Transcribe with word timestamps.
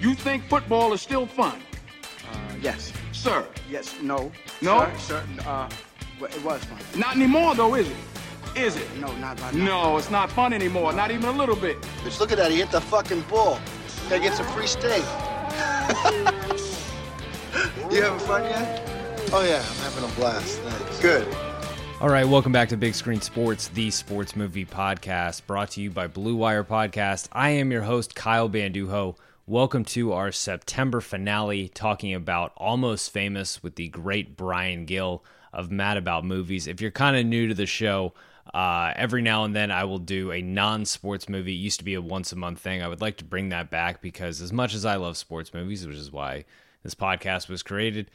You 0.00 0.14
think 0.14 0.44
football 0.44 0.92
is 0.92 1.02
still 1.02 1.26
fun? 1.26 1.60
Uh, 2.30 2.36
yes. 2.62 2.92
Sir. 3.10 3.44
Yes. 3.68 3.96
No. 4.00 4.30
No? 4.62 4.88
Sir, 4.96 5.24
sir, 5.36 5.42
uh, 5.44 5.68
well, 6.20 6.30
it 6.30 6.44
was 6.44 6.62
fun. 6.64 6.78
Not 6.96 7.16
anymore, 7.16 7.56
though, 7.56 7.74
is 7.74 7.88
it? 7.88 7.96
Is 8.54 8.76
it? 8.76 8.86
No, 8.98 9.12
not 9.16 9.40
right 9.40 9.52
now. 9.54 9.64
No, 9.64 9.96
it's 9.96 10.10
not 10.10 10.30
fun 10.30 10.52
anymore. 10.52 10.92
Not 10.92 11.10
even 11.10 11.24
a 11.24 11.32
little 11.32 11.56
bit. 11.56 11.80
Bitch, 12.04 12.20
look 12.20 12.30
at 12.30 12.38
that. 12.38 12.52
He 12.52 12.58
hit 12.58 12.70
the 12.70 12.80
fucking 12.80 13.22
ball. 13.22 13.58
Gotta 14.08 14.22
get 14.22 14.34
some 14.34 14.46
free 14.46 14.68
steak. 14.68 15.02
you 17.90 18.00
having 18.00 18.20
fun 18.20 18.44
yet? 18.44 18.88
Oh, 19.32 19.44
yeah. 19.44 19.64
I'm 19.68 19.92
having 19.92 20.04
a 20.04 20.14
blast. 20.14 20.60
Thanks. 20.60 21.00
Good. 21.00 21.26
All 22.00 22.08
right, 22.08 22.24
welcome 22.24 22.52
back 22.52 22.68
to 22.68 22.76
Big 22.76 22.94
Screen 22.94 23.20
Sports, 23.20 23.66
the 23.66 23.90
sports 23.90 24.36
movie 24.36 24.64
podcast, 24.64 25.44
brought 25.48 25.72
to 25.72 25.80
you 25.80 25.90
by 25.90 26.06
Blue 26.06 26.36
Wire 26.36 26.62
Podcast. 26.62 27.26
I 27.32 27.50
am 27.50 27.72
your 27.72 27.82
host, 27.82 28.14
Kyle 28.14 28.48
Banduho. 28.48 29.16
Welcome 29.48 29.86
to 29.86 30.12
our 30.12 30.30
September 30.30 31.00
finale, 31.00 31.70
talking 31.70 32.12
about 32.12 32.52
Almost 32.58 33.10
Famous 33.10 33.62
with 33.62 33.76
the 33.76 33.88
great 33.88 34.36
Brian 34.36 34.84
Gill 34.84 35.24
of 35.54 35.70
Mad 35.70 35.96
About 35.96 36.26
Movies. 36.26 36.66
If 36.66 36.82
you're 36.82 36.90
kind 36.90 37.16
of 37.16 37.24
new 37.24 37.48
to 37.48 37.54
the 37.54 37.64
show, 37.64 38.12
uh, 38.52 38.92
every 38.94 39.22
now 39.22 39.44
and 39.44 39.56
then 39.56 39.70
I 39.70 39.84
will 39.84 40.00
do 40.00 40.30
a 40.32 40.42
non 40.42 40.84
sports 40.84 41.30
movie. 41.30 41.54
It 41.54 41.60
used 41.60 41.78
to 41.78 41.84
be 41.86 41.94
a 41.94 42.02
once 42.02 42.30
a 42.30 42.36
month 42.36 42.58
thing. 42.58 42.82
I 42.82 42.88
would 42.88 43.00
like 43.00 43.16
to 43.16 43.24
bring 43.24 43.48
that 43.48 43.70
back 43.70 44.02
because, 44.02 44.42
as 44.42 44.52
much 44.52 44.74
as 44.74 44.84
I 44.84 44.96
love 44.96 45.16
sports 45.16 45.54
movies, 45.54 45.86
which 45.86 45.96
is 45.96 46.12
why 46.12 46.44
this 46.82 46.94
podcast 46.94 47.48
was 47.48 47.62
created, 47.62 48.10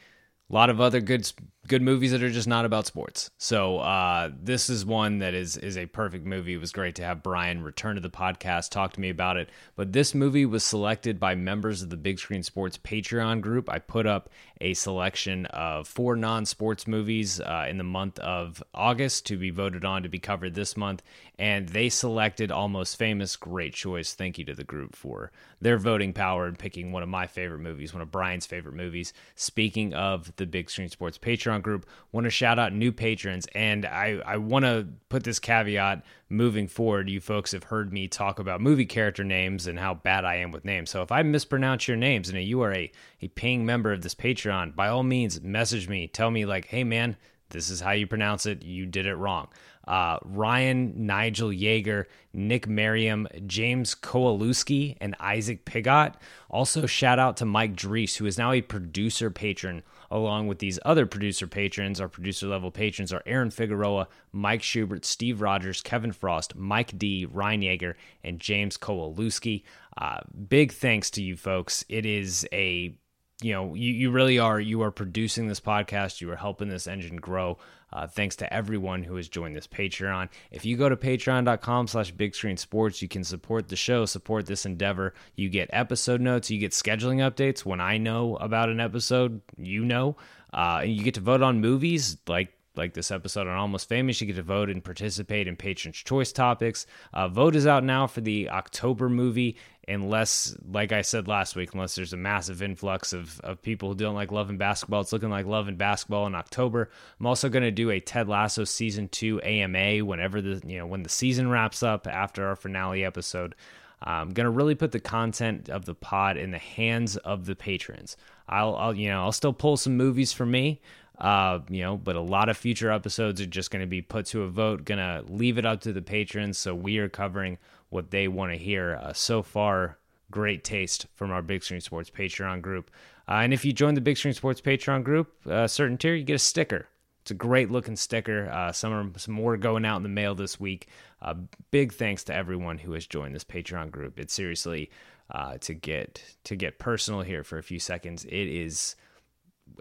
a 0.48 0.54
lot 0.54 0.70
of 0.70 0.80
other 0.80 1.00
good 1.00 1.28
good 1.66 1.82
movies 1.82 2.12
that 2.12 2.22
are 2.22 2.30
just 2.30 2.48
not 2.48 2.64
about 2.64 2.86
sports. 2.86 3.30
So 3.38 3.78
uh, 3.78 4.30
this 4.40 4.68
is 4.68 4.84
one 4.84 5.18
that 5.18 5.34
is 5.34 5.56
is 5.56 5.76
a 5.76 5.86
perfect 5.86 6.26
movie. 6.26 6.54
It 6.54 6.60
was 6.60 6.72
great 6.72 6.94
to 6.96 7.04
have 7.04 7.22
Brian 7.22 7.62
return 7.62 7.94
to 7.94 8.00
the 8.00 8.10
podcast, 8.10 8.70
talk 8.70 8.92
to 8.94 9.00
me 9.00 9.10
about 9.10 9.36
it. 9.36 9.48
But 9.76 9.92
this 9.92 10.14
movie 10.14 10.46
was 10.46 10.64
selected 10.64 11.18
by 11.18 11.34
members 11.34 11.82
of 11.82 11.90
the 11.90 11.96
Big 11.96 12.18
Screen 12.18 12.42
Sports 12.42 12.78
Patreon 12.78 13.40
group. 13.40 13.70
I 13.70 13.78
put 13.78 14.06
up 14.06 14.30
a 14.60 14.74
selection 14.74 15.46
of 15.46 15.88
four 15.88 16.16
non-sports 16.16 16.86
movies 16.86 17.40
uh, 17.40 17.66
in 17.68 17.78
the 17.78 17.84
month 17.84 18.18
of 18.20 18.62
August 18.74 19.26
to 19.26 19.36
be 19.36 19.50
voted 19.50 19.84
on 19.84 20.02
to 20.02 20.08
be 20.08 20.18
covered 20.18 20.54
this 20.54 20.76
month, 20.76 21.02
and 21.38 21.68
they 21.68 21.88
selected 21.88 22.50
Almost 22.50 22.96
Famous. 22.96 23.36
Great 23.36 23.74
choice. 23.74 24.14
Thank 24.14 24.38
you 24.38 24.44
to 24.44 24.54
the 24.54 24.64
group 24.64 24.94
for 24.94 25.32
their 25.60 25.78
voting 25.78 26.12
power 26.12 26.46
and 26.46 26.58
picking 26.58 26.92
one 26.92 27.02
of 27.02 27.08
my 27.08 27.26
favorite 27.26 27.60
movies, 27.60 27.92
one 27.92 28.02
of 28.02 28.10
Brian's 28.10 28.46
favorite 28.46 28.74
movies. 28.74 29.12
Speaking 29.34 29.94
of 29.94 30.34
the 30.36 30.46
Big 30.46 30.70
Screen 30.70 30.88
Sports 30.88 31.18
Patreon 31.18 31.53
group, 31.60 31.86
want 32.12 32.24
to 32.24 32.30
shout 32.30 32.58
out 32.58 32.72
new 32.72 32.92
patrons, 32.92 33.46
and 33.54 33.86
I 33.86 34.20
I 34.24 34.36
want 34.38 34.64
to 34.64 34.88
put 35.08 35.24
this 35.24 35.38
caveat 35.38 36.04
moving 36.28 36.68
forward. 36.68 37.08
You 37.08 37.20
folks 37.20 37.52
have 37.52 37.64
heard 37.64 37.92
me 37.92 38.08
talk 38.08 38.38
about 38.38 38.60
movie 38.60 38.86
character 38.86 39.24
names 39.24 39.66
and 39.66 39.78
how 39.78 39.94
bad 39.94 40.24
I 40.24 40.36
am 40.36 40.50
with 40.50 40.64
names. 40.64 40.90
So 40.90 41.02
if 41.02 41.12
I 41.12 41.22
mispronounce 41.22 41.86
your 41.88 41.96
names 41.96 42.28
and 42.28 42.42
you 42.42 42.60
are 42.62 42.72
a 42.72 42.90
a 43.20 43.28
paying 43.28 43.64
member 43.64 43.92
of 43.92 44.02
this 44.02 44.14
Patreon, 44.14 44.74
by 44.74 44.88
all 44.88 45.02
means 45.02 45.40
message 45.40 45.88
me, 45.88 46.08
tell 46.08 46.30
me 46.30 46.44
like, 46.44 46.66
hey 46.66 46.84
man, 46.84 47.16
this 47.50 47.70
is 47.70 47.80
how 47.80 47.92
you 47.92 48.06
pronounce 48.06 48.46
it. 48.46 48.64
You 48.64 48.86
did 48.86 49.06
it 49.06 49.14
wrong. 49.14 49.48
Uh, 49.86 50.18
Ryan, 50.24 51.06
Nigel 51.06 51.50
Yeager, 51.50 52.04
Nick 52.32 52.66
Merriam, 52.66 53.28
James 53.46 53.94
Kowalewski, 53.94 54.96
and 55.00 55.14
Isaac 55.20 55.64
Pigot. 55.64 56.14
Also, 56.50 56.86
shout 56.86 57.18
out 57.18 57.36
to 57.38 57.44
Mike 57.44 57.74
Drees, 57.76 58.16
who 58.16 58.26
is 58.26 58.38
now 58.38 58.52
a 58.52 58.62
producer 58.62 59.30
patron, 59.30 59.82
along 60.10 60.46
with 60.46 60.58
these 60.58 60.78
other 60.84 61.06
producer 61.06 61.46
patrons. 61.46 62.00
Our 62.00 62.08
producer 62.08 62.46
level 62.46 62.70
patrons 62.70 63.12
are 63.12 63.22
Aaron 63.26 63.50
Figueroa, 63.50 64.08
Mike 64.32 64.62
Schubert, 64.62 65.04
Steve 65.04 65.40
Rogers, 65.40 65.82
Kevin 65.82 66.12
Frost, 66.12 66.56
Mike 66.56 66.96
D, 66.98 67.26
Ryan 67.26 67.62
Yeager, 67.62 67.94
and 68.22 68.40
James 68.40 68.78
Kowalewski. 68.78 69.62
Uh, 69.96 70.20
big 70.48 70.72
thanks 70.72 71.10
to 71.10 71.22
you 71.22 71.36
folks. 71.36 71.84
It 71.88 72.06
is 72.06 72.46
a 72.52 72.96
you 73.44 73.52
know 73.52 73.74
you, 73.74 73.92
you 73.92 74.10
really 74.10 74.38
are 74.38 74.58
you 74.58 74.80
are 74.82 74.90
producing 74.90 75.46
this 75.46 75.60
podcast. 75.60 76.22
You 76.22 76.30
are 76.32 76.36
helping 76.36 76.70
this 76.70 76.86
engine 76.86 77.16
grow. 77.16 77.58
Uh, 77.92 78.06
thanks 78.06 78.36
to 78.36 78.52
everyone 78.52 79.04
who 79.04 79.14
has 79.16 79.28
joined 79.28 79.54
this 79.54 79.66
patreon. 79.66 80.30
If 80.50 80.64
you 80.64 80.76
go 80.76 80.88
to 80.88 80.96
patreon.com 80.96 81.86
slash 81.86 82.10
big 82.10 82.34
screen 82.34 82.56
sports 82.56 83.02
you 83.02 83.06
can 83.06 83.22
support 83.22 83.68
the 83.68 83.76
show 83.76 84.06
support 84.06 84.46
this 84.46 84.64
endeavor. 84.64 85.12
You 85.36 85.50
get 85.50 85.68
episode 85.72 86.22
notes 86.22 86.50
you 86.50 86.58
get 86.58 86.72
scheduling 86.72 87.18
updates. 87.18 87.66
When 87.66 87.80
i 87.80 87.98
know 87.98 88.36
about 88.36 88.70
an 88.70 88.80
episode 88.80 89.42
you 89.58 89.84
know. 89.84 90.16
Uh, 90.52 90.80
and 90.82 90.96
you 90.96 91.04
get 91.04 91.14
to 91.14 91.20
vote 91.20 91.42
on 91.42 91.60
movies 91.60 92.16
like 92.26 92.54
like 92.76 92.94
this 92.94 93.10
episode 93.10 93.46
on 93.46 93.56
Almost 93.56 93.88
Famous, 93.88 94.20
you 94.20 94.26
get 94.26 94.36
to 94.36 94.42
vote 94.42 94.68
and 94.68 94.82
participate 94.82 95.46
in 95.46 95.56
Patrons' 95.56 95.96
Choice 95.96 96.32
topics. 96.32 96.86
Uh, 97.12 97.28
vote 97.28 97.54
is 97.54 97.66
out 97.66 97.84
now 97.84 98.06
for 98.06 98.20
the 98.20 98.50
October 98.50 99.08
movie, 99.08 99.56
unless, 99.88 100.56
like 100.70 100.92
I 100.92 101.02
said 101.02 101.28
last 101.28 101.56
week, 101.56 101.74
unless 101.74 101.94
there's 101.94 102.12
a 102.12 102.18
massive 102.18 102.62
influx 102.62 103.12
of, 103.12 103.40
of 103.40 103.62
people 103.62 103.90
who 103.90 103.94
don't 103.94 104.14
like 104.14 104.32
Love 104.32 104.50
and 104.50 104.58
Basketball. 104.58 105.00
It's 105.00 105.12
looking 105.12 105.30
like 105.30 105.46
Love 105.46 105.68
and 105.68 105.78
Basketball 105.78 106.26
in 106.26 106.34
October. 106.34 106.90
I'm 107.18 107.26
also 107.26 107.48
going 107.48 107.62
to 107.62 107.70
do 107.70 107.90
a 107.90 108.00
Ted 108.00 108.28
Lasso 108.28 108.64
season 108.64 109.08
two 109.08 109.40
AMA 109.42 110.04
whenever 110.04 110.40
the 110.40 110.62
you 110.66 110.78
know 110.78 110.86
when 110.86 111.02
the 111.02 111.08
season 111.08 111.50
wraps 111.50 111.82
up 111.82 112.06
after 112.06 112.46
our 112.46 112.56
finale 112.56 113.04
episode. 113.04 113.54
I'm 114.02 114.30
going 114.30 114.44
to 114.44 114.50
really 114.50 114.74
put 114.74 114.92
the 114.92 115.00
content 115.00 115.70
of 115.70 115.86
the 115.86 115.94
pod 115.94 116.36
in 116.36 116.50
the 116.50 116.58
hands 116.58 117.16
of 117.16 117.46
the 117.46 117.56
patrons. 117.56 118.16
I'll, 118.48 118.76
I'll 118.76 118.94
you 118.94 119.08
know 119.08 119.22
I'll 119.22 119.32
still 119.32 119.52
pull 119.52 119.76
some 119.76 119.96
movies 119.96 120.32
for 120.32 120.46
me. 120.46 120.80
Uh, 121.18 121.60
you 121.68 121.80
know, 121.80 121.96
but 121.96 122.16
a 122.16 122.20
lot 122.20 122.48
of 122.48 122.56
future 122.56 122.90
episodes 122.90 123.40
are 123.40 123.46
just 123.46 123.70
going 123.70 123.80
to 123.80 123.86
be 123.86 124.02
put 124.02 124.26
to 124.26 124.42
a 124.42 124.48
vote. 124.48 124.84
Going 124.84 124.98
to 124.98 125.24
leave 125.32 125.58
it 125.58 125.64
up 125.64 125.80
to 125.82 125.92
the 125.92 126.02
patrons, 126.02 126.58
so 126.58 126.74
we 126.74 126.98
are 126.98 127.08
covering 127.08 127.58
what 127.94 128.10
they 128.10 128.26
want 128.26 128.50
to 128.50 128.58
hear. 128.58 128.98
Uh, 129.00 129.12
so 129.12 129.40
far, 129.40 129.98
great 130.30 130.64
taste 130.64 131.06
from 131.14 131.30
our 131.30 131.42
Big 131.42 131.62
Screen 131.62 131.80
Sports 131.80 132.10
Patreon 132.10 132.60
group. 132.60 132.90
Uh, 133.28 133.34
and 133.34 133.54
if 133.54 133.64
you 133.64 133.72
join 133.72 133.94
the 133.94 134.00
Big 134.00 134.16
Screen 134.16 134.34
Sports 134.34 134.60
Patreon 134.60 135.04
group, 135.04 135.32
a 135.46 135.68
certain 135.68 135.96
tier, 135.96 136.14
you 136.14 136.24
get 136.24 136.34
a 136.34 136.38
sticker. 136.38 136.88
It's 137.22 137.30
a 137.30 137.34
great 137.34 137.70
looking 137.70 137.96
sticker. 137.96 138.50
Uh, 138.50 138.72
some 138.72 138.92
are, 138.92 139.18
some 139.18 139.32
more 139.32 139.56
going 139.56 139.84
out 139.84 139.96
in 139.96 140.02
the 140.02 140.08
mail 140.08 140.34
this 140.34 140.58
week. 140.58 140.88
Uh, 141.22 141.34
big 141.70 141.92
thanks 141.92 142.24
to 142.24 142.34
everyone 142.34 142.78
who 142.78 142.92
has 142.92 143.06
joined 143.06 143.34
this 143.34 143.44
Patreon 143.44 143.92
group. 143.92 144.18
It's 144.18 144.34
seriously 144.34 144.90
uh, 145.30 145.56
to 145.58 145.72
get 145.72 146.20
to 146.44 146.56
get 146.56 146.78
personal 146.78 147.22
here 147.22 147.44
for 147.44 147.56
a 147.56 147.62
few 147.62 147.78
seconds. 147.78 148.24
It 148.24 148.48
is 148.48 148.96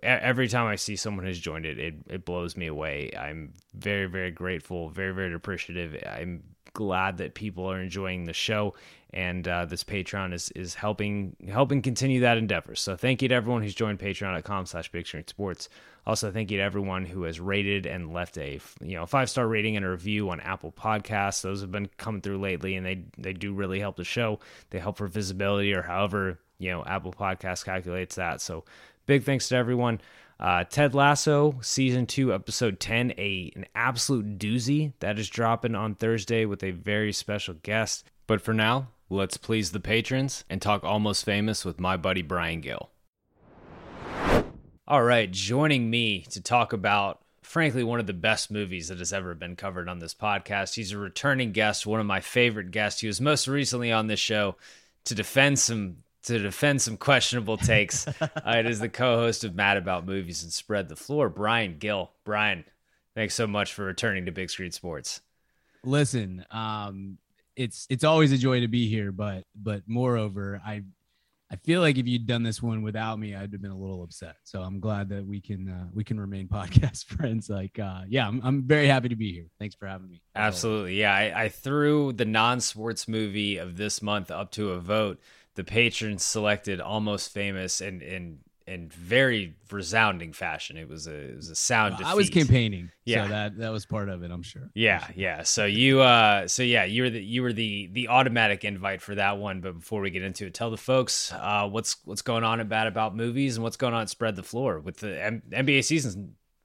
every 0.01 0.47
time 0.47 0.67
I 0.67 0.75
see 0.75 0.95
someone 0.95 1.25
has 1.25 1.39
joined 1.39 1.65
it, 1.65 1.77
it, 1.79 1.95
it 2.07 2.25
blows 2.25 2.55
me 2.55 2.67
away. 2.67 3.11
I'm 3.17 3.53
very, 3.73 4.05
very 4.05 4.31
grateful, 4.31 4.89
very, 4.89 5.13
very 5.13 5.33
appreciative. 5.33 6.01
I'm 6.09 6.43
glad 6.73 7.17
that 7.17 7.33
people 7.33 7.69
are 7.69 7.79
enjoying 7.79 8.25
the 8.25 8.33
show, 8.33 8.73
and 9.11 9.47
uh, 9.47 9.65
this 9.65 9.83
Patreon 9.83 10.33
is 10.33 10.49
is 10.51 10.73
helping 10.73 11.35
helping 11.47 11.81
continue 11.81 12.21
that 12.21 12.37
endeavor. 12.37 12.75
So 12.75 12.95
thank 12.95 13.21
you 13.21 13.27
to 13.29 13.35
everyone 13.35 13.61
who's 13.61 13.75
joined 13.75 13.99
Patreon.com/slash 13.99 14.91
Big 14.91 15.07
Screen 15.07 15.27
Sports. 15.27 15.69
Also, 16.05 16.31
thank 16.31 16.51
you 16.51 16.57
to 16.57 16.63
everyone 16.63 17.05
who 17.05 17.23
has 17.23 17.39
rated 17.39 17.85
and 17.85 18.11
left 18.13 18.37
a 18.37 18.59
you 18.81 18.95
know 18.95 19.05
five 19.05 19.29
star 19.29 19.47
rating 19.47 19.77
and 19.77 19.85
a 19.85 19.89
review 19.89 20.29
on 20.29 20.39
Apple 20.41 20.71
Podcasts. 20.71 21.41
Those 21.41 21.61
have 21.61 21.71
been 21.71 21.89
coming 21.97 22.21
through 22.21 22.39
lately, 22.39 22.75
and 22.75 22.85
they 22.85 23.05
they 23.17 23.33
do 23.33 23.53
really 23.53 23.79
help 23.79 23.95
the 23.95 24.03
show. 24.03 24.39
They 24.71 24.79
help 24.79 24.97
for 24.97 25.07
visibility, 25.07 25.73
or 25.73 25.83
however 25.83 26.39
you 26.59 26.71
know 26.71 26.83
Apple 26.83 27.13
Podcast 27.13 27.65
calculates 27.65 28.15
that. 28.15 28.41
So 28.41 28.65
big 29.05 29.23
thanks 29.23 29.47
to 29.49 29.55
everyone. 29.55 30.01
Uh, 30.39 30.63
Ted 30.63 30.93
Lasso 30.93 31.59
season 31.61 32.05
two 32.05 32.33
episode 32.33 32.79
ten, 32.79 33.11
a 33.17 33.51
an 33.55 33.65
absolute 33.75 34.37
doozy 34.37 34.93
that 34.99 35.17
is 35.17 35.29
dropping 35.29 35.75
on 35.75 35.95
Thursday 35.95 36.45
with 36.45 36.63
a 36.63 36.71
very 36.71 37.13
special 37.13 37.55
guest. 37.63 38.05
But 38.27 38.41
for 38.41 38.53
now, 38.53 38.89
let's 39.09 39.37
please 39.37 39.71
the 39.71 39.79
patrons 39.79 40.43
and 40.49 40.61
talk 40.61 40.83
almost 40.83 41.23
famous 41.23 41.63
with 41.63 41.79
my 41.79 41.97
buddy 41.97 42.21
Brian 42.21 42.61
Gill. 42.61 42.89
All 44.85 45.03
right, 45.03 45.31
joining 45.31 45.89
me 45.89 46.21
to 46.31 46.41
talk 46.41 46.73
about, 46.73 47.21
frankly, 47.41 47.83
one 47.83 48.01
of 48.01 48.07
the 48.07 48.13
best 48.13 48.51
movies 48.51 48.89
that 48.89 48.99
has 48.99 49.13
ever 49.13 49.33
been 49.33 49.55
covered 49.55 49.87
on 49.87 49.99
this 49.99 50.13
podcast. 50.13 50.75
He's 50.75 50.91
a 50.91 50.97
returning 50.97 51.53
guest, 51.53 51.87
one 51.87 52.01
of 52.01 52.05
my 52.05 52.19
favorite 52.19 52.71
guests. 52.71 52.99
He 52.99 53.07
was 53.07 53.21
most 53.21 53.47
recently 53.47 53.93
on 53.93 54.07
this 54.07 54.19
show 54.19 54.57
to 55.05 55.15
defend 55.15 55.59
some 55.59 55.97
to 56.23 56.39
defend 56.39 56.81
some 56.81 56.97
questionable 56.97 57.57
takes. 57.57 58.07
uh, 58.07 58.27
it 58.45 58.65
is 58.65 58.79
the 58.79 58.89
co-host 58.89 59.43
of 59.43 59.55
Mad 59.55 59.77
About 59.77 60.05
Movies 60.05 60.43
and 60.43 60.51
Spread 60.51 60.89
the 60.89 60.95
Floor, 60.95 61.29
Brian 61.29 61.77
Gill. 61.77 62.11
Brian, 62.23 62.63
thanks 63.15 63.35
so 63.35 63.47
much 63.47 63.73
for 63.73 63.83
returning 63.83 64.25
to 64.25 64.31
Big 64.31 64.49
Screen 64.49 64.71
Sports. 64.71 65.21
Listen, 65.83 66.45
um, 66.51 67.17
it's 67.55 67.85
it's 67.89 68.03
always 68.03 68.31
a 68.31 68.37
joy 68.37 68.61
to 68.61 68.67
be 68.67 68.87
here, 68.87 69.11
but 69.11 69.43
but 69.55 69.83
moreover, 69.85 70.61
I 70.65 70.83
I 71.53 71.55
feel 71.57 71.81
like 71.81 71.99
if 71.99 72.07
you'd 72.07 72.25
done 72.25 72.41
this 72.41 72.63
one 72.63 72.81
without 72.81 73.19
me, 73.19 73.35
I'd 73.35 73.51
have 73.51 73.61
been 73.61 73.69
a 73.69 73.77
little 73.77 74.01
upset. 74.01 74.37
So 74.43 74.63
I'm 74.63 74.79
glad 74.79 75.09
that 75.09 75.23
we 75.23 75.39
can 75.39 75.69
uh, 75.69 75.85
we 75.93 76.03
can 76.03 76.19
remain 76.19 76.47
podcast 76.51 77.05
friends. 77.05 77.47
Like, 77.47 77.77
uh, 77.77 78.01
yeah, 78.07 78.27
I'm 78.27 78.41
I'm 78.43 78.63
very 78.63 78.87
happy 78.87 79.09
to 79.09 79.15
be 79.15 79.31
here. 79.31 79.45
Thanks 79.59 79.75
for 79.75 79.85
having 79.85 80.09
me. 80.09 80.23
Absolutely, 80.35 80.99
yeah. 80.99 81.13
I, 81.13 81.43
I 81.43 81.49
threw 81.49 82.11
the 82.11 82.25
non-sports 82.25 83.07
movie 83.07 83.57
of 83.57 83.77
this 83.77 84.01
month 84.01 84.31
up 84.31 84.51
to 84.53 84.71
a 84.71 84.79
vote. 84.79 85.19
The 85.55 85.63
patrons 85.63 86.23
selected 86.23 86.81
Almost 86.81 87.31
Famous, 87.31 87.81
and 87.81 88.01
and 88.01 88.39
in 88.65 88.89
very 88.89 89.55
resounding 89.71 90.31
fashion. 90.31 90.77
It 90.77 90.87
was 90.87 91.07
a 91.07 91.15
it 91.15 91.35
was 91.35 91.49
a 91.49 91.55
sound. 91.55 91.95
I 92.03 92.15
was 92.15 92.29
campaigning, 92.29 92.91
yeah. 93.05 93.23
So 93.23 93.29
that 93.29 93.57
that 93.57 93.71
was 93.71 93.85
part 93.85 94.09
of 94.09 94.23
it. 94.23 94.31
I'm 94.31 94.43
sure. 94.43 94.69
Yeah, 94.73 95.05
yeah. 95.15 95.43
So 95.43 95.65
you 95.65 96.01
uh, 96.01 96.47
so 96.47 96.63
yeah, 96.63 96.85
you 96.85 97.03
were 97.03 97.09
the 97.09 97.23
you 97.23 97.41
were 97.41 97.53
the 97.53 97.89
the 97.91 98.07
automatic 98.07 98.63
invite 98.63 99.01
for 99.01 99.15
that 99.15 99.37
one. 99.37 99.61
But 99.61 99.79
before 99.79 100.01
we 100.01 100.09
get 100.11 100.23
into 100.23 100.45
it, 100.45 100.53
tell 100.53 100.71
the 100.71 100.77
folks 100.77 101.31
uh, 101.33 101.67
what's 101.67 101.97
what's 102.05 102.21
going 102.21 102.43
on 102.43 102.59
at 102.59 102.67
Mad 102.67 102.87
About 102.87 103.15
Movies 103.15 103.57
and 103.57 103.63
what's 103.63 103.77
going 103.77 103.93
on 103.93 104.01
at 104.03 104.09
Spread 104.09 104.35
the 104.35 104.43
Floor 104.43 104.79
with 104.79 104.97
the 104.97 105.21
M- 105.21 105.43
NBA 105.49 105.83
season's 105.83 106.17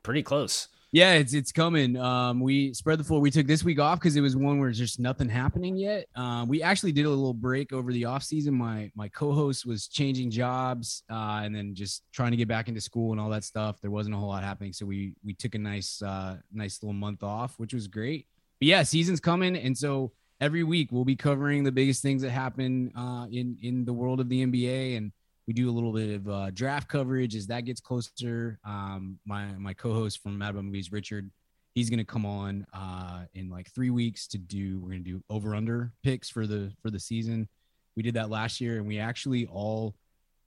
pretty 0.02 0.22
close. 0.22 0.68
Yeah, 0.90 1.14
it's 1.14 1.34
it's 1.34 1.52
coming. 1.52 1.96
Um, 1.96 2.40
we 2.40 2.72
spread 2.72 2.98
the 2.98 3.04
floor. 3.04 3.20
We 3.20 3.30
took 3.30 3.46
this 3.46 3.62
week 3.62 3.78
off 3.78 4.00
because 4.00 4.16
it 4.16 4.22
was 4.22 4.36
one 4.36 4.58
where 4.58 4.68
there's 4.68 4.78
just 4.78 4.98
nothing 4.98 5.28
happening 5.28 5.76
yet. 5.76 6.06
Um, 6.16 6.48
we 6.48 6.62
actually 6.62 6.92
did 6.92 7.04
a 7.04 7.10
little 7.10 7.34
break 7.34 7.74
over 7.74 7.92
the 7.92 8.06
off 8.06 8.22
season. 8.22 8.54
My 8.54 8.90
my 8.94 9.08
co-host 9.08 9.66
was 9.66 9.86
changing 9.86 10.30
jobs 10.30 11.02
uh, 11.10 11.40
and 11.42 11.54
then 11.54 11.74
just 11.74 12.04
trying 12.12 12.30
to 12.30 12.38
get 12.38 12.48
back 12.48 12.68
into 12.68 12.80
school 12.80 13.12
and 13.12 13.20
all 13.20 13.28
that 13.30 13.44
stuff. 13.44 13.82
There 13.82 13.90
wasn't 13.90 14.14
a 14.14 14.18
whole 14.18 14.30
lot 14.30 14.42
happening, 14.42 14.72
so 14.72 14.86
we 14.86 15.12
we 15.22 15.34
took 15.34 15.54
a 15.54 15.58
nice 15.58 16.00
uh, 16.00 16.38
nice 16.54 16.82
little 16.82 16.94
month 16.94 17.22
off, 17.22 17.58
which 17.58 17.74
was 17.74 17.86
great. 17.86 18.26
But 18.58 18.68
yeah, 18.68 18.82
season's 18.82 19.20
coming, 19.20 19.56
and 19.56 19.76
so 19.76 20.12
every 20.40 20.62
week 20.62 20.90
we'll 20.90 21.04
be 21.04 21.16
covering 21.16 21.64
the 21.64 21.72
biggest 21.72 22.00
things 22.00 22.22
that 22.22 22.30
happen 22.30 22.92
uh, 22.96 23.26
in 23.30 23.58
in 23.62 23.84
the 23.84 23.92
world 23.92 24.20
of 24.20 24.30
the 24.30 24.46
NBA 24.46 24.96
and 24.96 25.12
we 25.48 25.54
do 25.54 25.70
a 25.70 25.72
little 25.72 25.94
bit 25.94 26.14
of 26.14 26.28
uh, 26.28 26.50
draft 26.50 26.88
coverage 26.88 27.34
as 27.34 27.46
that 27.46 27.64
gets 27.64 27.80
closer. 27.80 28.60
Um, 28.66 29.18
my 29.24 29.46
my 29.58 29.72
co-host 29.72 30.22
from 30.22 30.36
Mad 30.36 30.50
About 30.50 30.64
Movies, 30.64 30.92
Richard, 30.92 31.30
he's 31.74 31.88
gonna 31.88 32.04
come 32.04 32.26
on 32.26 32.66
uh, 32.74 33.22
in 33.32 33.48
like 33.48 33.72
three 33.74 33.88
weeks 33.88 34.28
to 34.28 34.38
do. 34.38 34.78
We're 34.78 34.90
gonna 34.90 35.00
do 35.00 35.22
over 35.30 35.54
under 35.54 35.90
picks 36.04 36.28
for 36.28 36.46
the 36.46 36.70
for 36.82 36.90
the 36.90 37.00
season. 37.00 37.48
We 37.96 38.02
did 38.02 38.12
that 38.14 38.28
last 38.28 38.60
year, 38.60 38.76
and 38.76 38.86
we 38.86 38.98
actually 38.98 39.46
all 39.46 39.94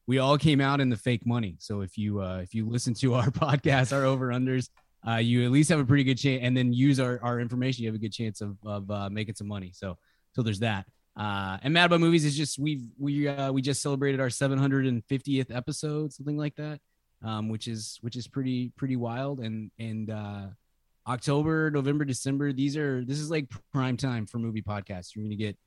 we 0.05 0.19
all 0.19 0.37
came 0.37 0.61
out 0.61 0.79
in 0.79 0.89
the 0.89 0.97
fake 0.97 1.25
money. 1.25 1.55
So 1.57 1.81
if 1.81 1.97
you 1.97 2.21
uh, 2.21 2.37
if 2.43 2.53
you 2.53 2.69
listen 2.69 2.93
to 2.95 3.13
our 3.15 3.31
podcast, 3.31 3.97
our 3.97 4.05
over 4.05 4.27
unders, 4.27 4.69
uh, 5.07 5.15
you 5.15 5.43
at 5.43 5.51
least 5.51 5.71
have 5.71 5.79
a 5.79 5.85
pretty 5.85 6.03
good 6.03 6.19
chance, 6.19 6.41
and 6.43 6.55
then 6.55 6.71
use 6.71 6.99
our 6.99 7.19
our 7.23 7.39
information, 7.39 7.83
you 7.83 7.89
have 7.89 7.95
a 7.95 8.03
good 8.03 8.13
chance 8.13 8.39
of 8.39 8.55
of 8.63 8.91
uh, 8.91 9.09
making 9.09 9.33
some 9.33 9.47
money. 9.47 9.71
So 9.73 9.97
so 10.33 10.43
there's 10.43 10.59
that. 10.59 10.85
Uh, 11.15 11.57
and 11.61 11.73
Mad 11.73 11.85
About 11.85 11.99
Movies 11.99 12.23
is 12.25 12.35
just 12.35 12.57
we've 12.57 12.83
we 12.97 13.27
uh, 13.27 13.51
we 13.51 13.61
just 13.61 13.81
celebrated 13.81 14.19
our 14.19 14.27
750th 14.27 15.53
episode, 15.55 16.13
something 16.13 16.37
like 16.37 16.55
that, 16.55 16.79
um, 17.23 17.49
which 17.49 17.67
is 17.67 17.97
which 18.01 18.15
is 18.15 18.27
pretty 18.27 18.71
pretty 18.77 18.95
wild. 18.95 19.39
And 19.39 19.71
and 19.77 20.09
uh, 20.09 20.47
October, 21.07 21.69
November, 21.69 22.05
December, 22.05 22.53
these 22.53 22.77
are 22.77 23.03
this 23.03 23.19
is 23.19 23.29
like 23.29 23.47
prime 23.73 23.97
time 23.97 24.25
for 24.25 24.39
movie 24.39 24.61
podcasts. 24.61 25.15
You're 25.15 25.25
gonna 25.25 25.35
get 25.35 25.57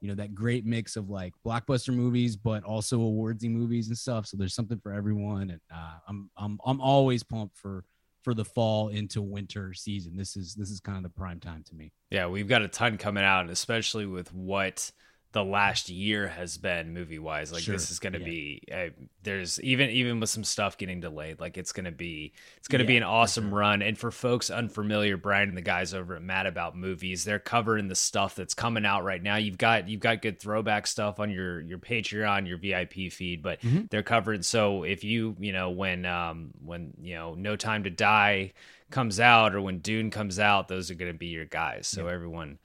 you 0.00 0.08
know 0.08 0.14
that 0.14 0.34
great 0.34 0.64
mix 0.64 0.96
of 0.96 1.08
like 1.08 1.32
blockbuster 1.46 1.94
movies, 1.94 2.36
but 2.36 2.64
also 2.64 2.98
awardsy 2.98 3.50
movies 3.50 3.88
and 3.88 3.96
stuff. 3.96 4.26
So 4.26 4.36
there's 4.36 4.54
something 4.54 4.80
for 4.80 4.92
everyone. 4.92 5.50
And 5.50 5.60
uh, 5.74 5.94
I'm 6.08 6.30
I'm 6.36 6.58
I'm 6.64 6.80
always 6.80 7.22
pumped 7.22 7.56
for 7.56 7.84
for 8.22 8.34
the 8.34 8.44
fall 8.44 8.88
into 8.88 9.22
winter 9.22 9.72
season. 9.72 10.16
This 10.16 10.36
is 10.36 10.54
this 10.54 10.70
is 10.70 10.80
kind 10.80 10.96
of 10.96 11.02
the 11.02 11.10
prime 11.10 11.40
time 11.40 11.64
to 11.68 11.74
me. 11.74 11.92
Yeah, 12.10 12.26
we've 12.26 12.48
got 12.48 12.62
a 12.62 12.68
ton 12.68 12.98
coming 12.98 13.24
out, 13.24 13.50
especially 13.50 14.06
with 14.06 14.32
what 14.32 14.90
the 15.32 15.44
last 15.44 15.88
year 15.88 16.26
has 16.26 16.58
been 16.58 16.92
movie 16.92 17.18
wise. 17.18 17.52
Like 17.52 17.62
sure. 17.62 17.74
this 17.74 17.90
is 17.90 18.00
going 18.00 18.14
to 18.14 18.18
yeah. 18.18 18.24
be 18.24 18.62
uh, 18.72 19.04
there's 19.22 19.60
even 19.60 19.90
even 19.90 20.18
with 20.18 20.28
some 20.28 20.42
stuff 20.42 20.76
getting 20.76 21.00
delayed, 21.00 21.38
like 21.38 21.56
it's 21.56 21.72
going 21.72 21.84
to 21.84 21.92
be 21.92 22.32
it's 22.56 22.66
going 22.66 22.80
to 22.80 22.84
yeah, 22.84 22.88
be 22.88 22.96
an 22.96 23.02
awesome 23.04 23.50
sure. 23.50 23.58
run. 23.58 23.82
And 23.82 23.96
for 23.96 24.10
folks 24.10 24.50
unfamiliar, 24.50 25.16
Brian 25.16 25.48
and 25.48 25.56
the 25.56 25.62
guys 25.62 25.94
over 25.94 26.16
at 26.16 26.22
Mad 26.22 26.46
About 26.46 26.76
Movies, 26.76 27.24
they're 27.24 27.38
covering 27.38 27.86
the 27.86 27.94
stuff 27.94 28.34
that's 28.34 28.54
coming 28.54 28.84
out 28.84 29.04
right 29.04 29.22
now. 29.22 29.36
You've 29.36 29.58
got 29.58 29.88
you've 29.88 30.00
got 30.00 30.20
good 30.20 30.40
throwback 30.40 30.88
stuff 30.88 31.20
on 31.20 31.30
your 31.30 31.60
your 31.60 31.78
Patreon, 31.78 32.48
your 32.48 32.58
VIP 32.58 33.12
feed, 33.12 33.42
but 33.42 33.60
mm-hmm. 33.60 33.82
they're 33.90 34.02
covered. 34.02 34.44
So 34.44 34.82
if 34.82 35.04
you 35.04 35.36
you 35.38 35.52
know 35.52 35.70
when 35.70 36.06
um 36.06 36.50
when 36.64 36.92
you 37.00 37.14
know 37.14 37.34
No 37.34 37.54
Time 37.56 37.84
to 37.84 37.90
Die 37.90 38.52
comes 38.90 39.20
out 39.20 39.54
or 39.54 39.60
when 39.60 39.78
Dune 39.78 40.10
comes 40.10 40.40
out, 40.40 40.66
those 40.66 40.90
are 40.90 40.94
going 40.94 41.12
to 41.12 41.18
be 41.18 41.28
your 41.28 41.44
guys. 41.44 41.86
So 41.86 42.06
yeah. 42.06 42.14
everyone 42.14 42.58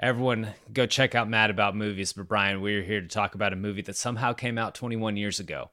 everyone 0.00 0.54
go 0.72 0.86
check 0.86 1.14
out 1.14 1.28
Mad 1.28 1.50
About 1.50 1.76
Movies. 1.76 2.12
But 2.12 2.28
Brian, 2.28 2.60
we're 2.60 2.82
here 2.82 3.00
to 3.00 3.08
talk 3.08 3.34
about 3.34 3.52
a 3.52 3.56
movie 3.56 3.82
that 3.82 3.96
somehow 3.96 4.32
came 4.32 4.58
out 4.58 4.74
21 4.74 5.16
years 5.16 5.40
ago, 5.40 5.70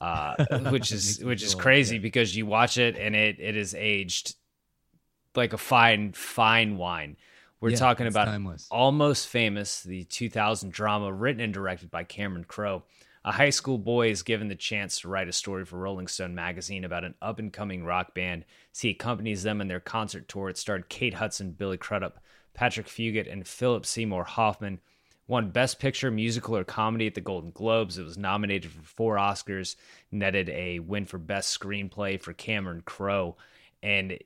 uh, 0.00 0.44
which 0.70 0.92
is 0.92 1.22
which 1.22 1.42
is 1.42 1.54
crazy 1.54 1.96
yeah. 1.96 2.02
because 2.02 2.36
you 2.36 2.46
watch 2.46 2.78
it 2.78 2.96
and 2.96 3.14
it 3.14 3.36
it 3.38 3.56
is 3.56 3.74
aged 3.74 4.34
like 5.34 5.52
a 5.52 5.58
fine 5.58 6.12
fine 6.12 6.76
wine. 6.76 7.16
We're 7.60 7.70
yeah, 7.70 7.76
talking 7.76 8.06
about 8.06 8.26
timeless. 8.26 8.68
Almost 8.70 9.26
Famous, 9.26 9.82
the 9.82 10.04
2000 10.04 10.72
drama 10.72 11.12
written 11.12 11.40
and 11.40 11.52
directed 11.52 11.90
by 11.90 12.04
Cameron 12.04 12.44
Crowe. 12.44 12.84
A 13.24 13.32
high 13.32 13.50
school 13.50 13.78
boy 13.78 14.10
is 14.10 14.22
given 14.22 14.46
the 14.46 14.54
chance 14.54 15.00
to 15.00 15.08
write 15.08 15.28
a 15.28 15.32
story 15.32 15.64
for 15.64 15.76
Rolling 15.76 16.06
Stone 16.06 16.36
magazine 16.36 16.84
about 16.84 17.04
an 17.04 17.14
up 17.20 17.40
and 17.40 17.52
coming 17.52 17.84
rock 17.84 18.14
band. 18.14 18.44
So 18.72 18.82
he 18.82 18.90
accompanies 18.92 19.42
them 19.42 19.60
in 19.60 19.66
their 19.66 19.80
concert 19.80 20.28
tour. 20.28 20.48
It 20.48 20.56
starred 20.56 20.88
Kate 20.88 21.14
Hudson, 21.14 21.50
Billy 21.50 21.76
Crudup, 21.76 22.20
Patrick 22.54 22.86
Fugit, 22.86 23.30
and 23.30 23.46
Philip 23.46 23.86
Seymour 23.86 24.24
Hoffman. 24.24 24.80
Won 25.26 25.50
Best 25.50 25.78
Picture, 25.78 26.10
Musical, 26.10 26.56
or 26.56 26.64
Comedy 26.64 27.06
at 27.06 27.14
the 27.14 27.20
Golden 27.20 27.50
Globes. 27.50 27.98
It 27.98 28.04
was 28.04 28.16
nominated 28.16 28.70
for 28.70 28.82
four 28.82 29.16
Oscars, 29.16 29.76
netted 30.10 30.48
a 30.48 30.78
win 30.78 31.04
for 31.04 31.18
Best 31.18 31.58
Screenplay 31.58 32.18
for 32.18 32.32
Cameron 32.32 32.82
Crowe. 32.86 33.36
And 33.82 34.18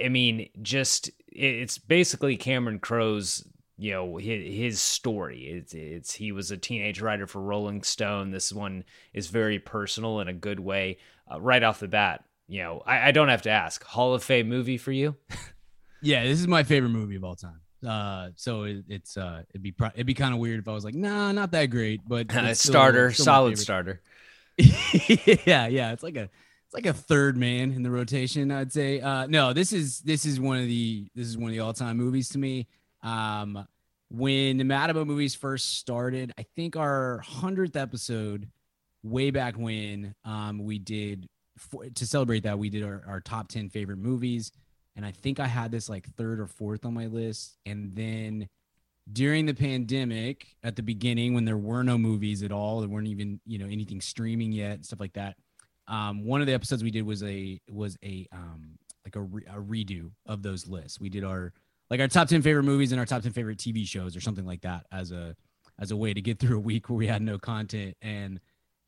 I 0.00 0.08
mean, 0.08 0.48
just 0.62 1.10
it's 1.26 1.78
basically 1.78 2.36
Cameron 2.36 2.78
Crowe's 2.78 3.44
you 3.78 3.92
know 3.92 4.16
his, 4.16 4.56
his 4.56 4.80
story 4.80 5.44
it's, 5.44 5.74
it's 5.74 6.14
he 6.14 6.32
was 6.32 6.50
a 6.50 6.56
teenage 6.56 7.00
writer 7.00 7.26
for 7.26 7.42
rolling 7.42 7.82
stone 7.82 8.30
this 8.30 8.52
one 8.52 8.84
is 9.12 9.26
very 9.26 9.58
personal 9.58 10.20
in 10.20 10.28
a 10.28 10.32
good 10.32 10.60
way 10.60 10.96
uh, 11.30 11.40
right 11.40 11.62
off 11.62 11.80
the 11.80 11.88
bat 11.88 12.24
you 12.48 12.62
know 12.62 12.82
I, 12.86 13.08
I, 13.08 13.10
don't 13.10 13.28
have 13.28 13.42
to 13.42 13.50
ask 13.50 13.84
hall 13.84 14.14
of 14.14 14.22
fame 14.22 14.48
movie 14.48 14.78
for 14.78 14.92
you 14.92 15.16
yeah 16.02 16.24
this 16.24 16.40
is 16.40 16.46
my 16.46 16.62
favorite 16.62 16.90
movie 16.90 17.16
of 17.16 17.24
all 17.24 17.36
time 17.36 17.60
uh, 17.86 18.30
so 18.36 18.64
it, 18.64 18.84
it's 18.88 19.16
uh, 19.16 19.42
it'd 19.50 19.62
be 19.62 19.72
pro- 19.72 19.90
it'd 19.94 20.06
be 20.06 20.14
kind 20.14 20.34
of 20.34 20.40
weird 20.40 20.58
if 20.58 20.68
I 20.68 20.72
was 20.72 20.84
like, 20.84 20.94
nah, 20.94 21.32
not 21.32 21.52
that 21.52 21.66
great, 21.66 22.00
but 22.06 22.28
kind 22.28 22.48
of 22.48 22.56
starter, 22.56 23.12
still 23.12 23.24
solid 23.24 23.58
starter. 23.58 24.00
yeah, 24.58 25.66
yeah, 25.66 25.92
it's 25.92 26.02
like 26.02 26.16
a 26.16 26.22
it's 26.22 26.74
like 26.74 26.86
a 26.86 26.92
third 26.92 27.36
man 27.36 27.72
in 27.72 27.82
the 27.82 27.90
rotation, 27.90 28.50
I'd 28.50 28.72
say. 28.72 29.00
Uh, 29.00 29.26
no, 29.26 29.52
this 29.52 29.72
is 29.72 30.00
this 30.00 30.24
is 30.24 30.40
one 30.40 30.58
of 30.58 30.66
the 30.66 31.08
this 31.14 31.26
is 31.26 31.36
one 31.36 31.50
of 31.50 31.52
the 31.52 31.60
all 31.60 31.72
time 31.72 31.96
movies 31.96 32.30
to 32.30 32.38
me. 32.38 32.66
Um, 33.02 33.66
when 34.08 34.56
the 34.56 34.64
Mad 34.64 34.90
About 34.90 35.06
movies 35.06 35.34
first 35.34 35.78
started, 35.78 36.32
I 36.38 36.46
think 36.56 36.76
our 36.76 37.18
hundredth 37.18 37.76
episode, 37.76 38.48
way 39.02 39.30
back 39.30 39.56
when, 39.56 40.14
um, 40.24 40.64
we 40.64 40.78
did 40.78 41.28
for, 41.58 41.84
to 41.90 42.06
celebrate 42.06 42.44
that 42.44 42.58
we 42.58 42.70
did 42.70 42.82
our, 42.82 43.02
our 43.06 43.20
top 43.20 43.48
ten 43.48 43.68
favorite 43.68 43.98
movies 43.98 44.50
and 44.96 45.04
I 45.04 45.12
think 45.12 45.38
I 45.38 45.46
had 45.46 45.70
this 45.70 45.88
like 45.88 46.08
third 46.16 46.40
or 46.40 46.46
fourth 46.46 46.84
on 46.84 46.94
my 46.94 47.06
list. 47.06 47.58
And 47.66 47.94
then 47.94 48.48
during 49.12 49.46
the 49.46 49.54
pandemic 49.54 50.56
at 50.64 50.74
the 50.74 50.82
beginning 50.82 51.34
when 51.34 51.44
there 51.44 51.58
were 51.58 51.84
no 51.84 51.98
movies 51.98 52.42
at 52.42 52.50
all, 52.50 52.80
there 52.80 52.88
weren't 52.88 53.06
even 53.08 53.40
you 53.46 53.58
know 53.58 53.66
anything 53.66 54.00
streaming 54.00 54.52
yet, 54.52 54.84
stuff 54.84 55.00
like 55.00 55.12
that. 55.12 55.36
Um, 55.86 56.24
one 56.24 56.40
of 56.40 56.46
the 56.46 56.54
episodes 56.54 56.82
we 56.82 56.90
did 56.90 57.02
was 57.02 57.22
a 57.22 57.60
was 57.70 57.96
a 58.02 58.26
um, 58.32 58.78
like 59.04 59.16
a, 59.16 59.20
re- 59.20 59.44
a 59.48 59.60
redo 59.60 60.10
of 60.24 60.42
those 60.42 60.66
lists. 60.66 60.98
We 60.98 61.10
did 61.10 61.22
our 61.22 61.52
like 61.90 62.00
our 62.00 62.08
top 62.08 62.28
ten 62.28 62.42
favorite 62.42 62.64
movies 62.64 62.90
and 62.90 62.98
our 62.98 63.06
top 63.06 63.22
ten 63.22 63.32
favorite 63.32 63.58
TV 63.58 63.86
shows 63.86 64.16
or 64.16 64.20
something 64.20 64.46
like 64.46 64.62
that 64.62 64.86
as 64.90 65.12
a 65.12 65.36
as 65.78 65.90
a 65.90 65.96
way 65.96 66.14
to 66.14 66.22
get 66.22 66.38
through 66.38 66.56
a 66.56 66.60
week 66.60 66.88
where 66.88 66.96
we 66.96 67.06
had 67.06 67.22
no 67.22 67.38
content 67.38 67.96
and 68.00 68.40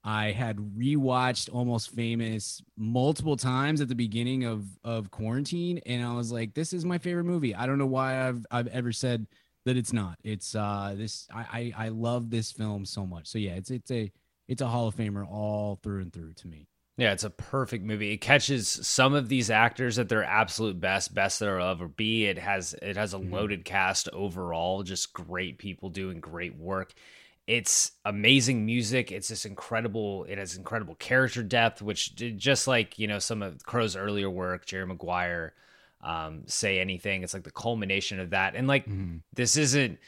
I 0.09 0.33
had 0.33 0.57
rewatched 0.57 1.53
Almost 1.53 1.91
Famous 1.91 2.63
multiple 2.79 3.37
times 3.37 3.83
at 3.83 3.89
the 3.89 3.95
beginning 3.95 4.45
of 4.45 4.65
of 4.83 5.11
quarantine, 5.11 5.83
and 5.85 6.03
I 6.03 6.15
was 6.15 6.33
like, 6.33 6.55
"This 6.55 6.73
is 6.73 6.87
my 6.87 6.97
favorite 6.97 7.25
movie." 7.25 7.55
I 7.55 7.67
don't 7.67 7.77
know 7.77 7.85
why 7.85 8.27
I've 8.27 8.47
I've 8.51 8.69
ever 8.69 8.91
said 8.91 9.27
that 9.67 9.77
it's 9.77 9.93
not. 9.93 10.19
It's 10.25 10.55
uh 10.55 10.95
this 10.97 11.29
I 11.31 11.73
I, 11.77 11.85
I 11.85 11.89
love 11.91 12.31
this 12.31 12.51
film 12.51 12.87
so 12.87 13.05
much. 13.05 13.27
So 13.27 13.37
yeah, 13.37 13.57
it's 13.57 13.71
it's 13.71 13.91
a 13.91 14.11
it's 14.49 14.63
a 14.63 14.67
Hall 14.67 14.89
of 14.89 14.97
Famer 14.97 15.31
all 15.31 15.79
through 15.83 16.01
and 16.01 16.11
through 16.11 16.33
to 16.37 16.49
me. 16.49 16.69
Yeah, 16.97 17.13
it's 17.13 17.25
a 17.25 17.31
perfect 17.31 17.85
movie. 17.85 18.13
It 18.13 18.23
catches 18.23 18.67
some 18.67 19.13
of 19.13 19.29
these 19.29 19.51
actors 19.51 19.99
at 19.99 20.09
their 20.09 20.25
absolute 20.25 20.81
best, 20.81 21.13
best 21.13 21.39
that 21.41 21.55
will 21.55 21.69
ever 21.69 21.87
be. 21.87 22.25
It 22.25 22.39
has 22.39 22.75
it 22.81 22.97
has 22.97 23.13
a 23.13 23.19
loaded 23.19 23.67
cast 23.67 24.09
overall, 24.15 24.85
just 24.85 25.13
great 25.13 25.59
people 25.59 25.91
doing 25.91 26.19
great 26.19 26.57
work. 26.57 26.95
It's 27.49 27.93
amazing 28.05 28.67
music. 28.67 29.11
It's 29.11 29.29
just 29.29 29.47
incredible. 29.47 30.27
It 30.29 30.37
has 30.37 30.55
incredible 30.55 30.95
character 30.97 31.43
depth, 31.43 31.81
which 31.81 32.15
just 32.15 32.69
like 32.69 32.99
you 32.99 33.07
know 33.07 33.19
some 33.19 33.43
of 33.43 33.65
Crowe's 33.65 33.97
earlier 33.97 34.29
work, 34.29 34.67
Jerry 34.67 34.87
Maguire, 34.87 35.55
um, 36.03 36.43
say 36.45 36.79
anything. 36.79 37.23
It's 37.23 37.33
like 37.33 37.45
the 37.45 37.51
culmination 37.51 38.21
of 38.21 38.31
that. 38.31 38.55
And 38.55 38.69
like 38.69 38.87
this 39.33 39.57
isn't 39.57 39.99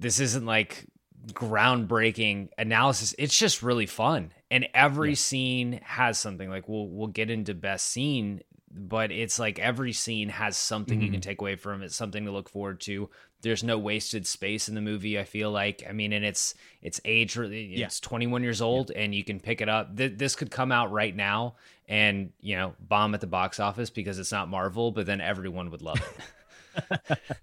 this 0.00 0.18
isn't 0.18 0.46
like 0.46 0.86
groundbreaking 1.28 2.48
analysis. 2.58 3.14
It's 3.18 3.38
just 3.38 3.62
really 3.62 3.86
fun. 3.86 4.32
And 4.50 4.68
every 4.74 5.14
scene 5.14 5.80
has 5.84 6.18
something. 6.18 6.50
Like 6.50 6.68
we'll 6.68 6.88
we'll 6.88 7.06
get 7.06 7.30
into 7.30 7.54
best 7.54 7.86
scene, 7.86 8.42
but 8.68 9.12
it's 9.12 9.38
like 9.38 9.60
every 9.60 9.92
scene 9.92 10.28
has 10.28 10.56
something 10.56 11.00
you 11.00 11.12
can 11.12 11.20
take 11.20 11.40
away 11.40 11.54
from 11.54 11.84
it, 11.84 11.92
something 11.92 12.24
to 12.24 12.32
look 12.32 12.48
forward 12.48 12.80
to. 12.80 13.10
There's 13.44 13.62
no 13.62 13.78
wasted 13.78 14.26
space 14.26 14.68
in 14.68 14.74
the 14.74 14.80
movie. 14.80 15.18
I 15.18 15.24
feel 15.24 15.52
like. 15.52 15.84
I 15.88 15.92
mean, 15.92 16.12
and 16.12 16.24
it's 16.24 16.54
it's 16.82 17.00
age. 17.04 17.38
It's 17.38 18.00
21 18.00 18.42
years 18.42 18.60
old, 18.60 18.90
and 18.90 19.14
you 19.14 19.22
can 19.22 19.38
pick 19.38 19.60
it 19.60 19.68
up. 19.68 19.96
Th- 19.96 20.12
this 20.16 20.34
could 20.34 20.50
come 20.50 20.72
out 20.72 20.90
right 20.90 21.14
now, 21.14 21.54
and 21.88 22.32
you 22.40 22.56
know, 22.56 22.74
bomb 22.80 23.14
at 23.14 23.20
the 23.20 23.28
box 23.28 23.60
office 23.60 23.90
because 23.90 24.18
it's 24.18 24.32
not 24.32 24.48
Marvel, 24.48 24.90
but 24.90 25.06
then 25.06 25.20
everyone 25.20 25.70
would 25.70 25.82
love 25.82 26.00
it. 26.00 27.18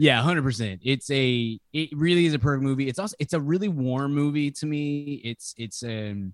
Yeah, 0.00 0.22
hundred 0.22 0.44
percent. 0.44 0.80
It's 0.82 1.10
a 1.10 1.58
it 1.74 1.90
really 1.94 2.24
is 2.24 2.32
a 2.32 2.38
perfect 2.38 2.62
movie. 2.62 2.88
It's 2.88 2.98
also 2.98 3.14
it's 3.18 3.34
a 3.34 3.40
really 3.40 3.68
warm 3.68 4.14
movie 4.14 4.50
to 4.52 4.64
me. 4.64 5.20
It's 5.22 5.54
it's 5.58 5.82
um 5.82 6.32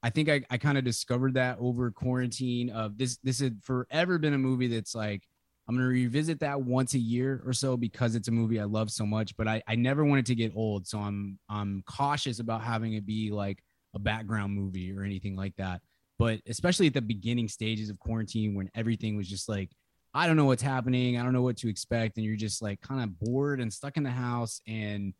I 0.00 0.10
think 0.10 0.28
I, 0.28 0.42
I 0.48 0.58
kind 0.58 0.78
of 0.78 0.84
discovered 0.84 1.34
that 1.34 1.58
over 1.58 1.90
quarantine 1.90 2.70
of 2.70 2.96
this 2.96 3.18
this 3.24 3.40
had 3.40 3.64
forever 3.64 4.16
been 4.18 4.32
a 4.32 4.38
movie 4.38 4.68
that's 4.68 4.94
like 4.94 5.26
I'm 5.70 5.76
gonna 5.76 5.86
revisit 5.86 6.40
that 6.40 6.60
once 6.60 6.94
a 6.94 6.98
year 6.98 7.40
or 7.46 7.52
so 7.52 7.76
because 7.76 8.16
it's 8.16 8.26
a 8.26 8.32
movie 8.32 8.58
I 8.58 8.64
love 8.64 8.90
so 8.90 9.06
much, 9.06 9.36
but 9.36 9.46
I, 9.46 9.62
I 9.68 9.76
never 9.76 10.04
wanted 10.04 10.26
to 10.26 10.34
get 10.34 10.50
old. 10.56 10.88
So 10.88 10.98
I'm 10.98 11.38
I'm 11.48 11.84
cautious 11.86 12.40
about 12.40 12.62
having 12.62 12.94
it 12.94 13.06
be 13.06 13.30
like 13.30 13.62
a 13.94 14.00
background 14.00 14.52
movie 14.52 14.92
or 14.92 15.04
anything 15.04 15.36
like 15.36 15.54
that. 15.58 15.80
But 16.18 16.40
especially 16.48 16.88
at 16.88 16.94
the 16.94 17.00
beginning 17.00 17.46
stages 17.46 17.88
of 17.88 18.00
quarantine 18.00 18.56
when 18.56 18.68
everything 18.74 19.16
was 19.16 19.28
just 19.28 19.48
like 19.48 19.70
I 20.12 20.26
don't 20.26 20.36
know 20.36 20.46
what's 20.46 20.60
happening. 20.60 21.16
I 21.16 21.22
don't 21.22 21.32
know 21.32 21.42
what 21.42 21.58
to 21.58 21.68
expect. 21.68 22.16
And 22.16 22.26
you're 22.26 22.34
just 22.34 22.60
like 22.62 22.80
kind 22.80 23.04
of 23.04 23.16
bored 23.20 23.60
and 23.60 23.72
stuck 23.72 23.96
in 23.96 24.02
the 24.02 24.10
house 24.10 24.60
and 24.66 25.14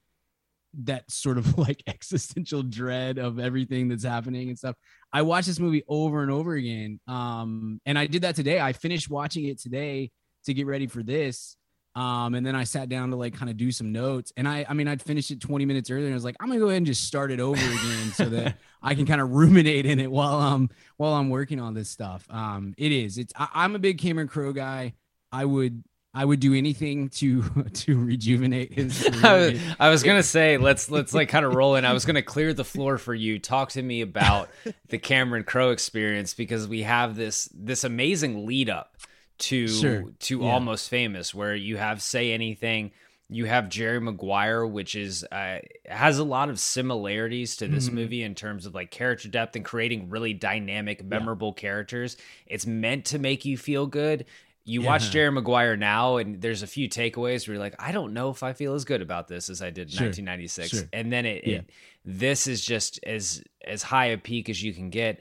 that 0.83 1.09
sort 1.09 1.39
of 1.39 1.59
like 1.59 1.81
existential 1.87 2.65
dread 2.65 3.19
of 3.19 3.39
everything 3.39 3.87
that's 3.87 4.03
happening 4.03 4.49
and 4.49 4.59
stuff. 4.59 4.75
I 5.13 5.23
watched 5.23 5.47
this 5.47 5.61
movie 5.61 5.85
over 5.87 6.23
and 6.23 6.33
over 6.33 6.55
again. 6.55 6.99
Um, 7.07 7.81
and 7.87 7.97
I 7.97 8.09
did 8.09 8.23
that 8.23 8.35
today. 8.35 8.61
I 8.61 8.73
finished 8.73 9.09
watching 9.09 9.45
it 9.45 9.61
today 9.61 10.11
to 10.45 10.55
get 10.55 10.67
ready 10.67 10.87
for 10.87 11.03
this. 11.03 11.57
Um, 11.97 12.35
and 12.35 12.47
then 12.47 12.55
I 12.55 12.65
sat 12.65 12.89
down 12.89 13.11
to 13.11 13.17
like 13.17 13.35
kind 13.35 13.51
of 13.51 13.57
do 13.57 13.73
some 13.73 13.91
notes. 13.91 14.33
And 14.37 14.47
I, 14.47 14.65
I 14.69 14.75
mean, 14.75 14.87
I'd 14.87 15.03
finished 15.03 15.31
it 15.31 15.41
20 15.41 15.65
minutes 15.65 15.91
earlier. 15.91 16.07
And 16.07 16.15
I 16.15 16.17
was 16.17 16.25
like, 16.25 16.37
I'm 16.41 16.49
gonna 16.49 16.61
go 16.61 16.67
ahead 16.67 16.79
and 16.79 16.87
just 16.87 17.05
start 17.05 17.33
it 17.33 17.41
over 17.41 17.61
again 17.61 18.13
so 18.13 18.27
that 18.27 18.59
I 18.83 18.95
can 18.95 19.07
kind 19.07 19.21
of 19.21 19.33
ruminate 19.33 19.87
in 19.87 19.99
it 19.99 20.11
while 20.11 20.39
I'm 20.41 20.71
while 20.99 21.15
I'm 21.15 21.31
working 21.31 21.61
on 21.61 21.75
this 21.75 21.91
stuff. 21.91 22.27
Um, 22.31 22.75
it 22.79 22.93
is. 22.93 23.19
It's. 23.19 23.33
I, 23.37 23.49
I'm 23.55 23.75
a 23.75 23.79
big 23.81 23.99
Cameron 23.99 24.29
Crowe 24.29 24.53
guy. 24.53 24.95
I 25.33 25.45
would. 25.45 25.83
I 26.13 26.25
would 26.25 26.41
do 26.41 26.55
anything 26.55 27.09
to 27.11 27.43
to 27.73 27.99
rejuvenate 27.99 28.73
his. 28.73 29.07
I 29.25 29.37
was, 29.37 29.61
I 29.79 29.89
was 29.91 30.03
gonna 30.03 30.23
say 30.23 30.59
let's 30.59 30.91
let's 30.91 31.13
like 31.13 31.29
kind 31.29 31.45
of 31.45 31.55
roll 31.55 31.75
in. 31.75 31.85
I 31.85 31.93
was 31.93 32.05
gonna 32.05 32.23
clear 32.23 32.55
the 32.55 32.65
floor 32.65 32.99
for 32.99 33.15
you. 33.15 33.41
Talk 33.41 33.71
to 33.73 33.83
me 33.83 34.01
about 34.01 34.49
the 34.89 34.99
Cameron 34.99 35.43
Crowe 35.43 35.71
experience 35.71 36.35
because 36.35 36.69
we 36.69 36.83
have 36.83 37.17
this 37.17 37.49
this 37.53 37.83
amazing 37.83 38.47
lead 38.47 38.71
up 38.71 38.97
to 39.41 39.69
Sure. 39.69 40.05
to 40.21 40.41
Yeah. 40.41 40.51
almost 40.53 40.89
famous 40.89 41.35
where 41.35 41.55
you 41.55 41.77
have 41.77 42.03
say 42.03 42.33
anything. 42.33 42.93
You 43.33 43.45
have 43.45 43.69
Jerry 43.69 44.01
Maguire, 44.01 44.67
which 44.67 44.95
is 44.97 45.25
uh, 45.31 45.59
has 45.87 46.19
a 46.19 46.25
lot 46.25 46.51
of 46.51 46.59
similarities 46.59 47.57
to 47.57 47.67
Mm-hmm. 47.67 47.75
this 47.75 47.91
movie 47.91 48.23
in 48.23 48.35
terms 48.35 48.67
of 48.67 48.75
like 48.75 48.91
character 48.91 49.29
depth 49.29 49.55
and 49.57 49.65
creating 49.65 50.11
really 50.11 50.35
dynamic, 50.35 51.05
memorable 51.05 51.53
characters. 51.53 52.17
It's 52.47 52.67
meant 52.67 53.05
to 53.07 53.19
make 53.19 53.45
you 53.45 53.57
feel 53.57 53.87
good. 53.87 54.25
You 54.65 54.83
watch 54.83 55.11
Jerry 55.11 55.31
Maguire 55.33 55.77
now, 55.77 56.19
and 56.19 56.41
there's 56.41 56.63
a 56.63 56.67
few 56.67 56.89
takeaways 56.89 57.49
where 57.49 57.55
you're 57.55 57.63
like, 57.63 57.75
I 57.79 57.93
don't 57.93 58.13
know 58.13 58.31
if 58.31 58.43
I 58.43 58.53
feel 58.53 58.75
as 58.75 58.85
good 58.85 59.01
about 59.01 59.27
this 59.27 59.49
as 59.49 59.63
I 59.63 59.71
did 59.71 59.89
in 59.89 59.97
Sure. 59.97 60.07
1996. 60.09 60.69
Sure. 60.71 60.89
And 60.93 61.11
then 61.13 61.25
it, 61.27 61.47
Yeah. 61.47 61.57
it 61.59 61.71
this 62.05 62.47
is 62.47 62.65
just 62.65 63.01
as 63.05 63.43
as 63.65 63.83
high 63.83 64.07
a 64.07 64.19
peak 64.19 64.49
as 64.49 64.63
you 64.63 64.73
can 64.75 64.91
get. 64.91 65.21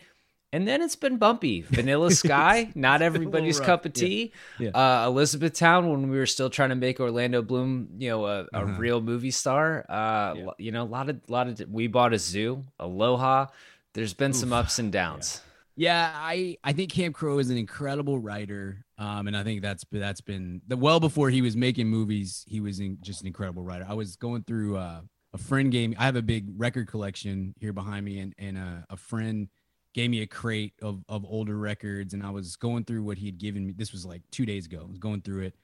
And 0.51 0.68
then 0.68 0.82
it's 0.82 0.96
been 0.96 1.18
bumpy. 1.18 1.62
Vanilla 1.70 2.10
Sky, 2.12 2.72
not 2.74 3.01
everybody's 3.03 3.60
cup 3.60 3.86
of 3.86 3.94
tea. 3.94 4.32
Yeah. 4.58 4.70
Uh, 4.70 5.06
Elizabethtown, 5.08 5.89
when 5.91 6.10
we 6.10 6.18
were 6.18 6.25
still 6.25 6.50
trying 6.50 6.70
to 6.70 6.75
make 6.75 7.00
Orlando 7.00 7.41
Bloom, 7.44 7.89
you 8.00 8.10
know, 8.10 8.25
a, 8.25 8.39
a 8.46 8.48
Uh-huh. 8.53 8.74
real 8.79 9.00
movie 9.01 9.32
star. 9.32 9.86
Uh, 9.88 10.34
Yeah. 10.36 10.46
lo- 10.46 10.53
you 10.58 10.72
know, 10.72 10.84
a 10.84 10.89
lot 10.89 11.10
of 11.10 11.22
lot 11.29 11.48
of. 11.48 11.62
We 11.70 11.88
bought 11.88 12.13
a 12.13 12.20
zoo, 12.20 12.63
Aloha. 12.79 13.48
There's 13.94 14.13
been 14.13 14.34
some 14.34 14.51
ups 14.53 14.79
and 14.79 14.91
downs. 14.91 15.41
Yeah, 15.75 16.12
I 16.13 16.58
I 16.63 16.74
think 16.74 16.91
Camp 16.91 17.15
Crowe 17.15 17.38
is 17.39 17.50
an 17.50 17.58
incredible 17.58 18.20
writer, 18.20 18.84
um, 18.98 19.27
and 19.27 19.38
I 19.38 19.44
think 19.44 19.62
that's 19.62 19.86
that's 19.91 20.20
been 20.20 20.62
the 20.68 20.75
well 20.75 21.00
before 21.00 21.29
he 21.29 21.41
was 21.41 21.56
making 21.56 21.88
movies. 21.88 22.44
He 22.50 22.60
was 22.60 22.79
in, 22.82 22.98
just 23.01 23.22
an 23.22 23.27
incredible 23.27 23.63
writer. 23.63 23.86
I 23.88 23.94
was 23.94 24.15
going 24.18 24.44
through 24.44 24.75
uh, 24.77 25.01
a 25.34 25.38
friend 25.38 25.72
game. 25.72 25.96
I 25.98 26.03
have 26.06 26.18
a 26.18 26.22
big 26.22 26.48
record 26.58 26.88
collection 26.88 27.53
here 27.60 27.72
behind 27.72 28.03
me, 28.03 28.20
and 28.20 28.34
and 28.38 28.58
uh, 28.58 28.82
a 28.89 28.98
friend 28.98 29.48
gave 29.93 30.10
me 30.10 30.22
a 30.22 30.27
crate 30.27 30.74
of 30.81 31.03
of 31.10 31.25
older 31.25 31.58
records, 31.58 32.13
and 32.13 32.24
I 32.24 32.29
was 32.29 32.55
going 32.55 32.86
through 32.86 33.03
what 33.03 33.17
he 33.17 33.25
had 33.27 33.38
given 33.38 33.65
me. 33.65 33.74
This 33.75 33.91
was 33.91 34.05
like 34.05 34.22
two 34.31 34.46
days 34.46 34.65
ago. 34.65 34.81
I 34.81 34.89
was 34.89 35.00
going 35.00 35.22
through 35.22 35.43
it, 35.43 35.55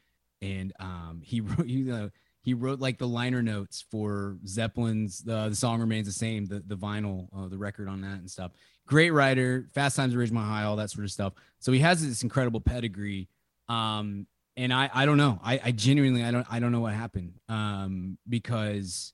and 0.41 0.73
um, 0.79 1.21
he 1.23 1.41
wrote 1.41 1.67
you 1.67 1.85
know 1.85 2.09
he 2.41 2.53
wrote 2.53 2.79
like 2.79 2.97
the 2.97 3.07
liner 3.07 3.41
notes 3.41 3.83
for 3.89 4.37
Zeppelin's 4.45 5.19
the 5.23 5.49
the 5.49 5.55
song 5.55 5.79
remains 5.79 6.07
the 6.07 6.13
same 6.13 6.45
the 6.45 6.63
the 6.65 6.77
vinyl 6.77 7.27
uh, 7.35 7.47
the 7.47 7.57
record 7.57 7.87
on 7.87 8.01
that 8.01 8.19
and 8.19 8.29
stuff 8.29 8.51
great 8.87 9.11
writer, 9.11 9.67
Fast 9.73 9.95
Times 9.95 10.13
at 10.13 10.19
Ridgemont 10.19 10.45
High, 10.45 10.63
all 10.63 10.75
that 10.77 10.91
sort 10.91 11.05
of 11.05 11.11
stuff. 11.11 11.33
So 11.59 11.71
he 11.71 11.79
has 11.79 12.05
this 12.05 12.23
incredible 12.23 12.61
pedigree. 12.61 13.27
Um, 13.67 14.27
and 14.57 14.73
I, 14.73 14.89
I 14.93 15.05
don't 15.05 15.17
know. 15.17 15.39
I, 15.43 15.59
I 15.63 15.71
genuinely, 15.71 16.23
I 16.23 16.31
don't, 16.31 16.47
I 16.49 16.59
don't 16.59 16.71
know 16.71 16.79
what 16.79 16.93
happened. 16.93 17.33
Um, 17.49 18.17
because 18.29 19.13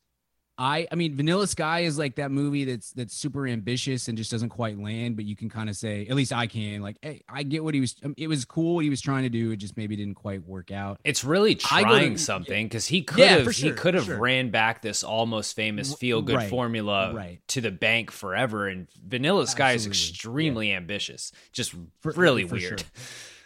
I, 0.64 0.88
I 0.92 0.96
mean, 0.96 1.16
Vanilla 1.16 1.48
Sky 1.48 1.80
is 1.80 1.98
like 1.98 2.18
that 2.18 2.30
movie 2.30 2.66
that's 2.66 2.92
that's 2.92 3.16
super 3.16 3.48
ambitious 3.48 4.08
and 4.08 4.16
just 4.16 4.30
doesn't 4.30 4.50
quite 4.50 4.78
land. 4.78 5.16
But 5.16 5.26
you 5.26 5.36
can 5.36 5.50
kind 5.50 5.70
of 5.70 5.76
say, 5.76 6.06
at 6.08 6.16
least 6.16 6.32
I 6.32 6.46
can, 6.46 6.82
like, 6.82 6.98
hey, 7.02 7.24
I 7.28 7.42
get 7.42 7.64
what 7.64 7.74
he 7.74 7.80
was. 7.82 7.96
It 8.16 8.28
was 8.28 8.46
cool 8.46 8.76
what 8.76 8.84
he 8.84 8.92
was 8.92 9.02
trying 9.02 9.24
to 9.24 9.30
do. 9.30 9.50
It 9.50 9.56
just 9.58 9.76
maybe 9.76 9.96
didn't 9.96 10.14
quite 10.16 10.46
work 10.46 10.70
out. 10.70 11.00
It's 11.04 11.24
really 11.24 11.56
go 11.56 11.62
to- 11.62 11.66
trying 11.66 12.18
something 12.18 12.68
because 12.68 12.86
he 12.86 13.02
could 13.02 13.18
Yeah, 13.18 13.38
have 13.38 13.44
for 13.46 13.52
he 13.52 13.72
could 13.72 13.96
have 13.96 14.06
sure. 14.06 14.20
ran 14.20 14.52
back 14.52 14.84
this 14.84 15.04
almost 15.04 15.56
famous 15.56 15.96
feel 15.96 16.22
good 16.22 16.36
right, 16.36 16.50
formula 16.50 17.12
right. 17.12 17.40
to 17.48 17.62
the 17.62 17.72
bank 17.72 18.12
forever. 18.12 18.68
And 18.68 18.88
Vanilla 19.04 19.48
Sky 19.48 19.72
is 19.72 19.88
Absolutely, 19.88 19.98
yeah. 19.98 20.12
extremely 20.12 20.74
ambitious, 20.74 21.32
just 21.54 21.74
For- 22.02 22.12
really 22.12 22.48
for 22.48 22.56
weird. 22.56 22.82
sure. 22.82 22.88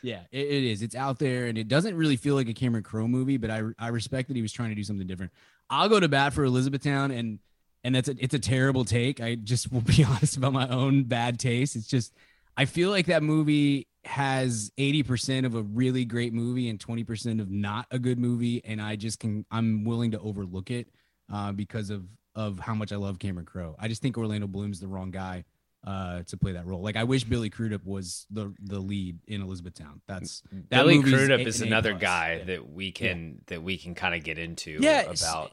Yeah, 0.04 0.20
it, 0.32 0.46
it 0.46 0.64
is. 0.64 0.84
It's 0.84 0.94
out 0.94 1.18
there, 1.18 1.48
and 1.48 1.58
it 1.58 1.68
doesn't 1.68 1.96
really 1.96 2.16
feel 2.16 2.36
like 2.36 2.48
a 2.48 2.54
Cameron 2.54 2.84
Crowe 2.84 3.08
movie, 3.08 3.38
but 3.38 3.50
I 3.50 3.64
I 3.80 3.88
respect 3.88 4.28
that 4.28 4.36
he 4.36 4.44
was 4.44 4.52
trying 4.54 4.70
to 4.70 4.76
do 4.76 4.84
something 4.84 5.08
different. 5.08 5.32
I'll 5.70 5.90
go 5.90 6.00
to 6.00 6.08
bat 6.08 6.34
for 6.34 6.44
Elizabethtown, 6.44 7.12
and 7.12 7.40
and 7.84 7.94
that's 7.96 8.10
a, 8.10 8.16
it's 8.20 8.34
a 8.34 8.40
terrible 8.40 8.86
take. 8.86 9.22
I 9.22 9.36
just 9.36 9.72
will 9.72 9.82
be 9.82 10.04
honest 10.04 10.38
about 10.38 10.54
my 10.54 10.68
own 10.68 11.04
bad 11.04 11.40
taste. 11.40 11.76
It's 11.76 11.88
just 11.88 12.14
I 12.58 12.66
feel 12.66 12.90
like 12.90 13.08
that 13.08 13.24
movie 13.24 13.88
has 14.06 14.72
80% 14.78 15.46
of 15.46 15.56
a 15.56 15.64
really 15.64 16.06
great 16.06 16.32
movie 16.32 16.70
and 16.70 16.80
20% 16.80 17.42
of 17.42 17.50
not 17.50 17.88
a 17.90 17.98
good 17.98 18.20
movie 18.20 18.64
and 18.64 18.80
I 18.80 18.96
just 18.96 19.20
can 19.20 19.46
I'm 19.50 19.84
willing 19.84 20.12
to 20.12 20.20
overlook 20.20 20.70
it 20.70 20.88
uh, 21.34 21.52
because 21.52 21.90
of 21.90 22.06
of 22.36 22.60
how 22.60 22.76
much 22.76 22.92
I 22.92 22.98
love 22.98 23.18
Cameron 23.18 23.46
Crowe. 23.46 23.76
I 23.80 23.88
just 23.88 24.02
think 24.02 24.18
Orlando 24.18 24.46
Bloom's 24.46 24.80
the 24.80 24.88
wrong 24.88 25.10
guy 25.10 25.46
uh, 25.86 26.24
to 26.24 26.38
play 26.38 26.54
that 26.54 26.66
role. 26.66 26.82
Like 26.82 26.96
I 26.96 27.04
wish 27.04 27.24
Billy 27.24 27.50
Crudup 27.50 27.86
was 27.86 28.26
the 28.32 28.54
the 28.62 28.80
lead 28.80 29.20
in 29.28 29.42
Elizabethtown. 29.42 30.02
That's 30.08 30.42
that 30.52 30.70
Billy 30.70 31.02
Crudup 31.02 31.40
is 31.42 31.62
an 31.62 31.68
A 31.68 31.72
another 31.72 31.92
plus. 31.92 32.02
guy 32.02 32.36
Yeah. 32.40 32.44
that 32.46 32.70
we 32.72 32.92
can 32.92 33.42
that 33.48 33.62
we 33.64 33.78
can 33.78 33.96
kind 33.96 34.16
of 34.16 34.24
get 34.24 34.38
into 34.40 34.78
yeah, 34.82 35.02
about. 35.02 35.52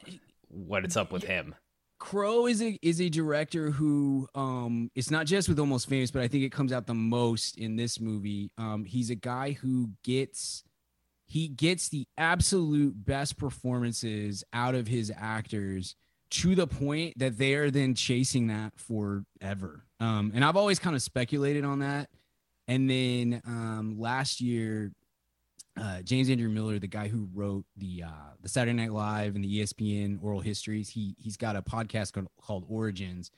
what 0.49 0.83
it's 0.85 0.97
up 0.97 1.11
with 1.11 1.23
him. 1.23 1.55
Crowe 1.99 2.47
is 2.47 2.61
a 2.61 2.77
is 2.81 2.99
a 2.99 3.07
director 3.09 3.71
who 3.71 4.27
um 4.35 4.91
it's 4.93 5.09
not 5.09 5.25
just 5.25 5.47
with 5.47 5.57
Almost 5.59 5.87
Famous, 5.87 6.11
but 6.11 6.21
I 6.21 6.27
think 6.27 6.43
it 6.43 6.51
comes 6.51 6.73
out 6.73 6.85
the 6.87 6.93
most 6.93 7.57
in 7.57 7.75
this 7.77 7.99
movie. 7.99 8.51
Um 8.57 8.83
he's 8.85 9.09
a 9.09 9.15
guy 9.15 9.51
who 9.53 9.91
gets 10.03 10.63
he 11.25 11.47
gets 11.47 11.87
the 11.89 12.05
absolute 12.17 13.05
best 13.05 13.37
performances 13.37 14.43
out 14.51 14.75
of 14.75 14.87
his 14.87 15.11
actors 15.15 15.95
to 16.33 16.55
the 16.55 16.67
point 16.67 17.17
that 17.19 17.37
they 17.37 17.53
are 17.55 17.69
then 17.71 17.95
chasing 17.95 18.47
that 18.47 18.73
forever. 18.75 19.85
Um 19.99 20.31
and 20.33 20.43
I've 20.43 20.57
always 20.57 20.79
kind 20.79 20.95
of 20.95 21.01
speculated 21.01 21.63
on 21.65 21.79
that. 21.79 22.09
And 22.67 22.89
then 22.89 23.41
um 23.45 23.99
last 23.99 24.41
year 24.41 24.91
uh, 25.75 26.01
James 26.01 26.29
Andrew 26.29 26.49
Miller, 26.49 26.77
the 26.79 26.87
guy 26.87 27.07
who 27.07 27.27
wrote 27.33 27.65
the 27.77 28.03
uh, 28.03 28.33
the 28.41 28.49
Saturday 28.49 28.73
Night 28.73 28.93
Live 28.93 29.35
and 29.35 29.43
the 29.43 29.61
ESPN 29.61 30.19
oral 30.21 30.39
histories, 30.39 30.89
he 30.89 31.15
he's 31.17 31.37
got 31.37 31.55
a 31.55 31.61
podcast 31.61 32.13
called, 32.13 32.27
called 32.39 32.65
Origins, 32.69 33.31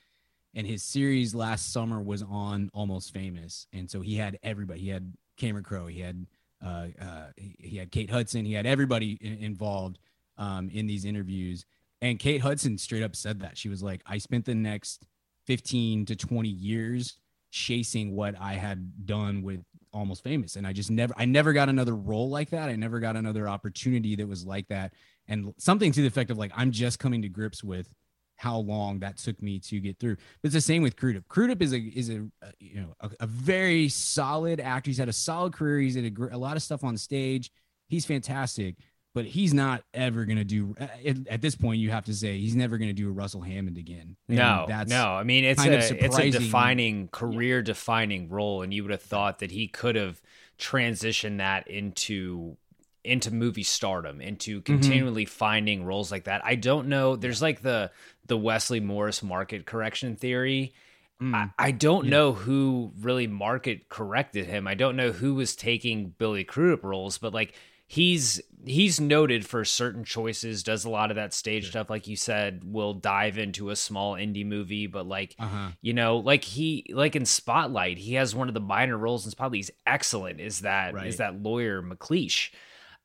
and 0.54 0.68
his 0.68 0.84
series 0.84 1.34
last 1.34 1.72
summer 1.72 2.02
was 2.02 2.24
on 2.24 2.70
Almost 2.74 3.14
Famous, 3.14 3.68
and 3.72 3.90
so 3.90 4.02
he 4.02 4.18
had 4.18 4.38
everybody. 4.44 4.82
He 4.82 4.90
had 4.90 5.14
Cameron 5.38 5.64
Crowe, 5.64 5.88
he 5.88 6.02
had 6.02 6.26
uh, 6.64 6.88
uh, 7.02 7.28
he, 7.38 7.56
he 7.60 7.78
had 7.78 7.92
Kate 7.92 8.10
Hudson, 8.10 8.46
he 8.46 8.54
had 8.54 8.66
everybody 8.66 9.18
in, 9.22 9.38
involved 9.38 10.00
um, 10.38 10.70
in 10.74 10.88
these 10.88 11.06
interviews. 11.06 11.66
And 12.02 12.20
Kate 12.20 12.42
Hudson 12.42 12.78
straight 12.78 13.04
up 13.04 13.16
said 13.16 13.40
that. 13.40 13.58
She 13.58 13.70
was 13.70 13.82
like, 13.82 14.02
"I 14.06 14.18
spent 14.18 14.46
the 14.46 14.56
next 14.56 15.06
fifteen 15.46 16.06
to 16.06 16.16
twenty 16.16 16.50
years." 16.50 17.18
chasing 17.56 18.14
what 18.14 18.36
I 18.38 18.54
had 18.56 19.06
done 19.06 19.42
with 19.42 19.62
almost 19.94 20.26
famous. 20.26 20.58
And 20.58 20.68
i 20.68 20.74
just 20.74 20.92
never 20.92 21.14
i 21.18 21.24
never 21.24 21.54
got 21.54 21.70
another 21.70 21.96
role 21.96 22.30
like 22.30 22.50
that. 22.50 22.68
I 22.68 22.76
never 22.76 23.00
got 23.00 23.16
another 23.16 23.48
opportunity 23.48 24.16
that 24.18 24.28
was 24.28 24.46
like 24.46 24.68
that. 24.68 24.94
And 25.30 25.54
something 25.58 25.94
to 25.94 26.02
the 26.02 26.08
effect 26.08 26.30
of 26.30 26.38
like 26.38 26.52
i'm 26.54 26.72
just 26.72 27.00
coming 27.00 27.22
to 27.22 27.30
grips 27.30 27.64
with 27.64 27.90
how 28.36 28.58
long 28.58 29.00
that 29.00 29.18
took 29.18 29.42
me 29.42 29.60
to 29.60 29.80
get 29.80 29.98
through. 29.98 30.16
But 30.16 30.48
it's 30.48 30.54
the 30.54 30.60
same 30.60 30.84
with 30.84 30.98
crudup. 30.98 31.26
Crudup 31.30 31.62
is 31.62 31.72
a 31.72 31.80
is 31.80 32.10
a, 32.10 32.28
a 32.42 32.52
you 32.60 32.82
know 32.82 32.94
a, 33.00 33.10
a, 33.22 33.28
very 33.28 33.88
solid 33.88 34.60
actor. 34.60 34.90
He's 34.90 34.98
had 34.98 35.08
a 35.08 35.14
solid 35.14 35.54
career. 35.54 35.80
He's 35.80 35.96
had 35.96 36.04
a, 36.04 36.36
a 36.36 36.38
lot 36.38 36.58
of 36.58 36.64
stuff 36.64 36.84
on 36.84 36.98
stage. 36.98 37.50
He's 37.88 38.06
fantastic 38.06 38.76
but 39.16 39.26
he's 39.26 39.54
not 39.54 39.82
ever 39.94 40.26
going 40.26 40.38
to 40.38 40.44
do 40.44 40.76
at, 40.78 41.18
at, 41.28 41.42
this 41.42 41.56
point 41.56 41.80
you 41.80 41.90
have 41.90 42.06
to 42.06 42.14
say 42.14 42.38
he's 42.38 42.56
never 42.56 42.78
going 42.78 42.90
to 42.90 42.94
do 42.94 43.08
a 43.08 43.12
russell 43.12 43.42
hammond 43.42 43.78
again 43.78 44.16
and 44.28 44.38
no 44.38 44.68
no 44.88 45.08
i 45.08 45.24
mean 45.24 45.44
it's 45.44 45.66
a 45.66 46.06
it's 46.06 46.20
a 46.20 46.30
defining 46.30 47.08
career 47.08 47.64
defining 47.64 48.30
role 48.30 48.62
and 48.62 48.72
you 48.72 48.84
would 48.84 48.92
have 48.92 49.02
thought 49.02 49.40
that 49.40 49.50
he 49.50 49.68
could 49.68 49.96
have 49.96 50.22
transitioned 50.60 51.38
that 51.38 51.68
into 51.68 52.56
into 53.04 53.34
movie 53.34 53.64
stardom 53.64 54.22
into 54.22 54.62
Mm-hmm. 54.62 54.74
continually 54.74 55.26
mm-hmm. 55.26 55.32
finding 55.32 55.86
roles 55.86 56.12
like 56.12 56.26
that 56.26 56.46
i 56.46 56.56
don't 56.56 56.88
know 56.88 57.16
there's 57.16 57.42
like 57.42 57.62
the 57.62 57.92
the 58.28 58.38
wesley 58.38 58.80
morris 58.80 59.24
market 59.24 59.66
correction 59.66 60.16
theory 60.16 60.74
Mm. 61.22 61.34
I, 61.34 61.68
I, 61.68 61.72
don't 61.72 62.04
yeah. 62.04 62.12
know 62.12 62.34
who 62.34 62.92
really 63.00 63.26
market 63.26 63.88
corrected 63.88 64.48
him. 64.48 64.68
I 64.68 64.74
don't 64.74 64.98
know 64.98 65.14
who 65.14 65.36
was 65.36 65.56
taking 65.56 66.10
Billy 66.10 66.44
Crudup 66.44 66.84
roles, 66.84 67.18
but 67.18 67.34
like 67.34 67.54
he's 67.88 68.42
he's 68.66 69.00
noted 69.00 69.46
for 69.46 69.64
certain 69.64 70.04
choices 70.04 70.64
does 70.64 70.86
a 70.86 70.90
lot 70.90 71.12
of 71.12 71.16
that 71.16 71.34
stage 71.34 71.70
stuff 71.70 71.90
like 71.90 72.08
you 72.08 72.16
said 72.16 72.64
will 72.66 72.94
dive 72.96 73.38
into 73.38 73.70
a 73.70 73.76
small 73.76 74.14
indie 74.14 74.46
movie 74.46 74.88
but 74.88 75.08
like 75.08 75.36
uh-huh. 75.38 75.70
you 75.82 75.94
know 75.94 76.18
like 76.18 76.44
he 76.44 76.86
like 76.94 77.16
in 77.16 77.26
spotlight 77.26 77.98
he 78.00 78.16
has 78.16 78.34
one 78.34 78.48
of 78.48 78.54
the 78.56 78.60
minor 78.60 78.98
roles 78.98 79.24
in 79.26 79.32
spotlight 79.32 79.58
he's 79.58 79.72
excellent 79.86 80.40
is 80.40 80.62
that 80.62 80.96
right. 80.96 81.06
is 81.08 81.18
that 81.18 81.42
lawyer 81.42 81.82
mcleish 81.84 82.50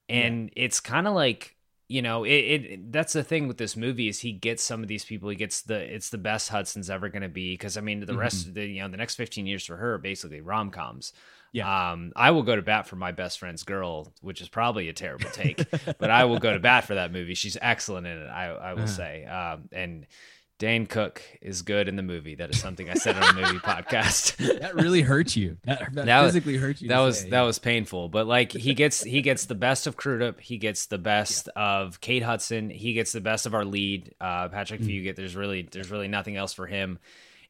and 0.09 0.45
yeah. 0.57 0.65
it's 0.65 0.81
kind 0.81 1.07
of 1.07 1.13
like 1.15 1.57
you 1.89 2.01
know 2.01 2.25
it, 2.25 2.31
it 2.31 2.93
that's 2.93 3.13
the 3.13 3.23
thing 3.25 3.47
with 3.47 3.59
this 3.59 3.77
movie 3.77 4.09
is 4.09 4.21
he 4.21 4.33
gets 4.33 4.63
some 4.63 4.81
of 4.81 4.89
these 4.89 5.05
people 5.05 5.29
he 5.29 5.37
gets 5.37 5.61
the 5.63 5.77
it's 5.95 6.09
the 6.09 6.19
best 6.19 6.49
hudson's 6.49 6.89
ever 6.89 7.11
going 7.11 7.23
to 7.23 7.29
be 7.29 7.53
because 7.53 7.77
i 7.77 7.83
mean 7.83 8.01
the 8.01 8.17
rest 8.17 8.43
Mm-hmm. 8.43 8.49
of 8.49 8.55
the 8.55 8.67
you 8.67 8.81
know 8.81 8.89
the 8.89 8.97
next 8.97 9.17
15 9.17 9.47
years 9.47 9.67
for 9.67 9.77
her 9.77 9.95
are 9.95 9.99
basically 9.99 10.41
rom-coms 10.41 11.13
yeah. 11.53 11.93
Um, 11.93 12.13
I 12.17 12.31
will 12.31 12.43
go 12.43 12.55
to 12.57 12.63
bat 12.63 12.87
for 12.87 12.97
my 12.97 13.13
best 13.13 13.39
friend's 13.39 13.63
girl, 13.65 14.13
which 14.21 14.41
is 14.41 14.49
probably 14.49 14.89
a 14.89 14.93
terrible 14.93 15.31
take, 15.31 15.65
but 15.99 16.11
I 16.11 16.25
will 16.25 16.39
go 16.39 16.53
to 16.53 16.59
bat 16.61 16.85
for 16.85 16.95
that 16.95 17.13
movie. 17.13 17.35
She's 17.35 17.57
excellent 17.61 18.07
in 18.07 18.19
it. 18.19 18.27
I, 18.29 18.47
I 18.47 18.73
will 18.75 18.81
Uh-huh. 18.83 18.87
say. 18.89 19.25
Um, 19.25 19.69
and 19.73 20.07
Dane 20.59 20.85
Cook 20.87 21.23
is 21.41 21.63
good 21.63 21.89
in 21.89 21.97
the 21.97 22.03
movie. 22.03 22.35
That 22.35 22.51
is 22.51 22.61
something 22.61 22.91
I 22.91 22.95
said 22.95 23.17
on 23.17 23.23
a 23.23 23.33
movie 23.41 23.59
podcast. 23.65 24.37
that 24.61 24.75
really 24.75 25.01
hurt 25.01 25.35
you. 25.35 25.57
That, 25.65 25.95
that, 25.95 26.05
That 26.05 26.21
was- 26.21 26.33
physically 26.35 26.59
hurt 26.59 26.83
you. 26.83 26.89
that 26.89 26.99
was 26.99 27.21
say. 27.21 27.31
that 27.31 27.41
was 27.43 27.59
painful, 27.59 28.11
but 28.11 28.27
like 28.27 28.53
he 28.53 28.75
gets 28.75 29.03
he 29.03 29.23
gets 29.23 29.47
the 29.47 29.55
best 29.55 29.87
of 29.87 29.97
Crudup. 29.97 30.39
He 30.39 30.59
gets 30.59 30.85
the 30.87 30.99
best 30.99 31.49
of 31.57 32.01
Kate 32.03 32.23
Hudson. 32.23 32.69
He 32.69 32.93
gets 32.93 33.13
the 33.13 33.23
best 33.23 33.47
of 33.47 33.55
our 33.55 33.65
lead, 33.65 34.15
uh, 34.21 34.49
Patrick 34.51 34.83
Fugit. 34.83 35.17
There's 35.17 35.35
really 35.35 35.63
there's 35.73 35.91
really 35.91 36.09
nothing 36.09 36.37
else 36.37 36.53
for 36.53 36.67
him 36.67 36.99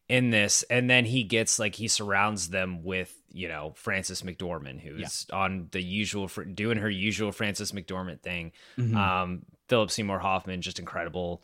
in 0.08 0.30
this, 0.30 0.62
and 0.70 0.88
then 0.88 1.04
he 1.04 1.24
gets 1.24 1.58
like 1.58 1.74
he 1.74 1.88
surrounds 1.88 2.48
them 2.48 2.84
with 2.84 3.12
you 3.32 3.48
know 3.48 3.72
Frances 3.76 4.22
McDormand, 4.22 4.80
who's 4.80 5.26
on 5.32 5.68
the 5.70 5.82
usual 5.82 6.28
fr- 6.28 6.42
doing 6.44 6.78
her 6.78 6.90
usual 6.90 7.32
Frances 7.32 7.72
McDormand 7.72 8.20
thing. 8.20 8.52
Mhm. 8.78 8.94
Um, 8.96 9.42
Philip 9.68 9.90
Seymour 9.90 10.18
Hoffman, 10.18 10.62
just 10.62 10.78
incredible. 10.78 11.42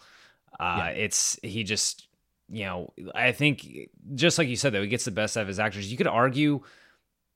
Uh, 0.58 0.76
Yeah. 0.78 0.88
It's 0.90 1.38
he 1.42 1.62
just 1.64 2.08
you 2.48 2.64
know 2.64 2.92
I 3.14 3.32
think 3.32 3.66
just 4.14 4.38
like 4.38 4.48
you 4.48 4.56
said 4.56 4.72
though 4.72 4.82
he 4.82 4.88
gets 4.88 5.04
the 5.04 5.10
best 5.10 5.36
out 5.36 5.42
of 5.42 5.48
his 5.48 5.58
actors. 5.58 5.90
You 5.90 5.96
could 5.96 6.06
argue 6.06 6.62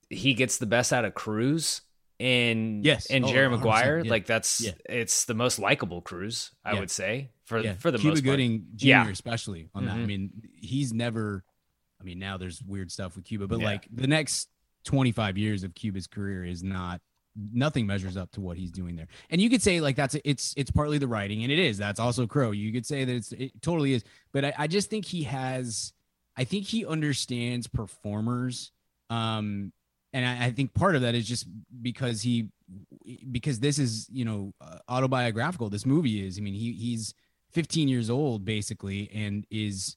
he 0.08 0.34
gets 0.34 0.58
the 0.58 0.66
best 0.66 0.92
out 0.92 1.04
of 1.04 1.14
Cruise 1.14 1.82
and 2.18 2.84
Yes. 2.84 3.06
and 3.10 3.24
Oh, 3.24 3.28
Jerry 3.28 3.48
Maguire. 3.48 4.00
yeah. 4.04 4.10
Like 4.10 4.26
that's 4.26 4.60
Yeah. 4.60 4.72
it's 4.88 5.24
the 5.24 5.34
most 5.34 5.58
likable 5.58 6.00
Cruise 6.02 6.50
I 6.64 6.72
Yeah. 6.74 6.80
would 6.80 6.90
say 6.90 7.30
for 7.44 7.60
yeah. 7.60 7.74
for 7.74 7.90
the 7.90 7.98
Cuba 7.98 8.10
most 8.16 8.24
part. 8.24 8.32
Gooding 8.36 8.66
Jr. 8.76 8.86
Yeah. 8.86 9.08
especially 9.08 9.68
on 9.74 9.84
that. 9.86 9.94
I 9.96 9.98
Mhm. 9.98 10.06
mean, 10.06 10.30
he's 10.56 10.92
never. 10.92 11.44
I 12.00 12.04
mean, 12.04 12.18
now 12.18 12.36
there's 12.36 12.62
weird 12.62 12.90
stuff 12.90 13.16
with 13.16 13.24
Cuba, 13.24 13.46
but 13.46 13.60
Yeah. 13.60 13.66
like 13.66 13.88
the 13.92 14.06
next 14.06 14.48
25 14.84 15.36
years 15.36 15.62
of 15.64 15.74
Cuba's 15.74 16.06
career 16.06 16.44
is 16.44 16.62
not 16.62 17.00
nothing 17.52 17.86
measures 17.86 18.16
up 18.16 18.30
to 18.32 18.40
what 18.40 18.56
he's 18.56 18.72
doing 18.72 18.96
there. 18.96 19.06
And 19.30 19.40
you 19.40 19.48
could 19.50 19.62
say 19.62 19.80
like 19.80 19.96
that's 19.96 20.16
it's 20.24 20.54
it's 20.56 20.70
partly 20.70 20.98
the 20.98 21.06
writing, 21.08 21.42
and 21.42 21.52
it 21.52 21.58
is. 21.58 21.78
That's 21.78 22.00
also 22.00 22.26
Crowe. 22.26 22.50
You 22.50 22.72
could 22.72 22.86
say 22.86 23.04
that 23.04 23.14
it's 23.14 23.32
it 23.32 23.52
totally 23.62 23.92
is. 23.94 24.04
But 24.32 24.44
I, 24.46 24.54
I 24.58 24.66
just 24.66 24.90
think 24.90 25.04
he 25.04 25.22
has. 25.24 25.92
I 26.36 26.44
think 26.44 26.64
he 26.66 26.86
understands 26.86 27.66
performers. 27.66 28.72
Um, 29.10 29.72
and 30.12 30.24
I, 30.24 30.46
I 30.46 30.50
think 30.52 30.74
part 30.74 30.96
of 30.96 31.02
that 31.02 31.14
is 31.14 31.26
just 31.26 31.46
because 31.82 32.22
he 32.22 32.48
because 33.30 33.60
this 33.60 33.78
is 33.78 34.08
you 34.10 34.24
know 34.24 34.52
uh, 34.60 34.78
autobiographical 34.88 35.68
this 35.70 35.84
movie 35.86 36.24
is 36.24 36.38
i 36.38 36.40
mean 36.40 36.54
he 36.54 36.72
he's 36.72 37.14
15 37.52 37.88
years 37.88 38.08
old 38.10 38.44
basically 38.44 39.10
and 39.12 39.46
is 39.50 39.96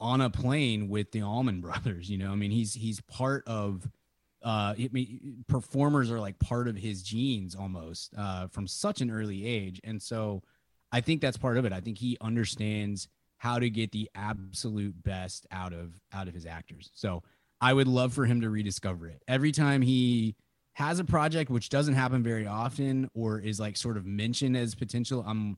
on 0.00 0.20
a 0.20 0.30
plane 0.30 0.88
with 0.88 1.10
the 1.12 1.22
Allman 1.22 1.60
brothers 1.62 2.08
you 2.10 2.18
know? 2.18 2.30
I 2.30 2.34
mean 2.34 2.50
he's 2.50 2.74
he's 2.74 3.00
part 3.02 3.44
of 3.46 3.88
uh 4.42 4.74
I 4.78 4.88
mean, 4.92 5.44
performers 5.48 6.10
are 6.10 6.20
like 6.20 6.38
part 6.38 6.68
of 6.68 6.76
his 6.76 7.02
genes 7.02 7.54
almost 7.54 8.12
uh 8.16 8.48
from 8.48 8.66
such 8.66 9.00
an 9.00 9.10
early 9.10 9.46
age. 9.46 9.80
And 9.84 10.00
so 10.02 10.42
i 10.90 11.00
think 11.00 11.20
that's 11.20 11.36
part 11.36 11.58
of 11.58 11.64
it. 11.64 11.72
I 11.72 11.80
think 11.80 11.98
he 11.98 12.16
understands 12.20 13.08
how 13.38 13.58
to 13.58 13.70
get 13.70 13.92
the 13.92 14.10
absolute 14.14 15.00
best 15.02 15.46
out 15.50 15.72
of 15.72 16.00
out 16.12 16.28
of 16.28 16.34
his 16.34 16.46
actors. 16.46 16.90
So 16.94 17.22
i 17.60 17.72
would 17.72 17.88
love 17.88 18.12
for 18.12 18.24
him 18.24 18.40
to 18.42 18.50
rediscover 18.50 19.08
it. 19.08 19.22
Every 19.26 19.52
time 19.52 19.82
he 19.82 20.36
has 20.78 21.00
a 21.00 21.04
project 21.04 21.50
which 21.50 21.70
doesn't 21.70 21.94
happen 21.94 22.22
very 22.22 22.46
often 22.46 23.10
or 23.12 23.40
is 23.40 23.58
like 23.58 23.76
sort 23.76 23.96
of 23.96 24.06
mentioned 24.06 24.56
as 24.56 24.76
potential 24.76 25.24
i'm 25.26 25.56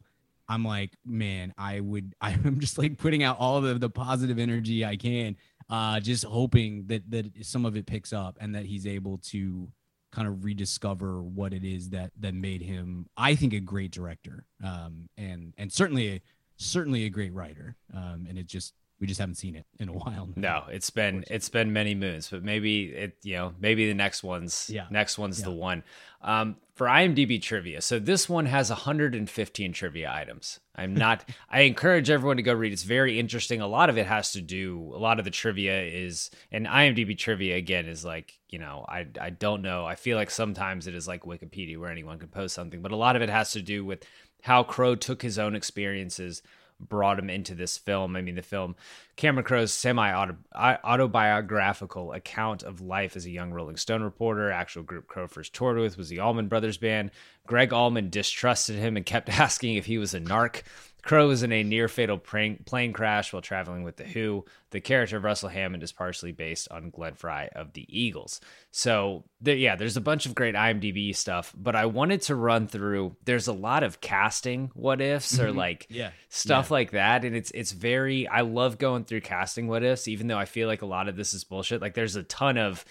i'm 0.50 0.64
like 0.64 0.90
man 1.06 1.54
i 1.56 1.80
would 1.80 2.14
i'm 2.20 2.58
just 2.60 2.76
like 2.76 2.98
putting 2.98 3.22
out 3.22 3.38
all 3.38 3.60
the 3.60 3.74
the 3.74 3.88
positive 3.88 4.38
energy 4.38 4.84
i 4.84 4.96
can 4.96 5.36
uh 5.70 5.98
just 6.00 6.24
hoping 6.24 6.84
that 6.86 7.08
that 7.10 7.26
some 7.42 7.64
of 7.64 7.76
it 7.76 7.86
picks 7.86 8.12
up 8.12 8.36
and 8.40 8.54
that 8.54 8.66
he's 8.66 8.86
able 8.86 9.18
to 9.18 9.68
kind 10.12 10.26
of 10.26 10.44
rediscover 10.44 11.22
what 11.22 11.54
it 11.54 11.64
is 11.64 11.90
that 11.90 12.10
that 12.18 12.34
made 12.34 12.60
him 12.60 13.06
i 13.16 13.34
think 13.34 13.52
a 13.52 13.60
great 13.60 13.92
director 13.92 14.44
um 14.64 15.08
and 15.16 15.54
and 15.56 15.72
certainly 15.72 16.14
a 16.14 16.20
certainly 16.56 17.06
a 17.06 17.10
great 17.10 17.32
writer 17.32 17.76
um 17.94 18.26
and 18.28 18.36
it 18.36 18.46
just 18.46 18.74
we 19.00 19.06
just 19.06 19.18
haven't 19.18 19.36
seen 19.36 19.54
it 19.56 19.64
in 19.78 19.88
a 19.88 19.92
while 19.92 20.28
No, 20.36 20.64
it's 20.68 20.90
been 20.90 21.24
it's 21.28 21.48
been 21.48 21.72
many 21.72 21.94
moons, 21.94 22.28
but 22.28 22.44
maybe 22.44 22.84
it 22.90 23.16
you 23.22 23.34
know 23.34 23.54
maybe 23.58 23.88
the 23.88 23.94
next 23.94 24.22
one's 24.22 24.68
Yeah. 24.72 24.86
next 24.90 25.18
one's 25.18 25.42
the 25.42 25.50
one. 25.50 25.82
Um, 26.22 26.56
for 26.74 26.86
IMDb 26.86 27.40
trivia, 27.40 27.80
so 27.80 27.98
this 27.98 28.28
one 28.28 28.46
has 28.46 28.68
115 28.70 29.72
trivia 29.72 30.10
items. 30.12 30.60
I'm 30.76 30.94
not. 30.94 31.24
I 31.50 31.62
encourage 31.62 32.08
everyone 32.10 32.36
to 32.36 32.42
go 32.42 32.52
read. 32.54 32.72
It's 32.72 32.82
very 32.84 33.18
interesting. 33.18 33.60
A 33.60 33.66
lot 33.66 33.90
of 33.90 33.98
it 33.98 34.06
has 34.06 34.32
to 34.32 34.40
do. 34.42 34.92
A 34.94 34.98
lot 34.98 35.18
of 35.18 35.24
the 35.24 35.30
trivia 35.30 35.82
is 35.82 36.30
and 36.52 36.66
IMDb 36.66 37.16
trivia 37.16 37.56
again 37.56 37.86
is 37.86 38.04
like 38.04 38.38
you 38.50 38.58
know 38.58 38.84
I 38.88 39.06
I 39.20 39.30
don't 39.30 39.62
know. 39.62 39.84
I 39.86 39.94
feel 39.94 40.16
like 40.18 40.30
sometimes 40.30 40.86
it 40.86 40.94
is 40.94 41.08
like 41.08 41.22
Wikipedia 41.24 41.78
where 41.78 41.90
anyone 41.90 42.18
can 42.18 42.28
post 42.28 42.54
something, 42.54 42.82
but 42.82 42.92
a 42.92 42.96
lot 42.96 43.16
of 43.16 43.22
it 43.22 43.30
has 43.30 43.52
to 43.52 43.62
do 43.62 43.84
with 43.84 44.04
how 44.42 44.62
Crowe 44.62 44.94
took 44.94 45.20
his 45.22 45.38
own 45.38 45.54
experiences 45.54 46.42
brought 46.80 47.18
him 47.18 47.30
into 47.30 47.54
this 47.54 47.78
film. 47.78 48.16
I 48.16 48.22
mean, 48.22 48.34
the 48.34 48.42
film 48.42 48.76
Cameron 49.16 49.44
Crowe's 49.44 49.72
semi 49.72 50.34
autobiographical 50.54 52.12
account 52.12 52.62
of 52.62 52.80
life 52.80 53.16
as 53.16 53.26
a 53.26 53.30
young 53.30 53.52
Rolling 53.52 53.76
Stone 53.76 54.02
reporter. 54.02 54.50
Actual 54.50 54.82
group 54.82 55.06
Crowe 55.06 55.26
first 55.26 55.54
toured 55.54 55.78
with 55.78 55.98
was 55.98 56.08
the 56.08 56.20
Allman 56.20 56.48
Brothers 56.48 56.78
Band. 56.78 57.10
Gregg 57.46 57.72
Allman 57.72 58.10
distrusted 58.10 58.76
him 58.76 58.96
and 58.96 59.04
kept 59.04 59.28
asking 59.40 59.76
if 59.76 59.86
he 59.86 59.98
was 59.98 60.14
a 60.14 60.20
narc. 60.20 60.62
Crowe 61.02 61.28
was 61.28 61.42
in 61.42 61.52
a 61.52 61.62
near 61.62 61.88
fatal 61.88 62.18
plane, 62.18 62.92
crash 62.92 63.32
while 63.32 63.42
traveling 63.42 63.82
with 63.82 63.96
The 63.96 64.04
Who. 64.04 64.44
The 64.70 64.80
character 64.80 65.16
of 65.16 65.24
Russell 65.24 65.48
Hammond 65.48 65.82
is 65.82 65.90
partially 65.92 66.32
based 66.32 66.68
on 66.70 66.90
Glenn 66.90 67.14
Frey 67.14 67.48
of 67.56 67.72
the 67.72 67.86
Eagles. 67.88 68.40
So, 68.70 69.24
there, 69.40 69.56
yeah, 69.56 69.74
there's 69.76 69.96
a 69.96 70.00
bunch 70.00 70.26
of 70.26 70.34
great 70.34 70.54
IMDb 70.54 71.14
stuff, 71.16 71.52
but 71.56 71.74
I 71.74 71.86
wanted 71.86 72.22
to 72.22 72.34
run 72.36 72.66
through. 72.68 73.16
There's 73.24 73.48
a 73.48 73.52
lot 73.52 73.82
of 73.82 74.00
casting 74.00 74.70
what 74.74 75.00
ifs 75.00 75.40
or 75.40 75.52
like 75.52 75.86
Yeah. 75.90 76.10
stuff 76.28 76.70
like 76.70 76.92
that, 76.92 77.24
and 77.24 77.34
it's 77.34 77.50
it's 77.50 77.72
very. 77.72 78.28
I 78.28 78.42
love 78.42 78.78
going 78.78 79.04
through 79.04 79.22
casting 79.22 79.66
what 79.66 79.82
ifs, 79.82 80.06
even 80.06 80.26
though 80.28 80.38
I 80.38 80.44
feel 80.44 80.68
like 80.68 80.82
a 80.82 80.86
lot 80.86 81.08
of 81.08 81.16
this 81.16 81.34
is 81.34 81.42
bullshit. 81.44 81.80
Like, 81.80 81.94
there's 81.94 82.16
a 82.16 82.22
ton 82.22 82.56
of 82.58 82.84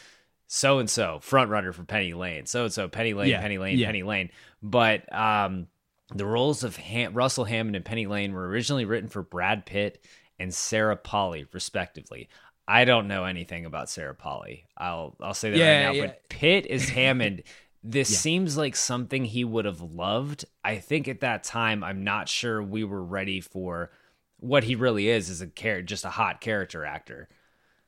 so 0.52 0.80
and 0.80 0.89
so 0.89 1.19
front 1.22 1.50
runner 1.52 1.72
for 1.72 1.84
Penny 1.84 2.13
Lane, 2.13 2.45
so 2.48 2.63
and 2.65 2.74
so 2.74 2.88
Penny 2.88 3.13
Lane, 3.13 3.30
Yeah, 3.30 3.39
Penny 3.41 3.58
Lane, 3.60 3.78
yeah. 3.78 3.86
Penny 3.86 4.04
Lane. 4.04 4.32
But 4.63 5.12
um, 5.15 5.67
the 6.13 6.26
roles 6.26 6.63
of 6.63 6.76
Ham- 6.78 7.13
Russell 7.13 7.45
Hammond 7.45 7.76
and 7.76 7.86
Penny 7.86 8.08
Lane 8.08 8.34
were 8.34 8.48
originally 8.48 8.86
written 8.86 9.10
for 9.10 9.22
Brad 9.24 9.65
Pitt 9.65 10.04
and 10.39 10.54
Sarah 10.54 10.95
Polley, 10.95 11.45
respectively. 11.54 12.30
I 12.67 12.86
don't 12.86 13.08
know 13.08 13.26
anything 13.26 13.65
about 13.65 13.89
Sarah 13.89 14.15
Polley. 14.15 14.65
I'll 14.78 15.15
I'll 15.22 15.34
say 15.34 15.52
that 15.52 15.58
Yeah, 15.58 15.78
right 15.78 15.84
now. 15.86 15.91
yeah. 15.93 16.06
But 16.08 16.30
Pitt 16.30 16.65
is 16.67 16.89
Hammond. 16.89 17.43
This 17.84 18.12
Yeah. 18.12 18.17
seems 18.17 18.58
like 18.58 18.76
something 18.76 19.26
he 19.26 19.43
would 19.43 19.65
have 19.65 19.82
loved. 19.82 20.45
I 20.63 20.78
think 20.78 21.08
at 21.08 21.22
that 21.22 21.43
time, 21.43 21.84
I'm 21.84 22.04
not 22.04 22.28
sure 22.30 22.62
we 22.62 22.84
were 22.84 23.04
ready 23.04 23.41
for 23.41 23.91
what 24.39 24.63
he 24.65 24.76
really 24.76 25.10
is 25.10 25.30
as 25.30 25.41
a 25.41 25.48
character, 25.48 25.84
just 25.86 26.06
a 26.06 26.10
hot 26.10 26.41
character 26.41 26.86
actor. 26.86 27.28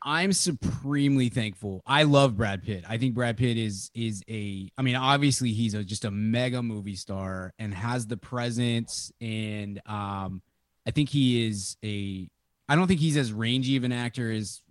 I'm 0.03 0.33
supremely 0.33 1.29
thankful. 1.29 1.81
I 1.85 2.03
love 2.03 2.35
Brad 2.35 2.63
Pitt. 2.63 2.83
I 2.87 2.97
think 2.97 3.13
Brad 3.13 3.37
Pitt 3.37 3.57
is 3.57 3.91
is 3.93 4.23
a. 4.29 4.69
I 4.77 4.81
mean, 4.81 4.95
obviously 4.95 5.51
he's 5.51 5.73
a, 5.73 5.83
just 5.83 6.05
a 6.05 6.11
mega 6.11 6.63
movie 6.63 6.95
star 6.95 7.53
and 7.59 7.73
has 7.73 8.07
the 8.07 8.17
presence. 8.17 9.11
And 9.21 9.79
um, 9.85 10.41
I 10.87 10.91
think 10.91 11.09
he 11.09 11.47
is 11.47 11.77
a. 11.83 12.27
I 12.67 12.75
don't 12.75 12.87
think 12.87 12.99
he's 12.99 13.17
as 13.17 13.31
rangy 13.31 13.77
of 13.77 13.83
an 13.83 13.91
actor 13.91 14.31
as 14.31 14.61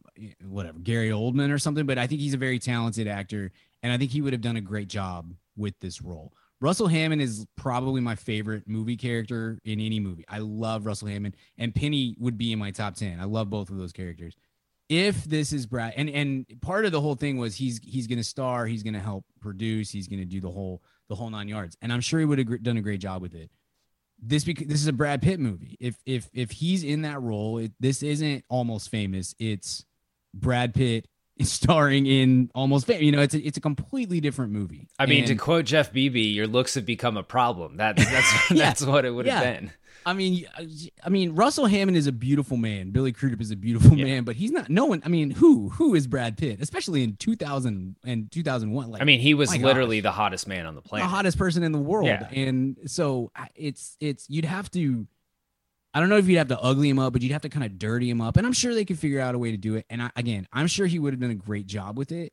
whatever 0.44 0.78
Gary 0.78 1.10
Oldman 1.10 1.52
or 1.52 1.58
something, 1.58 1.86
but 1.86 1.98
I 1.98 2.06
think 2.06 2.20
he's 2.20 2.34
a 2.34 2.38
very 2.38 2.58
talented 2.58 3.06
actor, 3.06 3.52
and 3.82 3.92
I 3.92 3.98
think 3.98 4.10
he 4.10 4.20
would 4.20 4.32
have 4.32 4.42
done 4.42 4.56
a 4.56 4.60
great 4.60 4.88
job 4.88 5.32
with 5.56 5.78
this 5.80 6.02
role. 6.02 6.32
Russell 6.60 6.88
Hammond 6.88 7.22
is 7.22 7.46
probably 7.56 8.02
my 8.02 8.14
favorite 8.14 8.64
movie 8.66 8.96
character 8.96 9.58
in 9.64 9.80
any 9.80 9.98
movie. 9.98 10.26
I 10.28 10.38
love 10.38 10.84
Russell 10.84 11.08
Hammond, 11.08 11.36
and 11.56 11.74
Penny 11.74 12.16
would 12.18 12.36
be 12.36 12.52
in 12.52 12.58
my 12.58 12.70
top 12.70 12.96
ten. 12.96 13.18
I 13.20 13.24
love 13.24 13.48
both 13.48 13.70
of 13.70 13.78
those 13.78 13.92
characters 13.92 14.34
if 14.90 15.24
this 15.24 15.52
is 15.54 15.64
Brad 15.66 15.94
and 15.96 16.10
and 16.10 16.44
part 16.60 16.84
of 16.84 16.92
the 16.92 17.00
whole 17.00 17.14
thing 17.14 17.38
was 17.38 17.54
he's 17.54 17.80
he's 17.82 18.06
going 18.08 18.18
to 18.18 18.24
star, 18.24 18.66
he's 18.66 18.82
going 18.82 18.94
to 18.94 19.00
help 19.00 19.24
produce, 19.40 19.90
he's 19.90 20.08
going 20.08 20.18
to 20.18 20.26
do 20.26 20.40
the 20.40 20.50
whole 20.50 20.82
the 21.08 21.14
whole 21.14 21.30
nine 21.30 21.48
yards, 21.48 21.76
and 21.80 21.92
I'm 21.92 22.00
sure 22.00 22.18
he 22.20 22.26
would 22.26 22.38
have 22.38 22.62
done 22.62 22.76
a 22.76 22.82
great 22.82 23.00
job 23.00 23.22
with 23.22 23.34
it. 23.34 23.50
This 24.22 24.44
bec- 24.44 24.66
this 24.66 24.80
is 24.82 24.86
a 24.88 24.92
Brad 24.92 25.22
Pitt 25.22 25.40
movie. 25.40 25.76
If 25.80 25.96
if 26.04 26.28
if 26.34 26.50
he's 26.50 26.82
in 26.84 27.02
that 27.02 27.22
role, 27.22 27.58
it, 27.58 27.72
this 27.80 28.02
isn't 28.02 28.44
almost 28.50 28.90
famous. 28.90 29.34
It's 29.38 29.86
Brad 30.34 30.74
Pitt 30.74 31.06
starring 31.42 32.06
in 32.06 32.50
almost 32.54 32.86
famous. 32.86 33.02
You 33.02 33.12
know, 33.12 33.22
it's 33.22 33.34
a, 33.34 33.40
it's 33.40 33.56
a 33.58 33.62
completely 33.62 34.20
different 34.20 34.52
movie. 34.52 34.88
I 34.98 35.06
mean, 35.06 35.24
to 35.26 35.36
quote 35.36 35.64
Jeff 35.66 35.92
Bebe, 35.92 36.20
your 36.20 36.46
looks 36.48 36.74
have 36.74 36.84
become 36.84 37.16
a 37.16 37.22
problem. 37.22 37.76
That 37.78 37.96
that's 37.96 38.32
Yeah. 38.50 38.56
that's 38.56 38.84
what 38.84 39.04
it 39.04 39.10
would 39.10 39.26
have 39.26 39.42
Yeah. 39.42 39.52
been. 39.60 39.70
I 40.06 40.12
mean, 40.14 40.46
uh, 40.56 40.64
I 41.04 41.08
mean, 41.10 41.34
Russell 41.34 41.66
Hammond 41.66 41.96
is 41.96 42.06
a 42.06 42.12
beautiful 42.12 42.56
man. 42.56 42.90
Billy 42.90 43.12
Crudup 43.12 43.40
is 43.40 43.50
a 43.50 43.56
beautiful 43.56 43.96
Yeah. 43.96 44.04
man, 44.06 44.24
but 44.24 44.34
he's 44.36 44.50
not. 44.50 44.70
No 44.70 44.86
one. 44.86 45.02
I 45.04 45.08
mean, 45.08 45.30
who 45.30 45.68
who 45.70 45.94
is 45.94 46.06
Brad 46.06 46.36
Pitt? 46.38 46.60
Especially 46.60 47.02
in 47.02 47.16
2000 47.16 47.96
and 48.04 48.30
2001. 48.32 48.90
Like, 48.90 49.02
I 49.02 49.04
mean, 49.04 49.20
he 49.20 49.34
was 49.34 49.50
my 49.50 49.58
gosh, 49.58 49.64
literally 49.64 50.00
the 50.00 50.10
hottest 50.12 50.46
man 50.48 50.66
on 50.66 50.74
the 50.74 50.80
planet, 50.82 51.04
the 51.04 51.10
hottest 51.10 51.36
person 51.38 51.62
in 51.62 51.72
the 51.72 51.78
world, 51.78 52.06
Yeah. 52.06 52.28
and 52.30 52.78
so 52.86 53.30
it's 53.54 53.96
it's 54.00 54.28
you'd 54.30 54.44
have 54.46 54.70
to. 54.72 55.06
I 55.92 55.98
don't 56.00 56.08
know 56.08 56.18
if 56.18 56.28
you'd 56.28 56.38
have 56.38 56.48
to 56.48 56.60
ugly 56.60 56.88
him 56.88 56.98
up, 57.00 57.12
but 57.12 57.20
you'd 57.20 57.32
have 57.32 57.42
to 57.42 57.48
kind 57.48 57.64
of 57.66 57.76
dirty 57.78 58.08
him 58.08 58.20
up, 58.20 58.36
and 58.36 58.46
I'm 58.46 58.52
sure 58.52 58.72
they 58.74 58.84
could 58.84 58.98
figure 58.98 59.20
out 59.20 59.34
a 59.34 59.38
way 59.38 59.50
to 59.50 59.56
do 59.56 59.74
it. 59.74 59.86
And 59.90 60.00
I, 60.02 60.10
again, 60.16 60.46
I'm 60.52 60.66
sure 60.68 60.86
he 60.86 60.98
would 61.00 61.12
have 61.12 61.20
done 61.20 61.30
a 61.32 61.34
great 61.34 61.66
job 61.66 61.98
with 61.98 62.12
it. 62.12 62.32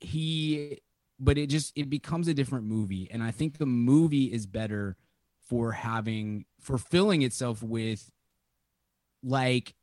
He, 0.00 0.80
but 1.18 1.36
it 1.36 1.48
just 1.48 1.72
it 1.76 1.90
becomes 1.90 2.26
a 2.28 2.34
different 2.34 2.64
movie, 2.64 3.08
and 3.10 3.22
I 3.22 3.30
think 3.32 3.58
the 3.58 3.66
movie 3.66 4.32
is 4.32 4.46
better 4.46 4.96
for 5.50 5.72
having 5.72 6.44
for 6.60 6.78
filling 6.78 7.22
itself 7.22 7.60
with 7.60 8.08
like 9.22 9.74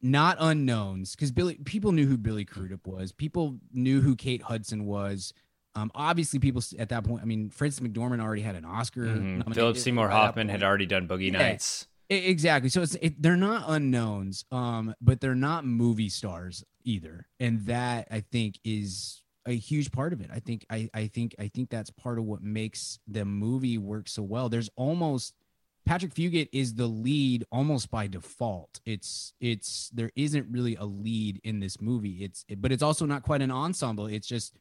not 0.00 0.36
unknowns 0.38 1.16
because 1.16 1.32
Billy 1.32 1.56
people 1.64 1.90
knew 1.90 2.06
who 2.06 2.16
Billy 2.16 2.44
Crudup 2.44 2.86
was. 2.86 3.10
People 3.12 3.58
knew 3.72 4.00
who 4.00 4.14
Kate 4.14 4.42
Hudson 4.42 4.86
was. 4.86 5.34
Um, 5.74 5.90
obviously, 5.94 6.38
people 6.38 6.62
at 6.78 6.88
that 6.90 7.02
point. 7.04 7.22
I 7.22 7.26
mean, 7.26 7.50
Frances 7.50 7.80
McDormand 7.80 8.22
already 8.22 8.42
had 8.42 8.54
an 8.54 8.64
Oscar. 8.64 9.06
Mhm. 9.06 9.52
Philip 9.52 9.76
Seymour 9.76 10.08
Hoffman 10.08 10.48
had 10.48 10.62
already 10.62 10.86
done 10.86 11.08
Boogie 11.08 11.32
Yeah. 11.32 11.38
Nights. 11.38 11.88
Exactly. 12.08 12.70
So 12.70 12.82
it's 12.82 12.94
it, 13.02 13.20
they're 13.20 13.36
not 13.36 13.64
unknowns, 13.66 14.44
um, 14.52 14.94
but 15.00 15.20
they're 15.20 15.34
not 15.34 15.66
movie 15.66 16.08
stars 16.08 16.62
either, 16.84 17.26
and 17.40 17.66
that 17.66 18.06
I 18.12 18.20
think 18.20 18.60
is 18.64 19.24
a 19.46 19.56
huge 19.56 19.92
part 19.92 20.12
of 20.12 20.20
it. 20.20 20.30
I 20.32 20.40
think 20.40 20.66
I 20.70 20.90
I 20.92 21.06
think 21.06 21.34
I 21.38 21.48
think 21.48 21.70
that's 21.70 21.90
part 21.90 22.18
of 22.18 22.24
what 22.24 22.42
makes 22.42 22.98
the 23.06 23.24
movie 23.24 23.78
work 23.78 24.08
so 24.08 24.22
well. 24.22 24.48
There's 24.48 24.70
almost 24.76 25.34
Patrick 25.86 26.14
Fugit 26.14 26.48
is 26.52 26.74
the 26.74 26.86
lead 26.88 27.44
almost 27.52 27.90
by 27.90 28.08
default. 28.08 28.80
It's 28.84 29.32
it's 29.40 29.90
there 29.94 30.10
isn't 30.16 30.48
really 30.50 30.74
a 30.74 30.84
lead 30.84 31.40
in 31.44 31.60
this 31.60 31.80
movie. 31.80 32.24
It's 32.24 32.44
but 32.58 32.72
it's 32.72 32.82
also 32.82 33.06
not 33.06 33.22
quite 33.22 33.40
an 33.40 33.52
ensemble. 33.52 34.06
It's 34.06 34.26
just 34.26 34.58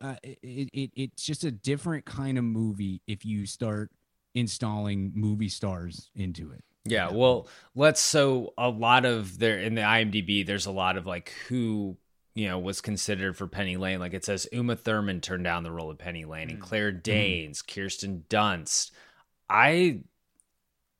uh, 0.00 0.14
it, 0.22 0.70
it 0.72 0.90
it's 0.94 1.24
just 1.24 1.44
a 1.44 1.50
different 1.50 2.04
kind 2.04 2.38
of 2.38 2.44
movie 2.44 3.02
if 3.08 3.24
you 3.24 3.46
start 3.46 3.90
installing 4.34 5.12
movie 5.14 5.48
stars 5.48 6.10
into 6.14 6.52
it. 6.52 6.62
Yeah, 6.84 7.10
well, 7.10 7.48
let's 7.74 8.00
so 8.00 8.54
a 8.56 8.68
lot 8.68 9.04
of 9.04 9.38
there 9.38 9.58
in 9.58 9.74
the 9.74 9.82
IMDb 9.82 10.46
there's 10.46 10.66
a 10.66 10.70
lot 10.70 10.96
of 10.96 11.06
like 11.06 11.32
who, 11.48 11.96
you 12.40 12.48
know, 12.48 12.58
was 12.58 12.80
considered 12.80 13.36
for 13.36 13.46
Penny 13.46 13.76
Lane. 13.76 14.00
Like 14.00 14.14
it 14.14 14.24
says 14.24 14.46
Uma 14.52 14.76
Thurman 14.76 15.20
turned 15.20 15.44
down 15.44 15.62
the 15.62 15.70
role 15.70 15.90
of 15.90 15.98
Penny 15.98 16.24
Lane 16.24 16.48
and 16.50 16.60
Claire 16.60 16.92
Danes, 16.92 17.60
Kirsten 17.62 18.24
Dunst. 18.30 18.90
I 19.48 20.00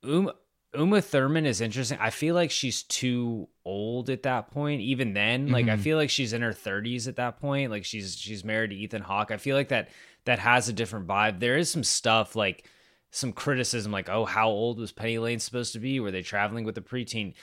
Uma 0.05 0.35
Uma 0.75 1.01
Thurman 1.01 1.47
is 1.47 1.61
interesting. 1.61 1.99
I 2.01 2.11
feel 2.11 2.35
like 2.35 2.51
she's 2.53 2.83
too 2.85 3.49
old 3.65 4.09
at 4.09 4.23
that 4.23 4.51
point. 4.53 4.81
Even 4.83 5.15
then, 5.15 5.49
like 5.49 5.67
I 5.69 5.77
Mhm. 5.77 5.81
feel 5.81 5.97
like 5.97 6.11
she's 6.11 6.33
in 6.33 6.43
her 6.43 6.53
30s 6.53 7.09
at 7.09 7.17
that 7.17 7.41
point. 7.41 7.71
Like 7.71 7.85
she's 7.85 8.17
she's 8.17 8.45
married 8.45 8.71
to 8.71 8.77
Ethan 8.77 9.03
Hawke. 9.03 9.31
I 9.33 9.37
feel 9.37 9.57
like 9.57 9.69
that 9.69 9.89
that 10.27 10.39
has 10.39 10.69
a 10.69 10.73
different 10.73 11.07
vibe. 11.09 11.41
There 11.41 11.57
is 11.57 11.71
some 11.71 11.83
stuff 11.85 12.37
like 12.37 12.67
some 13.11 13.33
criticism 13.33 13.91
like, 13.91 14.09
"Oh, 14.09 14.25
how 14.25 14.49
old 14.51 14.79
was 14.79 14.93
Penny 14.93 15.19
Lane 15.19 15.41
supposed 15.41 15.73
to 15.73 15.81
be? 15.81 15.99
Were 15.99 16.13
they 16.13 16.23
traveling 16.23 16.65
with 16.65 16.79
a 16.79 16.83
preteen?" 16.83 17.35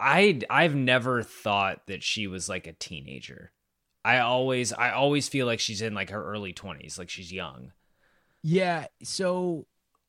I 0.00 0.40
I've 0.48 0.74
never 0.74 1.22
thought 1.22 1.86
that 1.86 2.02
she 2.02 2.26
was 2.26 2.48
like 2.48 2.66
a 2.66 2.72
teenager. 2.72 3.52
I 4.04 4.18
always 4.18 4.72
I 4.72 4.92
always 4.92 5.28
feel 5.28 5.46
like 5.46 5.60
she's 5.60 5.82
in 5.82 5.94
like 5.94 6.10
her 6.10 6.24
early 6.24 6.52
20s, 6.52 6.98
like 6.98 7.10
she's 7.10 7.32
young. 7.32 7.72
Yeah. 8.42 8.86
So 9.02 9.66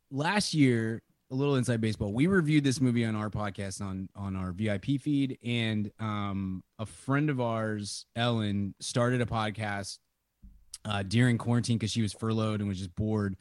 last 0.10 0.54
year, 0.54 1.02
a 1.32 1.36
little 1.36 1.56
inside 1.56 1.82
baseball, 1.82 2.14
we 2.14 2.28
reviewed 2.28 2.64
this 2.64 2.82
movie 2.82 3.06
on 3.06 3.16
our 3.16 3.30
podcast 3.30 3.82
on 3.82 4.10
on 4.16 4.36
our 4.36 4.52
VIP 4.52 5.00
feed, 5.00 5.38
and 5.44 5.92
um, 6.00 6.64
a 6.80 6.86
friend 6.86 7.30
of 7.30 7.40
ours, 7.40 8.06
Ellen, 8.16 8.76
started 8.80 9.22
a 9.22 9.26
podcast 9.26 10.00
uh, 10.86 11.04
during 11.04 11.38
quarantine 11.38 11.78
because 11.78 11.92
she 11.92 12.02
was 12.02 12.14
furloughed 12.14 12.60
and 12.60 12.68
was 12.68 12.80
just 12.80 12.96
bored. 12.96 13.38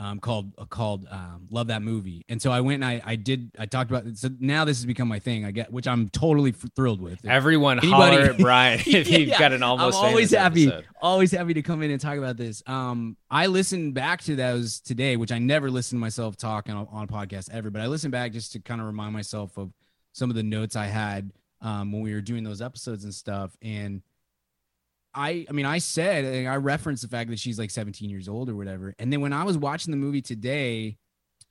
Um, 0.00 0.18
called 0.18 0.52
uh, 0.58 0.64
called 0.64 1.06
um, 1.08 1.46
love 1.52 1.68
that 1.68 1.80
movie, 1.80 2.24
and 2.28 2.42
so 2.42 2.50
I 2.50 2.60
went 2.62 2.82
and 2.82 2.84
I 2.84 3.00
I 3.04 3.14
did 3.14 3.52
I 3.56 3.66
talked 3.66 3.92
about 3.92 4.06
it. 4.06 4.18
So 4.18 4.28
now 4.40 4.64
this 4.64 4.78
has 4.78 4.86
become 4.86 5.06
my 5.06 5.20
thing. 5.20 5.44
I 5.44 5.52
get 5.52 5.72
which 5.72 5.86
I'm 5.86 6.08
totally 6.08 6.50
f- 6.50 6.68
thrilled 6.74 7.00
with. 7.00 7.24
Everyone 7.24 7.78
Anybody- 7.78 8.16
holler 8.16 8.30
at 8.32 8.38
Brian 8.40 8.80
if 8.80 9.08
you've 9.08 9.28
Yeah, 9.28 9.38
got 9.38 9.52
an 9.52 9.62
almost 9.62 9.96
I'm 9.96 10.06
always 10.06 10.32
happy, 10.32 10.66
episode. 10.66 10.86
always 11.00 11.30
happy 11.30 11.54
to 11.54 11.62
come 11.62 11.80
in 11.82 11.92
and 11.92 12.00
talk 12.00 12.18
about 12.18 12.36
this. 12.36 12.60
Um, 12.66 13.16
I 13.30 13.46
listened 13.46 13.94
back 13.94 14.20
to 14.22 14.34
those 14.34 14.80
today, 14.80 15.16
which 15.16 15.30
I 15.30 15.38
never 15.38 15.70
listened 15.70 15.98
to 15.98 16.00
myself 16.00 16.36
talk 16.36 16.68
on, 16.68 16.88
on 16.90 17.04
a 17.04 17.06
podcast 17.06 17.48
ever, 17.52 17.70
but 17.70 17.80
I 17.80 17.86
listened 17.86 18.10
back 18.10 18.32
just 18.32 18.50
to 18.54 18.58
kind 18.58 18.80
of 18.80 18.88
remind 18.88 19.12
myself 19.12 19.56
of 19.56 19.72
some 20.12 20.28
of 20.28 20.34
the 20.34 20.42
notes 20.42 20.74
I 20.74 20.86
had 20.86 21.30
um, 21.60 21.92
when 21.92 22.02
we 22.02 22.12
were 22.14 22.20
doing 22.20 22.42
those 22.42 22.60
episodes 22.60 23.04
and 23.04 23.14
stuff. 23.14 23.56
And 23.62 24.02
I, 25.14 25.46
I 25.48 25.52
mean, 25.52 25.66
I 25.66 25.78
said 25.78 26.24
like, 26.24 26.52
I 26.52 26.56
referenced 26.56 27.02
the 27.02 27.08
fact 27.08 27.30
that 27.30 27.38
she's 27.38 27.58
like 27.58 27.70
17 27.70 28.10
years 28.10 28.28
old 28.28 28.48
or 28.48 28.56
whatever. 28.56 28.94
And 28.98 29.12
then 29.12 29.20
when 29.20 29.32
I 29.32 29.44
was 29.44 29.56
watching 29.56 29.90
the 29.90 29.96
movie 29.96 30.22
today 30.22 30.96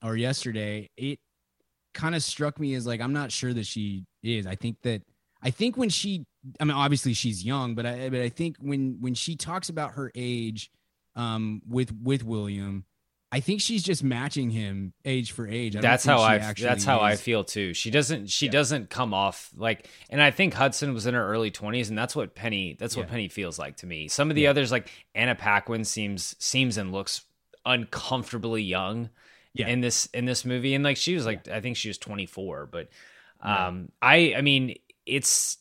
or 0.04 0.16
yesterday, 0.16 0.90
it 0.98 1.20
kind 1.94 2.16
of 2.16 2.24
struck 2.24 2.60
me 2.60 2.74
as 2.74 2.86
like 2.86 3.02
I'm 3.02 3.14
not 3.14 3.32
sure 3.32 3.54
that 3.54 3.66
she 3.66 4.06
is. 4.22 4.46
I 4.46 4.56
think 4.56 4.82
that 4.84 5.04
I 5.42 5.50
think 5.50 5.78
when 5.78 5.90
she 5.90 6.26
I 6.60 6.66
mean 6.66 6.76
obviously 6.76 7.14
she's 7.14 7.44
young, 7.44 7.76
but 7.76 7.86
I 7.86 8.10
but 8.10 8.22
I 8.22 8.30
think 8.30 8.58
when 8.60 8.98
when 9.00 9.14
she 9.14 9.36
talks 9.36 9.70
about 9.70 9.94
her 9.94 10.12
age 10.16 10.70
um 11.16 11.62
with 11.68 11.94
with 12.02 12.24
William, 12.24 12.86
I 13.36 13.40
think 13.40 13.62
she's 13.62 13.82
just 13.82 14.04
matching 14.04 14.52
him 14.52 14.94
age 15.06 15.32
for 15.32 15.48
age. 15.48 15.76
I 15.76 15.82
That's 15.82 16.06
how 16.06 16.22
I 16.22 16.38
that's 16.54 16.84
how 16.84 17.00
I 17.00 17.16
feel 17.16 17.44
too. 17.44 17.74
She 17.74 17.90
doesn't 17.90 18.28
she 18.30 18.46
Yeah. 18.46 18.52
doesn't 18.52 18.92
come 18.92 19.12
off 19.14 19.50
like 19.58 19.90
and 20.12 20.22
I 20.22 20.30
think 20.30 20.54
Hudson 20.54 20.94
was 20.94 21.08
in 21.08 21.16
her 21.16 21.28
early 21.28 21.50
20s 21.50 21.90
and 21.90 21.98
that's 21.98 22.16
what 22.16 22.36
Penny 22.36 22.78
that's 22.80 22.96
what 22.96 23.08
Penny 23.08 23.30
feels 23.30 23.58
like 23.58 23.78
to 23.78 23.88
me. 23.88 24.08
Some 24.08 24.30
of 24.30 24.36
the 24.36 24.44
Yeah. 24.44 24.52
others 24.52 24.72
like 24.72 24.92
Anna 25.16 25.34
Paquin 25.34 25.84
seems 25.84 26.36
seems 26.38 26.78
and 26.78 26.92
looks 26.92 27.22
uncomfortably 27.66 28.62
young 28.62 29.10
Yeah. 29.54 29.68
in 29.68 29.82
this 29.82 30.06
in 30.14 30.26
this 30.26 30.46
movie, 30.46 30.76
and 30.76 30.84
like 30.84 30.98
she 30.98 31.16
was 31.16 31.26
like 31.26 31.48
I 31.48 31.60
think 31.60 31.76
she 31.78 31.88
was 31.88 31.98
24, 31.98 32.68
but 32.68 32.90
um, 33.42 33.90
I 34.02 34.36
I 34.38 34.42
mean 34.42 34.76
it's. 35.06 35.58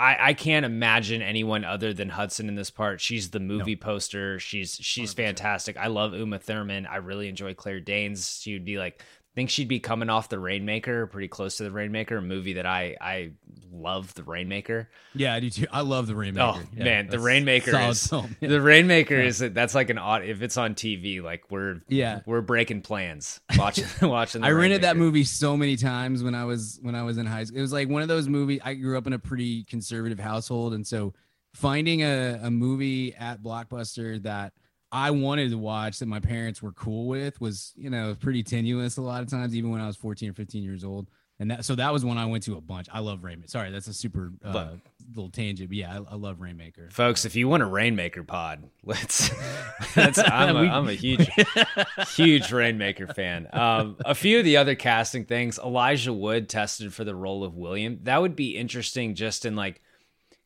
I, 0.00 0.16
I 0.28 0.32
can't 0.32 0.64
imagine 0.64 1.20
anyone 1.20 1.62
other 1.62 1.92
than 1.92 2.08
Hudson 2.08 2.48
in 2.48 2.54
this 2.54 2.70
part. 2.70 3.02
She's 3.02 3.30
the 3.30 3.40
movie 3.40 3.76
poster. 3.76 4.40
She's 4.40 4.76
she's 4.80 5.12
100%. 5.12 5.16
fantastic. 5.16 5.76
I 5.76 5.88
love 5.88 6.14
Uma 6.14 6.38
Thurman. 6.38 6.86
I 6.86 6.96
really 6.96 7.28
enjoy 7.28 7.52
Claire 7.52 7.80
Danes. 7.80 8.40
She 8.40 8.54
would 8.54 8.64
be 8.64 8.78
like 8.78 9.02
think 9.34 9.48
she'd 9.50 9.68
be 9.68 9.78
coming 9.80 10.10
off 10.10 10.28
the 10.28 10.38
Rainmaker, 10.38 11.06
pretty 11.06 11.28
close 11.28 11.56
to 11.58 11.62
the 11.62 11.70
Rainmaker, 11.70 12.16
a 12.16 12.22
movie 12.22 12.54
that 12.54 12.66
I 12.66 12.96
I 13.00 13.32
love. 13.72 14.12
The 14.14 14.24
Rainmaker. 14.24 14.88
Yeah, 15.14 15.34
I 15.34 15.40
do 15.40 15.50
too. 15.50 15.66
I 15.70 15.82
love 15.82 16.06
the 16.08 16.14
Rainmaker. 16.16 16.58
Oh 16.58 16.62
Yeah, 16.76 16.84
man, 16.84 17.06
the 17.06 17.18
Rainmaker 17.20 17.76
is. 17.88 18.10
Yeah. 18.12 18.26
the 18.40 18.60
Rainmaker 18.60 19.14
is 19.14 19.38
that's 19.38 19.74
like 19.74 19.88
an 19.90 19.98
odd 19.98 20.24
if 20.24 20.42
it's 20.42 20.56
on 20.56 20.74
TV, 20.74 21.22
like 21.22 21.44
we're 21.50 21.80
Yeah. 21.88 22.20
we're 22.26 22.40
breaking 22.40 22.82
plans 22.82 23.40
watching 23.56 23.86
watching. 24.02 24.42
I 24.42 24.50
rented 24.50 24.82
that 24.82 24.96
movie 24.96 25.24
so 25.24 25.56
many 25.56 25.76
times 25.76 26.22
when 26.24 26.34
I 26.34 26.44
was 26.44 26.78
when 26.82 26.94
I 26.94 27.02
was 27.04 27.16
in 27.18 27.26
high 27.26 27.44
school. 27.44 27.58
It 27.58 27.62
was 27.62 27.72
like 27.72 27.88
one 27.88 28.02
of 28.02 28.08
those 28.08 28.28
movies. 28.28 28.60
I 28.64 28.74
grew 28.74 28.98
up 28.98 29.06
in 29.06 29.12
a 29.12 29.18
pretty 29.18 29.64
conservative 29.64 30.18
household, 30.18 30.74
and 30.74 30.86
so 30.86 31.14
finding 31.54 32.02
a, 32.02 32.38
a 32.42 32.50
movie 32.50 33.14
at 33.14 33.42
Blockbuster 33.42 34.22
that 34.22 34.52
I 34.92 35.10
wanted 35.10 35.50
to 35.50 35.58
watch 35.58 35.98
that 36.00 36.06
my 36.06 36.20
parents 36.20 36.62
were 36.62 36.72
cool 36.72 37.06
with 37.06 37.40
was 37.40 37.72
you 37.76 37.90
know 37.90 38.16
pretty 38.18 38.42
tenuous 38.42 38.96
a 38.96 39.02
lot 39.02 39.22
of 39.22 39.30
times, 39.30 39.54
even 39.54 39.70
when 39.70 39.80
I 39.80 39.86
was 39.86 39.96
14 39.96 40.30
or 40.30 40.34
15 40.34 40.62
years 40.62 40.84
old. 40.84 41.06
And 41.40 41.50
that 41.50 41.64
so 41.64 41.74
that 41.76 41.90
was 41.90 42.04
when 42.04 42.18
I 42.18 42.26
went 42.26 42.44
to 42.44 42.56
a 42.56 42.60
bunch. 42.60 42.86
I 42.92 43.00
love 43.00 43.24
Rainmaker. 43.24 43.48
Sorry, 43.48 43.70
that's 43.70 43.86
a 43.86 43.94
super 43.94 44.30
uh, 44.44 44.72
little 45.14 45.30
tangent, 45.30 45.70
but 45.70 45.76
yeah, 45.76 45.98
I, 45.98 46.12
I 46.12 46.14
love 46.16 46.42
Rainmaker. 46.42 46.90
Folks, 46.90 47.24
if 47.24 47.34
you 47.34 47.48
want 47.48 47.62
a 47.62 47.66
Rainmaker 47.66 48.22
pod, 48.22 48.68
let's. 48.84 49.30
That's, 49.94 50.18
I'm, 50.18 50.54
a, 50.54 50.60
I'm 50.60 50.88
a 50.88 50.92
huge, 50.92 51.28
huge 52.14 52.52
Rainmaker 52.52 53.08
fan. 53.08 53.48
Um, 53.52 53.96
a 54.04 54.14
few 54.14 54.38
of 54.38 54.44
the 54.44 54.58
other 54.58 54.76
casting 54.76 55.24
things. 55.24 55.58
Elijah 55.58 56.12
Wood 56.12 56.48
tested 56.48 56.94
for 56.94 57.02
the 57.02 57.14
role 57.14 57.42
of 57.42 57.56
William. 57.56 57.98
That 58.02 58.20
would 58.20 58.36
be 58.36 58.56
interesting, 58.56 59.16
just 59.16 59.44
in 59.44 59.56
like, 59.56 59.80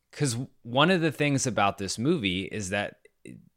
because 0.09 0.37
one 0.63 0.89
of 0.89 1.01
the 1.01 1.11
things 1.11 1.45
about 1.45 1.77
this 1.77 1.99
movie 1.99 2.43
is 2.43 2.69
that 2.69 2.95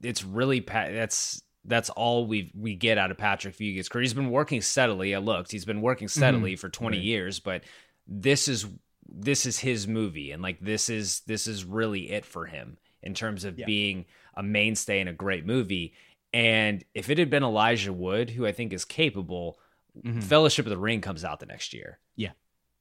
it's 0.02 0.24
really 0.24 0.60
that's 0.60 1.42
that's 1.64 1.90
all 1.90 2.26
we 2.26 2.50
we 2.54 2.74
get 2.74 2.98
out 2.98 3.10
of 3.10 3.18
Patrick 3.18 3.56
Fugit's 3.56 3.88
career. 3.88 4.02
He's 4.02 4.14
been 4.14 4.30
working 4.30 4.60
steadily. 4.62 5.14
I 5.14 5.18
looked. 5.18 5.50
He's 5.52 5.64
been 5.64 5.80
working 5.82 6.08
steadily 6.08 6.56
for 6.56 6.68
20 6.68 6.96
Right. 6.96 7.04
years, 7.04 7.40
but 7.40 7.64
this 8.06 8.48
is 8.48 8.66
this 9.10 9.46
is 9.46 9.58
his 9.58 9.86
movie 9.88 10.32
and 10.32 10.42
like 10.42 10.60
this 10.60 10.88
is 10.88 11.20
this 11.20 11.46
is 11.46 11.64
really 11.64 12.10
it 12.10 12.24
for 12.24 12.46
him 12.46 12.76
in 13.02 13.14
terms 13.14 13.44
of 13.44 13.58
Yeah. 13.58 13.66
being 13.66 14.04
a 14.34 14.42
mainstay 14.42 15.00
in 15.00 15.08
a 15.08 15.12
great 15.12 15.44
movie. 15.46 15.94
And 16.32 16.84
if 16.94 17.08
it 17.10 17.18
had 17.18 17.30
been 17.30 17.42
Elijah 17.42 17.92
Wood, 17.92 18.30
who 18.30 18.46
I 18.46 18.52
think 18.52 18.72
is 18.72 18.84
capable, 18.84 19.58
Mhm. 20.04 20.22
Fellowship 20.22 20.66
of 20.66 20.70
the 20.70 20.78
Ring 20.78 21.00
comes 21.00 21.24
out 21.24 21.40
the 21.40 21.46
next 21.46 21.72
year. 21.74 21.98
Yeah. 22.16 22.32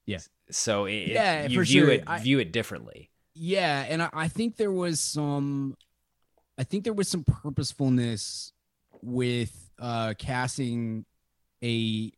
Yeah. 0.06 0.19
So 0.52 0.86
it- 0.86 1.08
Yeah, 1.08 1.43
you 1.47 1.63
view 1.63 1.86
sure. 1.86 1.91
it 1.91 2.04
I- 2.06 2.19
view 2.19 2.39
it 2.39 2.52
differently. 2.52 3.10
Yeah, 3.34 3.86
and 3.88 4.04
I, 4.04 4.10
I 4.13 4.28
think 4.28 4.58
there 4.58 4.71
was 4.71 5.00
some 5.00 5.78
I 6.57 6.63
think 6.63 6.83
there 6.83 6.93
was 6.93 7.07
some 7.07 7.23
purposefulness 7.23 8.51
with 9.01 9.71
uh 9.79 10.13
casting 10.17 11.05
a 11.63 12.11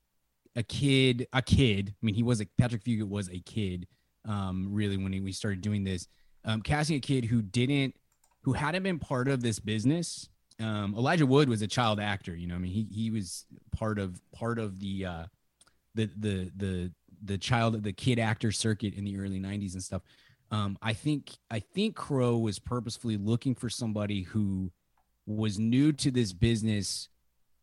a 0.56 0.64
kid 0.64 1.28
a 1.34 1.42
kid. 1.42 1.96
I 2.02 2.06
mean 2.06 2.16
he 2.16 2.24
was 2.24 2.42
a 2.42 2.46
Patrick 2.58 2.84
Fugit 2.84 3.08
was 3.08 3.30
a 3.30 3.40
kid 3.40 3.88
um 4.26 4.68
really 4.72 4.98
when 4.98 5.14
he, 5.14 5.20
we 5.20 5.32
started 5.32 5.62
doing 5.62 5.84
this. 5.84 6.08
Um 6.46 6.62
casting 6.62 6.96
a 6.96 7.02
kid 7.02 7.26
who 7.26 7.42
didn't 7.42 7.96
who 8.44 8.54
hadn't 8.54 8.84
been 8.84 9.00
part 9.00 9.28
of 9.28 9.42
this 9.42 9.60
business. 9.60 10.30
Um 10.60 10.96
Elijah 10.98 11.26
Wood 11.26 11.50
was 11.50 11.62
a 11.62 11.68
child 11.68 12.00
actor, 12.00 12.36
you 12.36 12.48
know. 12.48 12.56
I 12.56 12.60
mean 12.60 12.72
he 12.72 12.88
he 12.92 13.12
was 13.12 13.46
part 13.76 14.00
of 14.00 14.22
part 14.34 14.58
of 14.58 14.80
the 14.80 15.06
uh 15.06 15.24
the 15.96 16.10
the 16.18 16.52
the 16.56 16.92
the 17.24 17.38
child 17.38 17.84
the 17.84 17.92
kid 17.92 18.20
actor 18.20 18.52
circuit 18.52 18.94
in 18.94 19.04
the 19.04 19.18
early 19.18 19.40
90s 19.40 19.74
and 19.74 19.84
stuff 19.84 20.02
um, 20.52 20.78
I 20.82 20.94
think 20.94 21.32
I 21.52 21.60
think 21.60 21.96
Crowe 21.96 22.38
was 22.38 22.60
purposefully 22.60 23.18
looking 23.18 23.56
for 23.56 23.70
somebody 23.70 24.24
who 24.24 24.72
was 25.26 25.60
new 25.60 25.92
to 25.94 26.10
this 26.10 26.34
business 26.34 27.08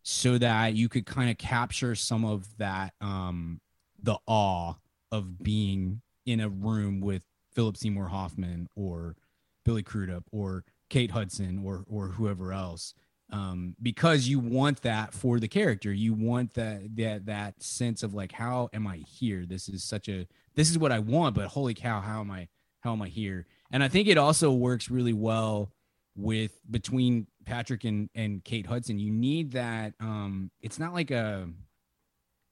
so 0.03 0.38
that 0.38 0.75
you 0.75 0.88
could 0.88 1.05
kind 1.05 1.31
of 1.31 1.37
capture 1.37 1.96
some 1.96 2.25
of 2.25 2.46
that 2.59 2.94
um, 3.01 3.61
the 4.01 4.16
awe 4.27 4.75
of 5.11 5.42
being 5.42 6.01
in 6.27 6.40
a 6.40 6.49
room 6.49 7.01
with 7.01 7.25
Philip 7.53 7.77
Seymour 7.77 8.09
Hoffman 8.09 8.68
or 8.77 9.16
Billy 9.64 9.83
Crudup 9.83 10.25
or 10.31 10.64
Kate 10.88 11.11
Hudson 11.11 11.62
or 11.64 11.85
or 11.88 12.09
whoever 12.09 12.53
else. 12.53 12.94
Um, 13.33 13.75
because 13.83 14.29
you 14.29 14.38
want 14.38 14.83
that 14.83 15.12
for 15.12 15.40
the 15.40 15.49
character. 15.49 15.92
You 15.92 16.14
want 16.14 16.55
that 16.55 16.94
that 16.94 17.27
that 17.27 17.61
sense 17.61 18.05
of 18.05 18.14
like 18.14 18.31
how 18.31 18.68
am 18.72 18.87
I 18.87 18.99
here? 18.99 19.44
This 19.44 19.68
is 19.68 19.83
such 19.83 20.09
a 20.09 20.29
this 20.55 20.70
is 20.70 20.79
what 20.79 20.92
I 20.92 21.01
want 21.01 21.35
but 21.35 21.49
holy 21.49 21.75
cow 21.75 22.01
how 22.01 22.20
am 22.20 22.31
I 22.31 22.46
how 22.87 22.92
am 22.92 23.03
I 23.03 23.09
here? 23.09 23.46
And 23.72 23.83
I 23.83 23.88
think 23.88 24.07
it 24.09 24.16
also 24.16 24.53
works 24.53 24.88
really 24.90 25.12
well 25.12 25.72
with 26.14 26.59
between 26.70 27.27
Patrick 27.44 27.85
and 27.85 28.09
and 28.14 28.42
Kate 28.44 28.64
Hudson. 28.66 28.99
You 28.99 29.11
need 29.11 29.53
that. 29.53 29.94
Um, 30.01 30.51
it's 30.61 30.79
not 30.79 30.94
like 30.94 31.11
a, 31.11 31.49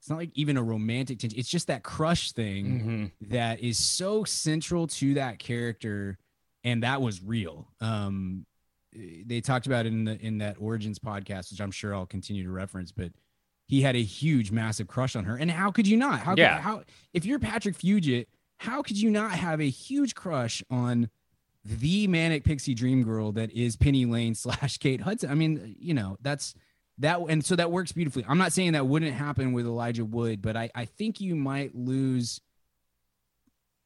it's 0.01 0.11
not 0.11 0.19
like 0.19 0.31
even 0.35 0.57
a 0.57 0.63
romantic 0.63 1.19
tension. 1.21 1.39
It's 1.39 1.49
just 1.49 1.69
that 1.69 1.83
crush 1.85 2.33
thing 2.33 3.13
Mhm. 3.23 3.29
that 3.31 3.61
is 3.61 3.79
so 3.79 4.25
central 4.25 4.87
to 4.89 5.15
that 5.15 5.39
character, 5.39 6.19
and 6.65 6.83
that 6.83 7.01
was 7.01 7.23
real. 7.23 7.69
Um, 7.81 8.45
they 8.93 9.41
talked 9.41 9.67
about 9.67 9.87
it 9.87 9.93
in 9.93 10.05
the 10.05 10.21
in 10.21 10.39
that 10.39 10.57
Origins 10.59 10.99
podcast, 10.99 11.51
which 11.53 11.61
I'm 11.61 11.71
sure 11.71 11.95
I'll 11.95 12.07
continue 12.07 12.43
to 12.45 12.51
reference, 12.51 12.91
but. 12.93 13.13
He 13.67 13.81
had 13.81 13.97
a 13.97 14.03
huge, 14.03 14.51
massive 14.51 14.89
crush 14.89 15.17
on 15.17 15.25
her, 15.25 15.37
and 15.39 15.51
how 15.51 15.71
could 15.71 15.89
you 15.89 15.97
not? 15.97 16.21
How? 16.21 16.33
could- 16.33 16.39
Yeah. 16.41 16.61
how 16.61 16.85
if 17.15 17.25
you're 17.25 17.39
Patrick 17.39 17.75
Fugit, 17.79 18.27
how 18.65 18.83
could 18.83 19.01
you 19.01 19.11
not 19.11 19.33
have 19.33 19.61
a 19.61 19.69
huge 19.69 20.15
crush 20.15 20.63
on 20.71 21.11
the 21.65 22.07
manic 22.07 22.45
pixie 22.45 22.75
dream 22.75 23.03
girl 23.03 23.33
that 23.33 23.51
is 23.53 23.77
Penny 23.77 24.07
Lane 24.07 24.35
slash 24.35 24.79
Kate 24.79 25.03
Hudson? 25.03 25.31
I 25.31 25.35
mean, 25.35 25.77
you 25.79 25.95
know, 25.95 26.17
that's 26.23 26.55
that, 26.99 27.21
and 27.29 27.45
so 27.45 27.57
that 27.57 27.71
works 27.71 27.93
beautifully. 27.93 28.25
I'm 28.27 28.39
not 28.39 28.53
saying 28.53 28.73
that 28.73 28.87
wouldn't 28.87 29.13
happen 29.13 29.53
with 29.53 29.67
Elijah 29.67 30.05
Wood, 30.05 30.41
but 30.41 30.57
I, 30.57 30.71
I 30.75 30.87
think 30.87 31.21
you 31.21 31.35
might 31.35 31.75
lose 31.75 32.41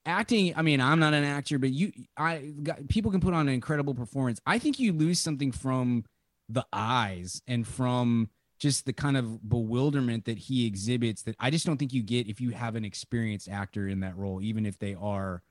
acting. 0.06 0.54
I 0.56 0.62
mean, 0.62 0.80
I'm 0.80 1.00
not 1.00 1.14
an 1.14 1.24
actor, 1.24 1.58
but 1.58 1.70
you, 1.70 1.92
I 2.16 2.52
got 2.62 2.86
people 2.88 3.10
can 3.10 3.20
put 3.20 3.34
on 3.34 3.48
an 3.48 3.54
incredible 3.54 3.94
performance. 3.94 4.40
I 4.46 4.58
think 4.58 4.78
you 4.78 4.92
lose 4.92 5.18
something 5.18 5.52
from 5.52 6.04
the 6.48 6.64
eyes 6.72 7.42
and 7.48 7.66
from 7.66 8.30
just 8.58 8.86
the 8.86 8.92
kind 8.92 9.16
of 9.16 9.48
bewilderment 9.48 10.24
that 10.24 10.38
he 10.38 10.66
exhibits 10.66 11.22
that 11.22 11.36
I 11.38 11.50
just 11.50 11.64
don't 11.64 11.76
think 11.76 11.92
you 11.92 12.02
get 12.02 12.26
if 12.26 12.40
you 12.40 12.50
have 12.50 12.74
an 12.76 12.84
experienced 12.84 13.48
actor 13.48 13.88
in 13.88 14.00
that 14.00 14.16
role, 14.16 14.42
even 14.42 14.66
if 14.66 14.78
they 14.78 14.94
are 14.94 15.42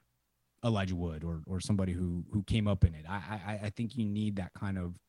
Elijah 0.64 0.96
Wood 0.96 1.24
or 1.24 1.42
or 1.48 1.60
somebody 1.60 1.94
who 1.94 2.26
who 2.32 2.44
came 2.44 2.68
up 2.68 2.84
in 2.84 2.94
it. 2.94 3.06
I 3.08 3.40
I, 3.46 3.60
I 3.66 3.70
think 3.70 3.98
you 3.98 4.06
need 4.06 4.38
that 4.38 4.54
kind 4.54 4.78
of 4.78 5.00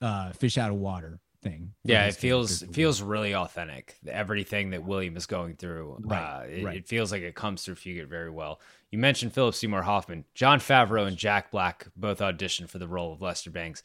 uh, 0.00 0.32
fish 0.32 0.58
out 0.58 0.70
of 0.70 0.76
water 0.76 1.20
thing. 1.42 1.72
Yeah, 1.84 2.06
it 2.06 2.14
feels 2.14 2.62
it 2.62 2.74
feels 2.74 3.02
really 3.02 3.34
authentic. 3.34 3.96
Everything 4.06 4.70
that 4.70 4.84
William 4.84 5.16
is 5.16 5.26
going 5.26 5.56
through, 5.56 5.98
Right, 6.00 6.18
uh, 6.18 6.42
it, 6.44 6.64
right. 6.64 6.76
it 6.76 6.88
feels 6.88 7.12
like 7.12 7.22
it 7.22 7.34
comes 7.34 7.64
through 7.64 7.76
Fugit 7.76 8.08
very 8.08 8.30
well. 8.30 8.60
You 8.90 8.98
mentioned 8.98 9.32
Philip 9.32 9.54
Seymour 9.54 9.82
Hoffman, 9.82 10.24
Jon 10.34 10.58
Favreau, 10.58 11.06
and 11.06 11.16
Jack 11.16 11.50
Black 11.50 11.86
both 11.96 12.18
auditioned 12.18 12.68
for 12.68 12.78
the 12.78 12.88
role 12.88 13.12
of 13.12 13.22
Lester 13.22 13.50
Bangs. 13.50 13.82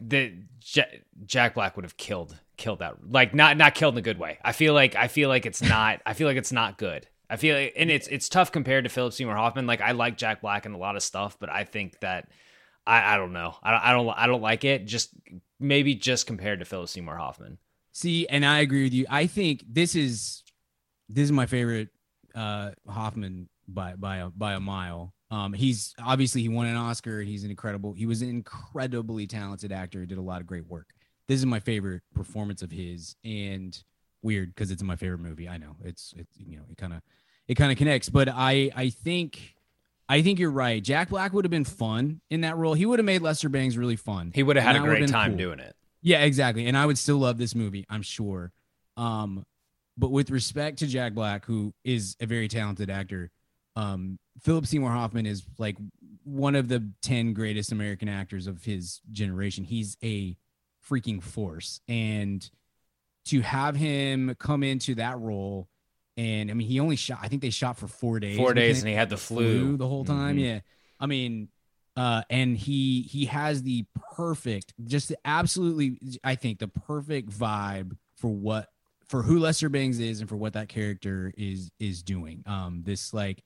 The 0.00 0.34
Ja- 0.74 0.84
Jack 1.26 1.54
Black 1.54 1.76
would 1.76 1.84
have 1.84 1.96
killed 1.96 2.36
killed 2.56 2.80
that, 2.80 2.96
like 3.10 3.34
not 3.34 3.56
not 3.56 3.74
killed 3.74 3.94
in 3.94 3.98
a 3.98 4.02
good 4.02 4.18
way. 4.18 4.38
I 4.44 4.52
feel 4.52 4.74
like 4.74 4.94
I 4.96 5.08
feel 5.08 5.28
like 5.28 5.46
it's 5.46 5.62
not. 5.62 6.00
I 6.06 6.14
feel 6.14 6.26
like 6.26 6.36
it's 6.36 6.52
not 6.52 6.78
good. 6.78 7.06
I 7.28 7.36
feel 7.36 7.56
like, 7.56 7.74
and 7.76 7.90
it's 7.90 8.08
it's 8.08 8.28
tough 8.28 8.50
compared 8.50 8.84
to 8.84 8.90
Philip 8.90 9.12
Seymour 9.12 9.36
Hoffman. 9.36 9.66
Like 9.66 9.80
I 9.80 9.92
like 9.92 10.16
Jack 10.16 10.40
Black 10.40 10.66
and 10.66 10.74
a 10.74 10.78
lot 10.78 10.96
of 10.96 11.02
stuff, 11.02 11.38
but 11.38 11.48
I 11.48 11.64
think 11.64 12.00
that 12.00 12.28
I, 12.86 13.14
I 13.14 13.16
don't 13.16 13.32
know. 13.32 13.54
I 13.62 13.70
don't, 13.70 13.84
I 13.84 13.92
don't 13.92 14.08
I 14.18 14.26
don't 14.26 14.42
like 14.42 14.64
it. 14.64 14.86
Just 14.86 15.10
maybe 15.58 15.94
just 15.94 16.26
compared 16.26 16.58
to 16.58 16.64
Philip 16.64 16.88
Seymour 16.88 17.16
Hoffman. 17.16 17.58
See, 17.92 18.26
and 18.26 18.44
I 18.44 18.60
agree 18.60 18.84
with 18.84 18.92
you. 18.94 19.06
I 19.08 19.26
think 19.26 19.64
this 19.68 19.94
is 19.94 20.42
this 21.08 21.24
is 21.24 21.32
my 21.32 21.46
favorite 21.46 21.88
uh 22.34 22.70
Hoffman 22.88 23.48
by 23.68 23.94
by 23.94 24.18
a 24.18 24.30
by 24.30 24.54
a 24.54 24.60
mile. 24.60 25.14
Um 25.30 25.52
he's 25.52 25.94
obviously 26.02 26.42
he 26.42 26.48
won 26.48 26.66
an 26.66 26.76
Oscar. 26.76 27.20
He's 27.22 27.44
an 27.44 27.50
incredible 27.50 27.92
he 27.92 28.06
was 28.06 28.22
an 28.22 28.28
incredibly 28.28 29.26
talented 29.26 29.72
actor, 29.72 30.04
did 30.06 30.18
a 30.18 30.22
lot 30.22 30.40
of 30.40 30.46
great 30.46 30.66
work. 30.66 30.88
This 31.28 31.38
is 31.38 31.46
my 31.46 31.60
favorite 31.60 32.02
performance 32.14 32.62
of 32.62 32.70
his 32.70 33.16
and 33.24 33.80
weird 34.22 34.54
because 34.54 34.70
it's 34.70 34.82
my 34.82 34.96
favorite 34.96 35.20
movie. 35.20 35.48
I 35.48 35.58
know. 35.58 35.76
It's 35.84 36.14
it's 36.16 36.36
you 36.38 36.56
know, 36.56 36.64
it 36.70 36.76
kind 36.76 36.92
of 36.92 37.02
it 37.48 37.54
kind 37.54 37.72
of 37.72 37.78
connects, 37.78 38.08
but 38.08 38.28
I 38.28 38.70
I 38.74 38.90
think 38.90 39.54
I 40.08 40.22
think 40.22 40.40
you're 40.40 40.50
right. 40.50 40.82
Jack 40.82 41.10
Black 41.10 41.32
would 41.32 41.44
have 41.44 41.50
been 41.50 41.64
fun 41.64 42.20
in 42.30 42.40
that 42.40 42.56
role. 42.56 42.74
He 42.74 42.84
would 42.84 42.98
have 42.98 43.06
made 43.06 43.22
Lester 43.22 43.48
Bangs 43.48 43.78
really 43.78 43.94
fun. 43.94 44.32
He 44.34 44.42
would 44.42 44.56
have 44.56 44.64
had 44.64 44.76
a 44.76 44.80
great 44.80 45.08
time 45.08 45.32
cool. 45.32 45.38
doing 45.38 45.60
it. 45.60 45.76
Yeah, 46.02 46.22
exactly. 46.24 46.66
And 46.66 46.76
I 46.76 46.84
would 46.84 46.98
still 46.98 47.18
love 47.18 47.38
this 47.38 47.54
movie, 47.54 47.86
I'm 47.88 48.02
sure. 48.02 48.50
Um, 48.96 49.46
but 49.96 50.10
with 50.10 50.30
respect 50.30 50.80
to 50.80 50.88
Jack 50.88 51.14
Black, 51.14 51.44
who 51.44 51.72
is 51.84 52.16
a 52.20 52.26
very 52.26 52.48
talented 52.48 52.90
actor, 52.90 53.30
um, 53.76 54.18
Philip 54.42 54.66
Seymour 54.66 54.90
Hoffman 54.90 55.26
is 55.26 55.42
like 55.58 55.76
one 56.24 56.54
of 56.54 56.68
the 56.68 56.90
10 57.02 57.32
greatest 57.34 57.72
American 57.72 58.08
actors 58.08 58.46
of 58.46 58.64
his 58.64 59.00
generation. 59.10 59.64
He's 59.64 59.96
a 60.02 60.36
freaking 60.88 61.22
force. 61.22 61.80
And 61.88 62.48
to 63.26 63.40
have 63.42 63.76
him 63.76 64.34
come 64.38 64.62
into 64.62 64.94
that 64.96 65.18
role, 65.18 65.68
and 66.16 66.50
I 66.50 66.54
mean, 66.54 66.66
he 66.66 66.80
only 66.80 66.96
shot. 66.96 67.18
I 67.22 67.28
think 67.28 67.42
they 67.42 67.50
shot 67.50 67.78
for 67.78 67.86
four 67.86 68.18
days. 68.20 68.36
Four 68.36 68.54
days, 68.54 68.80
and 68.80 68.88
he 68.88 68.94
had 68.94 69.10
the 69.10 69.16
flu. 69.16 69.76
the 69.76 69.86
whole 69.86 70.04
time. 70.04 70.36
Mhm. 70.36 70.40
Yeah, 70.40 70.60
I 70.98 71.06
mean, 71.06 71.48
uh, 71.96 72.22
and 72.30 72.56
he 72.56 73.02
he 73.02 73.26
has 73.26 73.62
the 73.62 73.84
perfect, 74.16 74.74
just 74.84 75.12
absolutely, 75.24 75.98
I 76.24 76.34
think 76.34 76.58
the 76.58 76.68
perfect 76.68 77.30
vibe 77.30 77.96
for 78.16 78.28
what 78.30 78.68
for 79.06 79.22
who 79.22 79.38
Lester 79.38 79.68
Bangs 79.68 79.98
is 79.98 80.20
and 80.20 80.28
for 80.28 80.36
what 80.36 80.54
that 80.54 80.68
character 80.68 81.32
is 81.36 81.70
is 81.78 82.02
doing. 82.02 82.42
Um, 82.46 82.82
this 82.84 83.14
like 83.14 83.44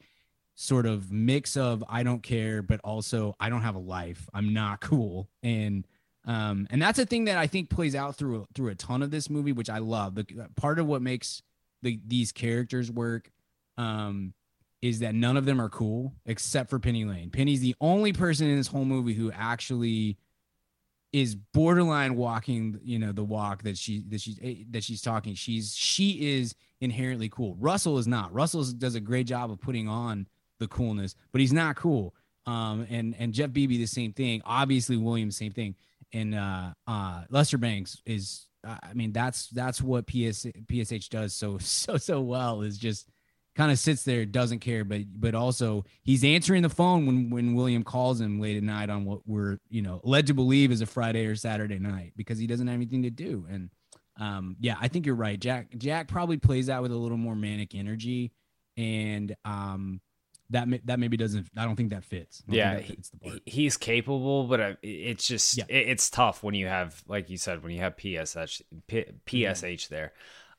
sort 0.55 0.87
of 0.87 1.11
mix 1.11 1.57
of 1.57 1.85
I 1.89 2.03
don't 2.03 2.23
care, 2.23 2.63
but 2.63 2.81
also 2.83 3.35
I 3.41 3.51
don't 3.51 3.63
have 3.63 3.75
a 3.75 3.81
life. 3.81 4.29
I'm 4.33 4.53
not 4.53 4.81
cool, 4.81 5.29
and 5.43 5.87
um, 6.27 6.67
and 6.71 6.81
that's 6.81 6.99
a 6.99 7.07
thing 7.07 7.25
that 7.27 7.39
I 7.39 7.47
think 7.47 7.71
plays 7.71 7.95
out 7.95 8.17
through 8.17 8.47
through 8.55 8.71
a 8.71 8.75
ton 8.75 9.03
of 9.03 9.11
this 9.11 9.29
movie, 9.29 9.53
which 9.53 9.71
I 9.71 9.79
love. 9.79 10.15
The 10.15 10.49
part 10.57 10.79
of 10.79 10.87
what 10.87 11.03
makes 11.03 11.43
the 11.83 12.01
these 12.07 12.33
characters 12.33 12.91
work, 12.91 13.31
um, 13.77 14.35
is 14.81 15.01
that 15.01 15.15
none 15.15 15.37
of 15.37 15.45
them 15.45 15.61
are 15.61 15.71
cool 15.71 16.15
except 16.27 16.71
for 16.71 16.79
Penny 16.79 17.05
Lane. 17.05 17.31
Penny's 17.31 17.61
the 17.61 17.75
only 17.81 18.13
person 18.13 18.49
in 18.49 18.57
this 18.57 18.67
whole 18.67 18.85
movie 18.85 19.15
who 19.15 19.33
actually 19.33 20.19
is 21.13 21.37
borderline 21.37 22.17
walking, 22.17 22.81
you 22.83 22.99
know, 22.99 23.13
the 23.13 23.23
walk 23.23 23.63
that 23.63 23.79
she 23.79 24.03
that 24.09 24.21
she's 24.21 24.39
eh, 24.43 24.65
that 24.71 24.83
she's 24.83 25.01
talking. 25.01 25.35
She's 25.35 25.75
she 25.75 26.37
is 26.37 26.55
inherently 26.81 27.29
cool. 27.29 27.57
Russell 27.59 27.99
is 27.99 28.07
not. 28.07 28.35
Russell 28.35 28.65
does 28.65 28.95
a 28.95 29.01
great 29.01 29.27
job 29.27 29.51
of 29.51 29.61
putting 29.61 29.89
on 29.89 30.27
the 30.61 30.69
coolness, 30.69 31.15
but 31.33 31.41
he's 31.41 31.53
not 31.53 31.77
cool. 31.77 32.15
Um, 32.47 32.87
and 32.91 33.15
and 33.19 33.33
Jeff 33.33 33.53
Bebe 33.53 33.79
the 33.79 33.87
same 33.87 34.13
thing. 34.13 34.43
Obviously, 34.45 34.97
Williams 34.97 35.37
same 35.37 35.53
thing. 35.53 35.75
And 36.13 36.35
uh, 36.35 36.75
uh, 36.87 37.23
Lester 37.31 37.59
Bangs 37.59 38.01
is. 38.07 38.47
I 38.67 38.95
mean, 38.95 39.13
that's 39.13 39.49
that's 39.49 39.83
what 39.83 40.07
PS, 40.07 40.47
PSH 40.47 41.11
does 41.11 41.35
so 41.35 41.59
so 41.61 41.99
so 41.99 42.23
well. 42.23 42.63
Is 42.63 42.79
just 42.79 43.11
kind 43.55 43.71
of 43.71 43.79
sits 43.79 44.03
there, 44.05 44.25
doesn't 44.25 44.61
care, 44.61 44.85
but 44.85 45.03
but 45.15 45.35
also 45.35 45.85
he's 46.03 46.25
answering 46.25 46.63
the 46.63 46.69
phone 46.69 47.07
when 47.07 47.31
when 47.31 47.55
William 47.55 47.85
calls 47.85 48.21
him 48.21 48.41
late 48.41 48.57
at 48.57 48.63
night 48.63 48.91
on 48.91 49.05
what 49.05 49.21
we're 49.27 49.59
you 49.69 49.83
know 49.83 50.01
led 50.03 50.27
to 50.27 50.35
believe 50.35 50.73
is 50.73 50.81
a 50.81 50.87
Friday 50.87 51.27
or 51.27 51.37
Saturday 51.37 51.79
night 51.79 52.13
because 52.17 52.39
he 52.39 52.47
doesn't 52.47 52.67
have 52.67 52.75
anything 52.75 53.03
to 53.03 53.11
do. 53.11 53.47
And 53.49 53.71
um, 54.19 54.57
yeah, 54.61 54.77
I 54.81 54.89
think 54.89 55.07
you're 55.07 55.15
right. 55.15 55.39
Jack 55.39 55.69
Jack 55.77 56.09
probably 56.09 56.37
plays 56.37 56.69
out 56.69 56.83
with 56.83 56.93
a 56.93 56.97
little 56.97 57.17
more 57.19 57.37
manic 57.37 57.75
energy, 57.75 58.33
and 58.77 59.35
um, 59.45 60.01
that 60.51 60.69
ma- 60.69 60.77
that 60.85 60.99
maybe 60.99 61.17
doesn't. 61.17 61.49
I 61.57 61.65
don't 61.65 61.77
think 61.77 61.91
that 61.91 62.05
fits. 62.05 62.43
I 62.51 62.55
Yeah, 62.55 62.77
think 62.77 62.89
that 62.89 62.97
fits 63.23 63.41
he's 63.47 63.77
capable, 63.77 64.45
but 64.45 64.61
uh, 64.61 64.75
it's 64.83 65.27
just 65.27 65.57
Yeah. 65.57 65.65
it- 65.69 65.89
it's 65.89 66.11
tough 66.11 66.43
when 66.43 66.55
you 66.55 66.67
have, 66.67 67.03
like 67.09 67.31
you 67.31 67.39
said, 67.39 67.63
when 67.63 67.73
you 67.73 67.81
have 67.81 67.97
PSH 67.97 68.63
P, 68.87 69.05
PSH 69.27 69.89
there. 69.89 70.13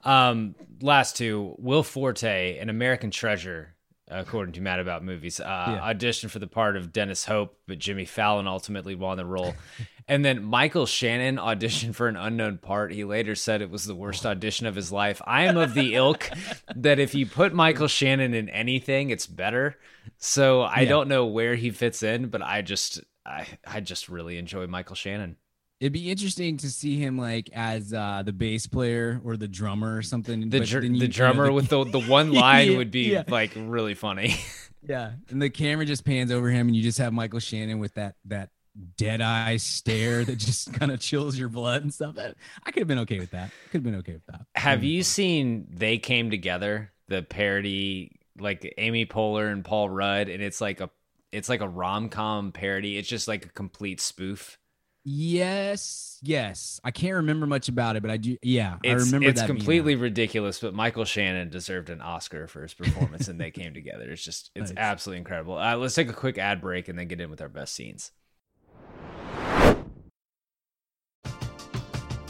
Um, 0.04 0.56
last 0.82 1.16
two, 1.18 1.56
Will 1.58 1.84
Forte, 1.84 2.58
an 2.60 2.70
American 2.70 3.12
treasure, 3.12 3.75
according 4.08 4.54
to 4.54 4.62
Mad 4.62 4.80
About 4.80 5.04
Movies, 5.04 5.40
uh, 5.40 5.44
Yeah. 5.46 5.94
auditioned 5.94 6.30
for 6.30 6.40
the 6.40 6.48
part 6.48 6.78
of 6.78 6.92
Dennis 6.94 7.26
Hope, 7.26 7.58
but 7.68 7.80
Jimmy 7.80 8.06
Fallon 8.06 8.48
ultimately 8.48 8.96
won 8.96 9.18
the 9.18 9.26
role. 9.26 9.56
and 10.08 10.24
then 10.24 10.44
Michael 10.44 10.86
Shannon 10.86 11.38
auditioned 11.38 11.96
for 11.96 12.08
an 12.08 12.16
unknown 12.16 12.58
part. 12.60 12.94
He 12.94 13.04
later 13.04 13.34
said 13.36 13.62
it 13.62 13.70
was 13.72 13.86
the 13.86 13.96
worst 13.96 14.26
audition 14.26 14.68
of 14.68 14.76
his 14.76 14.92
life. 14.92 15.22
I 15.26 15.46
am 15.46 15.58
of 15.58 15.74
the 15.74 15.96
ilk 15.96 16.30
that 16.76 17.00
if 17.00 17.16
you 17.16 17.26
put 17.26 17.54
Michael 17.54 17.88
Shannon 17.88 18.34
in 18.36 18.48
anything, 18.50 19.10
it's 19.10 19.26
better. 19.28 19.78
So 20.18 20.62
I 20.62 20.82
Yeah. 20.82 20.90
don't 20.90 21.08
know 21.08 21.26
where 21.26 21.56
he 21.56 21.72
fits 21.72 22.04
in, 22.04 22.28
but 22.28 22.42
I 22.44 22.62
just 22.62 23.02
I 23.26 23.48
I 23.66 23.80
just 23.82 24.08
really 24.08 24.38
enjoy 24.38 24.68
Michael 24.68 24.96
Shannon. 24.96 25.38
It'd 25.80 25.92
be 25.94 26.10
interesting 26.10 26.58
to 26.58 26.70
see 26.70 26.98
him 26.98 27.18
like 27.18 27.50
as 27.54 27.94
uh, 27.94 28.24
the 28.26 28.32
bass 28.34 28.66
player 28.66 29.20
or 29.26 29.36
the 29.38 29.48
drummer 29.48 29.98
or 29.98 30.02
something. 30.02 30.50
The 30.50 30.62
dr- 30.62 30.84
you- 30.84 30.90
the 30.92 30.96
you 30.96 31.02
know, 31.02 31.08
drummer 31.08 31.46
the- 31.48 31.54
with 31.54 31.68
the 31.70 31.84
the 31.84 32.00
one 32.08 32.32
line 32.32 32.72
Yeah, 32.72 32.78
would 32.78 32.92
be 32.92 33.12
yeah. 33.12 33.24
like 33.28 33.52
really 33.56 33.94
funny. 33.94 34.36
Yeah, 34.88 35.14
and 35.32 35.42
the 35.42 35.50
camera 35.50 35.84
just 35.84 36.06
pans 36.06 36.32
over 36.32 36.48
him, 36.48 36.68
and 36.68 36.76
you 36.76 36.84
just 36.84 37.00
have 37.00 37.12
Michael 37.12 37.40
Shannon 37.40 37.80
with 37.80 37.96
that 37.96 38.14
that 38.26 38.52
dead 38.98 39.20
eye 39.20 39.58
stare 39.58 40.24
that 40.24 40.36
just 40.36 40.72
kind 40.80 40.92
of 40.92 41.00
chills 41.00 41.40
your 41.40 41.50
blood 41.50 41.82
and 41.82 41.92
stuff. 41.92 42.16
I 42.20 42.70
could 42.70 42.82
have 42.82 42.88
been 42.88 43.00
okay 43.00 43.18
with 43.18 43.32
that. 43.32 43.50
Could 43.72 43.80
have 43.80 43.84
been 43.84 43.96
okay 43.96 44.14
with 44.14 44.26
that. 44.28 44.42
Have 44.54 44.84
you 44.84 45.02
seen 45.02 45.66
They 45.72 45.98
Came 45.98 46.30
Together, 46.30 46.92
the 47.08 47.24
parody 47.24 48.12
like 48.40 48.76
Amy 48.78 49.08
Poehler 49.08 49.52
and 49.52 49.66
Paul 49.66 49.90
Rudd 49.90 50.30
and 50.30 50.44
it's 50.44 50.62
like 50.62 50.82
a 50.82 50.92
it's 51.32 51.50
like 51.50 51.62
a 51.62 51.68
rom-com 51.68 52.52
parody. 52.52 52.96
It's 53.00 53.10
just 53.10 53.28
like 53.28 53.44
a 53.46 53.50
complete 53.50 54.00
spoof. 54.00 54.60
Yes, 55.08 56.18
yes. 56.24 56.82
I 56.84 56.90
can't 56.90 57.14
remember 57.18 57.46
much 57.46 57.70
about 57.70 57.96
it, 57.96 58.02
but 58.02 58.10
I 58.10 58.18
do. 58.18 58.38
Yeah, 58.42 58.78
I 58.84 58.94
remember 58.94 59.30
it's 59.30 59.40
that 59.40 59.46
completely 59.46 59.94
out. 59.94 60.00
ridiculous, 60.00 60.60
but 60.60 60.74
Michael 60.74 61.06
Shannon 61.06 61.50
deserved 61.50 61.92
an 61.92 62.02
Oscar 62.02 62.48
for 62.48 62.64
his 62.64 62.74
performance 62.74 63.28
and 63.28 63.40
They 63.40 63.52
Came 63.52 63.76
Together. 63.76 64.10
It's 64.12 64.24
just 64.24 64.50
it's 64.56 64.72
Nice. 64.72 64.78
absolutely 64.80 65.20
incredible. 65.20 65.60
Uh, 65.60 65.76
let's 65.78 65.94
take 65.94 66.10
a 66.10 66.14
quick 66.14 66.40
ad 66.40 66.60
break 66.60 66.88
and 66.88 66.98
then 66.98 67.08
get 67.08 67.22
in 67.22 67.30
with 67.30 67.40
our 67.40 67.50
best 67.50 67.76
scenes. 67.76 68.12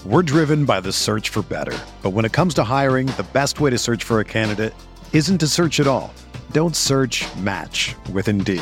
We're 0.06 0.22
driven 0.22 0.66
by 0.66 0.82
the 0.82 0.92
search 0.92 1.30
for 1.30 1.42
better. 1.44 1.78
But 2.04 2.10
when 2.12 2.26
it 2.26 2.34
comes 2.34 2.54
to 2.56 2.64
hiring, 2.66 3.08
the 3.08 3.26
best 3.34 3.60
way 3.62 3.70
to 3.70 3.78
search 3.78 4.04
for 4.04 4.20
a 4.20 4.26
candidate 4.26 4.74
isn't 5.14 5.38
to 5.40 5.48
search 5.48 5.80
at 5.80 5.88
all. 5.88 6.14
Don't 6.52 6.76
search 6.76 7.26
match 7.38 7.96
with 8.12 8.28
Indeed. 8.28 8.62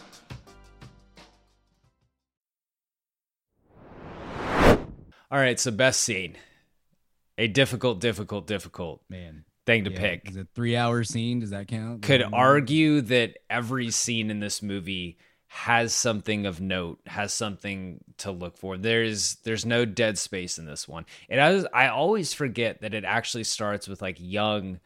All 5.31 5.39
right, 5.39 5.57
so 5.57 5.71
best 5.71 6.03
scene. 6.03 6.35
A 7.37 7.47
difficult, 7.47 8.01
difficult, 8.01 8.47
difficult 8.47 9.01
man 9.09 9.45
thing 9.65 9.85
to 9.85 9.91
yeah, 9.91 9.99
pick. 9.99 10.29
Is 10.29 10.35
it 10.35 10.47
three 10.53 10.75
hour 10.75 11.05
scene? 11.05 11.39
Does 11.39 11.51
that 11.51 11.69
count? 11.69 12.01
Could 12.01 12.21
that- 12.21 12.33
argue 12.33 13.01
that 13.01 13.37
every 13.49 13.91
scene 13.91 14.29
in 14.29 14.41
this 14.41 14.61
movie 14.61 15.17
has 15.47 15.93
something 15.93 16.45
of 16.45 16.61
note, 16.61 16.99
has 17.05 17.33
something 17.33 18.03
to 18.17 18.31
look 18.31 18.57
for. 18.57 18.77
There's 18.77 19.35
there's 19.43 19.65
no 19.65 19.85
dead 19.85 20.17
space 20.17 20.57
in 20.57 20.65
this 20.65 20.87
one. 20.87 21.05
And 21.29 21.41
I 21.41 21.51
was, 21.51 21.65
I 21.73 21.87
always 21.87 22.33
forget 22.33 22.81
that 22.81 22.93
it 22.93 23.03
actually 23.05 23.43
starts 23.45 23.87
with 23.87 24.01
like 24.01 24.17
young 24.19 24.79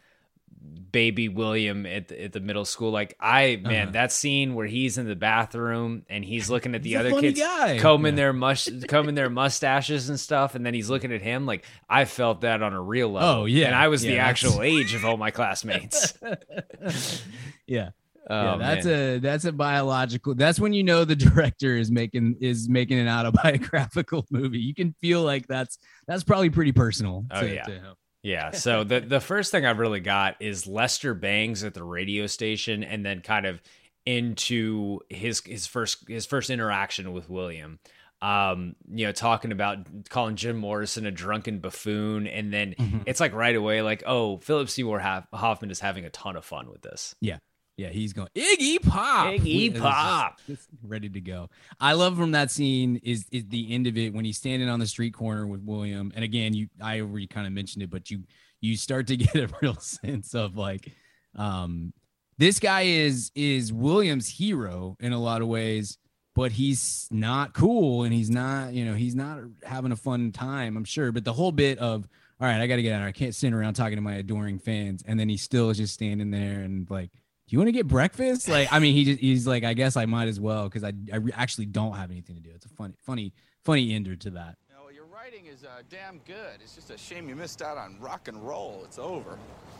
baby 0.92 1.28
William 1.28 1.86
at 1.86 2.08
the, 2.08 2.24
at 2.24 2.32
the 2.34 2.40
middle 2.40 2.64
school. 2.64 2.90
Like 2.92 3.16
I 3.20 3.60
man, 3.62 3.84
Uh-huh. 3.84 3.92
that 3.92 4.12
scene 4.14 4.54
where 4.56 4.66
he's 4.66 4.98
in 4.98 5.08
the 5.08 5.16
bathroom 5.16 6.04
and 6.10 6.24
he's 6.24 6.50
looking 6.50 6.74
at 6.74 6.84
the 6.84 6.92
He's 6.92 6.98
other 7.00 7.20
kids 7.20 7.40
guy. 7.40 7.80
combing 7.80 8.14
Yeah. 8.14 8.18
their 8.18 8.34
mush 8.34 8.70
combing 8.88 9.14
their 9.16 9.30
mustaches 9.30 10.08
and 10.10 10.18
stuff, 10.20 10.56
and 10.56 10.66
then 10.66 10.74
he's 10.74 10.90
looking 10.90 11.12
at 11.12 11.22
him. 11.22 11.46
Like 11.46 11.66
I 11.90 12.06
felt 12.06 12.42
that 12.42 12.62
on 12.64 12.72
a 12.74 12.82
real 12.82 13.10
level. 13.12 13.30
Oh, 13.42 13.46
yeah. 13.46 13.66
and 13.68 13.76
I 13.76 13.90
was 13.90 14.04
Yeah, 14.06 14.12
the 14.12 14.16
that's- 14.18 14.46
actual 14.46 14.62
age 14.64 14.94
of 14.94 15.04
all 15.04 15.18
my 15.18 15.32
classmates. 15.32 16.14
yeah. 17.68 17.90
Oh, 18.28 18.34
yeah, 18.44 18.58
that's 18.58 18.86
man. 18.88 19.18
a 19.18 19.20
that's 19.20 19.46
a 19.46 19.52
biological. 19.52 20.34
That's 20.34 20.60
when 20.60 20.74
you 20.74 20.84
know 20.84 21.06
the 21.06 21.16
director 21.30 21.78
is 21.78 21.92
making 21.92 22.38
is 22.42 22.68
making 22.68 22.98
an 22.98 23.08
autobiographical 23.08 24.26
movie. 24.32 24.58
You 24.58 24.74
can 24.74 24.96
feel 25.00 25.22
like 25.22 25.46
that's 25.46 25.78
that's 26.08 26.24
probably 26.24 26.50
pretty 26.50 26.72
personal. 26.72 27.24
Oh, 27.30 27.42
to- 27.42 27.54
yeah. 27.54 27.64
to. 27.66 27.82
Yeah. 28.26 28.52
So 28.52 28.84
the 28.84 29.00
the 29.02 29.20
first 29.22 29.52
thing 29.52 29.66
I've 29.66 29.78
really 29.80 30.00
got 30.00 30.42
is 30.42 30.66
Lester 30.66 31.14
Bangs 31.14 31.64
at 31.64 31.74
the 31.76 31.84
radio 31.84 32.26
station, 32.28 32.84
and 32.84 33.06
then 33.06 33.22
kind 33.22 33.46
of 33.46 33.62
into 34.06 35.00
his 35.10 35.42
his 35.46 35.68
first 35.68 36.08
his 36.08 36.26
first 36.26 36.50
interaction 36.50 37.14
with 37.14 37.30
William. 37.30 37.80
um, 38.22 38.76
you 38.92 39.06
know, 39.06 39.12
talking 39.12 39.52
about 39.52 39.78
calling 40.10 40.36
Jim 40.36 40.58
Morrison 40.58 41.06
a 41.06 41.12
drunken 41.12 41.60
buffoon, 41.60 42.26
and 42.26 42.52
then 42.52 42.74
Mm-hmm. 42.80 43.00
it's 43.06 43.20
like 43.20 43.34
right 43.34 43.56
away, 43.56 43.82
like, 43.84 44.02
oh, 44.08 44.38
Philip 44.38 44.70
Seymour 44.70 45.00
Hoffman 45.34 45.70
is 45.70 45.80
having 45.80 46.06
a 46.06 46.10
ton 46.10 46.36
of 46.36 46.44
fun 46.46 46.70
with 46.72 46.82
this. 46.82 47.14
Yeah. 47.22 47.38
Yeah, 47.78 47.90
he's 47.90 48.14
going 48.14 48.30
Iggy 48.36 48.82
Pop. 48.82 49.28
Iggy 49.34 49.78
Pop. 49.78 50.40
just- 50.48 50.70
just 50.72 50.84
ready 50.84 51.10
to 51.10 51.20
go. 51.22 51.50
I 51.80 51.94
love 51.94 52.16
from 52.18 52.32
that 52.32 52.50
scene 52.52 53.02
is 53.04 53.26
is 53.32 53.46
the 53.50 53.74
end 53.74 53.88
of 53.88 53.98
it 53.98 54.14
when 54.14 54.24
he's 54.24 54.38
standing 54.38 54.70
on 54.70 54.80
the 54.80 54.88
street 54.88 55.14
corner 55.14 55.46
with 55.46 55.62
William. 55.62 56.12
And 56.16 56.24
again, 56.24 56.54
you 56.54 56.68
I 56.82 57.02
already 57.02 57.28
kind 57.28 57.46
of 57.48 57.54
mentioned 57.54 57.84
it, 57.84 57.90
but 57.90 58.10
you 58.10 58.24
you 58.62 58.78
start 58.78 59.08
to 59.08 59.18
get 59.18 59.36
a 59.36 59.50
real 59.62 59.76
sense 59.76 60.34
of 60.34 60.56
like 60.56 60.92
um 61.36 61.92
this 62.38 62.60
guy 62.60 62.82
is 62.84 63.32
is 63.36 63.74
William's 63.74 64.28
hero 64.30 64.96
in 65.00 65.12
a 65.12 65.20
lot 65.20 65.42
of 65.42 65.48
ways, 65.50 65.98
but 66.34 66.52
he's 66.54 67.08
not 67.12 67.54
cool 67.54 68.04
and 68.04 68.14
he's 68.14 68.30
not, 68.30 68.74
you 68.74 68.86
know, 68.86 68.94
he's 68.94 69.16
not 69.16 69.40
having 69.64 69.92
a 69.92 69.96
fun 69.98 70.32
time, 70.32 70.76
I'm 70.78 70.84
sure. 70.86 71.12
But 71.12 71.24
the 71.26 71.34
whole 71.34 71.52
bit 71.52 71.78
of 71.80 72.08
all 72.40 72.48
right, 72.48 72.60
I 72.60 72.68
got 72.68 72.76
to 72.76 72.82
get 72.82 72.94
out. 72.94 73.02
I 73.08 73.14
can't 73.14 73.34
sit 73.34 73.54
around 73.54 73.76
talking 73.76 73.96
to 73.96 74.02
my 74.02 74.16
adoring 74.16 74.60
fans, 74.60 75.04
and 75.06 75.18
then 75.20 75.30
he 75.30 75.38
still 75.38 75.70
is 75.70 75.78
just 75.78 75.94
standing 75.94 76.32
there 76.32 76.62
and 76.62 76.90
like, 76.90 77.10
you 77.48 77.60
want 77.60 77.68
to 77.68 77.72
get 77.72 77.88
breakfast? 77.88 78.48
Like, 78.50 78.72
I 78.72 78.80
mean, 78.80 78.94
he 78.94 79.06
just 79.06 79.20
he's 79.20 79.48
like, 79.48 79.64
I 79.64 79.74
guess 79.74 79.96
I 79.96 80.06
might 80.06 80.28
as 80.28 80.40
well 80.40 80.66
because 80.66 80.84
I 80.84 80.94
I 81.12 81.18
re- 81.18 81.32
actually 81.36 81.68
don't 81.68 81.94
have 81.94 82.12
anything 82.12 82.36
to 82.36 82.42
do. 82.42 82.50
It's 82.54 82.66
a 82.66 82.70
funny, 82.70 82.94
funny, 83.06 83.34
funny 83.64 83.94
ender 83.94 84.16
to 84.16 84.30
that. 84.32 84.56
You 84.70 84.76
know, 84.76 84.90
your 84.90 85.06
writing 85.06 85.46
is 85.46 85.64
uh, 85.64 85.82
damn 85.90 86.20
good. 86.20 86.60
It's 86.62 86.76
just 86.76 86.90
a 86.90 86.98
shame 86.98 87.30
you 87.30 87.36
missed 87.36 87.62
out 87.62 87.78
on 87.78 88.00
rock 88.00 88.28
and 88.28 88.46
roll. 88.46 88.82
It's 88.86 88.98
over. 88.98 89.38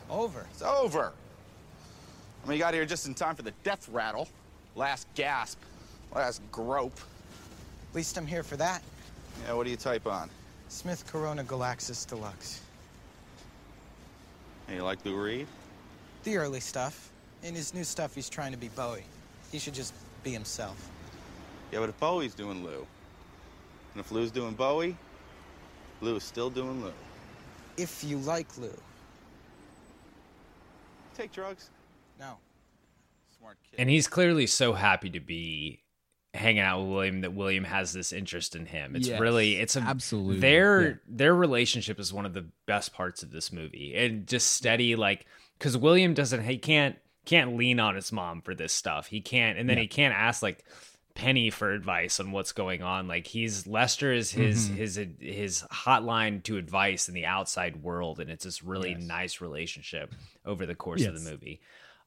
Over. 0.10 0.46
It's 0.52 0.62
over. 0.62 1.12
I 2.44 2.48
mean, 2.48 2.58
you 2.58 2.64
got 2.64 2.76
here 2.76 2.86
just 2.86 3.08
in 3.08 3.16
time 3.16 3.36
for 3.36 3.42
the 3.42 3.54
death 3.64 3.90
rattle. 3.90 4.28
Last 4.76 5.08
gasp. 5.16 5.60
Last 6.14 6.42
grope. 6.52 7.00
At 7.90 7.96
least 7.96 8.18
I'm 8.18 8.28
here 8.28 8.44
for 8.44 8.58
that. 8.58 8.84
Yeah, 9.46 9.54
what 9.54 9.64
do 9.64 9.72
you 9.72 9.78
type 9.78 10.06
on? 10.06 10.30
Smith 10.68 11.06
Corona 11.08 11.44
Galaxie 11.44 11.94
Deluxe. 12.08 12.62
Hey, 14.68 14.76
you 14.76 14.84
like 14.84 15.04
Lou 15.06 15.20
Reed? 15.20 15.48
The 16.24 16.38
early 16.38 16.60
stuff. 16.60 17.12
In 17.46 17.54
his 17.54 17.76
new 17.76 17.84
stuff, 17.84 18.16
he's 18.16 18.28
trying 18.28 18.52
to 18.54 18.58
be 18.58 18.70
Bowie. 18.70 19.04
He 19.52 19.60
should 19.60 19.76
just 19.76 19.94
be 20.24 20.32
himself. 20.32 20.90
Yeah, 21.72 21.80
but 21.80 21.90
if 21.90 22.00
Bowie's 22.00 22.34
doing 22.34 22.64
Lou, 22.64 22.88
and 23.94 24.00
if 24.02 24.12
Lou's 24.12 24.32
doing 24.32 24.54
Bowie, 24.54 24.98
Lou's 26.02 26.24
still 26.24 26.50
doing 26.50 26.84
Lou. 26.84 26.92
If 27.78 28.04
you 28.04 28.18
like 28.18 28.58
Lou. 28.58 28.74
Take 31.14 31.32
drugs. 31.32 31.70
No. 32.20 32.38
Smart 33.38 33.58
kid. 33.70 33.80
And 33.80 33.90
he's 33.92 34.08
clearly 34.08 34.48
so 34.48 34.74
happy 34.74 35.12
to 35.12 35.20
be 35.20 35.84
hanging 36.34 36.62
out 36.62 36.82
with 36.82 36.90
William 36.90 37.22
that 37.22 37.34
William 37.34 37.64
has 37.64 37.94
this 37.94 38.12
interest 38.12 38.56
in 38.56 38.66
him. 38.66 38.96
It's 38.96 39.08
Yes, 39.08 39.20
really 39.22 39.56
it's 39.56 39.76
a 39.76 39.82
absolutely, 39.82 40.40
their 40.40 40.82
yeah. 40.82 40.94
their 41.08 41.36
relationship 41.36 42.00
is 42.00 42.12
one 42.12 42.26
of 42.26 42.34
the 42.34 42.48
best 42.66 42.92
parts 42.94 43.24
of 43.24 43.32
this 43.32 43.52
movie. 43.54 43.96
And 43.96 44.28
just 44.28 44.52
steady 44.52 44.96
like 44.96 45.26
cuz 45.60 45.78
William 45.78 46.14
doesn't 46.14 46.44
he 46.44 46.58
can't 46.58 46.98
can't 47.26 47.58
lean 47.58 47.80
on 47.80 47.96
his 47.96 48.12
mom 48.12 48.42
for 48.42 48.56
this 48.56 48.74
stuff. 48.74 49.08
He 49.08 49.22
can't 49.22 49.58
and 49.58 49.68
then 49.70 49.78
Yeah. 49.78 49.84
he 49.84 49.88
can't 49.88 50.16
ask 50.16 50.42
like 50.42 50.64
Penny 51.16 51.50
for 51.50 51.72
advice 51.72 52.20
on 52.20 52.32
what's 52.32 52.52
going 52.52 52.82
on. 52.84 53.08
Like 53.08 53.26
he's 53.26 53.66
Lester 53.68 54.12
is 54.12 54.32
his 54.32 54.68
Mm-hmm. 54.68 54.76
his 54.78 55.00
his 55.20 55.64
hotline 55.72 56.44
to 56.44 56.58
advice 56.58 57.08
in 57.08 57.14
the 57.14 57.26
outside 57.26 57.78
world 57.84 58.20
and 58.20 58.30
it's 58.30 58.44
this 58.46 58.64
really 58.64 58.92
Yes. 58.92 59.04
nice 59.04 59.42
relationship 59.42 60.14
over 60.46 60.66
the 60.66 60.76
course 60.76 61.04
of 61.06 61.14
the 61.22 61.30
movie. 61.30 61.62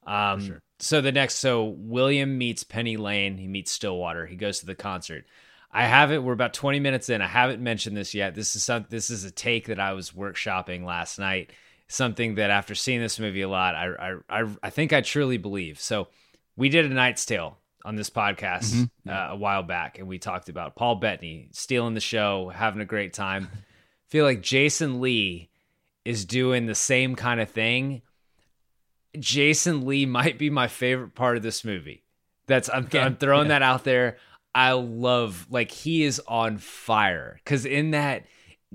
Um, 0.07 0.41
sure. 0.45 0.61
So 0.79 1.01
the 1.01 1.11
next, 1.11 1.35
so 1.35 1.65
William 1.65 2.37
meets 2.37 2.63
Penny 2.63 2.97
Lane. 2.97 3.37
He 3.37 3.47
meets 3.47 3.71
Stillwater. 3.71 4.25
He 4.25 4.35
goes 4.37 4.59
to 4.59 4.65
the 4.65 4.73
concert. 4.75 5.25
I 5.71 5.85
haven't. 5.85 6.23
We're 6.23 6.33
about 6.33 6.53
twenty 6.53 6.79
minutes 6.79 7.09
in. 7.09 7.21
I 7.21 7.27
haven't 7.27 7.61
mentioned 7.61 7.95
this 7.97 8.15
yet. 8.15 8.33
This 8.33 8.55
is 8.55 8.63
some. 8.63 8.85
This 8.89 9.09
is 9.11 9.23
a 9.23 9.29
take 9.29 9.67
that 9.67 9.79
I 9.79 9.93
was 9.93 10.11
workshopping 10.11 10.83
last 10.85 11.19
night. 11.19 11.51
Something 11.91 12.35
that 12.35 12.51
after 12.51 12.75
seeing 12.75 13.01
this 13.01 13.19
movie 13.19 13.41
a 13.41 13.49
lot, 13.49 13.75
I 13.75 13.87
I 14.29 14.41
I, 14.41 14.55
I 14.63 14.69
think 14.69 14.93
I 14.93 15.01
truly 15.01 15.37
believe. 15.37 15.79
So 15.79 16.07
we 16.55 16.69
did 16.69 16.85
a 16.85 16.89
Knight's 16.89 17.25
Tale 17.25 17.57
on 17.83 17.95
this 17.95 18.09
podcast 18.09 18.89
uh, 19.07 19.27
a 19.31 19.35
while 19.35 19.63
back, 19.63 19.97
and 19.97 20.07
we 20.07 20.19
talked 20.19 20.49
about 20.49 20.75
Paul 20.75 20.95
Bettany 20.95 21.49
stealing 21.51 21.95
the 21.95 21.99
show, 21.99 22.49
having 22.49 22.81
a 22.81 22.85
great 22.85 23.13
time. 23.13 23.49
feel 24.07 24.25
like 24.25 24.41
Jason 24.41 25.01
Lee 25.01 25.49
is 26.05 26.25
doing 26.25 26.65
the 26.65 26.75
same 26.75 27.15
kind 27.15 27.39
of 27.39 27.49
thing. 27.49 28.01
Jason 29.17 29.85
Lee 29.85 30.05
might 30.05 30.37
be 30.37 30.49
my 30.49 30.67
favorite 30.67 31.15
part 31.15 31.37
of 31.37 31.43
this 31.43 31.63
movie. 31.63 32.03
That's 32.47 32.69
I'm, 32.69 32.87
I'm 32.93 33.15
throwing 33.15 33.49
that 33.49 33.61
out 33.61 33.83
there. 33.83 34.17
I 34.53 34.71
love 34.71 35.47
like 35.49 35.71
he 35.71 36.03
is 36.03 36.19
on 36.27 36.57
fire 36.57 37.39
because 37.43 37.65
in 37.65 37.91
that 37.91 38.25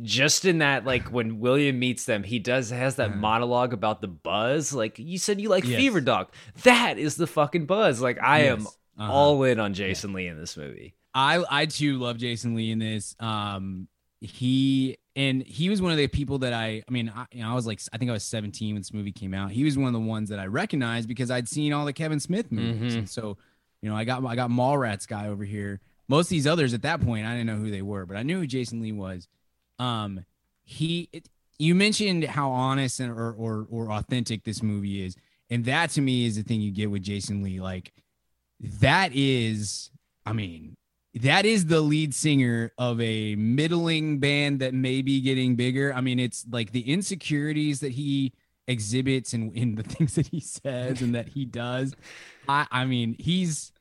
just 0.03 0.45
in 0.45 0.59
that 0.59 0.85
like 0.85 1.09
when 1.13 1.39
William 1.41 1.79
meets 1.79 2.05
them, 2.05 2.23
he 2.23 2.39
does 2.39 2.71
has 2.71 2.97
that 2.97 3.17
monologue 3.17 3.73
about 3.73 4.01
the 4.01 4.09
buzz. 4.09 4.73
Like 4.73 4.99
you 4.99 5.19
said, 5.19 5.41
you 5.41 5.49
like 5.49 5.65
Yes. 5.65 5.79
Fever 5.79 6.01
Dog. 6.01 6.29
That 6.65 6.99
is 6.99 7.17
the 7.17 7.27
fucking 7.27 7.67
buzz. 7.67 8.01
Like 8.01 8.19
I 8.23 8.45
am 8.45 8.67
Uh-huh. 8.99 9.13
all 9.13 9.43
in 9.45 9.59
on 9.59 9.75
Jason 9.75 10.13
Lee 10.13 10.27
in 10.29 10.39
this 10.39 10.57
movie. 10.57 10.95
I 11.15 11.45
I 11.49 11.67
too 11.67 11.99
love 11.99 12.17
Jason 12.19 12.55
Lee 12.55 12.71
in 12.71 12.79
this. 12.79 13.15
Um, 13.21 13.89
he 14.21 14.97
and 15.17 15.43
he 15.43 15.69
was 15.69 15.81
one 15.83 15.93
of 15.93 15.99
the 15.99 16.09
people 16.09 16.39
that 16.39 16.53
I. 16.53 16.83
I 16.89 16.91
mean, 16.91 17.13
I, 17.15 17.27
you 17.31 17.43
know, 17.43 17.51
I 17.51 17.55
was 17.55 17.67
like, 17.67 17.81
I 17.93 17.99
think 17.99 18.11
I 18.11 18.15
was 18.15 18.25
17 18.25 18.75
when 18.75 18.81
this 18.81 18.93
movie 18.93 19.13
came 19.13 19.35
out. 19.35 19.51
He 19.53 19.63
was 19.65 19.77
one 19.79 19.87
of 19.87 19.93
the 19.93 20.01
ones 20.01 20.31
that 20.31 20.39
I 20.41 20.47
recognized 20.47 21.09
because 21.09 21.31
I'd 21.31 21.49
seen 21.49 21.73
all 21.73 21.85
the 21.85 21.93
Kevin 21.93 22.19
Smith 22.21 22.51
movies, 22.51 22.95
Mhm. 22.95 22.99
and 22.99 23.09
so 23.11 23.37
you 23.83 23.91
know, 23.91 23.97
I 23.97 24.05
got 24.05 24.25
I 24.25 24.35
got 24.35 24.51
Mallrats 24.51 25.07
guy 25.07 25.29
over 25.29 25.45
here. 25.45 25.81
Most 26.09 26.27
of 26.27 26.31
these 26.31 26.47
others 26.47 26.75
at 26.75 26.83
that 26.83 27.01
point, 27.01 27.27
I 27.27 27.33
didn't 27.37 27.47
know 27.47 27.57
who 27.57 27.71
they 27.71 27.83
were, 27.83 28.07
but 28.07 28.17
I 28.17 28.23
knew 28.23 28.41
who 28.41 28.47
Jason 28.47 28.81
Lee 28.81 28.93
was. 28.93 29.29
Um, 29.79 30.25
he, 30.65 31.09
it, 31.13 31.29
you 31.59 31.75
mentioned 31.75 32.25
how 32.25 32.51
honest 32.51 33.01
and 33.01 33.11
or, 33.11 33.33
or 33.33 33.67
or 33.71 33.93
authentic 33.93 34.45
this 34.45 34.63
movie 34.63 35.05
is, 35.05 35.17
and 35.51 35.65
that 35.67 35.91
to 35.91 36.01
me 36.01 36.27
is 36.27 36.37
the 36.37 36.43
thing 36.43 36.61
you 36.61 36.73
get 36.73 36.91
with 36.91 37.03
Jason 37.03 37.43
Lee. 37.43 37.61
Like, 37.61 37.93
that 38.81 39.11
is, 39.15 39.91
I 40.27 40.33
mean, 40.33 40.77
that 41.15 41.45
is 41.45 41.67
the 41.67 41.81
lead 41.81 42.15
singer 42.15 42.73
of 42.77 43.01
a 43.01 43.37
middling 43.37 44.19
band 44.19 44.61
that 44.61 44.75
may 44.75 45.03
be 45.03 45.21
getting 45.21 45.55
bigger. 45.55 45.95
I 45.95 46.01
mean, 46.01 46.19
it's 46.19 46.45
like 46.51 46.73
the 46.73 46.91
insecurities 46.91 47.81
that 47.81 47.93
he 47.93 48.33
exhibits 48.67 49.33
and 49.33 49.57
in 49.57 49.77
the 49.77 49.83
things 49.85 50.15
that 50.17 50.27
he 50.27 50.41
says 50.41 51.03
and 51.03 51.15
that 51.15 51.29
he 51.29 51.45
does. 51.45 51.95
I, 52.49 52.67
I 52.71 52.85
mean, 52.85 53.15
he's 53.19 53.73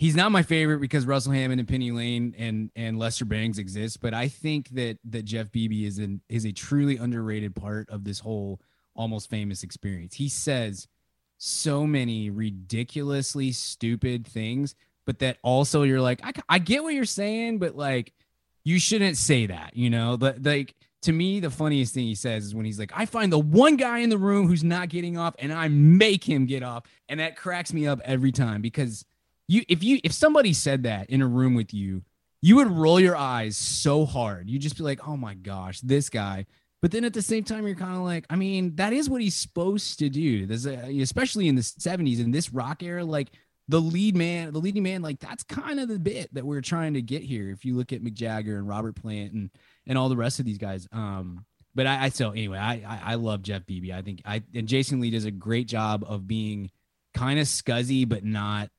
he's 0.00 0.16
not 0.16 0.32
my 0.32 0.42
favorite 0.42 0.80
because 0.80 1.04
Russell 1.04 1.32
Hammond 1.32 1.60
and 1.60 1.68
Penny 1.68 1.92
Lane 1.92 2.34
and 2.38 2.70
and 2.74 2.98
Lester 2.98 3.26
Bangs 3.26 3.58
exist, 3.58 4.00
but 4.00 4.14
I 4.14 4.28
think 4.28 4.70
that 4.70 4.98
that 5.04 5.26
Jeff 5.26 5.52
Bebe 5.52 5.84
is 5.84 5.98
an 5.98 6.22
is 6.28 6.46
a 6.46 6.52
truly 6.52 6.96
underrated 6.96 7.54
part 7.54 7.88
of 7.90 8.02
this 8.02 8.18
whole 8.18 8.60
almost 8.96 9.28
famous 9.28 9.62
experience. 9.62 10.14
He 10.14 10.28
says 10.28 10.88
so 11.36 11.86
many 11.86 12.30
ridiculously 12.30 13.52
stupid 13.52 14.26
things, 14.26 14.74
but 15.04 15.18
that 15.20 15.36
also 15.42 15.82
you're 15.82 16.00
like, 16.00 16.20
I, 16.24 16.32
I 16.48 16.58
get 16.58 16.82
what 16.82 16.94
you're 16.94 17.04
saying, 17.04 17.58
but 17.58 17.76
like, 17.76 18.12
you 18.64 18.78
shouldn't 18.78 19.16
say 19.16 19.46
that, 19.46 19.74
you 19.74 19.88
know? 19.88 20.16
But 20.16 20.42
like, 20.42 20.74
to 21.02 21.12
me, 21.12 21.40
the 21.40 21.50
funniest 21.50 21.94
thing 21.94 22.04
he 22.04 22.14
says 22.14 22.44
is 22.44 22.54
when 22.54 22.66
he's 22.66 22.78
like, 22.78 22.92
I 22.94 23.06
find 23.06 23.32
the 23.32 23.38
one 23.38 23.76
guy 23.76 24.00
in 24.00 24.10
the 24.10 24.18
room 24.18 24.48
who's 24.48 24.64
not 24.64 24.90
getting 24.90 25.16
off 25.16 25.34
and 25.38 25.52
I 25.52 25.68
make 25.68 26.28
him 26.28 26.44
get 26.44 26.62
off. 26.62 26.84
And 27.08 27.20
that 27.20 27.36
cracks 27.36 27.72
me 27.72 27.86
up 27.86 28.00
every 28.04 28.32
time 28.32 28.60
because 28.60 29.06
you, 29.50 29.64
if 29.68 29.82
you, 29.82 29.98
if 30.04 30.12
somebody 30.12 30.52
said 30.52 30.84
that 30.84 31.10
in 31.10 31.22
a 31.22 31.26
room 31.26 31.54
with 31.54 31.74
you, 31.74 32.02
you 32.40 32.56
would 32.56 32.70
roll 32.70 33.00
your 33.00 33.16
eyes 33.16 33.56
so 33.56 34.06
hard. 34.06 34.48
You'd 34.48 34.62
just 34.62 34.76
be 34.76 34.84
like, 34.84 35.06
oh 35.06 35.16
my 35.16 35.34
gosh, 35.34 35.80
this 35.80 36.08
guy. 36.08 36.46
But 36.80 36.92
then 36.92 37.04
at 37.04 37.12
the 37.12 37.20
same 37.20 37.44
time, 37.44 37.66
you're 37.66 37.76
kind 37.76 37.96
of 37.96 38.02
like, 38.02 38.24
I 38.30 38.36
mean, 38.36 38.76
that 38.76 38.92
is 38.92 39.10
what 39.10 39.20
he's 39.20 39.36
supposed 39.36 39.98
to 39.98 40.08
do. 40.08 40.46
There's 40.46 40.66
a, 40.66 41.00
especially 41.00 41.48
in 41.48 41.56
the 41.56 41.62
70s 41.62 42.20
in 42.20 42.30
this 42.30 42.52
rock 42.52 42.82
era, 42.82 43.04
like 43.04 43.28
the 43.68 43.80
lead 43.80 44.16
man, 44.16 44.52
the 44.52 44.58
leading 44.58 44.82
man, 44.82 45.02
like 45.02 45.20
that's 45.20 45.42
kind 45.42 45.78
of 45.80 45.88
the 45.88 45.98
bit 45.98 46.32
that 46.34 46.46
we're 46.46 46.62
trying 46.62 46.94
to 46.94 47.02
get 47.02 47.22
here. 47.22 47.50
If 47.50 47.64
you 47.64 47.76
look 47.76 47.92
at 47.92 48.02
Mick 48.02 48.14
Jagger 48.14 48.56
and 48.56 48.68
Robert 48.68 48.96
Plant 48.96 49.32
and 49.32 49.50
and 49.86 49.98
all 49.98 50.08
the 50.08 50.16
rest 50.16 50.38
of 50.38 50.46
these 50.46 50.58
guys. 50.58 50.88
Um, 50.92 51.44
but 51.74 51.86
I, 51.86 52.04
I 52.04 52.08
so 52.08 52.30
anyway, 52.30 52.58
I, 52.58 52.74
I 52.86 53.00
I 53.04 53.14
love 53.16 53.42
Jeff 53.42 53.66
Bebe. 53.66 53.92
I 53.92 54.02
think 54.02 54.22
I 54.24 54.42
and 54.54 54.66
Jason 54.66 55.00
Lee 55.00 55.10
does 55.10 55.24
a 55.24 55.30
great 55.30 55.68
job 55.68 56.04
of 56.06 56.26
being 56.26 56.70
kind 57.14 57.38
of 57.38 57.46
scuzzy, 57.46 58.08
but 58.08 58.24
not 58.24 58.70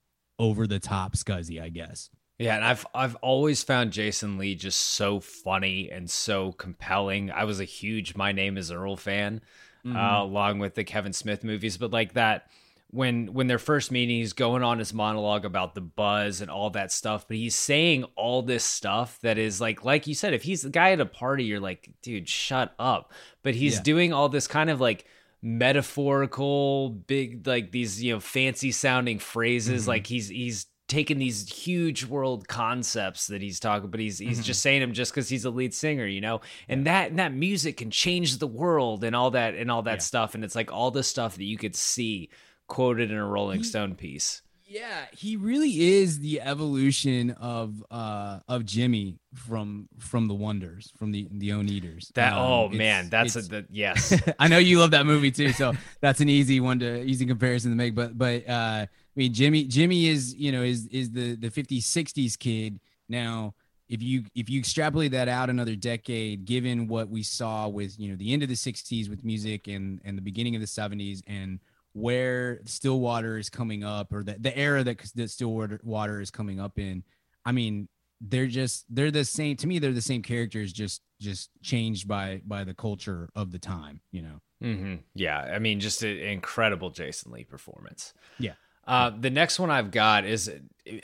over 0.41 0.65
the 0.67 0.79
top 0.79 1.13
scuzzy, 1.15 1.61
I 1.61 1.69
guess. 1.69 2.09
Yeah, 2.39 2.55
and 2.55 2.65
I've 2.65 2.85
I've 2.95 3.15
always 3.17 3.61
found 3.63 3.91
Jason 3.93 4.39
Lee 4.39 4.55
just 4.55 4.79
so 4.79 5.19
funny 5.19 5.91
and 5.91 6.09
so 6.09 6.51
compelling. 6.53 7.29
I 7.29 7.43
was 7.43 7.59
a 7.59 7.65
huge 7.65 8.15
My 8.15 8.31
Name 8.31 8.57
Is 8.57 8.71
Earl 8.71 8.95
fan, 8.97 9.41
uh, 9.85 10.17
along 10.21 10.57
with 10.57 10.73
the 10.73 10.83
Kevin 10.83 11.13
Smith 11.13 11.43
movies. 11.43 11.77
But 11.77 11.91
like 11.91 12.13
that, 12.13 12.47
when 12.89 13.31
when 13.33 13.45
they're 13.45 13.59
first 13.59 13.91
meeting, 13.91 14.17
he's 14.17 14.33
going 14.33 14.63
on 14.63 14.79
his 14.79 14.91
monologue 14.91 15.45
about 15.45 15.75
the 15.75 15.81
buzz 15.81 16.41
and 16.41 16.49
all 16.49 16.71
that 16.71 16.91
stuff. 16.91 17.27
But 17.27 17.37
he's 17.37 17.53
saying 17.55 18.05
all 18.15 18.41
this 18.41 18.63
stuff 18.63 19.19
that 19.21 19.37
is 19.37 19.61
like, 19.61 19.85
like 19.85 20.07
you 20.07 20.15
said, 20.15 20.33
if 20.33 20.41
he's 20.41 20.63
the 20.63 20.71
guy 20.71 20.93
at 20.93 20.99
a 20.99 21.05
party, 21.05 21.43
you're 21.43 21.59
like, 21.59 21.91
dude, 22.01 22.27
shut 22.27 22.73
up. 22.79 23.11
But 23.43 23.53
he's 23.53 23.75
Yeah. 23.75 23.83
doing 23.83 24.13
all 24.13 24.29
this 24.29 24.47
kind 24.47 24.71
of 24.71 24.81
like 24.81 25.05
metaphorical, 25.41 26.89
big, 26.89 27.45
like 27.47 27.71
these 27.71 28.01
you 28.03 28.13
know 28.13 28.19
fancy 28.19 28.71
sounding 28.71 29.19
phrases. 29.19 29.87
Like 29.87 30.07
he's 30.07 30.29
he's 30.29 30.67
taking 30.87 31.17
these 31.19 31.49
huge 31.49 32.03
world 32.05 32.47
concepts 32.49 33.27
that 33.27 33.41
he's 33.41 33.59
talking, 33.59 33.89
but 33.89 33.99
he's 33.99 34.19
he's 34.19 34.37
Mm-hmm. 34.39 34.43
just 34.43 34.61
saying 34.61 34.81
them 34.81 34.93
just 34.93 35.11
because 35.13 35.29
he's 35.29 35.45
a 35.45 35.49
lead 35.49 35.73
singer, 35.73 36.05
you 36.05 36.21
know. 36.21 36.41
And 36.67 36.85
that 36.85 37.09
and 37.11 37.19
that 37.19 37.33
music 37.33 37.77
can 37.77 37.91
change 37.91 38.37
the 38.37 38.47
world 38.47 39.03
and 39.03 39.15
all 39.15 39.31
that 39.31 39.55
and 39.55 39.71
all 39.71 39.83
that 39.83 40.03
stuff. 40.03 40.35
And 40.35 40.43
it's 40.43 40.55
like 40.55 40.71
all 40.71 40.91
the 40.91 41.03
stuff 41.03 41.37
that 41.37 41.45
you 41.45 41.57
could 41.57 41.75
see 41.75 42.29
quoted 42.67 43.11
in 43.11 43.17
a 43.17 43.25
Rolling 43.25 43.63
Stone 43.63 43.95
piece. 43.95 44.41
Yeah, 44.72 45.05
he 45.11 45.36
really 45.36 45.97
is 45.99 46.19
the 46.19 46.39
evolution 46.39 47.32
of 47.32 47.84
uh 47.91 48.39
of 48.47 48.65
Jimmy 48.65 49.19
from 49.36 49.89
from 49.99 50.30
the 50.30 50.34
Wonders, 50.34 50.93
from 50.97 51.11
the 51.11 51.28
the 51.30 51.49
Oneders. 51.49 52.07
That 52.13 52.32
Um, 52.32 52.39
oh 52.39 52.69
man, 52.69 53.09
that's 53.09 53.36
a 53.36 53.41
the, 53.41 53.65
yes. 53.69 54.17
I 54.39 54.47
know 54.47 54.59
you 54.59 54.80
love 54.80 54.91
that 54.91 55.05
movie 55.05 55.30
too, 55.30 55.51
so 55.51 55.74
that's 56.01 56.22
an 56.22 56.30
easy 56.30 56.61
one 56.61 56.80
to 56.80 57.03
easy 57.03 57.26
comparison 57.26 57.72
to 57.72 57.76
make. 57.76 57.95
But 57.95 58.17
but 58.17 58.47
uh, 58.47 58.86
I 58.86 58.88
mean, 59.17 59.34
Jimmy 59.34 59.65
Jimmy 59.65 60.07
is 60.07 60.34
you 60.36 60.53
know 60.53 60.63
is 60.63 60.88
is 60.88 61.11
the 61.11 61.36
the 61.36 61.49
50s 61.49 61.80
60s 61.80 62.39
kid 62.39 62.80
now. 63.09 63.53
If 63.89 64.01
you 64.01 64.24
if 64.36 64.49
you 64.49 64.57
extrapolate 64.57 65.11
that 65.11 65.28
out 65.28 65.49
another 65.49 65.76
decade, 65.76 66.45
given 66.45 66.88
what 66.88 67.09
we 67.09 67.24
saw 67.24 67.67
with 67.67 67.99
you 67.99 68.09
know 68.09 68.15
the 68.15 68.32
end 68.32 68.41
of 68.41 68.47
the 68.47 68.55
60s 68.55 69.09
with 69.09 69.26
music 69.26 69.67
and 69.67 69.99
and 70.05 70.17
the 70.17 70.22
beginning 70.22 70.55
of 70.55 70.61
the 70.61 70.67
70s 70.67 71.22
and 71.28 71.59
where 71.93 72.61
Stillwater 72.65 73.37
is 73.37 73.49
coming 73.49 73.83
up 73.83 74.13
or 74.13 74.23
the, 74.23 74.37
the 74.39 74.57
era 74.57 74.83
that, 74.83 74.99
that 75.15 75.29
Stillwater 75.29 75.79
water 75.83 76.21
is 76.21 76.31
coming 76.31 76.59
up 76.59 76.79
in, 76.79 77.03
I 77.45 77.51
mean, 77.51 77.87
they're 78.21 78.47
just 78.47 78.85
they're 78.89 79.11
the 79.11 79.25
same 79.25 79.55
to 79.57 79.67
me. 79.67 79.79
They're 79.79 79.91
the 79.93 80.01
same 80.01 80.21
characters, 80.21 80.71
just 80.71 81.01
just 81.19 81.49
changed 81.63 82.07
by 82.07 82.41
by 82.45 82.63
the 82.63 82.73
culture 82.73 83.29
of 83.35 83.51
the 83.51 83.59
time. 83.59 83.99
You 84.11 84.21
know. 84.21 84.41
hmm 84.61 84.95
Yeah, 85.15 85.39
I 85.39 85.59
mean, 85.59 85.79
just 85.79 86.03
an 86.03 86.17
incredible 86.17 86.91
Jason 86.91 87.31
Lee 87.31 87.43
performance. 87.43 88.13
Yeah. 88.37 88.53
Uh, 88.85 89.11
the 89.11 89.29
next 89.29 89.59
one 89.59 89.69
I've 89.69 89.91
got 89.91 90.25
is 90.25 90.51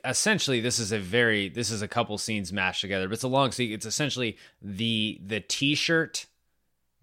essentially 0.03 0.61
this 0.61 0.79
is 0.79 0.91
a 0.91 0.99
very 0.99 1.49
this 1.49 1.71
is 1.71 1.81
a 1.81 1.88
couple 1.88 2.17
scenes 2.17 2.53
mashed 2.53 2.81
together, 2.81 3.07
but 3.07 3.13
it's 3.13 3.23
a 3.23 3.27
long 3.27 3.51
scene. 3.51 3.71
It's 3.71 3.85
essentially 3.85 4.38
the 4.61 5.19
the 5.25 5.39
T-shirt 5.39 6.27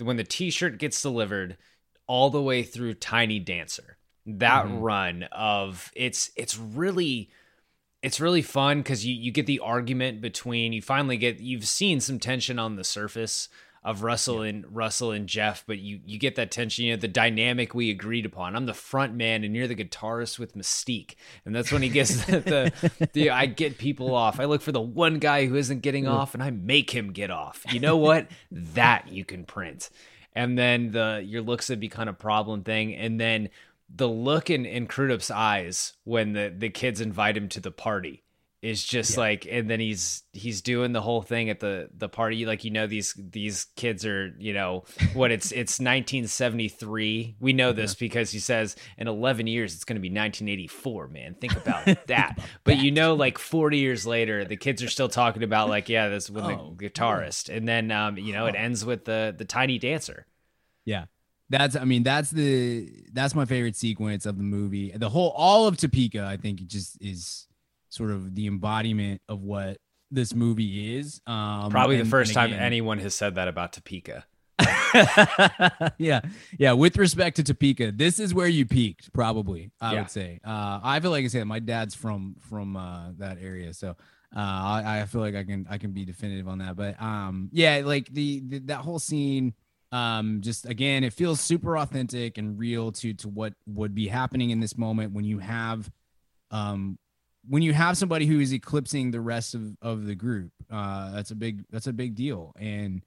when 0.03 0.16
the 0.16 0.24
T-shirt 0.24 0.78
gets 0.78 1.01
delivered 1.01 1.57
all 2.07 2.31
the 2.31 2.43
way 2.43 2.63
through 2.63 2.95
Tiny 2.95 3.39
Dancer. 3.39 3.97
That 4.27 4.67
mm-hmm. 4.67 4.79
run 4.79 5.23
of 5.33 5.91
it's 5.95 6.31
it's 6.37 6.59
really 6.59 7.31
it's 8.03 8.21
really 8.21 8.43
fun 8.43 8.79
because 8.79 9.05
you 9.05 9.15
you 9.15 9.31
get 9.31 9.47
the 9.47 9.61
argument 9.61 10.21
between 10.21 10.73
you 10.73 10.81
finally 10.81 11.17
get 11.17 11.41
you've 11.41 11.67
seen 11.67 12.01
some 12.01 12.19
tension 12.19 12.59
on 12.59 12.77
the 12.77 12.85
surface 12.85 13.49
of 13.85 14.03
Russell 14.03 14.41
and 14.41 14.65
Russell 14.75 15.11
and 15.11 15.29
Jeff, 15.29 15.63
but 15.67 15.79
you 15.79 16.01
you 16.07 16.19
get 16.19 16.37
that 16.37 16.51
tension, 16.51 16.87
you 16.87 16.93
know, 16.93 16.97
the 16.97 17.07
dynamic 17.07 17.75
we 17.75 17.91
agreed 17.91 18.25
upon. 18.25 18.57
I'm 18.57 18.65
the 18.65 18.73
front 18.73 19.15
man 19.15 19.45
and 19.45 19.55
you're 19.55 19.69
the 19.69 19.75
guitarist 19.75 20.39
with 20.39 20.57
Mystique. 20.57 21.17
And 21.45 21.55
that's 21.55 21.71
when 21.71 21.83
he 21.83 21.91
gets 21.91 22.25
the, 22.27 22.41
the, 22.41 23.09
the 23.13 23.31
I 23.31 23.45
get 23.45 23.77
people 23.77 24.15
off. 24.15 24.41
I 24.41 24.47
look 24.47 24.63
for 24.63 24.73
the 24.73 24.81
one 24.81 25.19
guy 25.19 25.45
who 25.47 25.57
isn't 25.57 25.81
getting 25.81 26.07
off 26.07 26.33
and 26.33 26.43
I 26.43 26.51
make 26.51 26.91
him 26.91 27.13
get 27.13 27.31
off. 27.31 27.63
You 27.71 27.81
know 27.81 27.99
what? 27.99 28.29
that 28.51 29.09
you 29.09 29.25
can 29.27 29.45
print. 29.45 29.91
And 30.35 30.59
then 30.59 30.91
the 30.91 31.22
your 31.24 31.43
looks 31.43 31.68
would 31.68 31.80
become 31.80 32.09
a 32.09 32.12
problem 32.12 32.62
thing. 32.62 32.95
And 32.95 33.20
then 33.20 33.51
the 33.95 34.09
look 34.09 34.51
in, 34.51 34.66
in 34.66 34.87
Crudup's 34.87 35.30
eyes 35.30 35.93
when 36.05 36.32
the, 36.32 36.53
the 36.57 36.70
kids 36.70 37.01
invite 37.01 37.37
him 37.37 37.49
to 37.51 37.61
the 37.61 37.70
party 37.70 38.24
is 38.65 38.83
just 38.83 39.19
like 39.19 39.47
and 39.51 39.69
then 39.69 39.79
he's 39.79 40.23
he's 40.33 40.62
doing 40.62 40.93
the 40.93 41.03
whole 41.03 41.21
thing 41.21 41.51
at 41.51 41.61
the 41.61 41.89
the 41.95 42.09
party. 42.09 42.47
Like 42.47 42.65
you 42.65 42.71
know 42.71 42.87
these 42.87 43.15
these 43.19 43.67
kids 43.77 44.07
are 44.07 44.35
you 44.39 44.55
know 44.55 44.85
what 45.12 45.31
it's 45.31 45.53
it's 45.61 45.79
1973 45.79 47.37
we 47.41 47.53
know 47.53 47.73
this 47.73 47.95
because 47.95 48.31
he 48.31 48.39
says 48.39 48.75
in 48.97 49.07
11 49.07 49.47
years 49.47 49.75
it's 49.75 49.85
going 49.85 49.97
to 49.97 50.01
be 50.01 50.09
1984 50.09 51.09
man. 51.09 51.35
Think 51.35 51.57
about 51.57 51.85
that. 52.07 52.39
but 52.65 52.79
you 52.79 52.91
know 52.91 53.15
like 53.15 53.39
40 53.39 53.79
years 53.79 54.07
later 54.07 54.45
the 54.45 54.57
kids 54.57 54.83
are 54.83 54.89
still 54.89 55.09
talking 55.09 55.43
about 55.43 55.69
like 55.69 55.89
yeah 55.89 56.09
this 56.09 56.31
with 56.31 56.45
Oh, 56.45 56.75
the 56.79 56.89
guitarist 56.89 57.55
and 57.55 57.69
then 57.69 57.91
um 57.91 58.17
you 58.17 58.33
know 58.33 58.47
it 58.47 58.55
ends 58.55 58.85
with 58.85 59.05
the 59.05 59.35
the 59.37 59.45
tiny 59.45 59.79
dancer. 59.79 60.27
Yeah. 60.85 61.05
That's 61.51 61.77
I 61.77 61.85
mean 61.85 62.03
that's 62.03 62.31
the 62.31 62.89
that's 63.12 63.35
my 63.35 63.45
favorite 63.45 63.77
sequence 63.77 64.25
of 64.25 64.39
the 64.39 64.43
movie. 64.43 64.91
The 64.97 65.11
whole 65.11 65.31
all 65.37 65.67
of 65.67 65.77
Topeka 65.77 66.25
I 66.25 66.39
think 66.39 66.65
just 66.67 66.97
is 67.03 67.47
sort 67.95 68.11
of 68.11 68.35
the 68.35 68.47
embodiment 68.47 69.21
of 69.29 69.43
what 69.43 69.79
this 70.11 70.35
movie 70.35 70.97
is. 70.99 71.21
Um 71.27 71.71
probably 71.71 71.97
the 71.97 72.05
first 72.05 72.31
and 72.31 72.51
time 72.51 72.53
anyone 72.53 72.99
has 72.99 73.15
said 73.15 73.35
that 73.37 73.49
about 73.49 73.73
Topeka 73.73 74.25
yeah, 75.99 76.21
yeah. 76.59 76.73
With 76.73 76.97
respect 76.97 77.37
to 77.37 77.43
Topeka, 77.43 77.93
this 77.93 78.21
is 78.21 78.33
where 78.33 78.47
you 78.47 78.65
peaked, 78.65 79.13
probably. 79.13 79.73
I 79.81 79.93
Yeah. 79.95 80.01
would 80.03 80.11
say. 80.11 80.39
Uh, 80.45 80.79
I 80.83 81.01
feel 81.01 81.11
like 81.11 81.25
I 81.25 81.29
said 81.29 81.45
my 81.47 81.59
dad's 81.59 81.95
from 81.97 82.37
from 82.49 82.77
uh, 82.77 83.11
that 83.19 83.39
area, 83.43 83.75
so 83.75 83.91
uh, 83.91 84.39
I, 84.39 85.01
I 85.01 85.07
feel 85.07 85.21
like 85.21 85.35
I 85.35 85.43
can 85.43 85.67
I 85.69 85.79
can 85.79 85.91
be 85.93 86.05
definitive 86.05 86.47
on 86.47 86.59
that. 86.59 86.77
But 86.77 87.01
um, 87.03 87.49
yeah, 87.53 87.83
like 87.85 88.07
the, 88.13 88.43
the 88.47 88.59
that 88.61 88.79
whole 88.79 89.01
scene, 89.01 89.55
um, 89.91 90.41
just 90.41 90.67
again, 90.67 91.03
it 91.03 91.13
feels 91.13 91.41
super 91.41 91.77
authentic 91.77 92.39
and 92.39 92.57
real 92.59 92.93
to 92.93 93.15
to 93.15 93.29
what 93.29 93.55
would 93.67 93.95
be 93.95 94.07
happening 94.07 94.51
in 94.51 94.61
this 94.61 94.79
moment 94.79 95.13
when 95.13 95.25
you 95.25 95.41
have, 95.41 95.91
um, 96.53 96.99
when 97.49 97.63
you 97.63 97.73
have 97.73 97.97
somebody 97.97 98.27
who 98.27 98.41
is 98.41 98.53
eclipsing 98.53 99.11
the 99.11 99.21
rest 99.21 99.55
of 99.55 99.77
of 99.83 100.07
the 100.07 100.15
group. 100.15 100.51
Uh, 100.71 101.13
that's 101.13 101.31
a 101.31 101.35
big 101.35 101.65
that's 101.71 101.87
a 101.87 101.93
big 101.93 102.15
deal, 102.15 102.53
and 102.59 103.03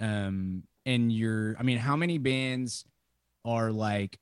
um 0.00 0.62
and 0.86 1.12
you're 1.12 1.56
i 1.58 1.62
mean 1.62 1.78
how 1.78 1.96
many 1.96 2.18
bands 2.18 2.84
are 3.44 3.70
like 3.70 4.18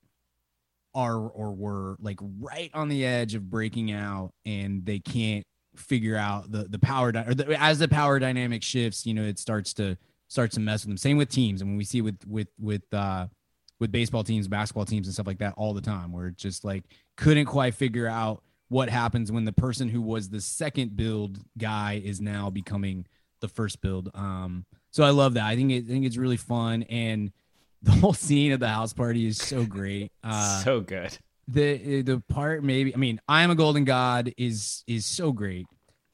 are 0.95 1.19
or 1.19 1.53
were 1.53 1.97
like 2.01 2.19
right 2.41 2.71
on 2.75 2.89
the 2.89 3.05
edge 3.05 3.35
of 3.35 3.51
breaking 3.51 3.93
out 3.93 4.33
and 4.45 4.85
they 4.85 4.99
can't 4.99 5.47
figure 5.77 6.17
out 6.17 6.51
the 6.51 6.64
the 6.64 6.79
power 6.79 7.12
dy- 7.12 7.25
or 7.27 7.35
the, 7.35 7.61
as 7.61 7.79
the 7.79 7.89
power 7.89 8.19
dynamic 8.19 8.62
shifts 8.62 9.07
you 9.07 9.12
know 9.12 9.23
it 9.23 9.39
starts 9.39 9.75
to 9.75 9.97
starts 10.29 10.55
to 10.55 10.61
mess 10.61 10.83
with 10.83 10.89
them 10.89 10.97
same 10.97 11.19
with 11.19 11.29
teams 11.29 11.61
and 11.61 11.71
when 11.71 11.77
we 11.77 11.85
see 11.85 12.01
with 12.01 12.19
with 12.27 12.49
with 12.59 12.83
uh 12.95 13.27
with 13.79 13.93
baseball 13.93 14.25
teams 14.25 14.49
basketball 14.49 14.87
teams 14.87 15.07
and 15.07 15.12
stuff 15.12 15.27
like 15.27 15.39
that 15.39 15.53
all 15.59 15.75
the 15.75 15.81
time 15.83 16.12
where 16.12 16.29
it 16.29 16.37
just 16.37 16.64
like 16.64 16.85
couldn't 17.17 17.47
quite 17.47 17.75
figure 17.75 18.09
out 18.09 18.43
what 18.69 18.89
happens 18.89 19.31
when 19.31 19.45
the 19.45 19.53
person 19.53 19.89
who 19.89 20.03
was 20.03 20.29
the 20.29 20.41
second 20.41 20.97
build 20.97 21.39
guy 21.57 22.01
is 22.05 22.21
now 22.21 22.51
becoming 22.51 23.07
the 23.41 23.49
first 23.49 23.81
build 23.81 24.11
um 24.14 24.64
so 24.97 25.05
I 25.05 25.11
love 25.11 25.35
that. 25.35 25.45
I 25.45 25.57
think 25.57 25.73
it, 25.73 25.85
I 25.85 25.89
think 25.89 26.07
it's 26.07 26.17
really 26.17 26.39
fun, 26.39 26.85
and 26.85 27.31
the 27.83 27.91
whole 27.91 28.12
scene 28.27 28.53
of 28.53 28.61
the 28.61 28.69
house 28.69 28.95
party 28.95 29.27
is 29.27 29.37
so 29.37 29.64
great. 29.64 30.11
Uh, 30.25 30.64
so 30.64 30.81
good 30.81 31.17
the 31.49 32.03
the 32.03 32.21
part 32.29 32.64
maybe 32.64 32.93
I 32.93 32.97
mean 32.97 33.21
I 33.29 33.43
am 33.43 33.51
a 33.51 33.55
golden 33.55 33.85
god 33.85 34.33
is 34.37 34.83
is 34.87 35.07
so 35.07 35.33
great, 35.33 35.67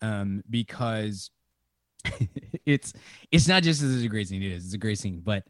um 0.02 0.42
because 0.50 1.30
it's 2.66 2.92
it's 3.30 3.48
not 3.48 3.62
just 3.62 3.82
as 3.82 4.02
a 4.02 4.08
great 4.08 4.28
scene. 4.28 4.42
It 4.42 4.52
is 4.52 4.66
it's 4.66 4.74
a 4.74 4.78
great 4.78 4.98
scene, 4.98 5.22
but 5.24 5.44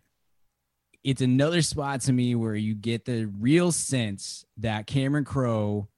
it's 1.03 1.23
another 1.23 1.63
spot 1.63 2.03
to 2.03 2.13
me 2.13 2.35
where 2.37 2.55
you 2.55 2.75
get 2.77 3.07
the 3.07 3.25
real 3.25 3.73
sense 3.73 4.45
that 4.59 4.87
Cameron 4.87 5.25
Crowe 5.25 5.89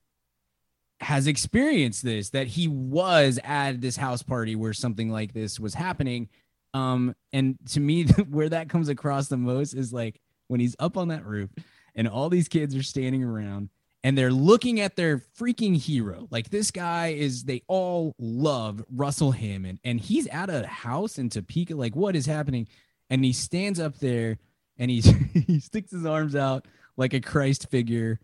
has 1.05 1.27
experienced 1.27 2.03
this 2.03 2.31
that 2.31 2.47
he 2.47 2.67
was 2.67 3.39
at 3.45 3.81
this 3.81 3.97
house 3.97 4.23
party 4.23 4.57
where 4.57 4.73
something 4.73 5.11
like 5.11 5.35
this 5.35 5.61
was 5.61 5.75
happening. 5.75 6.29
Um 6.73 7.15
and 7.33 7.59
to 7.73 7.81
me 7.81 8.05
where 8.31 8.49
that 8.49 8.71
comes 8.71 8.89
across 8.89 9.29
the 9.29 9.37
most 9.37 9.75
is 9.75 9.93
like 9.93 10.21
when 10.49 10.61
he's 10.61 10.75
up 10.79 10.97
on 10.97 11.09
that 11.09 11.27
roof 11.27 11.51
and 11.95 12.09
all 12.09 12.31
these 12.31 12.49
kids 12.49 12.75
are 12.75 12.83
standing 12.83 13.23
around 13.23 13.69
and 14.03 14.17
they're 14.17 14.33
looking 14.33 14.81
at 14.81 14.97
their 14.97 15.19
freaking 15.39 15.77
hero. 15.77 16.27
Like 16.31 16.49
this 16.49 16.71
guy 16.71 17.09
is 17.09 17.45
they 17.45 17.63
all 17.69 18.15
love 18.19 18.83
russell 18.91 19.33
hammond 19.33 19.81
and 19.85 20.01
he's 20.01 20.27
at 20.29 20.49
a 20.49 20.67
house 20.67 21.19
in 21.19 21.29
topeka. 21.29 21.77
Like 21.77 21.95
what 21.95 22.17
is 22.17 22.25
happening? 22.25 22.67
And 23.11 23.23
he 23.23 23.35
stands 23.35 23.79
up 23.79 23.99
there 23.99 24.39
and 24.79 24.91
he's 24.91 25.05
he 25.47 25.61
sticks 25.61 25.91
his 25.91 26.07
arms 26.07 26.35
out 26.35 26.67
like 26.97 27.13
a 27.13 27.21
christ 27.21 27.69
figure 27.71 28.21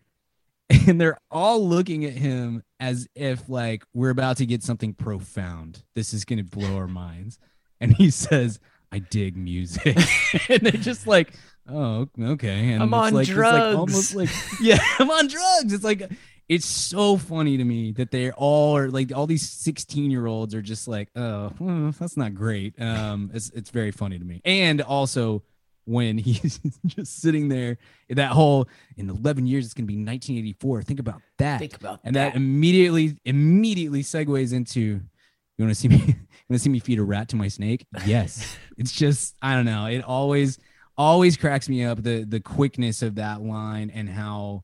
and 0.86 1.00
they're 1.00 1.18
all 1.30 1.66
looking 1.66 2.04
at 2.04 2.12
him 2.12 2.62
as 2.78 3.08
if 3.14 3.48
like 3.48 3.84
we're 3.92 4.10
about 4.10 4.36
to 4.38 4.46
get 4.46 4.62
something 4.62 4.94
profound. 4.94 5.82
This 5.94 6.14
is 6.14 6.24
gonna 6.24 6.44
blow 6.44 6.76
our 6.76 6.88
minds. 6.88 7.38
And 7.80 7.94
he 7.94 8.10
says, 8.10 8.60
"I 8.92 9.00
dig 9.00 9.36
music," 9.36 9.96
and 10.48 10.60
they're 10.60 10.72
just 10.72 11.06
like, 11.06 11.32
"Oh, 11.68 12.08
okay." 12.20 12.72
And 12.72 12.82
I'm 12.82 12.94
on 12.94 13.14
like, 13.14 13.26
drugs. 13.26 13.56
It's 13.56 13.68
like 13.68 13.76
almost 13.76 14.14
like, 14.14 14.60
yeah, 14.60 14.78
I'm 14.98 15.10
on 15.10 15.26
drugs. 15.26 15.72
It's 15.72 15.84
like 15.84 16.10
it's 16.48 16.66
so 16.66 17.16
funny 17.16 17.56
to 17.56 17.64
me 17.64 17.92
that 17.92 18.10
they're 18.10 18.34
all 18.34 18.76
are 18.76 18.90
like 18.90 19.12
all 19.14 19.26
these 19.26 19.48
16 19.48 20.10
year 20.10 20.26
olds 20.26 20.54
are 20.54 20.62
just 20.62 20.86
like, 20.86 21.08
"Oh, 21.16 21.52
well, 21.58 21.92
that's 21.98 22.16
not 22.16 22.34
great." 22.34 22.80
Um, 22.80 23.30
it's 23.34 23.50
it's 23.50 23.70
very 23.70 23.90
funny 23.90 24.18
to 24.18 24.24
me, 24.24 24.40
and 24.44 24.82
also 24.82 25.42
when 25.90 26.16
he's 26.18 26.60
just 26.86 27.20
sitting 27.20 27.48
there 27.48 27.76
that 28.08 28.30
whole 28.30 28.68
in 28.96 29.10
11 29.10 29.46
years 29.46 29.64
it's 29.64 29.74
going 29.74 29.84
to 29.84 29.92
be 29.92 29.94
1984 29.94 30.82
think 30.82 31.00
about 31.00 31.20
that 31.38 31.58
Think 31.58 31.76
about 31.76 32.00
and 32.04 32.14
that. 32.14 32.32
that 32.32 32.36
immediately 32.36 33.16
immediately 33.24 34.02
segues 34.02 34.52
into 34.52 34.80
you 34.80 35.00
want 35.58 35.70
to 35.70 35.74
see 35.74 35.88
me 35.88 35.96
you 36.06 36.14
want 36.48 36.52
to 36.52 36.58
see 36.58 36.70
me 36.70 36.78
feed 36.78 36.98
a 36.98 37.02
rat 37.02 37.28
to 37.30 37.36
my 37.36 37.48
snake 37.48 37.86
yes 38.06 38.56
it's 38.78 38.92
just 38.92 39.34
i 39.42 39.54
don't 39.54 39.66
know 39.66 39.86
it 39.86 40.04
always 40.04 40.58
always 40.96 41.36
cracks 41.36 41.68
me 41.68 41.84
up 41.84 42.02
the 42.02 42.24
the 42.24 42.40
quickness 42.40 43.02
of 43.02 43.16
that 43.16 43.42
line 43.42 43.90
and 43.90 44.08
how 44.08 44.62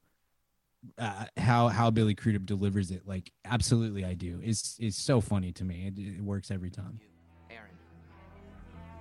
uh, 0.99 1.25
how 1.37 1.69
how 1.69 1.91
Billy 1.91 2.15
Crudup 2.15 2.47
delivers 2.47 2.93
it. 2.93 3.03
Like, 3.07 3.33
absolutely, 3.45 4.05
I 4.05 4.15
do. 4.15 4.41
It's 4.43 4.77
it's 4.79 4.97
so 4.97 5.21
funny 5.21 5.51
to 5.53 5.65
me. 5.65 5.89
It, 5.89 6.19
it 6.19 6.23
works 6.23 6.53
every 6.53 6.71
time. 6.71 7.01
Aaron, 7.51 7.71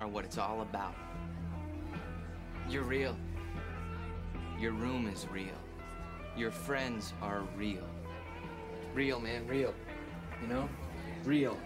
are 0.01 0.07
what 0.07 0.25
it's 0.25 0.39
all 0.39 0.61
about. 0.61 0.95
You're 2.69 2.83
real. 2.83 3.15
Your 4.59 4.71
room 4.71 5.07
is 5.07 5.27
real. 5.31 5.59
Your 6.35 6.51
friends 6.51 7.13
are 7.21 7.43
real. 7.55 7.87
Real, 8.93 9.19
man, 9.19 9.47
real. 9.47 9.73
You 10.41 10.47
know? 10.47 10.69
Real. 11.23 11.57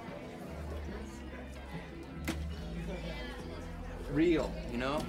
Real, 4.11 4.51
you 4.71 4.77
know? 4.77 5.01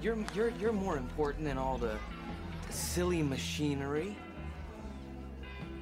You're 0.00 0.16
you're 0.32 0.50
you're 0.60 0.72
more 0.72 0.96
important 0.96 1.44
than 1.44 1.58
all 1.58 1.76
the 1.76 1.96
silly 2.70 3.22
machinery. 3.22 4.16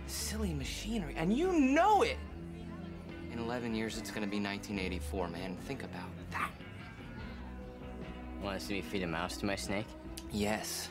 Silly 0.07 0.55
machinery, 0.55 1.14
and 1.16 1.32
you 1.37 1.53
know 1.53 2.03
it. 2.03 2.16
In 3.37 3.43
11 3.43 3.74
years, 3.74 3.99
it's 3.99 4.11
gonna 4.11 4.26
be 4.26 4.41
1984, 4.41 5.28
man. 5.28 5.57
Think 5.66 5.82
about 5.82 6.09
that. 6.30 6.51
Want 8.43 8.59
to 8.59 8.64
see 8.64 8.74
me 8.74 8.80
feed 8.80 9.03
a 9.03 9.07
mouse 9.07 9.37
to 9.37 9.45
my 9.45 9.57
snake? 9.57 9.84
Yes. 10.32 10.89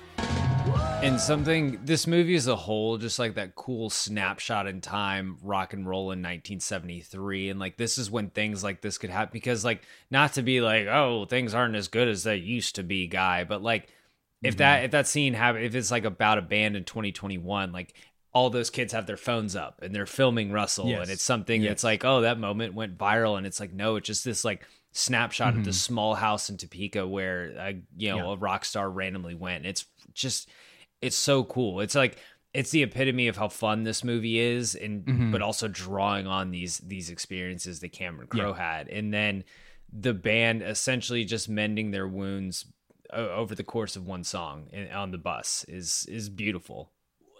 And 1.02 1.20
something, 1.20 1.80
this 1.84 2.06
movie 2.06 2.36
as 2.36 2.46
a 2.46 2.56
whole, 2.56 3.00
just 3.00 3.18
like 3.18 3.34
that 3.34 3.56
cool 3.56 3.90
snapshot 3.90 4.68
in 4.68 4.80
time, 4.80 5.38
rock 5.42 5.74
and 5.74 5.88
roll 5.90 6.12
in 6.12 6.20
1973. 6.20 7.50
And 7.50 7.60
like, 7.60 7.78
this 7.78 7.98
is 7.98 8.12
when 8.12 8.30
things 8.30 8.64
like 8.64 8.82
this 8.82 9.00
could 9.00 9.10
happen 9.10 9.32
because, 9.34 9.66
like, 9.66 9.82
not 10.12 10.34
to 10.34 10.44
be 10.44 10.62
like, 10.62 10.86
oh, 10.86 11.26
things 11.26 11.56
aren't 11.56 11.76
as 11.76 11.88
good 11.88 12.08
as 12.08 12.24
they 12.24 12.36
used 12.36 12.76
to 12.76 12.84
be, 12.84 13.08
guy, 13.08 13.44
but 13.44 13.64
like, 13.64 13.90
if 14.44 14.54
mm-hmm. 14.54 14.60
that 14.60 14.84
if 14.84 14.92
that 14.92 15.08
scene 15.08 15.34
happen 15.34 15.64
if 15.64 15.74
it's 15.74 15.90
like 15.90 16.06
about 16.06 16.38
a 16.38 16.42
band 16.42 16.76
in 16.76 16.84
2021 16.84 17.72
like 17.72 17.96
all 18.36 18.50
those 18.50 18.70
kids 18.70 18.92
have 18.94 19.06
their 19.08 19.18
phones 19.18 19.56
up 19.56 19.82
and 19.82 19.96
they're 19.96 20.06
filming 20.06 20.52
russell 20.52 20.88
Yes. 20.90 21.02
and 21.04 21.10
it's 21.12 21.24
something 21.24 21.62
Yes. 21.62 21.70
that's 21.72 21.84
like 21.86 22.04
oh 22.06 22.22
that 22.22 22.38
moment 22.38 22.74
went 22.76 22.98
viral 22.98 23.38
and 23.38 23.48
it's 23.48 23.60
like 23.62 23.74
no 23.74 23.96
it's 23.96 24.06
just 24.08 24.26
this 24.26 24.44
like 24.46 24.68
snapshot 24.92 25.56
of 25.58 25.64
the 25.66 25.72
Mhm. 25.72 25.88
small 25.88 26.16
house 26.16 26.50
in 26.50 26.58
topeka 26.58 27.08
where 27.08 27.56
uh, 27.60 27.72
you 27.98 28.10
know 28.10 28.18
Yeah. 28.18 28.34
a 28.34 28.36
rock 28.36 28.66
star 28.66 28.90
randomly 28.90 29.36
went 29.36 29.66
it's 29.66 29.86
just 30.14 30.50
it's 31.02 31.16
so 31.18 31.44
cool 31.46 31.80
it's 31.80 31.96
like 31.96 32.18
it's 32.54 32.72
the 32.72 32.84
epitome 32.84 33.28
of 33.28 33.36
how 33.38 33.48
fun 33.50 33.84
this 33.84 34.04
movie 34.04 34.40
is 34.40 34.76
and 34.76 35.06
Mhm. 35.06 35.32
but 35.32 35.42
also 35.42 35.68
drawing 35.68 36.28
on 36.28 36.52
these 36.52 36.78
these 36.80 37.10
experiences 37.10 37.80
that 37.80 37.92
cameron 37.94 38.28
crowe 38.28 38.50
Yeah. 38.52 38.58
had 38.58 38.88
and 38.90 39.14
then 39.14 39.44
the 39.92 40.14
band 40.14 40.62
essentially 40.62 41.24
just 41.26 41.48
mending 41.48 41.92
their 41.92 42.08
wounds 42.08 42.66
over 43.14 43.54
the 43.56 43.64
course 43.64 43.96
of 43.96 44.08
one 44.08 44.24
song 44.24 44.68
on 44.94 45.12
the 45.12 45.18
bus 45.18 45.64
is 45.70 46.06
is 46.10 46.28
beautiful 46.30 46.92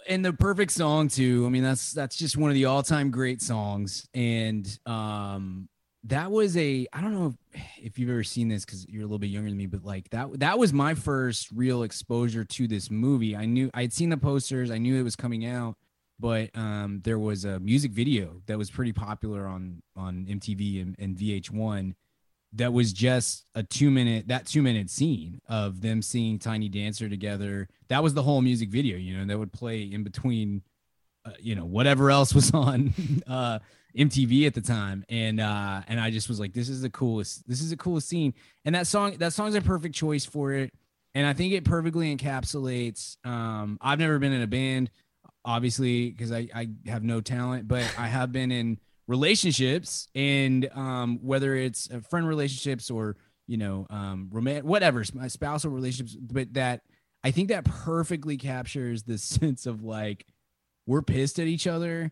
and 0.08 0.24
the 0.24 0.34
perfect 0.34 0.72
song 0.72 1.08
too. 1.08 1.46
I 1.46 1.50
mean, 1.50 1.64
that's 1.64 1.92
that's 1.92 2.16
just 2.16 2.38
one 2.38 2.50
of 2.50 2.56
the 2.56 2.66
all-time 2.66 3.12
great 3.12 3.42
songs. 3.42 4.08
And 4.14 4.68
um 4.86 5.70
that 6.06 6.32
was 6.32 6.56
a 6.56 6.88
I 6.94 7.02
don't 7.02 7.14
know 7.14 7.34
if, 7.52 7.62
if 7.82 8.00
you've 8.00 8.10
ever 8.10 8.24
seen 8.24 8.48
this 8.48 8.64
because 8.64 8.88
you're 8.88 9.02
a 9.02 9.06
little 9.06 9.20
bit 9.20 9.30
younger 9.30 9.50
than 9.50 9.58
me, 9.58 9.66
but 9.66 9.84
like 9.84 10.10
that 10.12 10.40
that 10.40 10.60
was 10.60 10.72
my 10.72 10.94
first 10.94 11.50
real 11.52 11.84
exposure 11.84 12.44
to 12.46 12.68
this 12.68 12.92
movie. 12.92 13.36
I 13.36 13.46
knew 13.46 13.70
I'd 13.74 13.94
seen 13.94 14.10
the 14.10 14.18
posters, 14.18 14.72
I 14.72 14.78
knew 14.78 15.00
it 15.00 15.04
was 15.04 15.16
coming 15.16 15.46
out, 15.46 15.76
but 16.20 16.50
um 16.56 17.02
there 17.04 17.20
was 17.20 17.46
a 17.46 17.60
music 17.60 17.92
video 17.92 18.42
that 18.46 18.58
was 18.58 18.70
pretty 18.70 18.94
popular 18.94 19.48
on 19.48 19.82
on 19.96 20.26
MTV 20.30 20.82
and, 20.82 20.96
and 21.00 21.18
VH1 21.18 21.94
that 22.56 22.72
was 22.74 22.94
just 22.94 23.46
a 23.54 23.64
two 23.64 23.92
minute 23.92 24.28
that 24.28 24.48
two 24.48 24.62
minute 24.62 24.90
scene 24.90 25.40
of 25.48 25.82
them 25.82 26.02
seeing 26.02 26.40
tiny 26.40 26.70
dancer 26.70 27.10
together. 27.10 27.68
That 27.90 28.02
was 28.02 28.14
the 28.14 28.24
whole 28.24 28.42
music 28.42 28.70
video 28.70 28.98
you 28.98 29.18
know 29.18 29.26
that 29.26 29.38
would 29.38 29.54
play 29.54 29.84
in 29.84 30.04
between 30.04 30.62
uh, 31.26 31.32
you 31.40 31.56
know 31.56 31.66
whatever 31.66 32.10
else 32.12 32.34
was 32.34 32.52
on 32.54 32.94
uh 33.28 33.60
mtv 33.98 34.48
at 34.48 34.54
the 34.54 34.62
time. 34.62 35.06
And 35.10 35.40
uh 35.40 35.82
and 35.88 36.00
i 36.00 36.10
just 36.12 36.30
was 36.30 36.40
like 36.40 36.54
this 36.54 36.70
is 36.70 36.82
the 36.82 36.90
coolest 36.90 37.48
this 37.48 37.62
is 37.62 37.70
the 37.70 37.78
coolest 37.78 38.08
scene. 38.08 38.34
And 38.64 38.76
that 38.76 38.88
song 38.88 39.18
that 39.18 39.34
song's 39.34 39.56
a 39.56 39.62
perfect 39.62 39.96
choice 39.96 40.26
for 40.26 40.54
it. 40.54 40.74
And 41.14 41.28
i 41.28 41.34
think 41.34 41.54
it 41.54 41.66
perfectly 41.66 42.16
encapsulates 42.16 43.18
um 43.26 43.78
i've 43.82 44.00
never 44.00 44.20
been 44.20 44.34
in 44.34 44.42
a 44.42 44.48
band 44.48 44.92
obviously 45.44 46.10
because 46.10 46.32
I, 46.32 46.48
I 46.54 46.70
have 46.88 47.04
no 47.04 47.22
talent 47.22 47.68
but 47.68 47.84
i 47.98 48.08
have 48.08 48.32
been 48.32 48.52
in 48.52 48.80
relationships 49.08 50.08
and 50.16 50.70
um 50.74 51.20
whether 51.22 51.56
it's 51.56 51.90
uh, 51.92 52.00
friend 52.00 52.28
relationships 52.28 52.90
or 52.90 53.16
you 53.48 53.58
know 53.58 53.86
um 53.90 54.30
romantic 54.32 54.64
whatever 54.64 55.04
my 55.14 55.28
spousal 55.28 55.70
relationships 55.70 56.18
but 56.20 56.52
that 56.54 56.82
i 57.24 57.30
think 57.30 57.50
that 57.50 57.66
perfectly 57.66 58.36
captures 58.36 59.04
the 59.04 59.18
sense 59.20 59.68
of 59.68 59.84
like 59.84 60.26
we're 60.88 61.02
pissed 61.02 61.40
at 61.40 61.48
each 61.48 61.68
other. 61.68 62.12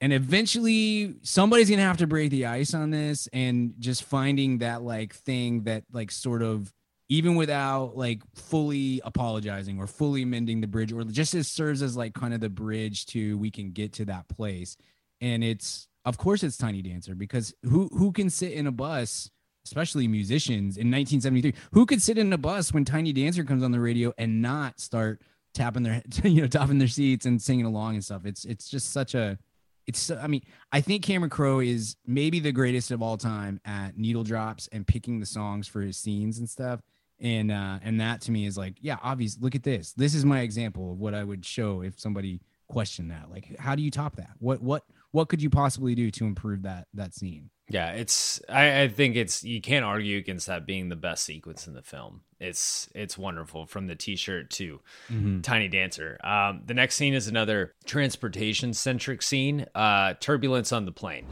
And 0.00 0.12
eventually 0.12 1.16
somebody's 1.22 1.68
gonna 1.68 1.82
have 1.82 1.98
to 1.98 2.06
break 2.06 2.30
the 2.30 2.46
ice 2.46 2.72
on 2.72 2.90
this 2.90 3.28
and 3.32 3.74
just 3.78 4.04
finding 4.04 4.58
that 4.58 4.82
like 4.82 5.14
thing 5.14 5.64
that 5.64 5.84
like 5.92 6.10
sort 6.10 6.42
of 6.42 6.72
even 7.10 7.34
without 7.34 7.96
like 7.96 8.22
fully 8.34 9.02
apologizing 9.04 9.78
or 9.78 9.86
fully 9.86 10.24
mending 10.24 10.60
the 10.60 10.66
bridge 10.66 10.92
or 10.92 11.04
just 11.04 11.34
as 11.34 11.48
serves 11.48 11.82
as 11.82 11.96
like 11.96 12.14
kind 12.14 12.32
of 12.32 12.40
the 12.40 12.48
bridge 12.48 13.04
to 13.06 13.36
we 13.36 13.50
can 13.50 13.72
get 13.72 13.92
to 13.94 14.06
that 14.06 14.26
place. 14.28 14.76
And 15.20 15.44
it's 15.44 15.86
of 16.04 16.18
course 16.18 16.42
it's 16.42 16.56
tiny 16.56 16.82
dancer 16.82 17.14
because 17.14 17.54
who 17.62 17.88
who 17.88 18.12
can 18.12 18.30
sit 18.30 18.52
in 18.52 18.66
a 18.66 18.72
bus 18.72 19.30
especially 19.64 20.08
musicians 20.08 20.76
in 20.76 20.90
1973 20.90 21.54
who 21.72 21.86
could 21.86 22.00
sit 22.00 22.18
in 22.18 22.32
a 22.32 22.38
bus 22.38 22.72
when 22.72 22.84
tiny 22.84 23.12
dancer 23.12 23.44
comes 23.44 23.62
on 23.62 23.72
the 23.72 23.80
radio 23.80 24.12
and 24.18 24.40
not 24.40 24.80
start 24.80 25.20
tapping 25.54 25.82
their 25.82 26.02
you 26.24 26.42
know 26.42 26.46
tapping 26.46 26.78
their 26.78 26.88
seats 26.88 27.26
and 27.26 27.40
singing 27.40 27.66
along 27.66 27.94
and 27.94 28.04
stuff? 28.04 28.24
It's 28.24 28.44
it's 28.44 28.68
just 28.68 28.92
such 28.92 29.14
a 29.14 29.38
it's 29.86 30.10
i 30.10 30.26
mean 30.26 30.42
i 30.72 30.80
think 30.80 31.02
cameron 31.02 31.30
crowe 31.30 31.60
is 31.60 31.96
maybe 32.06 32.38
the 32.38 32.52
greatest 32.52 32.90
of 32.90 33.02
all 33.02 33.16
time 33.16 33.58
at 33.64 33.96
needle 33.96 34.22
drops 34.22 34.68
and 34.72 34.86
picking 34.86 35.18
the 35.18 35.26
songs 35.26 35.66
for 35.66 35.80
his 35.80 35.96
scenes 35.96 36.38
and 36.38 36.48
stuff. 36.48 36.80
And 37.18 37.50
uh 37.50 37.78
and 37.82 38.00
that 38.00 38.20
to 38.22 38.30
me 38.30 38.46
is 38.46 38.56
like 38.56 38.76
yeah 38.80 38.98
obvious 39.02 39.38
look 39.40 39.54
at 39.54 39.62
this. 39.62 39.92
This 39.92 40.14
is 40.14 40.24
my 40.24 40.40
example 40.40 40.92
of 40.92 40.98
what 40.98 41.14
i 41.14 41.24
would 41.24 41.44
show 41.44 41.82
if 41.82 41.98
somebody 41.98 42.40
questioned 42.68 43.10
that. 43.10 43.30
Like 43.30 43.58
how 43.58 43.74
do 43.74 43.82
you 43.82 43.90
top 43.90 44.16
that? 44.16 44.30
What 44.38 44.62
what 44.62 44.84
what 45.12 45.28
could 45.28 45.42
you 45.42 45.50
possibly 45.50 45.94
do 45.94 46.10
to 46.10 46.24
improve 46.24 46.62
that 46.62 46.86
that 46.94 47.14
scene 47.14 47.50
yeah 47.68 47.90
it's 47.92 48.40
I, 48.48 48.82
I 48.82 48.88
think 48.88 49.16
it's 49.16 49.42
you 49.44 49.60
can't 49.60 49.84
argue 49.84 50.18
against 50.18 50.46
that 50.46 50.66
being 50.66 50.88
the 50.88 50.96
best 50.96 51.24
sequence 51.24 51.66
in 51.66 51.74
the 51.74 51.82
film 51.82 52.22
it's 52.38 52.88
it's 52.94 53.18
wonderful 53.18 53.66
from 53.66 53.86
the 53.86 53.94
t-shirt 53.96 54.50
to 54.50 54.80
Mhm. 55.10 55.42
tiny 55.42 55.68
dancer 55.68 56.18
um 56.24 56.62
the 56.66 56.74
next 56.74 56.94
scene 56.96 57.14
is 57.14 57.26
another 57.28 57.74
transportation 57.84 58.72
centric 58.74 59.22
scene 59.22 59.66
uh 59.74 60.14
turbulence 60.20 60.72
on 60.72 60.84
the 60.84 60.92
plane 60.92 61.26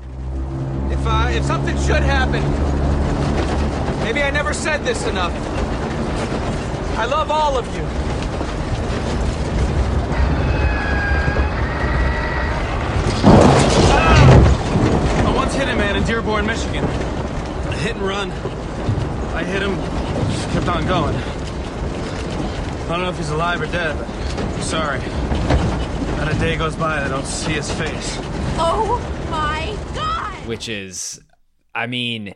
If 0.90 1.06
uh, 1.06 1.28
if 1.30 1.44
something 1.44 1.76
should 1.86 2.02
happen, 2.02 2.42
maybe 4.04 4.22
I 4.22 4.30
never 4.30 4.52
said 4.54 4.78
this 4.84 5.06
enough. 5.06 5.32
I 6.98 7.04
love 7.04 7.30
all 7.30 7.56
of 7.58 7.66
you. 7.76 7.84
I 14.00 15.32
once 15.34 15.54
hit 15.54 15.68
a 15.68 15.76
man 15.76 15.87
in 15.98 16.04
Dearborn, 16.04 16.46
Michigan. 16.46 16.84
A 16.84 17.72
hit 17.74 17.96
and 17.96 18.02
run. 18.02 18.30
I 19.34 19.42
hit 19.44 19.62
him, 19.62 19.74
just 20.30 20.50
kept 20.50 20.68
on 20.68 20.86
going. 20.86 21.14
I 21.14 22.88
don't 22.88 23.00
know 23.02 23.10
if 23.10 23.16
he's 23.18 23.30
alive 23.30 23.60
or 23.60 23.66
dead, 23.66 23.96
but 23.98 24.08
I'm 24.08 24.62
sorry. 24.62 24.98
Not 26.16 26.32
a 26.34 26.38
day 26.38 26.56
goes 26.56 26.76
by 26.76 26.96
that 26.96 27.06
I 27.06 27.08
don't 27.08 27.26
see 27.26 27.52
his 27.52 27.70
face. 27.72 28.16
Oh 28.60 28.98
my 29.30 29.76
god! 29.94 30.46
which 30.48 30.68
is 30.70 31.20
i 31.74 31.86
mean 31.86 32.34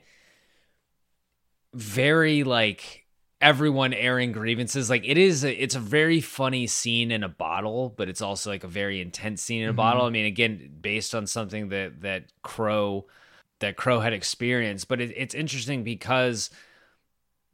very 1.72 2.44
like 2.44 3.06
everyone 3.40 3.94
airing 3.94 4.32
grievances 4.32 4.90
like 4.90 5.02
it 5.08 5.16
is 5.16 5.42
a, 5.44 5.62
it's 5.62 5.74
a 5.74 5.80
very 5.80 6.20
funny 6.20 6.66
scene 6.66 7.10
in 7.10 7.22
a 7.24 7.28
bottle 7.28 7.88
but 7.96 8.10
it's 8.10 8.20
also 8.20 8.50
like 8.50 8.64
a 8.64 8.68
very 8.68 9.00
intense 9.00 9.42
scene 9.42 9.62
in 9.62 9.70
a 9.70 9.72
Mhm. 9.72 9.76
bottle 9.76 10.04
i 10.04 10.10
mean 10.10 10.26
again 10.26 10.70
based 10.82 11.14
on 11.14 11.26
something 11.26 11.70
that 11.70 12.02
that 12.02 12.24
Crowe 12.42 13.06
that 13.62 13.76
Crowe 13.76 14.00
had 14.00 14.12
experienced. 14.12 14.86
But 14.86 15.00
it, 15.00 15.14
it's 15.16 15.34
interesting 15.34 15.82
because 15.82 16.50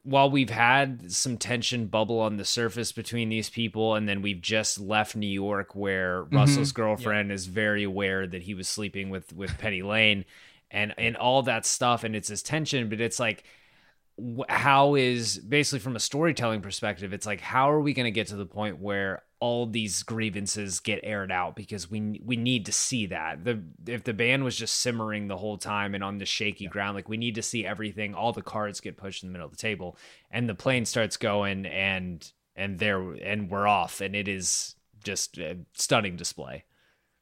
while 0.03 0.31
we've 0.31 0.51
had 0.51 1.13
some 1.13 1.37
tension 1.37 1.87
bubble 1.87 2.21
on 2.21 2.37
the 2.37 2.45
surface 2.45 2.93
between 2.93 3.29
these 3.29 3.51
people 3.51 3.95
and 3.95 4.09
then 4.09 4.23
we've 4.23 4.41
just 4.41 4.81
left 4.81 5.15
New 5.15 5.27
York 5.27 5.75
where 5.75 6.25
mm-hmm. 6.25 6.37
Russell's 6.37 6.73
girlfriend 6.73 7.31
is 7.31 7.47
very 7.47 7.85
aware 7.85 8.27
that 8.27 8.43
he 8.43 8.55
was 8.55 8.69
sleeping 8.69 9.11
with 9.11 9.33
with 9.35 9.57
Penny 9.59 9.83
Lane 9.83 10.25
and 10.71 10.95
and 10.97 11.17
all 11.17 11.43
that 11.43 11.67
stuff 11.67 12.05
and 12.05 12.17
it's 12.17 12.29
this 12.29 12.43
tension 12.43 12.89
but 12.89 13.01
it's 13.01 13.21
like 13.21 13.45
how 14.49 14.95
is 14.95 15.39
basically 15.39 15.79
from 15.79 15.95
a 15.95 16.01
storytelling 16.01 16.61
perspective 16.61 17.13
it's 17.13 17.27
like 17.27 17.41
how 17.41 17.71
are 17.71 17.81
we 17.81 17.93
going 17.93 18.05
to 18.05 18.11
get 18.11 18.29
to 18.29 18.37
the 18.37 18.47
point 18.47 18.81
where 18.81 19.23
all 19.41 19.67
these 19.67 20.03
grievances 20.03 20.81
get 20.81 21.01
aired 21.03 21.31
out 21.31 21.55
because 21.55 21.91
we 21.91 22.21
we 22.25 22.37
need 22.37 22.67
to 22.67 22.73
see 22.73 23.07
that 23.07 23.45
the 23.45 23.63
if 23.87 24.03
the 24.05 24.13
band 24.13 24.43
was 24.43 24.57
just 24.57 24.77
simmering 24.81 25.29
the 25.29 25.37
whole 25.37 25.57
time 25.57 25.95
and 25.95 26.03
on 26.03 26.19
the 26.19 26.27
shaky 26.27 26.67
ground 26.67 26.97
like 26.97 27.09
we 27.09 27.17
need 27.17 27.35
to 27.37 27.43
see 27.43 27.65
everything 27.65 28.15
all 28.15 28.33
the 28.33 28.43
cards 28.43 28.81
get 28.81 28.97
pushed 28.97 29.23
in 29.23 29.29
the 29.29 29.33
middle 29.33 29.47
of 29.47 29.53
the 29.53 29.57
table 29.57 29.97
and 30.31 30.49
the 30.49 30.55
plane 30.55 30.85
starts 30.85 31.17
going 31.17 31.67
and 31.67 32.33
and 32.59 32.79
there 32.79 33.13
and 33.13 33.49
we're 33.49 33.67
off, 33.67 34.03
and 34.03 34.15
it 34.15 34.29
is 34.29 34.75
just 35.03 35.39
a 35.39 35.57
stunning 35.75 36.17
display. 36.17 36.65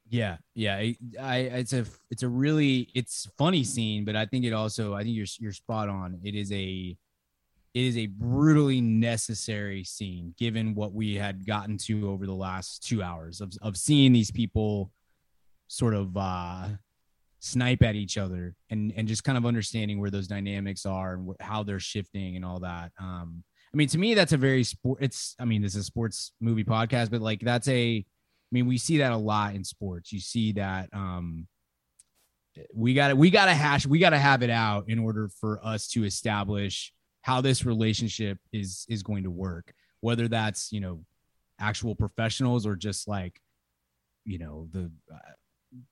Yeah, 0.09 0.39
yeah. 0.55 0.77
I, 0.77 0.97
I 1.21 1.37
it's 1.37 1.75
a 1.75 1.85
it's 2.11 2.23
a 2.23 2.29
really 2.29 2.89
it's 2.95 3.29
funny 3.37 3.63
scene, 3.63 4.05
but 4.05 4.17
I 4.17 4.25
think 4.25 4.45
it 4.45 4.53
also 4.53 4.95
I 4.95 5.05
think 5.05 5.15
you're 5.15 5.27
you're 5.39 5.53
spot 5.53 5.89
on. 5.89 6.19
It 6.25 6.35
is 6.35 6.51
a 6.51 6.97
it 7.77 7.85
is 7.85 7.99
a 7.99 8.07
brutally 8.07 8.81
necessary 8.81 9.85
scene 9.85 10.35
given 10.39 10.75
what 10.75 10.95
we 10.95 11.15
had 11.15 11.47
gotten 11.47 11.77
to 11.77 12.09
over 12.09 12.25
the 12.25 12.33
last 12.33 12.83
two 12.83 13.03
hours 13.03 13.43
of 13.43 13.53
of 13.61 13.77
seeing 13.77 14.15
these 14.15 14.31
people 14.31 14.91
sort 15.69 15.93
of 15.93 16.17
uh 16.17 16.69
snipe 17.39 17.83
at 17.83 17.95
each 17.95 18.17
other 18.17 18.55
and 18.71 18.95
and 18.97 19.07
just 19.07 19.25
kind 19.25 19.37
of 19.37 19.45
understanding 19.45 20.01
where 20.01 20.11
those 20.11 20.27
dynamics 20.27 20.87
are 20.87 21.15
and 21.15 21.29
wh- 21.29 21.45
how 21.45 21.63
they're 21.63 21.79
shifting 21.79 22.35
and 22.35 22.47
all 22.47 22.61
that. 22.61 22.93
Um, 22.99 23.45
I 23.73 23.77
mean, 23.77 23.89
to 23.89 23.99
me, 23.99 24.15
that's 24.15 24.33
a 24.33 24.39
very 24.39 24.65
sport. 24.65 25.01
It's 25.03 25.37
I 25.39 25.45
mean, 25.45 25.61
this 25.61 25.75
is 25.75 25.83
a 25.83 25.85
sports 25.85 26.33
movie 26.41 26.65
podcast, 26.65 27.11
but 27.11 27.21
like 27.21 27.41
that's 27.41 27.69
a 27.69 27.99
I 27.99 28.53
mean, 28.53 28.67
we 28.67 28.79
see 28.79 28.99
that 28.99 29.13
a 29.13 29.17
lot 29.19 29.55
in 29.55 29.65
sports. 29.65 30.13
You 30.13 30.21
see 30.21 30.53
that 30.53 30.89
um 30.95 31.47
we 32.75 32.95
got 32.95 33.09
to 33.09 33.17
we 33.17 33.29
got 33.29 33.47
to 33.47 33.55
hash 33.55 33.87
we 33.87 33.99
got 33.99 34.11
to 34.11 34.19
have 34.19 34.43
it 34.43 34.49
out 34.49 34.89
in 34.89 34.99
order 34.99 35.29
for 35.41 35.61
us 35.63 35.89
to 35.89 36.05
establish 36.05 36.95
how 37.27 37.41
this 37.41 37.67
relationship 37.67 38.39
is 38.53 38.87
is 38.89 39.03
going 39.03 39.25
to 39.25 39.31
work. 39.31 39.75
Whether 40.01 40.29
that's, 40.29 40.73
you 40.73 40.81
know, 40.81 41.05
actual 41.59 41.97
professionals 41.97 42.67
or 42.67 42.77
just 42.77 43.09
like 43.09 43.41
you 44.25 44.39
know, 44.39 44.69
the 44.73 44.91
uh, 45.13 45.33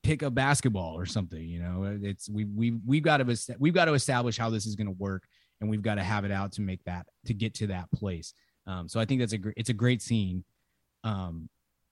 pick 0.02 0.22
a 0.22 0.30
basketball 0.30 0.98
or 0.98 1.06
something, 1.06 1.42
you 1.42 1.60
know. 1.60 1.98
It's 2.02 2.28
we 2.28 2.44
we 2.44 2.72
we've 2.86 3.02
got 3.02 3.18
to 3.18 3.56
we've 3.58 3.74
got 3.74 3.86
to 3.86 3.94
establish 3.94 4.36
how 4.36 4.50
this 4.50 4.66
is 4.66 4.76
going 4.76 4.88
to 4.88 4.96
work 4.98 5.24
and 5.60 5.68
we've 5.68 5.82
got 5.82 5.96
to 5.96 6.02
have 6.02 6.24
it 6.24 6.30
out 6.30 6.52
to 6.52 6.60
make 6.60 6.82
that 6.84 7.06
to 7.26 7.34
get 7.34 7.54
to 7.54 7.68
that 7.68 7.90
place. 7.92 8.32
Um, 8.66 8.88
so 8.88 9.00
I 9.00 9.04
think 9.04 9.20
that's 9.20 9.32
a 9.32 9.38
great 9.38 9.54
it's 9.56 9.70
a 9.70 9.74
great 9.74 10.02
scene. 10.02 10.44
Um, 11.02 11.48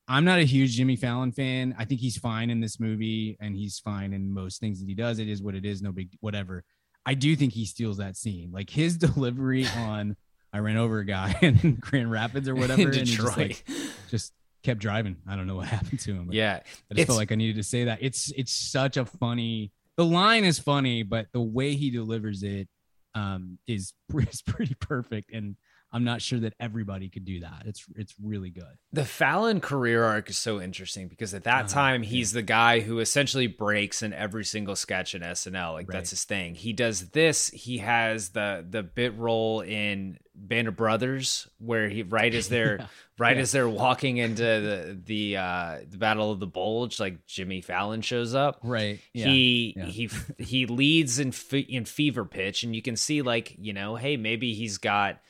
I'm 0.09 0.25
not 0.25 0.41
a 0.41 0.45
huge 0.45 0.73
Jimmy 0.77 0.97
Fallon 0.97 1.33
fan. 1.33 1.75
I 1.79 1.85
think 1.85 2.01
he's 2.01 2.19
fine 2.19 2.51
in 2.51 2.61
this 2.61 2.81
movie 2.81 3.37
and 3.41 3.57
he's 3.57 3.79
fine 3.79 4.13
in 4.13 4.33
most 4.33 4.61
things 4.61 4.81
that 4.81 4.89
he 4.89 4.95
does. 4.95 5.19
It 5.19 5.29
is 5.29 5.43
what 5.43 5.55
it 5.55 5.65
is, 5.65 5.81
no 5.81 5.93
big 5.93 6.11
whatever. 6.21 6.65
I 7.05 7.15
do 7.15 7.35
think 7.37 7.53
he 7.53 7.65
steals 7.65 7.99
that 7.99 8.17
scene. 8.17 8.51
Like 8.53 8.71
his 8.71 8.97
delivery 8.99 9.67
on 9.67 10.17
I 10.53 10.59
ran 10.59 10.77
over 10.77 10.99
a 10.99 11.05
guy 11.05 11.35
in 11.43 11.77
Grand 11.81 12.11
Rapids 12.11 12.49
or 12.49 12.55
whatever. 12.55 12.83
In 12.83 12.89
and 12.89 13.09
he 13.09 13.17
just, 13.17 13.37
like, 13.37 13.65
just 14.11 14.33
kept 14.63 14.81
driving. 14.81 15.17
I 15.27 15.37
don't 15.37 15.47
know 15.47 15.57
what 15.57 15.69
happened 15.69 16.01
to 16.01 16.13
him. 16.13 16.29
Yeah, 16.31 16.61
I 16.91 16.95
just 16.95 17.07
felt 17.07 17.19
like 17.19 17.33
I 17.33 17.37
needed 17.37 17.57
to 17.57 17.63
say 17.63 17.85
that. 17.85 17.99
It's 18.03 18.31
it's 18.37 18.53
such 18.53 18.97
a 18.97 19.07
funny. 19.07 19.73
The 19.97 20.05
line 20.05 20.45
is 20.45 20.59
funny, 20.59 21.03
but 21.03 21.27
the 21.33 21.41
way 21.41 21.75
he 21.75 21.91
delivers 21.91 22.43
it 22.43 22.69
um, 23.15 23.59
is 23.67 23.95
is 24.15 24.43
pretty 24.43 24.75
perfect, 24.75 25.33
and 25.33 25.57
I'm 25.93 26.05
not 26.05 26.23
sure 26.23 26.41
that 26.41 26.55
everybody 26.59 27.09
could 27.11 27.25
do 27.25 27.41
that. 27.41 27.65
It's 27.67 27.85
it's 27.97 28.15
really 28.23 28.51
good. 28.51 28.65
The 28.93 29.05
Fallon 29.05 29.61
career 29.61 30.03
arc 30.05 30.31
is 30.31 30.39
so 30.39 30.61
interesting 30.61 31.09
because 31.09 31.35
at 31.35 31.45
that 31.45 31.67
Uh-huh, 31.67 31.75
time 31.75 32.03
he's 32.03 32.33
the 32.33 32.43
guy 32.43 32.81
who 32.81 32.99
essentially 32.99 33.47
breaks 33.47 34.03
in 34.03 34.13
every 34.15 34.45
single 34.45 34.75
sketch 34.77 35.15
in 35.15 35.23
SNL. 35.23 35.73
Like 35.75 35.89
Right. 35.89 35.93
that's 35.99 36.11
his 36.11 36.25
thing. 36.25 36.55
He 36.55 36.73
does 36.73 37.11
this. 37.11 37.49
He 37.51 37.79
has 37.79 38.31
the 38.31 38.65
the 38.69 38.83
bit 38.83 39.15
role 39.19 39.61
in 39.61 40.19
Band 40.35 40.67
of 40.69 40.77
Brothers 40.77 41.47
where 41.59 41.89
he 41.91 42.03
right 42.05 42.35
as 42.35 42.49
they're 42.49 42.77
Yeah. 42.81 42.87
right 43.19 43.37
Yeah. 43.37 43.43
as 43.43 43.53
they're 43.53 43.69
walking 43.69 44.17
into 44.17 44.43
the 44.43 44.99
the 45.05 45.37
uh 45.37 45.79
the 45.87 45.99
Battle 45.99 46.31
of 46.33 46.41
the 46.41 46.47
Bulge, 46.47 46.99
like 47.01 47.27
Jimmy 47.27 47.61
Fallon 47.61 48.01
shows 48.01 48.35
up. 48.35 48.61
Right. 48.63 48.99
Yeah. 49.13 49.27
He 49.27 49.77
he 49.85 50.11
he 50.39 50.65
leads 50.67 51.19
in 51.19 51.33
fe- 51.33 51.59
in 51.69 51.85
fever 51.85 52.25
pitch, 52.25 52.63
and 52.63 52.75
you 52.75 52.81
can 52.81 52.97
see 52.97 53.21
like 53.21 53.55
you 53.59 53.75
know, 53.75 53.97
hey, 53.97 54.17
maybe 54.17 54.55
he's 54.55 54.79
got 54.79 55.21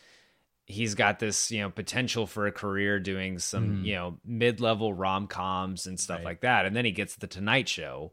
he's 0.67 0.95
got 0.95 1.19
this 1.19 1.51
you 1.51 1.61
know 1.61 1.71
potential 1.71 2.27
for 2.27 2.47
a 2.47 2.53
career 2.53 3.01
doing 3.01 3.39
some 3.39 3.83
Mhm. 3.83 3.85
you 3.85 3.95
know 3.95 4.19
mid-level 4.25 4.95
rom-coms 4.95 5.87
and 5.87 5.99
stuff 5.99 6.19
Right. 6.19 6.25
like 6.25 6.41
that 6.43 6.67
and 6.67 6.75
then 6.77 6.85
he 6.85 6.93
gets 6.93 7.17
the 7.17 7.27
tonight 7.27 7.69
show. 7.69 8.13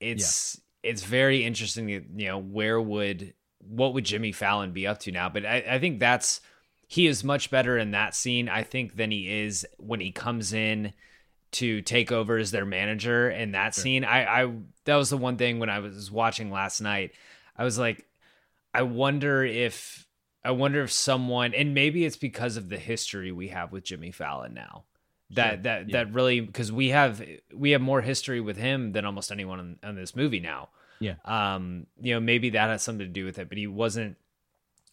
It's 0.00 0.60
it's 0.82 1.02
very 1.04 1.44
interesting 1.44 1.88
you 1.88 2.04
know 2.26 2.38
where 2.38 2.80
would 2.80 3.34
what 3.58 3.92
would 3.92 4.04
jimmy 4.04 4.32
fallon 4.32 4.72
be 4.72 4.86
up 4.86 4.98
to 5.00 5.12
now? 5.12 5.28
But 5.28 5.44
I, 5.44 5.64
I 5.72 5.78
think 5.78 6.00
that's 6.00 6.40
he 6.88 7.06
is 7.06 7.22
much 7.22 7.50
better 7.50 7.76
in 7.78 7.90
that 7.92 8.14
scene 8.16 8.48
i 8.48 8.62
think 8.64 8.96
than 8.96 9.10
he 9.12 9.30
is 9.42 9.64
when 9.78 10.00
he 10.00 10.10
comes 10.10 10.52
in 10.52 10.92
to 11.52 11.82
take 11.82 12.10
over 12.10 12.36
as 12.38 12.50
their 12.50 12.64
manager 12.64 13.28
in 13.30 13.52
that 13.52 13.74
scene. 13.74 14.04
I 14.04 14.42
i 14.44 14.52
that 14.86 14.96
was 14.96 15.10
the 15.10 15.16
one 15.18 15.36
thing 15.36 15.58
when 15.58 15.68
i 15.70 15.80
was 15.80 16.10
watching 16.10 16.50
last 16.50 16.80
night 16.80 17.12
i 17.56 17.62
was 17.64 17.78
like 17.78 18.06
I 18.72 18.82
wonder 18.82 19.44
if 19.44 20.06
I 20.44 20.52
wonder 20.52 20.82
if 20.82 20.92
someone 20.92 21.54
and 21.54 21.74
maybe 21.74 22.04
it's 22.04 22.16
because 22.16 22.56
of 22.56 22.68
the 22.68 22.78
history 22.78 23.32
we 23.32 23.48
have 23.48 23.72
with 23.72 23.84
Jimmy 23.84 24.10
Fallon 24.10 24.54
now. 24.54 24.84
That 25.30 25.50
Sure, 25.50 25.56
that 25.62 25.88
yeah. 25.88 26.04
that 26.04 26.12
really 26.12 26.40
because 26.40 26.72
we 26.72 26.88
have 26.88 27.24
we 27.54 27.70
have 27.70 27.80
more 27.80 28.00
history 28.00 28.40
with 28.40 28.56
him 28.56 28.92
than 28.92 29.04
almost 29.04 29.30
anyone 29.30 29.60
on, 29.60 29.90
in 29.90 29.96
this 29.96 30.16
movie 30.16 30.40
now. 30.40 30.70
Yeah. 30.98 31.14
Um, 31.24 31.86
you 32.00 32.14
know, 32.14 32.20
maybe 32.20 32.50
that 32.50 32.68
has 32.68 32.82
something 32.82 33.06
to 33.06 33.12
do 33.12 33.24
with 33.24 33.38
it, 33.38 33.48
but 33.48 33.56
he 33.56 33.66
wasn't 33.66 34.16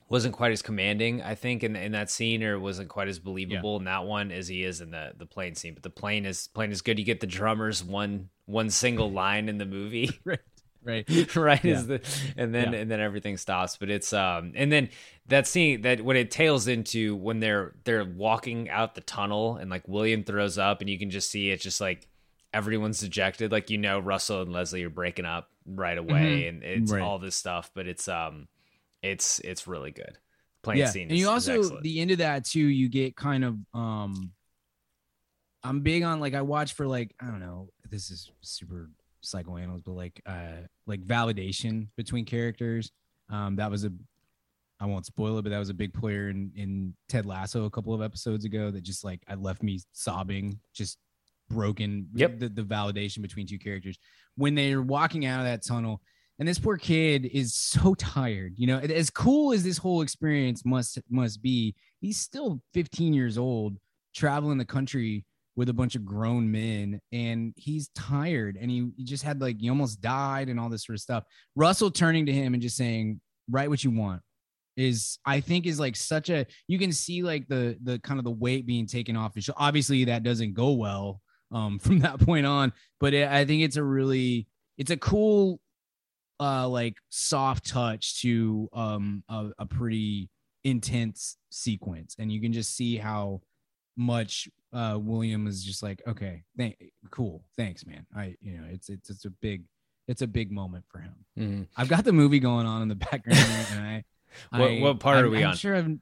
wasn't 0.10 0.34
quite 0.34 0.54
as 0.54 0.62
commanding, 0.62 1.22
I 1.22 1.36
think, 1.36 1.64
in 1.64 1.76
in 1.76 1.92
that 1.92 2.10
scene, 2.10 2.44
or 2.44 2.60
wasn't 2.60 2.90
quite 2.90 3.08
as 3.08 3.20
believable 3.20 3.78
in 3.78 3.86
that 3.86 4.06
one 4.06 4.32
as 4.32 4.48
he 4.48 4.64
is 4.64 4.80
in 4.82 4.92
the 4.92 5.14
the 5.18 5.26
plane 5.26 5.56
scene. 5.56 5.74
But 5.74 5.84
the 5.84 5.90
plane 5.90 6.26
is 6.26 6.48
plane 6.48 6.72
is 6.72 6.82
good. 6.82 6.98
You 6.98 7.06
get 7.06 7.20
the 7.20 7.28
drummers 7.28 7.84
one 7.84 8.30
one 8.46 8.70
single 8.70 9.12
line 9.24 9.50
in 9.50 9.58
the 9.58 9.66
movie. 9.66 10.10
right. 10.24 10.40
Right. 10.88 11.36
right 11.36 11.64
Yeah. 11.66 11.74
is 11.76 11.88
the 11.88 12.02
and 12.38 12.56
then 12.56 12.72
Yeah. 12.74 12.80
and 12.80 12.90
then 12.90 13.00
everything 13.02 13.36
stops 13.38 13.76
but 13.76 13.90
it's 13.90 14.14
um 14.14 14.54
and 14.56 14.72
then 14.72 14.90
that 15.28 15.46
scene 15.46 15.82
that 15.82 16.02
when 16.02 16.16
it 16.16 16.32
tails 16.32 16.68
into 16.70 17.16
when 17.18 17.42
they're 17.42 17.74
they're 17.84 18.06
walking 18.06 18.70
out 18.70 18.96
the 18.96 19.02
tunnel 19.02 19.58
and 19.58 19.70
like 19.70 19.86
william 19.88 20.24
throws 20.24 20.58
up 20.58 20.80
and 20.80 20.90
you 20.90 20.98
can 20.98 21.10
just 21.10 21.30
see 21.30 21.50
it's 21.50 21.62
just 21.64 21.82
like 21.82 22.08
everyone's 22.54 23.02
dejected 23.02 23.52
like 23.52 23.70
you 23.70 23.78
know 23.78 24.00
russell 24.00 24.42
and 24.42 24.54
leslie 24.54 24.84
are 24.86 24.90
breaking 24.90 25.26
up 25.26 25.50
right 25.66 25.98
away 25.98 26.44
Mhm. 26.44 26.50
and 26.50 26.64
it's 26.64 26.92
Right. 26.94 27.02
all 27.02 27.20
this 27.20 27.36
stuff 27.36 27.70
but 27.76 27.86
it's 27.88 28.08
um 28.08 28.48
it's 29.04 29.40
it's 29.40 29.68
really 29.68 29.92
good 29.92 30.18
plane 30.64 30.78
yeah. 30.78 30.90
scene 30.90 31.10
and 31.10 31.18
you 31.20 31.30
is- 31.34 31.48
is 31.50 31.50
also 31.72 31.82
the 31.82 32.00
end 32.00 32.12
of 32.12 32.20
that 32.20 32.46
too. 32.46 32.66
You 32.66 32.88
get 32.90 33.16
kind 33.18 33.44
of 33.44 33.58
um. 33.74 34.32
I'm 35.64 35.82
big 35.82 36.04
on 36.04 36.20
like 36.20 36.34
I 36.34 36.42
watch 36.42 36.74
for 36.74 36.88
like 36.88 37.14
I 37.20 37.26
don't 37.26 37.40
know. 37.42 37.70
This 37.90 38.10
is 38.10 38.32
super 38.42 38.90
psychoanalyst, 39.22 39.86
but 39.86 39.94
like 39.94 40.22
uh 40.26 40.62
like 40.86 41.02
validation 41.06 41.88
between 41.98 42.26
characters. 42.26 42.92
Um, 43.30 43.56
that 43.58 43.70
was 43.72 43.84
a 43.84 43.92
I 44.80 44.86
won't 44.86 45.06
spoil 45.06 45.40
it, 45.40 45.42
but 45.42 45.50
that 45.50 45.60
was 45.60 45.70
a 45.70 45.74
big 45.74 45.94
player 45.94 46.30
in 46.30 46.52
in 46.56 46.94
Ted 47.10 47.26
Lasso 47.26 47.66
a 47.66 47.70
couple 47.70 47.94
of 47.94 48.02
episodes 48.02 48.46
ago. 48.46 48.72
That 48.72 48.82
just 48.82 49.04
like 49.04 49.22
I 49.28 49.36
left 49.36 49.64
me 49.64 49.80
sobbing, 49.94 50.60
just 50.74 50.98
broken. 51.50 52.08
Yep. 52.14 52.40
The, 52.40 52.50
the 52.50 52.64
validation 52.64 53.22
between 53.22 53.48
two 53.48 53.60
characters 53.60 53.98
when 54.36 54.56
they're 54.56 54.82
walking 54.82 55.26
out 55.26 55.40
of 55.40 55.46
that 55.46 55.64
tunnel. 55.64 56.02
And 56.40 56.48
this 56.48 56.60
poor 56.60 56.78
kid 56.78 57.26
is 57.26 57.56
so 57.56 57.96
tired. 57.96 58.54
You 58.58 58.68
know, 58.68 58.78
as 58.78 59.10
cool 59.10 59.54
as 59.54 59.64
this 59.64 59.78
whole 59.78 60.02
experience 60.02 60.64
must 60.64 61.00
must 61.10 61.42
be, 61.42 61.76
he's 62.00 62.18
still 62.18 62.62
15 62.74 63.14
years 63.14 63.38
old, 63.38 63.78
traveling 64.14 64.60
the 64.60 64.66
country 64.66 65.26
with 65.58 65.68
a 65.68 65.74
bunch 65.74 65.96
of 65.96 66.06
grown 66.06 66.50
men, 66.50 67.02
and 67.12 67.52
he's 67.58 67.90
tired. 67.90 68.58
And 68.62 68.72
he, 68.72 68.88
he 68.96 69.04
just 69.04 69.24
had 69.24 69.42
like 69.42 69.60
he 69.60 69.70
almost 69.70 70.00
died 70.00 70.48
and 70.48 70.60
all 70.60 70.70
this 70.70 70.86
sort 70.86 70.96
of 70.96 71.02
stuff. 71.02 71.24
Russell 71.56 71.92
turning 71.92 72.28
to 72.28 72.32
him 72.32 72.54
and 72.54 72.62
just 72.62 72.78
saying, 72.78 73.20
"Write 73.50 73.70
what 73.70 73.84
you 73.84 73.92
want." 73.92 74.22
is 74.78 75.18
I 75.26 75.40
think 75.40 75.66
is 75.66 75.80
like 75.80 75.96
such 75.96 76.30
a 76.30 76.46
you 76.68 76.78
can 76.78 76.92
see 76.92 77.24
like 77.24 77.48
the 77.48 77.78
the 77.82 77.98
kind 78.00 78.20
of 78.20 78.24
the 78.24 78.32
weight 78.32 78.66
being 78.66 78.86
taken 78.86 79.18
off 79.18 79.36
his. 79.36 79.50
Obviously, 79.58 80.06
that 80.06 80.24
doesn't 80.24 80.54
go 80.54 80.72
well 80.74 81.20
um 81.52 81.80
from 81.84 82.00
that 82.00 82.20
point 82.20 82.46
on, 82.46 82.72
but 83.00 83.14
it, 83.14 83.28
I 83.28 83.44
think 83.44 83.64
it's 83.64 83.76
a 83.76 83.84
really 83.84 84.48
it's 84.78 84.92
a 84.92 84.98
cool 84.98 85.60
uh 86.40 86.70
like 86.70 86.96
soft 87.10 87.66
touch 87.68 88.22
to 88.22 88.70
um 88.72 89.24
a, 89.28 89.50
a 89.58 89.66
pretty 89.66 90.30
intense 90.64 91.38
sequence, 91.50 92.16
and 92.20 92.32
you 92.32 92.40
can 92.40 92.54
just 92.54 92.76
see 92.76 92.98
how 92.98 93.42
much 93.98 94.48
uh 94.74 94.98
William 95.02 95.48
is 95.48 95.64
just 95.64 95.82
like 95.84 96.02
okay, 96.08 96.44
thank 96.58 96.78
cool, 97.12 97.44
thanks, 97.58 97.86
man. 97.86 98.06
I 98.16 98.36
you 98.42 98.58
know 98.58 98.64
it's 98.70 98.90
it's 98.90 99.10
it's 99.10 99.26
a 99.26 99.30
big 99.30 99.64
it's 100.08 100.22
a 100.22 100.28
big 100.28 100.52
moment 100.52 100.86
for 100.88 101.00
him. 101.00 101.16
Mhm. 101.38 101.68
I've 101.76 101.90
got 101.90 102.06
the 102.06 102.14
movie 102.14 102.40
going 102.40 102.66
on 102.66 102.82
in 102.82 102.88
the 102.88 102.96
background, 102.96 103.40
and 103.72 103.80
I. 103.84 104.04
What- 104.52 104.72
I- 104.72 104.80
what 104.82 105.00
part 105.00 105.18
are 105.18 105.22
I'm- 105.24 105.32
we 105.32 105.44
I'm 105.44 105.50
on? 105.52 105.56
Sure, 105.56 105.76
I'm, 105.76 106.02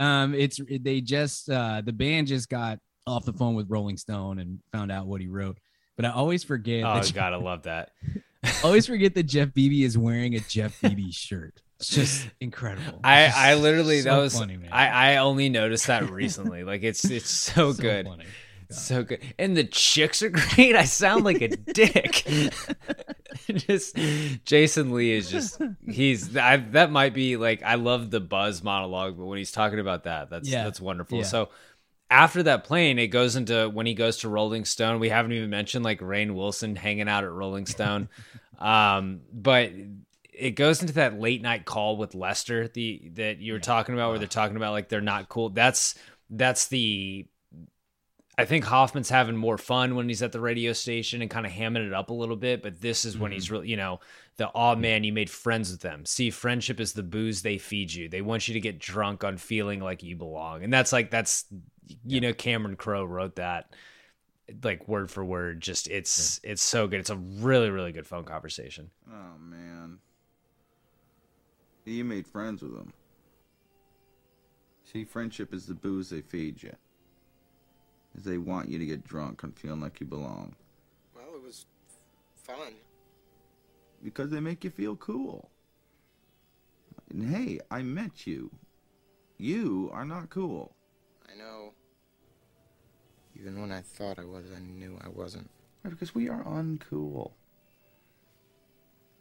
um, 0.00 0.34
it's 0.34 0.58
they 0.68 1.00
just 1.00 1.48
uh 1.48 1.82
the 1.84 1.92
band 1.92 2.26
just 2.26 2.48
got 2.48 2.80
off 3.06 3.24
the 3.24 3.32
phone 3.32 3.54
with 3.54 3.70
Rolling 3.70 3.96
Stone 3.96 4.40
and 4.40 4.58
found 4.72 4.90
out 4.90 5.06
what 5.06 5.20
he 5.20 5.28
wrote. 5.28 5.58
But 5.96 6.04
I 6.06 6.10
always 6.10 6.42
forget. 6.42 6.84
oh 6.84 7.00
that 7.00 7.14
god 7.14 7.32
i 7.32 7.36
love 7.36 7.62
that 7.62 7.90
I 8.42 8.52
always 8.64 8.86
forget 8.86 9.14
that 9.14 9.24
Jeff 9.24 9.52
Bebe 9.54 9.84
is 9.84 9.96
wearing 9.96 10.34
a 10.34 10.40
Jeff 10.40 10.80
Bebe 10.80 11.10
shirt. 11.12 11.62
It's 11.78 11.88
just 11.88 12.28
incredible. 12.40 13.00
I, 13.04 13.30
I 13.34 13.54
literally 13.54 14.00
that 14.02 14.16
was 14.16 14.38
funny, 14.38 14.56
man. 14.56 14.70
I, 14.72 15.14
I 15.14 15.16
only 15.18 15.48
noticed 15.50 15.88
that 15.88 16.10
recently. 16.10 16.64
like 16.64 16.82
it's 16.82 17.04
it's 17.04 17.28
so, 17.54 17.72
So 17.72 17.82
good. 17.82 18.06
funny. 18.06 18.24
So 18.70 19.02
good. 19.04 19.20
And 19.38 19.56
the 19.56 19.64
chicks 19.64 20.22
are 20.22 20.28
great. 20.54 20.74
I 20.74 20.84
sound 20.84 21.24
like 21.24 21.40
a 21.42 21.48
dick. 21.48 22.26
just 23.52 23.96
Jason 24.44 24.92
Lee 24.94 25.12
is 25.12 25.30
just 25.30 25.60
he's 25.88 26.36
I, 26.36 26.56
that 26.56 26.90
might 26.90 27.14
be 27.14 27.36
like 27.36 27.62
I 27.62 27.74
love 27.76 28.10
the 28.10 28.20
buzz 28.20 28.62
monologue, 28.62 29.16
but 29.16 29.26
when 29.26 29.38
he's 29.38 29.52
talking 29.52 29.78
about 29.78 30.04
that, 30.04 30.30
that's 30.30 30.48
Yeah. 30.48 30.64
that's 30.64 30.80
wonderful. 30.80 31.18
Yeah. 31.18 31.24
So 31.24 31.48
after 32.10 32.42
that 32.44 32.64
plane, 32.64 32.98
it 32.98 33.08
goes 33.08 33.36
into 33.36 33.68
when 33.68 33.86
he 33.86 33.94
goes 33.94 34.18
to 34.18 34.28
Rolling 34.28 34.64
Stone. 34.64 35.00
We 35.00 35.08
haven't 35.10 35.32
even 35.32 35.50
mentioned 35.50 35.84
like 35.84 36.00
Rainn 36.00 36.34
Wilson 36.34 36.76
hanging 36.76 37.08
out 37.08 37.24
at 37.24 37.30
Rolling 37.30 37.66
Stone, 37.66 38.08
um, 38.58 39.20
but 39.32 39.72
it 40.36 40.50
goes 40.50 40.80
into 40.80 40.94
that 40.94 41.18
late 41.18 41.42
night 41.42 41.64
call 41.64 41.96
with 41.96 42.14
Lester 42.14 42.68
the 42.68 43.10
that 43.14 43.38
you 43.38 43.52
were 43.52 43.58
talking 43.58 43.94
about, 43.94 44.10
where 44.10 44.18
they're 44.18 44.28
talking 44.28 44.56
about 44.56 44.72
like 44.72 44.88
they're 44.88 45.00
not 45.00 45.28
cool. 45.28 45.50
That's 45.50 45.94
that's 46.30 46.68
the. 46.68 47.26
I 48.38 48.44
think 48.44 48.64
Hoffman's 48.64 49.08
having 49.08 49.36
more 49.36 49.56
fun 49.56 49.96
when 49.96 50.10
he's 50.10 50.22
at 50.22 50.30
the 50.30 50.40
radio 50.40 50.74
station 50.74 51.22
and 51.22 51.30
kind 51.30 51.46
of 51.46 51.52
hamming 51.52 51.86
it 51.86 51.94
up 51.94 52.10
a 52.10 52.14
little 52.14 52.36
bit, 52.36 52.62
but 52.62 52.82
this 52.82 53.06
is 53.06 53.16
when 53.16 53.32
he's 53.32 53.46
mm-hmm. 53.46 53.54
really, 53.54 53.68
you 53.70 53.78
know, 53.78 54.00
the 54.36 54.50
oh 54.54 54.76
man, 54.76 55.04
you 55.04 55.12
made 55.12 55.30
friends 55.30 55.70
with 55.70 55.80
them. 55.80 56.04
See, 56.04 56.30
friendship 56.30 56.78
is 56.78 56.92
the 56.92 57.02
booze 57.02 57.40
they 57.40 57.56
feed 57.56 57.92
you. 57.92 58.10
They 58.10 58.20
want 58.20 58.46
you 58.46 58.52
to 58.52 58.60
get 58.60 58.78
drunk 58.78 59.24
on 59.24 59.38
feeling 59.38 59.80
like 59.80 60.02
you 60.02 60.16
belong, 60.16 60.62
and 60.62 60.72
that's 60.72 60.92
like 60.92 61.10
that's 61.10 61.46
you 62.04 62.20
know 62.20 62.34
Cameron 62.34 62.76
Crowe 62.76 63.04
wrote 63.04 63.36
that 63.36 63.74
like 64.62 64.86
word 64.86 65.10
for 65.10 65.24
word. 65.24 65.62
Just 65.62 65.88
it's 65.88 66.38
it's 66.44 66.62
so 66.62 66.86
good. 66.86 67.00
It's 67.00 67.10
a 67.10 67.16
really 67.16 67.70
really 67.70 67.92
good 67.92 68.06
phone 68.06 68.24
conversation. 68.24 68.90
Oh 69.10 69.38
man. 69.40 69.98
You 71.86 72.04
made 72.04 72.26
friends 72.26 72.62
with 72.62 72.74
them. 72.74 72.92
See, 74.82 75.04
friendship 75.04 75.54
is 75.54 75.66
the 75.66 75.74
booze 75.74 76.10
they 76.10 76.20
feed 76.20 76.62
you. 76.62 76.74
Is 78.16 78.24
they 78.24 78.38
want 78.38 78.68
you 78.68 78.78
to 78.78 78.86
get 78.86 79.06
drunk 79.06 79.44
and 79.44 79.56
feeling 79.56 79.80
like 79.80 80.00
you 80.00 80.06
belong. 80.06 80.56
Well, 81.14 81.36
it 81.36 81.42
was 81.42 81.66
fun. 82.34 82.74
Because 84.02 84.30
they 84.30 84.40
make 84.40 84.64
you 84.64 84.70
feel 84.70 84.96
cool. 84.96 85.48
And 87.10 87.32
hey, 87.32 87.60
I 87.70 87.82
met 87.82 88.26
you. 88.26 88.50
You 89.38 89.88
are 89.92 90.04
not 90.04 90.28
cool. 90.28 90.74
I 91.32 91.38
know. 91.38 91.72
Even 93.38 93.60
when 93.60 93.70
I 93.70 93.82
thought 93.82 94.18
I 94.18 94.24
was, 94.24 94.46
I 94.54 94.60
knew 94.60 94.98
I 95.04 95.08
wasn't. 95.08 95.50
Right, 95.84 95.90
because 95.90 96.14
we 96.14 96.28
are 96.28 96.42
uncool. 96.42 97.32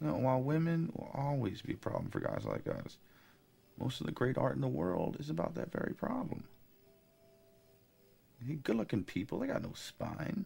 You 0.02 0.08
while 0.14 0.42
women 0.42 0.92
will 0.94 1.12
always 1.14 1.62
be 1.62 1.74
a 1.74 1.78
problem 1.78 2.10
for 2.10 2.20
guys 2.20 2.44
like 2.46 2.68
us, 2.68 2.98
most 3.80 4.00
of 4.00 4.06
the 4.06 4.12
great 4.12 4.38
art 4.38 4.56
in 4.56 4.62
the 4.62 4.68
world 4.68 5.18
is 5.20 5.30
about 5.30 5.56
that 5.56 5.72
very 5.72 5.94
problem. 5.94 6.44
Good 8.64 8.76
looking 8.76 9.04
people, 9.04 9.40
they 9.40 9.48
got 9.48 9.64
no 9.64 9.74
spine. 9.74 10.46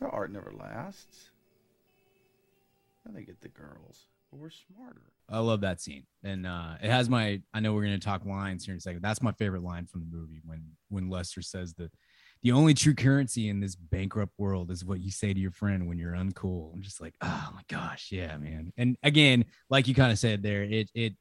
Their 0.00 0.08
art 0.08 0.32
never 0.32 0.52
lasts. 0.52 1.30
And 3.04 3.14
they 3.14 3.22
get 3.22 3.40
the 3.40 3.48
girls. 3.48 4.08
But 4.30 4.40
we're 4.40 4.50
smarter. 4.50 5.12
I 5.28 5.38
love 5.38 5.60
that 5.60 5.80
scene, 5.80 6.04
and 6.22 6.46
uh, 6.46 6.74
it 6.82 6.90
has 6.90 7.08
my. 7.08 7.40
I 7.52 7.60
know 7.60 7.72
we're 7.72 7.84
gonna 7.84 7.98
talk 7.98 8.26
lines 8.26 8.64
here 8.64 8.72
in 8.72 8.78
a 8.78 8.80
second. 8.80 9.02
That's 9.02 9.22
my 9.22 9.32
favorite 9.32 9.62
line 9.62 9.86
from 9.86 10.00
the 10.00 10.16
movie 10.16 10.40
when 10.44 10.72
when 10.88 11.08
Lester 11.08 11.40
says 11.40 11.74
that 11.74 11.92
the 12.44 12.52
only 12.52 12.74
true 12.74 12.94
currency 12.94 13.48
in 13.48 13.58
this 13.58 13.74
bankrupt 13.74 14.34
world 14.36 14.70
is 14.70 14.84
what 14.84 15.00
you 15.00 15.10
say 15.10 15.32
to 15.32 15.40
your 15.40 15.50
friend 15.50 15.88
when 15.88 15.98
you're 15.98 16.12
uncool. 16.12 16.72
I'm 16.74 16.82
just 16.82 17.00
like, 17.00 17.14
oh 17.22 17.48
my 17.54 17.62
gosh, 17.68 18.08
yeah, 18.12 18.36
man. 18.36 18.70
And 18.76 18.96
again, 19.02 19.46
like 19.70 19.88
you 19.88 19.94
kind 19.94 20.12
of 20.12 20.18
said 20.18 20.42
there, 20.42 20.62
it 20.62 20.90
it 20.94 21.14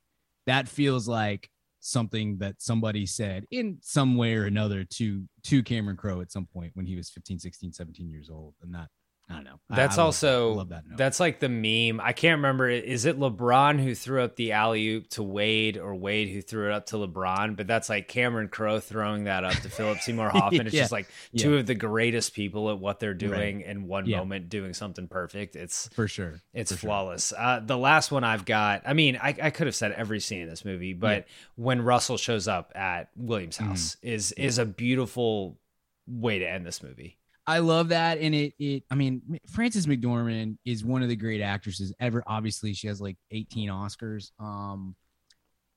that 0.47 0.67
feels 0.67 1.07
like 1.07 1.49
something 1.79 2.37
that 2.39 2.61
somebody 2.61 3.05
said 3.05 3.45
in 3.51 3.77
some 3.81 4.17
way 4.17 4.35
or 4.35 4.45
another 4.45 4.83
to 4.83 5.23
to 5.43 5.63
Cameron 5.63 5.95
Crowe 5.95 6.19
at 6.19 6.31
some 6.31 6.45
point 6.45 6.71
when 6.75 6.85
he 6.85 6.97
was 6.97 7.09
15, 7.09 7.39
16, 7.39 7.71
17 7.71 8.09
years 8.09 8.29
old. 8.29 8.55
And 8.61 8.75
that 8.75 8.89
I 9.29 9.35
don't 9.35 9.45
know. 9.45 9.59
That's 9.69 9.97
I, 9.97 10.01
I 10.01 10.05
also 10.05 10.47
love, 10.49 10.57
love 10.57 10.69
that 10.69 10.83
that's 10.97 11.19
like 11.19 11.39
the 11.39 11.47
meme. 11.47 12.01
I 12.05 12.11
can't 12.11 12.37
remember. 12.39 12.67
Is 12.69 13.05
it 13.05 13.17
LeBron 13.17 13.81
who 13.81 13.95
threw 13.95 14.21
up 14.21 14.35
the 14.35 14.51
alley 14.51 14.85
oop 14.89 15.07
to 15.11 15.23
Wade, 15.23 15.77
or 15.77 15.95
Wade 15.95 16.27
who 16.29 16.41
threw 16.41 16.67
it 16.69 16.73
up 16.73 16.87
to 16.87 16.97
LeBron? 16.97 17.55
But 17.55 17.65
that's 17.65 17.87
like 17.89 18.09
Cameron 18.09 18.49
Crowe 18.49 18.79
throwing 18.81 19.23
that 19.23 19.45
up 19.45 19.53
to 19.53 19.69
Philip 19.69 19.99
Seymour 19.99 20.29
Hoffman. 20.33 20.67
It's 20.67 20.75
Yeah. 20.75 20.81
just 20.81 20.91
like 20.91 21.07
two 21.37 21.53
Yeah. 21.53 21.59
of 21.61 21.65
the 21.67 21.73
greatest 21.73 22.33
people 22.35 22.69
at 22.69 22.79
what 22.79 22.99
they're 22.99 23.13
doing 23.13 23.57
Right. 23.59 23.65
in 23.65 23.87
one 23.87 24.05
Yeah. 24.07 24.19
moment, 24.19 24.49
doing 24.49 24.73
something 24.73 25.07
perfect. 25.07 25.55
It's 25.55 25.87
for 25.93 26.07
sure. 26.09 26.41
It's 26.53 26.73
For 26.73 26.79
sure. 26.79 26.87
flawless. 26.89 27.31
Uh, 27.35 27.61
the 27.65 27.77
last 27.77 28.11
one 28.11 28.25
I've 28.25 28.43
got. 28.45 28.83
I 28.85 28.91
mean, 28.93 29.15
I, 29.15 29.29
I 29.41 29.49
could 29.51 29.67
have 29.67 29.75
said 29.75 29.93
every 29.93 30.19
scene 30.19 30.41
in 30.41 30.49
this 30.49 30.65
movie, 30.65 30.93
but 30.93 31.25
when 31.55 31.81
Russell 31.81 32.17
shows 32.17 32.49
up 32.49 32.73
at 32.75 33.09
Williams' 33.15 33.57
Mm-hmm. 33.57 33.67
house 33.69 33.95
is 34.03 34.33
is 34.33 34.57
a 34.57 34.65
beautiful 34.65 35.57
way 36.05 36.39
to 36.39 36.47
end 36.47 36.65
this 36.65 36.83
movie. 36.83 37.17
I 37.45 37.59
love 37.59 37.89
that, 37.89 38.19
and 38.19 38.33
it 38.33 38.53
it. 38.57 38.83
I 38.89 38.95
mean, 38.95 39.39
Frances 39.49 39.85
McDormand 39.85 40.57
is 40.65 40.85
one 40.85 41.03
of 41.03 41.09
the 41.09 41.15
great 41.15 41.41
actresses 41.41 41.93
ever. 41.99 42.23
Obviously, 42.25 42.73
she 42.73 42.87
has 42.87 43.01
like 43.01 43.17
18 43.31 43.69
Oscars. 43.69 44.31
Um, 44.39 44.95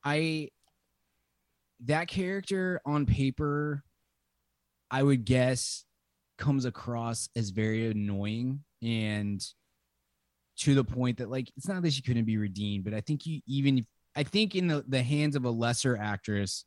I 0.05 0.51
that 1.85 2.09
character 2.09 2.81
on 2.87 3.05
paper, 3.05 3.83
I 4.91 5.03
would 5.03 5.25
guess, 5.25 5.85
comes 6.39 6.65
across 6.65 7.29
as 7.35 7.51
very 7.51 7.91
annoying 7.91 8.63
and 8.83 9.45
to 10.59 10.75
the 10.75 10.85
point 10.85 11.19
that 11.19 11.31
like 11.31 11.51
it's 11.57 11.69
not 11.69 11.83
that 11.83 11.93
she 11.93 12.03
couldn't 12.03 12.25
be 12.25 12.37
redeemed, 12.37 12.85
but 12.85 12.95
I 12.95 13.01
think 13.01 13.27
you 13.27 13.41
even 13.47 13.85
I 14.15 14.23
think 14.23 14.55
in 14.55 14.69
the 14.69 14.85
the 14.87 15.03
hands 15.03 15.35
of 15.35 15.45
a 15.45 15.51
lesser 15.51 15.97
actress 15.97 16.65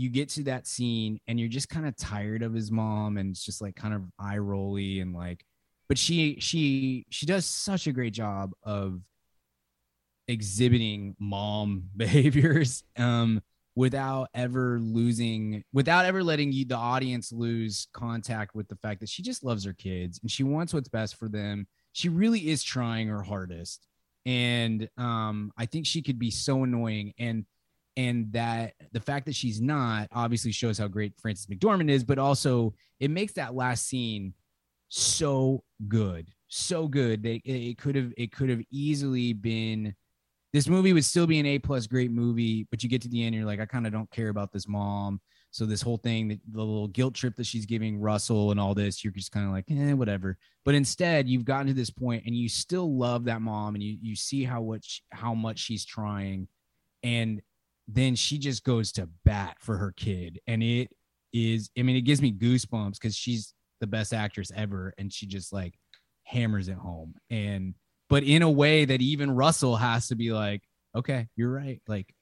you 0.00 0.08
get 0.08 0.30
to 0.30 0.44
that 0.44 0.66
scene 0.66 1.20
and 1.26 1.38
you're 1.38 1.48
just 1.48 1.68
kind 1.68 1.86
of 1.86 1.94
tired 1.96 2.42
of 2.42 2.54
his 2.54 2.70
mom 2.70 3.18
and 3.18 3.30
it's 3.30 3.44
just 3.44 3.60
like 3.60 3.76
kind 3.76 3.92
of 3.92 4.02
eye 4.18 4.38
rolly 4.38 5.00
and 5.00 5.14
like 5.14 5.44
but 5.88 5.98
she 5.98 6.38
she 6.40 7.04
she 7.10 7.26
does 7.26 7.44
such 7.44 7.86
a 7.86 7.92
great 7.92 8.14
job 8.14 8.52
of 8.62 9.00
exhibiting 10.26 11.14
mom 11.18 11.84
behaviors 11.96 12.82
um 12.96 13.42
without 13.76 14.28
ever 14.34 14.78
losing 14.80 15.62
without 15.72 16.06
ever 16.06 16.24
letting 16.24 16.50
you 16.50 16.64
the 16.64 16.74
audience 16.74 17.30
lose 17.30 17.86
contact 17.92 18.54
with 18.54 18.68
the 18.68 18.76
fact 18.76 19.00
that 19.00 19.08
she 19.08 19.22
just 19.22 19.44
loves 19.44 19.64
her 19.64 19.74
kids 19.74 20.18
and 20.22 20.30
she 20.30 20.42
wants 20.42 20.74
what's 20.74 20.88
best 20.88 21.16
for 21.16 21.28
them. 21.28 21.66
She 21.92 22.08
really 22.08 22.48
is 22.48 22.62
trying 22.62 23.08
her 23.08 23.22
hardest. 23.22 23.86
And 24.26 24.88
um 24.98 25.52
i 25.56 25.66
think 25.66 25.86
she 25.86 26.02
could 26.02 26.18
be 26.18 26.30
so 26.30 26.64
annoying 26.64 27.14
and 27.18 27.46
and 28.00 28.32
that 28.32 28.74
the 28.92 29.00
fact 29.00 29.26
that 29.26 29.34
she's 29.34 29.60
not 29.60 30.08
obviously 30.12 30.52
shows 30.52 30.78
how 30.78 30.88
great 30.88 31.12
Frances 31.20 31.46
McDormand 31.46 31.90
is, 31.90 32.02
but 32.02 32.18
also 32.18 32.74
it 32.98 33.10
makes 33.10 33.34
that 33.34 33.54
last 33.54 33.86
scene 33.86 34.32
so 34.88 35.62
good, 35.86 36.30
so 36.48 36.88
good 36.88 37.22
that 37.22 37.40
it, 37.44 37.76
could 37.78 37.94
have 37.96 38.12
it 38.16 38.32
could 38.32 38.48
have 38.48 38.62
easily 38.70 39.32
been. 39.34 39.94
This 40.52 40.66
movie 40.66 40.92
would 40.92 41.04
still 41.04 41.26
be 41.26 41.38
an 41.38 41.46
A 41.46 41.58
plus 41.58 41.86
great 41.86 42.10
movie, 42.10 42.66
but 42.70 42.82
you 42.82 42.88
get 42.88 43.02
to 43.02 43.08
the 43.08 43.22
end, 43.24 43.34
you're 43.34 43.44
like, 43.44 43.60
I 43.60 43.66
kind 43.66 43.86
of 43.86 43.92
don't 43.92 44.10
care 44.10 44.30
about 44.30 44.52
this 44.52 44.66
mom. 44.66 45.20
So 45.52 45.66
this 45.66 45.82
whole 45.82 45.98
thing, 45.98 46.28
the, 46.28 46.40
the 46.52 46.58
little 46.58 46.88
guilt 46.88 47.14
trip 47.14 47.36
that 47.36 47.46
she's 47.46 47.66
giving 47.66 48.00
Russell 48.00 48.50
and 48.50 48.58
all 48.58 48.74
this, 48.74 49.04
you're 49.04 49.12
just 49.12 49.32
kind 49.32 49.46
of 49.46 49.52
like, 49.52 49.64
eh, 49.70 49.92
whatever. 49.92 50.38
But 50.64 50.74
instead, 50.74 51.28
you've 51.28 51.44
gotten 51.44 51.66
to 51.66 51.74
this 51.74 51.90
point, 51.90 52.24
and 52.24 52.34
you 52.34 52.48
still 52.48 52.96
love 52.96 53.24
that 53.24 53.42
mom, 53.42 53.74
and 53.74 53.82
you 53.82 53.98
you 54.00 54.16
see 54.16 54.42
how 54.42 54.62
much 54.62 55.02
how 55.10 55.34
much 55.34 55.58
she's 55.58 55.84
trying, 55.84 56.48
and 57.02 57.42
then 57.94 58.14
she 58.14 58.38
just 58.38 58.64
goes 58.64 58.92
to 58.92 59.08
bat 59.24 59.56
for 59.60 59.76
her 59.76 59.92
kid 59.96 60.38
and 60.46 60.62
it 60.62 60.88
is 61.32 61.70
i 61.78 61.82
mean 61.82 61.96
it 61.96 62.02
gives 62.02 62.20
me 62.20 62.32
goosebumps 62.32 62.94
because 62.94 63.16
she's 63.16 63.54
the 63.80 63.86
best 63.86 64.12
actress 64.12 64.50
ever 64.54 64.92
and 64.98 65.12
she 65.12 65.26
just 65.26 65.52
like 65.52 65.74
hammers 66.24 66.68
it 66.68 66.76
home 66.76 67.14
and 67.30 67.74
but 68.08 68.22
in 68.24 68.42
a 68.42 68.50
way 68.50 68.84
that 68.84 69.00
even 69.00 69.30
russell 69.30 69.76
has 69.76 70.08
to 70.08 70.14
be 70.14 70.32
like 70.32 70.62
okay 70.94 71.28
you're 71.36 71.50
right 71.52 71.80
like 71.88 72.12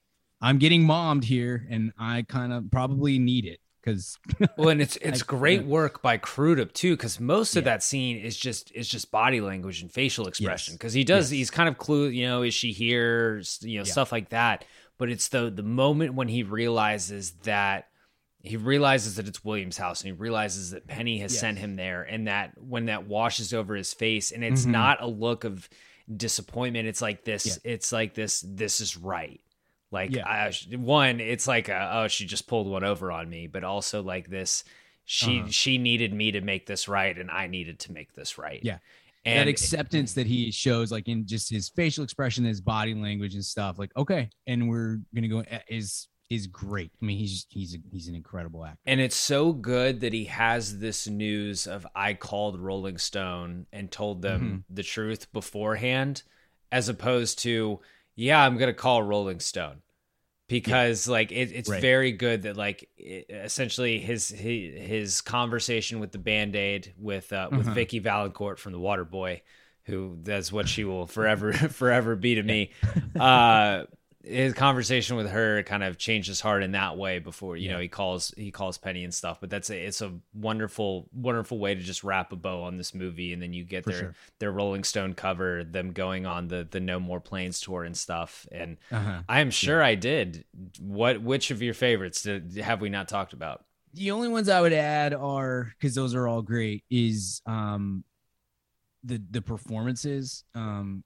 i'm 0.41 0.57
getting 0.57 0.83
mommed 0.83 1.23
here 1.23 1.65
and 1.69 1.91
i 1.99 2.23
kind 2.27 2.53
of 2.53 2.69
probably 2.71 3.19
need 3.19 3.45
it 3.45 3.59
because 3.83 4.17
well 4.57 4.69
and 4.69 4.81
it's 4.81 4.95
it's 4.97 5.21
I- 5.21 5.25
great 5.25 5.61
yeah. 5.61 5.67
work 5.67 6.01
by 6.01 6.17
Crudup 6.17 6.73
too 6.73 6.95
because 6.95 7.19
most 7.19 7.55
of 7.55 7.63
that 7.65 7.81
scene 7.83 8.17
is 8.17 8.37
just 8.37 8.71
is 8.75 8.87
just 8.87 9.09
body 9.11 9.41
language 9.41 9.81
and 9.81 9.91
facial 9.91 10.27
expression 10.27 10.75
because 10.75 10.93
he 10.93 11.03
does 11.03 11.31
Yes. 11.31 11.37
he's 11.37 11.51
kind 11.51 11.69
of 11.69 11.77
clue 11.77 12.07
you 12.07 12.25
know 12.27 12.41
is 12.43 12.53
she 12.53 12.71
here 12.71 13.41
you 13.61 13.79
know 13.79 13.85
Yeah. 13.85 13.91
stuff 13.91 14.11
like 14.11 14.29
that 14.29 14.65
but 14.99 15.09
it's 15.09 15.29
the 15.29 15.49
the 15.49 15.63
moment 15.63 16.13
when 16.13 16.27
he 16.27 16.43
realizes 16.43 17.31
that 17.43 17.87
he 18.43 18.55
realizes 18.55 19.15
that 19.15 19.27
it's 19.27 19.43
William's 19.43 19.77
house 19.77 20.01
and 20.01 20.07
he 20.07 20.11
realizes 20.17 20.69
that 20.71 20.87
Penny 20.87 21.17
has 21.19 21.33
Yes. 21.33 21.41
sent 21.41 21.57
him 21.57 21.75
there 21.75 22.03
and 22.03 22.27
that 22.27 22.51
when 22.61 22.85
that 22.85 23.07
washes 23.07 23.53
over 23.53 23.75
his 23.75 23.93
face 23.93 24.31
and 24.31 24.43
it's 24.43 24.65
Mhm. 24.65 24.71
not 24.71 25.01
a 25.01 25.07
look 25.07 25.43
of 25.43 25.67
disappointment 26.15 26.87
it's 26.87 27.01
like 27.01 27.23
this 27.23 27.59
it's 27.63 27.91
like 27.91 28.13
this 28.13 28.43
this 28.47 28.79
is 28.81 28.97
right 28.97 29.41
like 29.91 30.11
Yeah. 30.15 30.27
I, 30.27 30.51
one 30.75 31.19
it's 31.19 31.47
like 31.47 31.69
a, 31.69 31.89
oh 32.03 32.07
she 32.07 32.25
just 32.25 32.47
pulled 32.47 32.67
one 32.67 32.83
over 32.83 33.11
on 33.11 33.29
me 33.29 33.47
but 33.47 33.63
also 33.63 34.01
like 34.01 34.29
this 34.29 34.63
she 35.05 35.39
Uh-huh. 35.39 35.47
she 35.51 35.77
needed 35.77 36.13
me 36.13 36.31
to 36.31 36.41
make 36.41 36.65
this 36.65 36.87
right 36.87 37.15
and 37.17 37.29
I 37.31 37.47
needed 37.47 37.79
to 37.81 37.91
make 37.91 38.13
this 38.13 38.37
right 38.37 38.59
Yeah. 38.63 38.79
And 39.25 39.39
that 39.39 39.47
acceptance 39.49 40.13
that 40.13 40.25
he 40.27 40.51
shows 40.51 40.91
like 40.91 41.07
in 41.07 41.25
just 41.27 41.49
his 41.49 41.69
facial 41.69 42.03
expression 42.03 42.45
his 42.45 42.61
body 42.61 42.93
language 42.93 43.33
and 43.35 43.43
stuff 43.45 43.77
like 43.77 43.91
okay 43.97 44.29
and 44.47 44.69
we're 44.69 44.99
gonna 45.13 45.27
go 45.27 45.39
eh, 45.41 45.59
is 45.67 46.07
is 46.29 46.45
great 46.47 46.91
i 47.01 47.05
mean 47.05 47.17
he's 47.17 47.45
he's 47.49 47.73
a, 47.75 47.79
he's 47.91 48.07
an 48.07 48.15
incredible 48.15 48.63
actor 48.63 48.77
And 48.85 49.01
it's 49.01 49.15
so 49.15 49.51
good 49.51 50.01
that 50.01 50.13
he 50.13 50.25
has 50.25 50.77
this 50.79 51.07
news 51.07 51.65
of 51.67 51.85
I 51.95 52.13
called 52.13 52.59
Rolling 52.59 52.97
Stone 52.99 53.65
and 53.73 53.91
told 53.91 54.21
them 54.21 54.41
Mm-hmm. 54.41 54.75
the 54.75 54.83
truth 54.83 55.31
beforehand, 55.33 56.21
as 56.71 56.87
opposed 56.87 57.39
to, 57.39 57.79
yeah, 58.15 58.43
I'm 58.45 58.57
gonna 58.57 58.73
call 58.75 59.01
Rolling 59.03 59.39
Stone. 59.39 59.81
Because 60.49 61.07
like 61.07 61.31
it, 61.31 61.51
it's 61.53 61.69
Right. 61.69 61.81
very 61.81 62.11
good 62.11 62.41
that 62.41 62.57
like 62.57 62.89
it, 62.97 63.27
essentially 63.29 63.99
his, 63.99 64.27
his 64.29 64.77
his 64.89 65.21
conversation 65.21 65.99
with 66.01 66.11
the 66.11 66.17
band-aid 66.17 66.93
with 66.97 67.31
uh 67.31 67.49
with 67.53 67.67
Uh-huh. 67.67 67.75
Vicki 67.75 68.01
Vallencourt 68.01 68.57
from 68.57 68.73
the 68.73 68.79
Water 68.79 69.05
Boy 69.05 69.41
who 69.83 70.17
that's 70.23 70.51
what 70.51 70.67
she 70.67 70.83
will 70.83 71.07
forever 71.07 71.53
forever 71.81 72.15
be 72.15 72.35
to 72.35 72.43
me 72.43 72.71
uh 73.19 73.83
his 74.29 74.53
conversation 74.53 75.15
with 75.17 75.29
her 75.29 75.63
kind 75.63 75.83
of 75.83 75.97
changed 75.97 76.27
his 76.27 76.39
heart 76.39 76.63
in 76.63 76.71
that 76.71 76.97
way 76.97 77.19
before 77.19 77.57
you 77.57 77.69
know 77.69 77.79
he 77.79 77.87
calls 77.87 78.33
he 78.37 78.51
calls 78.51 78.77
Penny 78.77 79.03
and 79.03 79.13
stuff 79.13 79.39
but 79.41 79.49
that's 79.49 79.69
a, 79.69 79.77
it's 79.77 80.01
a 80.01 80.13
wonderful 80.33 81.09
wonderful 81.11 81.57
way 81.59 81.75
to 81.75 81.81
just 81.81 82.03
wrap 82.03 82.31
a 82.31 82.35
bow 82.35 82.63
on 82.63 82.77
this 82.77 82.93
movie 82.93 83.33
and 83.33 83.41
then 83.41 83.53
you 83.53 83.63
get 83.63 83.83
For 83.83 83.89
their 83.91 83.99
sure. 83.99 84.15
their 84.39 84.51
Rolling 84.51 84.83
Stone 84.83 85.15
cover 85.15 85.63
them 85.63 85.91
going 85.91 86.25
on 86.25 86.47
the 86.47 86.67
the 86.69 86.79
No 86.79 86.99
More 86.99 87.19
Planes 87.19 87.59
tour 87.59 87.83
and 87.83 87.97
stuff 87.97 88.45
and 88.51 88.77
Uh-huh. 88.91 89.21
I 89.27 89.41
am 89.41 89.51
sure 89.51 89.83
I 89.83 89.95
did 89.95 90.45
what 90.79 91.21
which 91.21 91.51
of 91.51 91.61
your 91.61 91.73
favorites 91.73 92.21
did, 92.21 92.55
have 92.57 92.81
we 92.81 92.89
not 92.89 93.07
talked 93.07 93.33
about 93.33 93.65
The 93.93 94.11
only 94.11 94.27
ones 94.27 94.49
I 94.49 94.61
would 94.61 94.73
add 94.73 95.13
are 95.13 95.73
because 95.79 95.95
those 95.95 96.13
are 96.15 96.27
all 96.27 96.41
great. 96.43 96.83
Is 96.91 97.41
um 97.45 98.03
the 99.03 99.21
the 99.31 99.41
performances. 99.41 100.43
Um, 100.53 101.03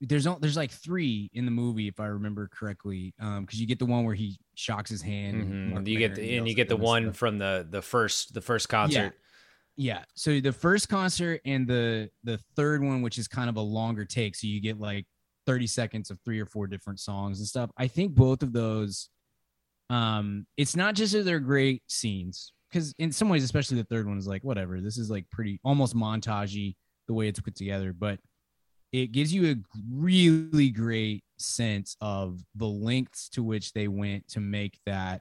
there's 0.00 0.26
no, 0.26 0.38
there's 0.40 0.56
like 0.56 0.70
three 0.70 1.30
in 1.32 1.44
the 1.44 1.50
movie 1.50 1.88
if 1.88 1.98
I 2.00 2.06
remember 2.06 2.48
correctly. 2.52 3.14
Um, 3.20 3.44
because 3.44 3.60
you 3.60 3.66
get 3.66 3.78
the 3.78 3.86
one 3.86 4.04
where 4.04 4.14
he 4.14 4.38
shocks 4.54 4.90
his 4.90 5.00
hand. 5.02 5.40
and 5.40 5.52
Mhm. 5.52 5.70
Mark 5.74 5.86
you 5.88 5.98
get 5.98 6.14
the, 6.14 6.22
and 6.22 6.30
yells 6.30 6.48
you 6.48 6.54
get 6.54 6.68
the 6.68 6.76
one 6.76 7.04
stuff. 7.04 7.16
from 7.16 7.38
the 7.38 7.66
the 7.70 7.80
first 7.82 8.34
the 8.34 8.40
first 8.40 8.68
concert 8.68 9.14
Yeah. 9.76 10.04
So 10.14 10.40
the 10.40 10.52
first 10.52 10.88
concert 10.88 11.40
and 11.44 11.66
the 11.66 12.10
the 12.22 12.38
third 12.56 12.82
one, 12.82 13.02
which 13.02 13.18
is 13.18 13.26
kind 13.28 13.48
of 13.48 13.56
a 13.56 13.60
longer 13.62 14.04
take, 14.04 14.34
so 14.36 14.46
you 14.46 14.60
get 14.60 14.78
like 14.78 15.06
30 15.46 15.66
seconds 15.66 16.10
of 16.10 16.18
three 16.24 16.40
or 16.40 16.46
four 16.46 16.66
different 16.66 17.00
songs 17.00 17.38
and 17.38 17.46
stuff. 17.48 17.70
I 17.76 17.86
think 17.88 18.14
both 18.14 18.42
of 18.42 18.52
those, 18.52 19.10
um, 19.90 20.46
it's 20.56 20.74
not 20.76 20.94
just 20.94 21.12
that 21.12 21.24
they're 21.24 21.40
great 21.40 21.82
scenes, 21.86 22.52
because 22.70 22.94
in 22.98 23.12
some 23.12 23.28
ways, 23.28 23.44
especially 23.44 23.76
the 23.76 23.84
third 23.84 24.06
one 24.08 24.16
is 24.18 24.26
like 24.26 24.42
whatever. 24.42 24.80
This 24.80 24.96
is 24.98 25.10
like 25.10 25.28
pretty 25.30 25.60
almost 25.64 25.94
montagey 25.94 26.76
the 27.08 27.14
way 27.14 27.28
it's 27.28 27.40
put 27.40 27.54
together, 27.54 27.92
but 27.92 28.18
it 28.94 29.10
gives 29.10 29.34
you 29.34 29.50
a 29.50 29.56
really 29.92 30.70
great 30.70 31.24
sense 31.36 31.96
of 32.00 32.38
the 32.54 32.64
lengths 32.68 33.28
to 33.30 33.42
which 33.42 33.72
they 33.72 33.88
went 33.88 34.28
to 34.28 34.38
make 34.38 34.78
that 34.86 35.20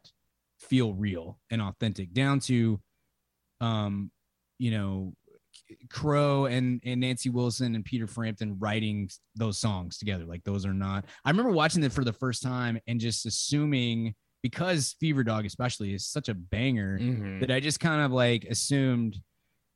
feel 0.59 0.93
real 0.93 1.39
and 1.49 1.59
authentic 1.59 2.13
down 2.13 2.39
to 2.39 2.79
um 3.61 4.11
you 4.59 4.69
know 4.69 5.13
crowe 5.89 6.45
and 6.45 6.81
and 6.85 7.01
nancy 7.01 7.29
wilson 7.29 7.73
and 7.73 7.83
peter 7.83 8.05
frampton 8.05 8.55
writing 8.59 9.09
those 9.35 9.57
songs 9.57 9.97
together 9.97 10.25
like 10.25 10.43
those 10.43 10.65
are 10.67 10.73
not 10.73 11.05
i 11.25 11.29
remember 11.31 11.51
watching 11.51 11.83
it 11.83 11.91
for 11.91 12.03
the 12.03 12.13
first 12.13 12.43
time 12.43 12.79
and 12.87 12.99
just 12.99 13.25
assuming 13.25 14.13
because 14.43 14.95
fever 14.99 15.23
dog 15.23 15.45
especially 15.45 15.93
is 15.95 16.05
such 16.05 16.29
a 16.29 16.33
banger 16.35 16.99
Mhm. 16.99 17.39
that 17.39 17.49
i 17.51 17.59
just 17.59 17.79
kind 17.79 18.01
of 18.01 18.11
like 18.11 18.43
assumed 18.45 19.17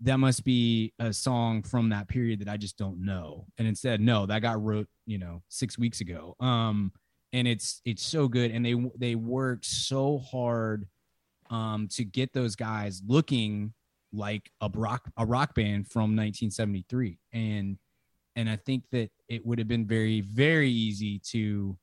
that 0.01 0.17
must 0.17 0.43
be 0.43 0.93
a 0.99 1.11
song 1.11 1.63
from 1.63 1.89
that 1.89 2.07
period 2.07 2.39
that 2.39 2.49
i 2.49 2.57
just 2.57 2.77
don't 2.77 3.03
know. 3.03 3.45
And 3.57 3.67
instead 3.67 3.99
no 4.01 4.25
that 4.25 4.41
got 4.41 4.63
wrote 4.63 4.87
you 5.05 5.17
know 5.17 5.41
six 5.49 5.77
weeks 5.77 6.01
ago. 6.01 6.35
Um 6.39 6.91
and 7.33 7.47
it's 7.47 7.81
it's 7.85 8.03
so 8.03 8.27
good. 8.27 8.51
And 8.51 8.65
they 8.65 8.75
they 8.97 9.15
worked 9.15 9.65
so 9.65 10.19
hard 10.19 10.87
um 11.49 11.87
to 11.91 12.03
get 12.03 12.33
those 12.33 12.55
guys 12.55 13.01
looking 13.07 13.73
like 14.13 14.51
a 14.61 14.69
rock 14.73 15.09
a 15.17 15.25
rock 15.25 15.53
band 15.53 15.87
from 15.89 16.15
1973 16.15 17.19
and 17.33 17.77
and 18.37 18.49
i 18.49 18.55
think 18.55 18.83
that 18.89 19.09
it 19.27 19.45
would 19.45 19.59
have 19.59 19.67
been 19.67 19.85
very 19.85 20.21
very 20.21 20.71
easy 20.71 21.19
to 21.19 21.77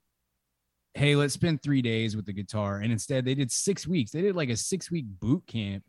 hey 0.94 1.16
let's 1.16 1.34
spend 1.34 1.60
three 1.60 1.82
days 1.82 2.16
with 2.16 2.24
the 2.24 2.32
guitar. 2.32 2.78
And 2.78 2.92
instead 2.92 3.24
they 3.24 3.34
did 3.34 3.50
six 3.50 3.86
weeks. 3.86 4.12
They 4.12 4.22
did 4.22 4.36
like 4.36 4.48
a 4.48 4.56
six 4.56 4.90
week 4.90 5.06
boot 5.20 5.46
camp 5.46 5.84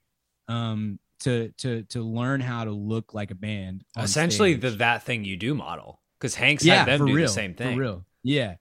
um 0.47 0.99
to 1.21 1.51
to 1.57 1.83
to 1.83 2.01
learn 2.01 2.41
how 2.41 2.65
to 2.65 2.71
look 2.71 3.13
like 3.13 3.31
a 3.31 3.35
band 3.35 3.83
essentially 3.97 4.53
stage. 4.53 4.61
the 4.61 4.77
that 4.77 5.03
thing 5.03 5.23
you 5.23 5.37
do 5.37 5.53
model 5.53 6.01
because 6.19 6.35
Hanks 6.35 6.65
yeah, 6.65 6.83
had 6.83 6.99
them 6.99 7.07
do 7.07 7.15
real, 7.15 7.27
the 7.27 7.33
same 7.33 7.53
thing 7.53 7.75
For 7.75 7.81
real. 7.81 8.05
Yeah. 8.23 8.55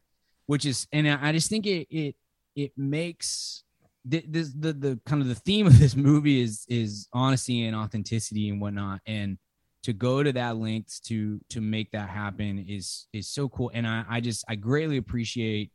Which 0.46 0.66
is 0.66 0.86
and 0.92 1.08
I 1.08 1.32
just 1.32 1.48
think 1.48 1.66
it 1.66 1.86
it 1.90 2.16
it 2.54 2.72
makes 2.76 3.64
the, 4.04 4.24
this 4.28 4.52
the 4.52 4.72
the 4.72 5.00
kind 5.06 5.22
of 5.22 5.28
the 5.28 5.34
theme 5.34 5.66
of 5.66 5.78
this 5.78 5.96
movie 5.96 6.42
is 6.42 6.66
is 6.68 7.08
honesty 7.12 7.64
and 7.66 7.74
authenticity 7.74 8.50
and 8.50 8.60
whatnot. 8.60 9.00
And 9.06 9.38
to 9.84 9.92
go 9.92 10.22
to 10.22 10.32
that 10.32 10.56
length 10.56 11.02
to 11.04 11.40
to 11.50 11.60
make 11.60 11.90
that 11.92 12.08
happen 12.08 12.64
is 12.68 13.06
is 13.12 13.28
so 13.28 13.48
cool. 13.48 13.70
And 13.72 13.86
I 13.86 14.04
I 14.08 14.20
just 14.20 14.44
I 14.48 14.56
greatly 14.56 14.98
appreciate 14.98 15.70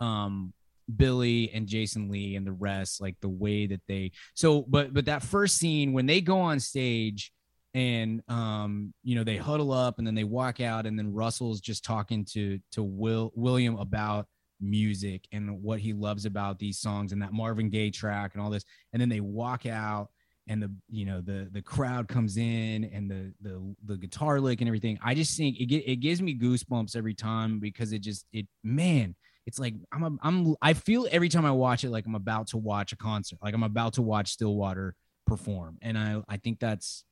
um 0.00 0.52
Billy 0.94 1.50
and 1.52 1.66
Jason 1.66 2.08
Lee 2.08 2.36
and 2.36 2.46
the 2.46 2.52
rest, 2.52 3.00
like 3.00 3.16
the 3.20 3.28
way 3.28 3.66
that 3.66 3.82
they 3.88 4.12
so 4.34 4.62
but 4.62 4.94
but 4.94 5.06
that 5.06 5.22
first 5.22 5.56
scene 5.56 5.92
when 5.92 6.06
they 6.06 6.20
go 6.20 6.38
on 6.40 6.60
stage 6.60 7.32
and 7.74 8.22
um 8.28 8.94
you 9.02 9.14
know 9.14 9.24
they 9.24 9.36
huddle 9.36 9.72
up 9.72 9.98
and 9.98 10.06
then 10.06 10.14
they 10.14 10.24
walk 10.24 10.60
out 10.60 10.86
and 10.86 10.98
then 10.98 11.12
Russell's 11.12 11.60
just 11.60 11.84
talking 11.84 12.24
to 12.32 12.58
to 12.72 12.82
Will 12.82 13.32
William 13.34 13.76
about 13.76 14.26
music 14.60 15.26
and 15.32 15.62
what 15.62 15.78
he 15.80 15.92
loves 15.92 16.24
about 16.24 16.58
these 16.58 16.78
songs 16.78 17.12
and 17.12 17.22
that 17.22 17.32
Marvin 17.32 17.68
Gaye 17.68 17.90
track 17.90 18.32
and 18.34 18.42
all 18.42 18.50
this. 18.50 18.64
And 18.92 19.00
then 19.00 19.08
they 19.08 19.20
walk 19.20 19.66
out 19.66 20.08
and 20.48 20.62
the 20.62 20.72
you 20.88 21.04
know 21.04 21.20
the 21.20 21.48
the 21.52 21.62
crowd 21.62 22.06
comes 22.06 22.36
in 22.36 22.84
and 22.92 23.10
the 23.10 23.32
the 23.40 23.74
the 23.84 23.96
guitar 23.96 24.40
lick 24.40 24.60
and 24.60 24.68
everything. 24.68 24.98
I 25.02 25.14
just 25.14 25.36
think 25.36 25.58
it 25.58 25.72
it 25.72 25.96
gives 25.96 26.22
me 26.22 26.38
goosebumps 26.38 26.96
every 26.96 27.14
time 27.14 27.58
because 27.58 27.92
it 27.92 27.98
just 27.98 28.26
it 28.32 28.46
man 28.62 29.14
it's 29.46 29.58
like 29.60 29.74
I'm 29.92 30.02
a, 30.02 30.10
I'm 30.22 30.54
I 30.60 30.74
feel 30.74 31.06
every 31.10 31.28
time 31.28 31.46
I 31.46 31.52
watch 31.52 31.84
it 31.84 31.90
like 31.90 32.04
I'm 32.04 32.16
about 32.16 32.48
to 32.48 32.58
watch 32.58 32.92
a 32.92 32.96
concert 32.96 33.38
like 33.42 33.54
I'm 33.54 33.62
about 33.62 33.94
to 33.94 34.02
watch 34.02 34.32
Stillwater 34.32 34.94
perform. 35.26 35.78
And 35.82 35.96
I 35.96 36.20
I 36.28 36.36
think 36.36 36.58
that's 36.58 37.04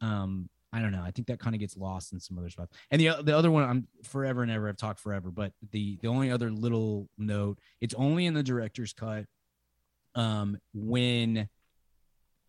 um 0.00 0.50
I 0.72 0.80
don't 0.80 0.92
know. 0.92 1.02
I 1.02 1.10
think 1.10 1.26
that 1.28 1.40
kind 1.40 1.54
of 1.54 1.60
gets 1.60 1.76
lost 1.76 2.12
in 2.12 2.20
some 2.20 2.38
other 2.38 2.50
stuff. 2.50 2.68
And 2.90 3.00
the 3.00 3.22
the 3.22 3.36
other 3.36 3.50
one 3.50 3.64
I'm 3.64 3.86
forever 4.04 4.42
and 4.42 4.50
ever 4.50 4.68
I've 4.68 4.76
talked 4.76 5.00
forever 5.00 5.30
but 5.30 5.52
the 5.70 5.98
the 6.02 6.08
only 6.08 6.30
other 6.30 6.50
little 6.50 7.08
note 7.16 7.58
it's 7.80 7.94
only 7.94 8.26
in 8.26 8.34
the 8.34 8.42
director's 8.42 8.92
cut 8.92 9.26
um 10.16 10.58
when 10.74 11.48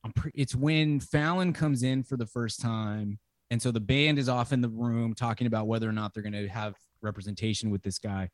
I'm 0.03 0.13
pre- 0.13 0.31
it's 0.33 0.55
when 0.55 0.99
Fallon 0.99 1.53
comes 1.53 1.83
in 1.83 2.03
for 2.03 2.17
the 2.17 2.25
first 2.25 2.59
time 2.59 3.19
and 3.51 3.61
so 3.61 3.69
the 3.69 3.81
band 3.81 4.17
is 4.17 4.29
off 4.29 4.51
in 4.51 4.61
the 4.61 4.69
room 4.69 5.13
talking 5.13 5.45
about 5.45 5.67
whether 5.67 5.87
or 5.87 5.91
not 5.91 6.13
they're 6.13 6.23
going 6.23 6.33
to 6.33 6.47
have 6.47 6.73
representation 7.01 7.69
with 7.69 7.83
this 7.83 7.99
guy 7.99 8.29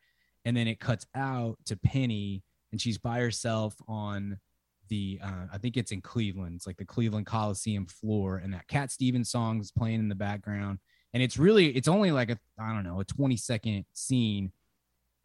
and 0.47 0.55
then 0.55 0.65
it 0.65 0.79
cuts 0.79 1.05
out 1.13 1.57
to 1.65 1.75
Penny 1.75 2.41
and 2.71 2.79
she's 2.79 2.97
by 2.97 3.19
herself 3.19 3.75
on 3.85 4.39
the 4.87 5.19
uh, 5.21 5.47
I 5.51 5.57
think 5.57 5.75
it's 5.75 5.91
in 5.91 5.99
Cleveland. 5.99 6.55
It's 6.55 6.65
like 6.65 6.77
the 6.77 6.85
Cleveland 6.85 7.25
Coliseum 7.25 7.85
floor, 7.85 8.37
and 8.37 8.53
that 8.53 8.69
Cat 8.69 8.89
Stevens 8.89 9.29
song 9.29 9.59
is 9.59 9.73
playing 9.73 9.99
in 9.99 10.07
the 10.07 10.15
background. 10.15 10.79
And 11.13 11.21
it's 11.21 11.37
really 11.37 11.75
it's 11.75 11.89
only 11.89 12.11
like 12.11 12.29
a 12.29 12.37
I 12.57 12.73
don't 12.73 12.85
know 12.85 13.01
a 13.01 13.03
20 13.03 13.35
second 13.35 13.83
scene, 13.91 14.53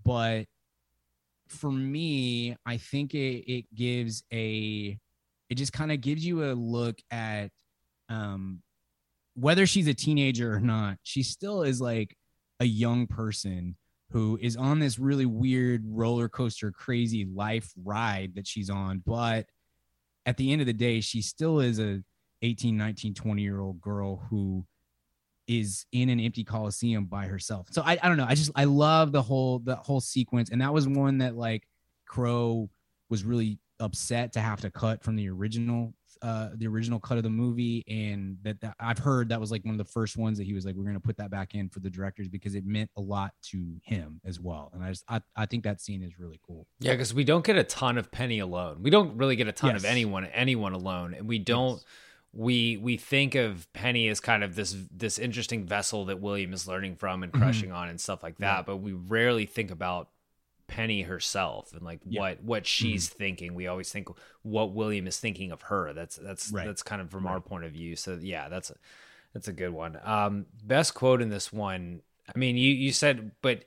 but 0.04 0.46
for 1.46 1.70
me, 1.70 2.56
I 2.66 2.78
think 2.78 3.14
it 3.14 3.44
it 3.46 3.66
gives 3.72 4.24
a 4.32 4.98
it 5.48 5.54
just 5.54 5.72
kind 5.72 5.92
of 5.92 6.00
gives 6.00 6.26
you 6.26 6.50
a 6.50 6.52
look 6.52 6.98
at 7.12 7.50
um 8.08 8.60
whether 9.34 9.66
she's 9.66 9.86
a 9.86 9.94
teenager 9.94 10.52
or 10.52 10.60
not, 10.60 10.98
she 11.04 11.22
still 11.22 11.62
is 11.62 11.80
like 11.80 12.16
a 12.58 12.64
young 12.64 13.06
person 13.06 13.76
who 14.12 14.38
is 14.40 14.56
on 14.56 14.78
this 14.78 14.98
really 14.98 15.26
weird 15.26 15.82
roller 15.86 16.28
coaster 16.28 16.70
crazy 16.70 17.26
life 17.34 17.72
ride 17.84 18.34
that 18.34 18.46
she's 18.46 18.70
on 18.70 19.02
but 19.06 19.46
at 20.26 20.36
the 20.36 20.52
end 20.52 20.60
of 20.60 20.66
the 20.66 20.72
day 20.72 21.00
she 21.00 21.22
still 21.22 21.60
is 21.60 21.80
a 21.80 22.02
18 22.42 22.76
19 22.76 23.14
20 23.14 23.42
year 23.42 23.60
old 23.60 23.80
girl 23.80 24.22
who 24.28 24.64
is 25.46 25.86
in 25.92 26.08
an 26.08 26.20
empty 26.20 26.44
coliseum 26.44 27.04
by 27.04 27.26
herself. 27.26 27.68
So 27.70 27.82
I, 27.82 27.98
I 28.02 28.08
don't 28.08 28.16
know. 28.16 28.26
I 28.28 28.34
just 28.34 28.50
i 28.54 28.64
love 28.64 29.12
the 29.12 29.22
whole 29.22 29.58
the 29.58 29.76
whole 29.76 30.00
sequence. 30.00 30.50
And 30.50 30.60
that 30.60 30.72
was 30.72 30.86
one 30.86 31.18
that 31.18 31.36
like 31.36 31.66
crowe 32.06 32.70
was 33.08 33.24
really 33.24 33.58
upset 33.80 34.32
to 34.34 34.40
have 34.40 34.60
to 34.60 34.70
cut 34.70 35.02
from 35.02 35.16
the 35.16 35.28
original 35.28 35.94
uh 36.22 36.50
the 36.54 36.66
original 36.66 37.00
cut 37.00 37.16
of 37.16 37.22
the 37.22 37.30
movie 37.30 37.82
and 37.88 38.36
that, 38.42 38.60
that 38.60 38.74
i've 38.80 38.98
heard 38.98 39.28
that 39.30 39.40
was 39.40 39.50
like 39.50 39.64
one 39.64 39.72
of 39.74 39.78
the 39.78 39.84
first 39.92 40.16
ones 40.16 40.36
that 40.38 40.44
he 40.44 40.52
was 40.52 40.66
like 40.66 40.74
we're 40.74 40.82
going 40.84 40.94
to 40.94 41.00
put 41.00 41.16
that 41.16 41.30
back 41.30 41.54
in 41.54 41.68
for 41.68 41.80
the 41.80 41.88
directors 41.90 42.28
because 42.28 42.54
it 42.54 42.64
meant 42.66 42.90
a 42.96 43.00
lot 43.00 43.32
to 43.42 43.80
him 43.82 44.20
as 44.24 44.38
well 44.40 44.70
and 44.74 44.84
i 44.84 44.88
just 44.90 45.04
i, 45.08 45.20
I 45.36 45.46
think 45.46 45.64
that 45.64 45.80
scene 45.80 46.02
is 46.02 46.18
really 46.18 46.40
cool 46.46 46.66
Yeah, 46.80 46.92
because 46.92 47.14
we 47.14 47.24
don't 47.24 47.44
get 47.44 47.56
a 47.56 47.64
ton 47.64 47.96
of 47.98 48.10
Penny 48.10 48.38
alone. 48.40 48.82
We 48.82 48.90
don't 48.90 49.16
really 49.16 49.36
get 49.36 49.48
a 49.48 49.52
ton 49.52 49.74
of 49.76 49.84
anyone 49.84 50.24
anyone 50.26 50.72
alone, 50.72 51.14
and 51.14 51.26
we 51.28 51.38
don't. 51.38 51.82
We 52.34 52.78
we 52.78 52.96
think 52.96 53.34
of 53.34 53.70
Penny 53.74 54.08
as 54.08 54.18
kind 54.20 54.42
of 54.42 54.54
this 54.54 54.74
this 54.90 55.18
interesting 55.18 55.66
vessel 55.66 56.06
that 56.06 56.18
William 56.20 56.52
is 56.54 56.66
learning 56.66 56.96
from 56.96 57.22
and 57.22 57.30
Mhm. 57.32 57.38
crushing 57.38 57.72
on 57.72 57.88
and 57.90 58.00
stuff 58.00 58.22
like 58.22 58.38
that. 58.38 58.64
But 58.64 58.78
we 58.78 58.92
rarely 58.92 59.44
think 59.44 59.70
about 59.70 60.08
Penny 60.72 61.02
herself 61.02 61.74
and 61.74 61.82
like 61.82 62.00
what 62.04 62.42
what 62.42 62.66
she's 62.66 63.10
thinking. 63.10 63.54
We 63.54 63.66
always 63.66 63.92
think 63.92 64.08
what 64.40 64.72
William 64.72 65.06
is 65.06 65.20
thinking 65.20 65.52
of 65.52 65.60
her. 65.62 65.92
That's 65.92 66.16
that's 66.16 66.50
Right. 66.50 66.66
that's 66.66 66.82
kind 66.82 67.02
of 67.02 67.10
from 67.10 67.26
our 67.26 67.40
point 67.40 67.64
of 67.64 67.72
view. 67.72 67.94
So 67.94 68.18
yeah, 68.20 68.48
that's 68.48 68.70
a 68.70 68.76
that's 69.34 69.48
a 69.48 69.52
good 69.52 69.70
one. 69.70 69.98
Um, 70.02 70.46
best 70.64 70.94
quote 70.94 71.20
in 71.20 71.28
this 71.28 71.52
one. 71.52 72.00
I 72.34 72.38
mean, 72.38 72.56
you 72.56 72.72
you 72.72 72.90
said, 72.92 73.32
but 73.42 73.66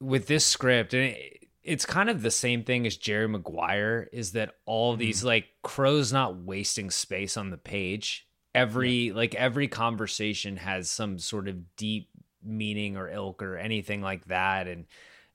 with 0.00 0.28
this 0.28 0.46
script 0.46 0.94
and 0.94 1.02
it, 1.16 1.48
it's 1.64 1.86
kind 1.86 2.08
of 2.08 2.22
the 2.22 2.30
same 2.30 2.62
thing 2.62 2.86
as 2.86 2.96
Jerry 2.96 3.26
Maguire 3.28 4.08
is 4.12 4.32
that 4.32 4.54
all 4.64 4.94
these 4.96 5.24
like 5.24 5.46
Crowe's 5.62 6.12
not 6.12 6.36
wasting 6.36 6.90
space 6.90 7.36
on 7.36 7.50
the 7.50 7.58
page. 7.58 8.28
Every 8.54 9.10
like 9.10 9.34
every 9.34 9.66
conversation 9.66 10.56
has 10.58 10.88
some 10.88 11.18
sort 11.18 11.48
of 11.48 11.74
deep 11.76 12.10
meaning 12.44 12.96
or 12.96 13.08
ilk 13.08 13.42
or 13.42 13.56
anything 13.56 14.02
like 14.02 14.24
that 14.26 14.68
and 14.68 14.84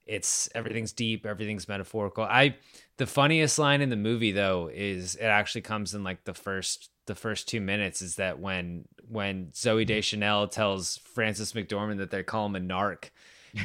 it's 0.08 0.48
everything's 0.54 0.92
deep, 0.92 1.26
everything's 1.26 1.68
metaphorical. 1.68 2.24
I 2.24 2.56
the 2.96 3.06
funniest 3.06 3.58
line 3.58 3.82
in 3.82 3.90
the 3.90 3.96
movie 3.96 4.32
though 4.32 4.70
is 4.72 5.14
it 5.14 5.24
actually 5.24 5.60
comes 5.60 5.94
in 5.94 6.02
like 6.02 6.24
the 6.24 6.34
first 6.34 6.90
the 7.06 7.14
first 7.14 7.48
2 7.48 7.60
minutes 7.60 8.02
is 8.02 8.16
that 8.16 8.38
when 8.38 8.84
when 9.08 9.46
Zooey 9.52 9.86
Deschanel 9.86 10.48
tells 10.48 10.98
Frances 11.14 11.52
McDormand 11.52 11.98
that 11.98 12.10
they 12.10 12.22
call 12.22 12.46
him 12.46 12.56
a 12.56 12.60
narc 12.60 13.10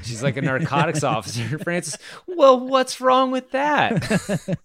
She's 0.03 0.23
like 0.23 0.37
a 0.37 0.41
narcotics 0.41 1.03
officer. 1.03 1.59
Frances, 1.59 1.97
well, 2.25 2.67
what's 2.67 3.01
wrong 3.01 3.31
with 3.31 3.51
that? 3.51 4.01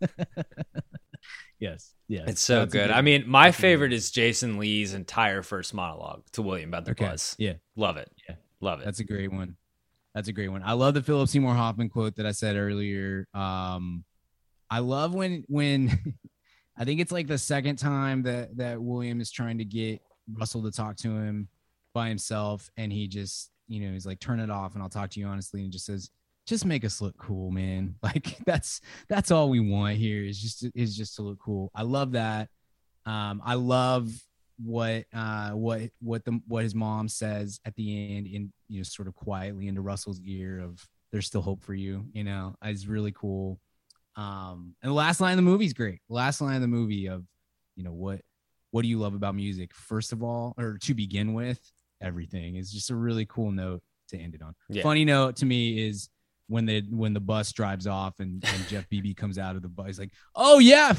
yes, 1.58 1.92
Yeah. 2.06 2.24
It's 2.26 2.40
so 2.40 2.64
good. 2.66 2.72
good 2.72 2.90
I 2.90 3.02
mean, 3.02 3.24
my 3.28 3.50
favorite 3.50 3.92
is 3.92 4.10
Jason 4.12 4.58
Lee's 4.58 4.94
entire 4.94 5.42
first 5.42 5.74
monologue 5.74 6.22
to 6.32 6.42
William 6.42 6.70
about 6.70 6.84
the 6.84 6.92
Okay, 6.92 7.06
buzz. 7.06 7.34
yeah. 7.38 7.54
Love 7.76 7.96
it. 7.96 8.10
Yeah. 8.28 8.36
Love 8.60 8.80
it. 8.80 8.84
That's 8.84 9.00
a 9.00 9.04
great 9.04 9.32
one. 9.32 9.56
That's 10.18 10.26
a 10.26 10.32
great 10.32 10.48
one. 10.48 10.64
I 10.64 10.72
love 10.72 10.94
the 10.94 11.02
Philip 11.02 11.28
Seymour 11.28 11.54
Hoffman 11.54 11.90
quote 11.90 12.16
that 12.16 12.26
I 12.26 12.32
said 12.32 12.56
earlier. 12.56 13.28
Um, 13.34 14.04
I 14.68 14.80
love 14.80 15.14
when 15.14 15.44
when 15.46 15.96
I 16.76 16.84
think 16.84 16.98
it's 17.00 17.12
like 17.12 17.28
the 17.28 17.38
second 17.38 17.76
time 17.76 18.24
that 18.24 18.56
that 18.56 18.82
William 18.82 19.20
is 19.20 19.30
trying 19.30 19.58
to 19.58 19.64
get 19.64 20.00
Russell 20.32 20.64
to 20.64 20.72
talk 20.72 20.96
to 20.96 21.10
him 21.10 21.46
by 21.94 22.08
himself, 22.08 22.68
and 22.76 22.92
he 22.92 23.06
just 23.06 23.52
you 23.68 23.86
know 23.86 23.92
he's 23.92 24.06
like, 24.06 24.18
"Turn 24.18 24.40
it 24.40 24.50
off, 24.50 24.74
and 24.74 24.82
I'll 24.82 24.88
talk 24.88 25.10
to 25.10 25.20
you 25.20 25.26
honestly," 25.28 25.62
and 25.62 25.70
just 25.70 25.86
says, 25.86 26.10
"Just 26.48 26.64
make 26.64 26.84
us 26.84 27.00
look 27.00 27.16
cool, 27.16 27.52
man. 27.52 27.94
Like 28.02 28.38
that's 28.44 28.80
that's 29.08 29.30
all 29.30 29.48
we 29.48 29.60
want 29.60 29.98
here 29.98 30.24
is 30.24 30.42
just 30.42 30.66
is 30.74 30.96
just 30.96 31.14
to 31.14 31.22
look 31.22 31.38
cool." 31.38 31.70
I 31.76 31.82
love 31.82 32.10
that. 32.10 32.48
Um, 33.06 33.40
I 33.44 33.54
love 33.54 34.10
what 34.62 35.04
uh 35.14 35.50
what 35.50 35.82
what 36.00 36.24
the 36.24 36.40
what 36.46 36.64
his 36.64 36.74
mom 36.74 37.08
says 37.08 37.60
at 37.64 37.74
the 37.76 38.16
end 38.16 38.26
in 38.26 38.52
you 38.68 38.78
know 38.78 38.82
sort 38.82 39.08
of 39.08 39.14
quietly 39.14 39.68
into 39.68 39.80
Russell's 39.80 40.20
ear 40.24 40.58
of 40.60 40.84
there's 41.12 41.26
still 41.26 41.42
hope 41.42 41.62
for 41.62 41.74
you 41.74 42.04
you 42.12 42.24
know? 42.24 42.54
Is 42.64 42.88
really 42.88 43.12
cool. 43.12 43.60
Um 44.16 44.74
and 44.82 44.90
the 44.90 44.94
last 44.94 45.20
line 45.20 45.32
of 45.32 45.36
the 45.36 45.42
movie 45.42 45.66
is 45.66 45.72
great 45.72 46.00
last 46.08 46.40
line 46.40 46.56
of 46.56 46.62
the 46.62 46.68
movie 46.68 47.08
of 47.08 47.24
you 47.76 47.84
know 47.84 47.92
what 47.92 48.20
what 48.70 48.82
do 48.82 48.88
you 48.88 48.98
love 48.98 49.14
about 49.14 49.34
music? 49.34 49.72
First 49.74 50.12
of 50.12 50.22
all 50.22 50.54
or 50.58 50.78
to 50.82 50.94
begin 50.94 51.34
with 51.34 51.60
everything. 52.00 52.56
Is 52.56 52.72
just 52.72 52.90
a 52.90 52.96
really 52.96 53.26
cool 53.26 53.52
note 53.52 53.82
to 54.08 54.18
end 54.18 54.34
it 54.34 54.42
on. 54.42 54.54
Yeah. 54.68 54.82
funny 54.82 55.04
note 55.04 55.36
to 55.36 55.46
me 55.46 55.86
is 55.86 56.08
when 56.48 56.66
the 56.66 56.82
when 56.90 57.12
the 57.14 57.20
bus 57.20 57.52
drives 57.52 57.86
off 57.86 58.14
and, 58.20 58.44
and 58.44 58.68
Jeff 58.68 58.88
Bebe 58.88 59.14
comes 59.14 59.38
out 59.38 59.54
of 59.56 59.62
the 59.62 59.68
bus, 59.68 59.86
he's 59.86 59.98
like, 59.98 60.12
"Oh 60.34 60.58
yeah, 60.58 60.94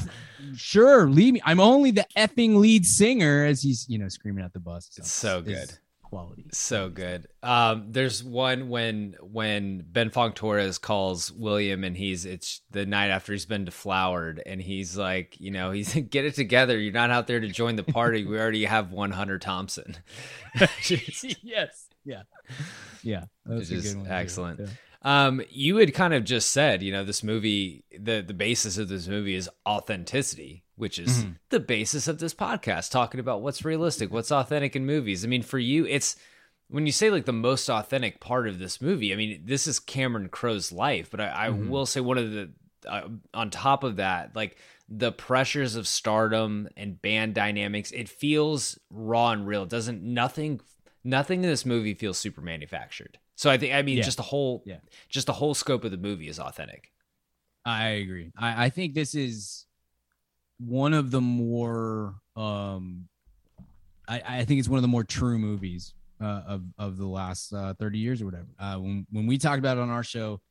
sure, 0.56 1.08
leave 1.10 1.34
me. 1.34 1.42
I'm 1.44 1.60
only 1.60 1.90
the 1.90 2.06
effing 2.16 2.56
lead 2.56 2.86
singer." 2.86 3.44
As 3.44 3.62
he's 3.62 3.86
you 3.88 3.98
know 3.98 4.08
screaming 4.08 4.44
at 4.44 4.52
the 4.52 4.60
bus. 4.60 4.90
It's 4.96 5.10
so 5.10 5.38
It's 5.38 5.48
good. 5.48 5.78
quality. 6.02 6.46
So 6.52 6.88
good. 6.88 7.26
Um, 7.42 7.86
there's 7.90 8.22
one 8.24 8.68
when 8.68 9.16
when 9.20 9.84
Ben 9.88 10.10
Fong 10.10 10.32
Torres 10.32 10.78
calls 10.78 11.30
William 11.32 11.84
and 11.84 11.96
he's 11.96 12.24
it's 12.26 12.60
the 12.70 12.84
night 12.86 13.08
after 13.10 13.32
he's 13.32 13.46
been 13.46 13.64
deflowered 13.64 14.42
and 14.46 14.60
he's 14.60 14.96
like, 14.96 15.36
you 15.40 15.50
know, 15.50 15.70
he's 15.70 15.94
get 15.94 16.24
it 16.24 16.34
together. 16.34 16.78
You're 16.78 16.92
not 16.92 17.10
out 17.10 17.26
there 17.26 17.40
to 17.40 17.48
join 17.48 17.76
the 17.76 17.82
party. 17.84 18.24
We 18.24 18.38
already 18.38 18.64
have 18.64 18.92
one 18.92 19.10
Hunter 19.12 19.38
Thompson. 19.38 19.96
Yes. 21.42 21.86
Yeah. 22.04 22.22
Yeah. 23.02 23.24
That 23.46 23.54
was 23.54 23.70
which 23.70 23.76
a 23.76 23.78
is 23.80 23.94
good 23.94 24.02
one. 24.02 24.10
excellent. 24.12 24.60
Yeah. 24.60 24.66
Um, 25.02 25.40
you 25.48 25.76
had 25.78 25.94
kind 25.94 26.12
of 26.12 26.24
just 26.24 26.50
said, 26.50 26.82
you 26.82 26.92
know, 26.92 27.04
this 27.04 27.22
movie, 27.22 27.84
the 27.98 28.20
the 28.20 28.34
basis 28.34 28.76
of 28.78 28.88
this 28.88 29.08
movie 29.08 29.34
is 29.34 29.48
authenticity, 29.66 30.64
which 30.76 30.98
is 30.98 31.24
Mhm. 31.24 31.36
the 31.48 31.60
basis 31.60 32.06
of 32.06 32.18
this 32.18 32.34
podcast, 32.34 32.90
talking 32.90 33.20
about 33.20 33.42
what's 33.42 33.64
realistic, 33.64 34.12
what's 34.12 34.30
authentic 34.32 34.76
in 34.76 34.84
movies. 34.86 35.24
I 35.24 35.28
mean, 35.28 35.42
for 35.42 35.58
you, 35.58 35.86
it's 35.86 36.16
when 36.68 36.86
you 36.86 36.92
say 36.92 37.10
like 37.10 37.24
the 37.24 37.32
most 37.32 37.68
authentic 37.68 38.20
part 38.20 38.46
of 38.46 38.58
this 38.58 38.80
movie. 38.80 39.12
I 39.12 39.16
mean, 39.16 39.42
this 39.44 39.66
is 39.66 39.80
Cameron 39.80 40.28
Crowe's 40.28 40.70
life, 40.70 41.10
but 41.10 41.20
I, 41.20 41.46
I 41.46 41.48
Mhm. 41.48 41.68
will 41.68 41.86
say 41.86 42.00
one 42.00 42.18
of 42.18 42.30
the 42.32 42.50
uh, 42.88 43.08
on 43.34 43.50
top 43.50 43.84
of 43.84 43.96
that, 43.96 44.34
like 44.34 44.56
the 44.88 45.12
pressures 45.12 45.76
of 45.76 45.86
stardom 45.86 46.66
and 46.78 47.00
band 47.02 47.34
dynamics, 47.34 47.90
it 47.90 48.08
feels 48.08 48.78
raw 48.88 49.32
and 49.32 49.46
real. 49.46 49.64
It 49.64 49.68
doesn't 49.68 50.02
nothing 50.02 50.60
nothing 51.04 51.42
in 51.42 51.48
this 51.50 51.64
movie 51.66 51.94
feels 51.94 52.18
super 52.18 52.40
manufactured. 52.40 53.18
So 53.40 53.48
I 53.48 53.56
think 53.56 53.72
I 53.72 53.80
mean 53.80 53.96
Yeah. 53.96 54.02
just 54.02 54.18
the 54.18 54.22
whole 54.22 54.62
Yeah. 54.66 54.80
just 55.08 55.26
the 55.26 55.32
whole 55.32 55.54
scope 55.54 55.84
of 55.84 55.90
the 55.90 55.96
movie 55.96 56.28
is 56.28 56.38
authentic. 56.38 56.92
I 57.64 57.86
agree. 58.04 58.32
I, 58.36 58.66
I 58.66 58.68
think 58.68 58.92
this 58.92 59.14
is 59.14 59.64
one 60.58 60.92
of 60.92 61.10
the 61.10 61.22
more 61.22 62.16
um 62.36 63.08
I, 64.06 64.22
I 64.40 64.44
think 64.44 64.58
it's 64.58 64.68
one 64.68 64.76
of 64.76 64.82
the 64.82 64.88
more 64.88 65.04
true 65.04 65.38
movies 65.38 65.94
uh, 66.20 66.42
of 66.46 66.64
of 66.76 66.98
the 66.98 67.06
last 67.06 67.54
uh, 67.54 67.72
30 67.78 67.98
years 67.98 68.20
or 68.20 68.26
whatever. 68.26 68.48
Uh, 68.58 68.76
when 68.76 69.06
when 69.10 69.26
we 69.26 69.38
talked 69.38 69.58
about 69.58 69.78
it 69.78 69.80
on 69.80 69.88
our 69.88 70.04
show, 70.04 70.42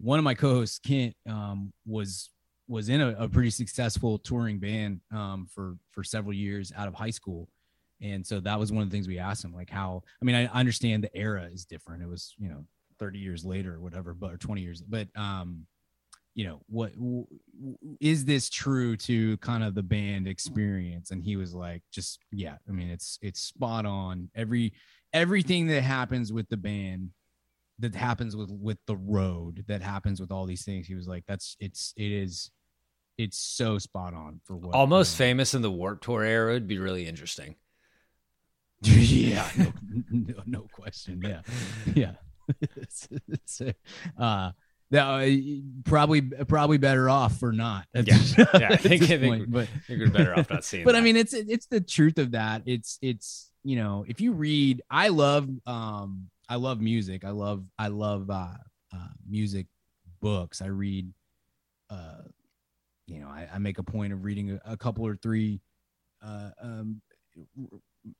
one 0.00 0.18
of 0.18 0.24
my 0.24 0.32
co-hosts, 0.32 0.78
Kent, 0.78 1.14
um, 1.28 1.74
was 1.84 2.30
was 2.66 2.88
in 2.88 3.02
a, 3.02 3.10
a 3.18 3.28
pretty 3.28 3.50
successful 3.50 4.16
touring 4.18 4.58
band 4.58 5.02
um, 5.12 5.48
for 5.54 5.76
for 5.90 6.02
several 6.02 6.32
years 6.32 6.72
out 6.74 6.88
of 6.88 6.94
high 6.94 7.10
school, 7.10 7.50
and 8.02 8.26
so 8.26 8.40
that 8.40 8.58
was 8.58 8.72
one 8.72 8.82
of 8.82 8.90
the 8.90 8.94
things 8.94 9.08
we 9.08 9.18
asked 9.18 9.44
him, 9.44 9.54
like 9.54 9.70
how. 9.70 10.02
I 10.20 10.24
mean, 10.24 10.34
I 10.34 10.46
understand 10.46 11.04
the 11.04 11.16
era 11.16 11.48
is 11.52 11.64
different. 11.64 12.02
It 12.02 12.08
was 12.08 12.34
you 12.38 12.48
know 12.48 12.64
30 12.98 13.18
years 13.18 13.44
later 13.44 13.74
or 13.74 13.80
whatever, 13.80 14.14
but 14.14 14.32
or 14.32 14.36
20 14.36 14.60
years, 14.60 14.82
but 14.82 15.08
um, 15.16 15.66
you 16.34 16.44
know 16.44 16.60
what 16.66 16.94
w- 16.94 17.26
is 18.00 18.24
this 18.24 18.48
true 18.48 18.96
to 18.96 19.36
kind 19.38 19.62
of 19.62 19.74
the 19.74 19.82
band 19.82 20.26
experience 20.26 21.10
and 21.10 21.22
he 21.22 21.36
was 21.36 21.52
like 21.52 21.82
just 21.92 22.20
yeah 22.30 22.56
i 22.66 22.72
mean 22.72 22.88
it's 22.88 23.18
it's 23.20 23.40
spot 23.40 23.84
on 23.84 24.30
every 24.34 24.72
everything 25.12 25.66
that 25.66 25.82
happens 25.82 26.32
with 26.32 26.48
the 26.48 26.56
band 26.56 27.10
that 27.78 27.94
happens 27.94 28.34
with 28.34 28.50
with 28.50 28.78
the 28.86 28.96
road 28.96 29.62
that 29.68 29.82
happens 29.82 30.22
with 30.22 30.32
all 30.32 30.46
these 30.46 30.64
things 30.64 30.86
he 30.86 30.94
was 30.94 31.06
like 31.06 31.24
that's 31.26 31.54
it's 31.60 31.92
it 31.98 32.10
is 32.10 32.50
it's 33.18 33.38
so 33.38 33.78
spot 33.78 34.14
on 34.14 34.40
for 34.44 34.56
what 34.56 34.74
Almost 34.74 35.16
famous 35.16 35.54
in 35.54 35.62
the 35.62 35.70
Warp 35.70 36.00
Tour 36.00 36.24
era 36.24 36.54
would 36.54 36.66
be 36.66 36.78
really 36.78 37.06
interesting. 37.06 37.56
yeah 38.90 39.48
no, 39.56 39.72
no, 40.10 40.34
no 40.46 40.66
question. 40.72 41.20
Yeah 41.22 41.40
yeah. 41.94 42.12
It's, 42.76 43.08
uh 44.18 44.50
that, 44.90 45.06
uh, 45.06 45.26
probably 45.84 46.20
probably 46.20 46.76
better 46.76 47.08
off 47.08 47.38
for 47.38 47.52
not 47.52 47.86
Yeah. 47.94 48.02
Yeah, 48.58 48.68
I 48.72 48.76
think- 48.76 49.02
I 49.04 49.06
think, 49.18 49.50
but, 49.50 49.68
I 49.74 49.78
think 49.86 50.00
we're 50.00 50.10
better 50.10 50.34
off 50.38 50.50
not 50.50 50.64
seeing 50.64 50.84
but 50.84 50.94
i 50.96 51.00
mean 51.00 51.16
it's 51.16 51.32
it's 51.32 51.66
the 51.66 51.80
truth 51.80 52.18
of 52.18 52.32
that. 52.32 52.62
It's 52.66 52.98
it's 53.00 53.50
you 53.64 53.76
know 53.76 54.04
if 54.08 54.20
you 54.20 54.32
read 54.32 54.82
i 54.90 55.08
love 55.08 55.48
um 55.66 56.28
i 56.48 56.56
love 56.56 56.80
music. 56.80 57.24
I 57.24 57.30
love 57.30 57.64
i 57.78 57.88
love 57.88 58.28
uh, 58.28 58.48
uh 58.92 59.08
music 59.26 59.66
books. 60.20 60.60
I 60.60 60.66
read 60.66 61.10
uh 61.88 62.22
you 63.06 63.20
know 63.20 63.28
i, 63.28 63.48
I 63.54 63.58
make 63.58 63.78
a 63.78 63.82
point 63.82 64.12
of 64.12 64.24
reading 64.24 64.52
a, 64.66 64.72
a 64.72 64.76
couple 64.76 65.06
or 65.06 65.16
three 65.16 65.60
uh 66.22 66.50
um 66.60 67.00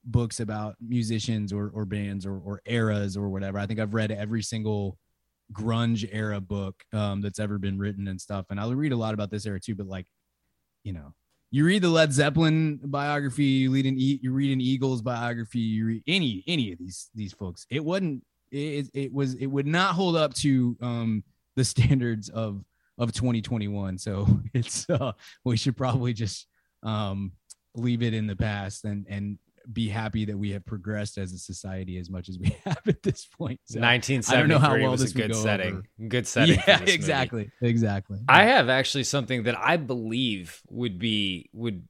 books 0.04 0.40
about 0.40 0.76
musicians 0.80 1.52
or, 1.52 1.70
or 1.74 1.84
bands 1.84 2.24
or, 2.26 2.38
or 2.38 2.62
eras 2.66 3.16
or 3.16 3.28
whatever. 3.28 3.58
I 3.58 3.66
think 3.66 3.80
I've 3.80 3.94
read 3.94 4.10
every 4.10 4.42
single 4.42 4.98
grunge 5.52 6.08
era 6.12 6.40
book 6.40 6.82
um, 6.92 7.20
that's 7.20 7.38
ever 7.38 7.58
been 7.58 7.78
written 7.78 8.08
and 8.08 8.20
stuff. 8.20 8.46
And 8.50 8.60
I'll 8.60 8.74
read 8.74 8.92
a 8.92 8.96
lot 8.96 9.14
about 9.14 9.30
this 9.30 9.46
era 9.46 9.60
too, 9.60 9.74
but 9.74 9.86
like, 9.86 10.06
you 10.84 10.92
know, 10.92 11.14
you 11.50 11.66
read 11.66 11.82
the 11.82 11.90
Led 11.90 12.12
Zeppelin 12.12 12.80
biography, 12.82 13.44
you 13.44 13.72
read 13.72 13.84
an 13.84 13.98
e- 13.98 14.18
you 14.22 14.32
read 14.32 14.52
an 14.52 14.60
Eagles 14.60 15.02
biography, 15.02 15.58
you 15.58 15.86
read 15.86 16.02
any 16.06 16.42
any 16.46 16.72
of 16.72 16.78
these 16.78 17.10
these 17.14 17.34
folks. 17.34 17.66
It 17.70 17.84
wasn't 17.84 18.24
it, 18.50 18.88
it 18.94 19.12
was 19.12 19.34
it 19.34 19.46
would 19.46 19.66
not 19.66 19.94
hold 19.94 20.16
up 20.16 20.32
to 20.36 20.76
um 20.80 21.22
the 21.54 21.64
standards 21.64 22.30
of 22.30 22.64
of 22.96 23.12
2021. 23.12 23.98
So 23.98 24.26
it's 24.54 24.88
uh 24.88 25.12
we 25.44 25.58
should 25.58 25.76
probably 25.76 26.14
just 26.14 26.46
um 26.82 27.32
leave 27.74 28.02
it 28.02 28.14
in 28.14 28.26
the 28.26 28.36
past 28.36 28.84
and 28.86 29.06
and 29.08 29.38
be 29.70 29.88
happy 29.88 30.24
that 30.24 30.38
we 30.38 30.50
have 30.50 30.64
progressed 30.64 31.18
as 31.18 31.32
a 31.32 31.38
society 31.38 31.98
as 31.98 32.08
much 32.10 32.28
as 32.28 32.38
we 32.38 32.56
have 32.64 32.80
at 32.86 33.02
this 33.02 33.26
point. 33.26 33.60
So, 33.64 33.80
I 33.80 33.98
don't 33.98 34.48
know 34.48 34.58
how 34.58 34.70
1973 34.70 34.82
well 34.82 34.92
was 34.92 35.00
a 35.00 35.04
this 35.04 35.14
would 35.14 35.22
good 35.22 35.32
go 35.32 35.42
setting. 35.42 35.72
over. 35.74 36.08
Good 36.08 36.26
setting. 36.26 36.54
Yeah, 36.56 36.64
this 36.66 36.80
movie. 36.80 36.92
exactly, 36.92 37.50
exactly. 37.60 38.18
I 38.28 38.44
have 38.44 38.68
actually 38.68 39.04
something 39.04 39.44
that 39.44 39.58
I 39.58 39.76
believe 39.76 40.62
would 40.70 40.98
be 40.98 41.50
would 41.52 41.86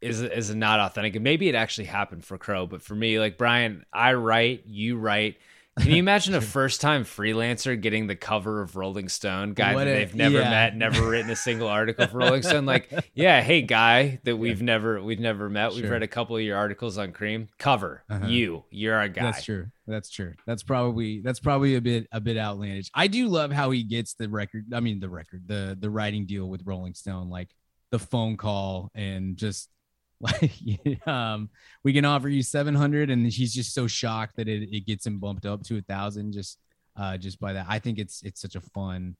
is 0.00 0.20
is 0.20 0.54
not 0.54 0.80
authentic, 0.80 1.14
and 1.14 1.24
maybe 1.24 1.48
it 1.48 1.54
actually 1.54 1.86
happened 1.86 2.24
for 2.24 2.36
Crowe, 2.36 2.66
but 2.66 2.82
for 2.82 2.94
me, 2.94 3.18
like 3.18 3.38
Brian, 3.38 3.84
I 3.92 4.14
write, 4.14 4.64
you 4.66 4.96
write, 4.96 5.36
Can 5.80 5.90
you 5.90 5.96
imagine 5.96 6.34
a 6.34 6.40
first 6.42 6.80
time 6.80 7.04
freelancer 7.04 7.80
getting 7.80 8.06
the 8.06 8.14
cover 8.14 8.62
of 8.62 8.76
Rolling 8.76 9.08
Stone? 9.08 9.54
Guy 9.54 9.74
What 9.74 9.84
that 9.84 9.90
a- 9.90 9.94
they've 9.94 10.14
never 10.14 10.38
yeah. 10.38 10.50
met, 10.50 10.76
never 10.76 11.08
written 11.08 11.30
a 11.30 11.36
single 11.36 11.68
article 11.68 12.06
for 12.06 12.18
Rolling 12.18 12.42
Stone. 12.42 12.64
Like, 12.64 12.90
yeah, 13.14 13.40
hey 13.40 13.62
guy 13.62 14.20
that 14.24 14.36
we've 14.36 14.62
never 14.62 15.02
we've 15.02 15.20
never 15.20 15.48
met. 15.48 15.74
We've 15.74 15.90
read 15.90 16.02
a 16.02 16.08
couple 16.08 16.36
of 16.36 16.42
your 16.42 16.56
articles 16.56 16.96
on 16.96 17.12
Cream. 17.12 17.48
Cover. 17.58 18.04
Uh-huh. 18.08 18.26
You. 18.26 18.64
You're 18.70 18.94
our 18.94 19.08
guy. 19.08 19.22
That's 19.22 19.44
true. 19.44 19.66
That's 19.86 20.10
true. 20.10 20.34
That's 20.46 20.62
probably 20.62 21.20
that's 21.20 21.40
probably 21.40 21.74
a 21.74 21.80
bit 21.80 22.06
a 22.12 22.20
bit 22.20 22.36
outlandish. 22.36 22.90
I 22.94 23.08
do 23.08 23.28
love 23.28 23.52
how 23.52 23.70
he 23.70 23.82
gets 23.82 24.14
the 24.14 24.28
record. 24.28 24.66
I 24.72 24.80
mean, 24.80 25.00
the 25.00 25.08
record, 25.08 25.42
the 25.46 25.76
the 25.78 25.90
writing 25.90 26.26
deal 26.26 26.48
with 26.48 26.62
Rolling 26.64 26.94
Stone, 26.94 27.30
like 27.30 27.50
the 27.90 27.98
phone 27.98 28.36
call 28.36 28.90
and 28.94 29.36
just 29.36 29.70
like 30.20 31.06
um, 31.06 31.50
we 31.82 31.92
can 31.92 32.04
offer 32.04 32.28
you 32.28 32.42
seven 32.42 32.74
hundred, 32.74 33.10
and 33.10 33.26
he's 33.26 33.54
just 33.54 33.74
so 33.74 33.86
shocked 33.86 34.36
that 34.36 34.48
it, 34.48 34.68
it 34.74 34.86
gets 34.86 35.06
him 35.06 35.18
bumped 35.18 35.46
up 35.46 35.62
to 35.64 35.78
a 35.78 35.82
thousand 35.82 36.32
just 36.32 36.58
uh 36.96 37.16
just 37.16 37.40
by 37.40 37.52
that. 37.52 37.66
I 37.68 37.78
think 37.78 37.98
it's 37.98 38.22
it's 38.22 38.40
such 38.40 38.54
a 38.54 38.60
fun 38.60 39.16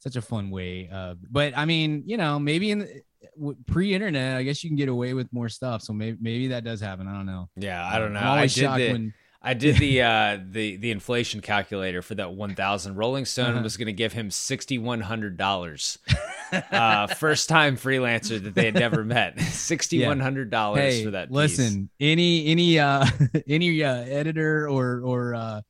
such 0.00 0.16
a 0.16 0.22
fun 0.22 0.50
way. 0.50 0.88
Uh, 0.92 1.14
but 1.30 1.56
I 1.56 1.64
mean, 1.64 2.04
you 2.06 2.16
know, 2.16 2.38
maybe 2.38 2.70
in 2.70 2.78
the, 2.78 3.02
pre-internet, 3.66 4.36
I 4.36 4.42
guess 4.44 4.62
you 4.62 4.70
can 4.70 4.76
get 4.76 4.88
away 4.88 5.14
with 5.14 5.32
more 5.32 5.48
stuff. 5.48 5.82
So 5.82 5.92
maybe 5.92 6.18
maybe 6.20 6.48
that 6.48 6.64
does 6.64 6.80
happen. 6.80 7.08
I 7.08 7.12
don't 7.14 7.26
know. 7.26 7.48
Yeah, 7.56 7.84
I 7.84 7.98
don't 7.98 8.12
know. 8.12 8.20
I'm 8.20 8.26
I 8.26 8.36
always 8.36 8.54
did 8.54 8.62
shocked 8.62 8.78
the 8.78 8.92
when- 8.92 9.14
I 9.50 9.54
did 9.54 9.76
the 9.78 10.02
uh 10.02 10.38
the 10.50 10.76
the 10.76 10.90
inflation 10.90 11.40
calculator 11.40 12.02
for 12.02 12.14
that 12.16 12.32
1000. 12.32 12.94
Rolling 12.96 13.24
Stone 13.24 13.52
Uh-huh. 13.54 13.62
was 13.62 13.76
going 13.76 13.86
to 13.86 13.92
give 13.92 14.12
him 14.12 14.28
$6100. 14.28 15.98
uh 16.72 17.06
first 17.08 17.48
time 17.48 17.76
freelancer 17.76 18.42
that 18.42 18.54
they 18.54 18.64
had 18.66 18.74
never 18.74 19.04
met. 19.04 19.36
$6100 19.38 20.76
Hey, 20.76 21.04
for 21.04 21.10
that 21.12 21.28
piece. 21.28 21.34
Listen, 21.34 21.88
any 22.00 22.46
any 22.46 22.78
uh 22.78 23.06
any 23.48 23.82
uh, 23.82 23.94
editor 24.04 24.68
or 24.68 25.00
or 25.04 25.34
uh, 25.34 25.60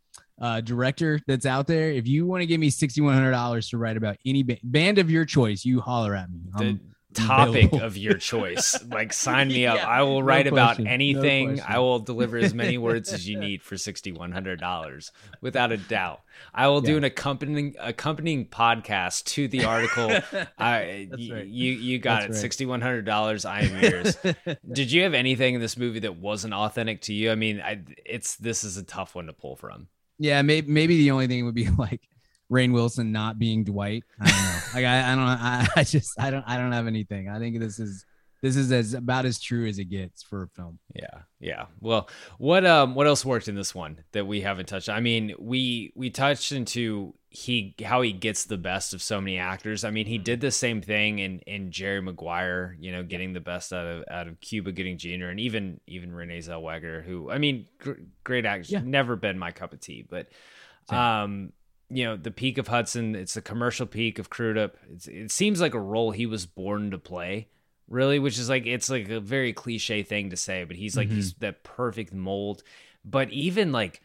uh 0.40 0.60
director 0.60 1.20
that's 1.26 1.46
out 1.46 1.66
there, 1.66 1.90
if 1.90 2.06
you 2.06 2.26
want 2.26 2.42
to 2.42 2.46
give 2.46 2.60
me 2.60 2.70
sixty 2.70 3.00
one 3.00 3.14
hundred 3.14 3.32
dollars 3.32 3.68
to 3.70 3.78
write 3.78 3.96
about 3.96 4.16
any 4.26 4.42
ba- 4.42 4.58
band 4.62 4.98
of 4.98 5.10
your 5.10 5.24
choice, 5.24 5.64
you 5.64 5.80
holler 5.80 6.14
at 6.14 6.30
me. 6.30 6.40
I'm 6.54 6.80
topic 7.14 7.66
available. 7.66 7.82
of 7.82 7.96
your 7.96 8.14
choice. 8.14 8.76
Like 8.88 9.12
sign 9.12 9.48
me 9.48 9.66
up. 9.66 9.86
I 9.86 10.02
will 10.02 10.20
no 10.20 10.26
write 10.26 10.46
about 10.46 10.76
question, 10.76 10.84
no 10.84 10.90
anything. 10.90 11.60
I 11.60 11.78
will 11.78 11.98
deliver 11.98 12.38
as 12.38 12.54
many 12.54 12.78
words 12.78 13.12
as 13.12 13.28
you 13.28 13.38
need 13.40 13.62
for 13.62 13.74
$6100 13.74 15.10
without 15.40 15.72
a 15.72 15.76
doubt. 15.76 16.22
I 16.54 16.68
will 16.68 16.80
do 16.80 16.96
an 16.96 17.04
accompanying 17.04 17.76
accompanying 17.78 18.46
podcast 18.46 19.24
to 19.26 19.46
the 19.48 19.64
article. 19.64 20.10
I 20.58 21.08
right. 21.10 21.46
you 21.46 21.72
you 21.72 21.98
got 21.98 22.22
That's 22.22 22.42
it. 22.42 22.62
right. 22.64 22.80
$6100 22.80 23.48
I 23.48 23.60
am 23.62 23.82
yours. 23.82 24.56
Did 24.72 24.90
you 24.90 25.02
have 25.02 25.14
anything 25.14 25.54
in 25.54 25.60
this 25.60 25.76
movie 25.76 26.00
that 26.00 26.16
wasn't 26.16 26.54
authentic 26.54 27.02
to 27.02 27.12
you? 27.14 27.30
I 27.30 27.34
mean, 27.34 27.60
I, 27.60 27.80
it's 28.06 28.36
this 28.36 28.64
is 28.64 28.76
a 28.76 28.82
tough 28.82 29.14
one 29.14 29.26
to 29.26 29.32
pull 29.32 29.56
from. 29.56 29.88
Yeah, 30.18 30.42
maybe 30.42 30.70
maybe 30.70 30.96
the 30.96 31.10
only 31.10 31.26
thing 31.26 31.44
would 31.44 31.54
be 31.54 31.68
like 31.78 32.08
Rainn 32.50 32.72
Wilson 32.72 33.12
not 33.12 33.38
being 33.38 33.64
Dwight. 33.64 34.04
I 34.20 34.26
don't 34.26 34.36
know. 34.36 34.60
like 34.74 34.84
I, 34.84 35.12
I 35.12 35.14
don't 35.14 35.24
I, 35.24 35.68
I 35.76 35.84
just 35.84 36.20
I 36.20 36.30
don't 36.30 36.44
I 36.46 36.56
don't 36.56 36.72
have 36.72 36.86
anything. 36.86 37.28
I 37.28 37.38
think 37.38 37.58
this 37.58 37.78
is 37.78 38.04
this 38.40 38.56
is 38.56 38.70
as 38.70 38.94
about 38.94 39.24
as 39.24 39.40
true 39.40 39.66
as 39.66 39.78
it 39.78 39.86
gets 39.86 40.22
for 40.22 40.44
a 40.44 40.48
film. 40.48 40.78
Yeah, 40.94 41.22
yeah. 41.40 41.66
Well, 41.80 42.08
what 42.38 42.64
um 42.64 42.94
what 42.94 43.06
else 43.06 43.24
worked 43.24 43.48
in 43.48 43.54
this 43.54 43.74
one 43.74 44.04
that 44.12 44.26
we 44.26 44.40
haven't 44.40 44.66
touched? 44.66 44.88
I 44.88 45.00
mean, 45.00 45.34
we 45.38 45.92
we 45.96 46.10
touched 46.10 46.52
into 46.52 47.14
he 47.30 47.74
how 47.84 48.00
he 48.00 48.12
gets 48.12 48.44
the 48.44 48.56
best 48.56 48.94
of 48.94 49.02
so 49.02 49.20
many 49.20 49.38
actors. 49.38 49.84
I 49.84 49.90
mean, 49.90 50.06
he 50.06 50.18
did 50.18 50.40
the 50.40 50.50
same 50.52 50.80
thing 50.80 51.18
in 51.18 51.40
in 51.40 51.72
Jerry 51.72 52.00
Maguire, 52.00 52.76
you 52.78 52.92
know, 52.92 53.02
getting 53.02 53.32
the 53.32 53.40
best 53.40 53.72
out 53.72 53.86
of 53.86 54.04
out 54.08 54.28
of 54.28 54.40
Cuba 54.40 54.72
Gooding 54.72 54.98
Jr. 54.98 55.26
and 55.26 55.40
even 55.40 55.80
even 55.86 56.12
Renee 56.12 56.38
Zellweger, 56.38 57.04
who 57.04 57.30
I 57.30 57.38
mean, 57.38 57.66
gr- 57.78 57.92
great 58.24 58.46
actor. 58.46 58.72
Yeah. 58.72 58.82
Never 58.84 59.16
been 59.16 59.38
my 59.38 59.50
cup 59.50 59.72
of 59.72 59.80
tea, 59.80 60.06
but 60.08 60.28
um 60.90 61.52
you 61.90 62.04
know 62.04 62.16
the 62.16 62.30
peak 62.30 62.58
of 62.58 62.68
hudson 62.68 63.14
it's 63.14 63.34
the 63.34 63.42
commercial 63.42 63.86
peak 63.86 64.18
of 64.18 64.30
crudup. 64.30 64.76
It's, 64.90 65.06
it 65.08 65.30
seems 65.30 65.60
like 65.60 65.74
a 65.74 65.80
role 65.80 66.10
he 66.10 66.26
was 66.26 66.46
born 66.46 66.90
to 66.90 66.98
play 66.98 67.48
really 67.88 68.18
which 68.18 68.38
is 68.38 68.48
like 68.48 68.66
it's 68.66 68.90
like 68.90 69.08
a 69.08 69.20
very 69.20 69.52
cliche 69.52 70.02
thing 70.02 70.30
to 70.30 70.36
say 70.36 70.64
but 70.64 70.76
he's 70.76 70.96
like 70.96 71.08
he's 71.08 71.32
mm-hmm. 71.32 71.44
that 71.46 71.64
perfect 71.64 72.12
mold. 72.12 72.62
But 73.04 73.30
even 73.30 73.72
like 73.72 74.02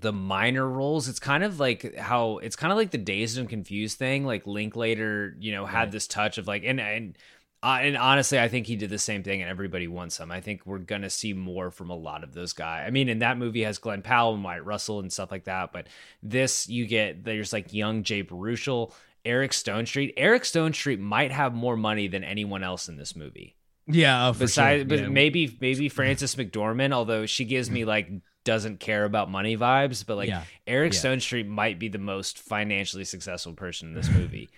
the 0.00 0.12
minor 0.12 0.68
roles 0.68 1.08
it's 1.08 1.18
kind 1.18 1.42
of 1.42 1.58
like 1.58 1.96
how 1.96 2.38
it's 2.38 2.56
kind 2.56 2.70
of 2.70 2.76
like 2.76 2.90
the 2.90 2.98
dazed 2.98 3.38
and 3.38 3.48
confused 3.48 3.98
thing 3.98 4.24
like 4.24 4.46
linklater 4.46 5.34
you 5.40 5.50
know 5.50 5.64
had 5.64 5.90
this 5.90 6.06
touch 6.06 6.36
of 6.36 6.46
like 6.46 6.62
and 6.64 6.78
and 6.78 7.16
uh, 7.62 7.78
and 7.82 7.96
honestly, 7.96 8.38
I 8.38 8.48
think 8.48 8.66
he 8.66 8.76
did 8.76 8.90
the 8.90 8.98
same 8.98 9.22
thing, 9.22 9.40
and 9.42 9.50
everybody 9.50 9.88
wants 9.88 10.18
him. 10.18 10.30
I 10.30 10.40
think 10.40 10.64
we're 10.64 10.78
gonna 10.78 11.10
see 11.10 11.32
more 11.32 11.70
from 11.70 11.90
a 11.90 11.96
lot 11.96 12.22
of 12.24 12.32
those 12.32 12.52
guys. 12.52 12.84
I 12.86 12.90
mean, 12.90 13.08
in 13.08 13.18
that 13.20 13.36
movie 13.38 13.64
has 13.64 13.78
Glen 13.78 14.02
Powell 14.02 14.34
and 14.34 14.44
Wyatt 14.44 14.64
Russell 14.64 15.00
and 15.00 15.12
stuff 15.12 15.30
like 15.30 15.44
that, 15.44 15.72
but 15.72 15.86
this 16.22 16.68
you 16.68 16.86
get 16.86 17.24
there's 17.24 17.52
like 17.52 17.72
young 17.74 18.02
Jay 18.04 18.22
Baruchel, 18.22 18.92
Eric 19.24 19.50
Stonestreet. 19.52 20.14
Eric 20.16 20.44
Stonestreet 20.44 20.98
might 21.00 21.32
have 21.32 21.54
more 21.54 21.76
money 21.76 22.06
than 22.08 22.22
anyone 22.24 22.62
else 22.62 22.88
in 22.88 22.96
this 22.96 23.16
movie. 23.16 23.56
Yeah, 23.90 24.28
oh, 24.28 24.32
Besides, 24.34 24.80
sure. 24.82 24.88
but 24.88 24.98
Yeah. 25.00 25.08
maybe 25.08 25.56
maybe 25.60 25.88
Frances 25.88 26.34
McDormand, 26.34 26.92
although 26.92 27.26
she 27.26 27.44
gives 27.44 27.70
me 27.70 27.84
like 27.84 28.08
doesn't 28.44 28.80
care 28.80 29.04
about 29.04 29.30
money 29.30 29.56
vibes, 29.56 30.06
but 30.06 30.16
like 30.16 30.28
Yeah. 30.28 30.44
Eric 30.66 30.92
Yeah. 30.92 31.00
Stonestreet 31.00 31.46
might 31.46 31.78
be 31.78 31.88
the 31.88 31.98
most 31.98 32.38
financially 32.38 33.04
successful 33.04 33.52
person 33.54 33.88
in 33.88 33.94
this 33.94 34.08
movie. 34.10 34.48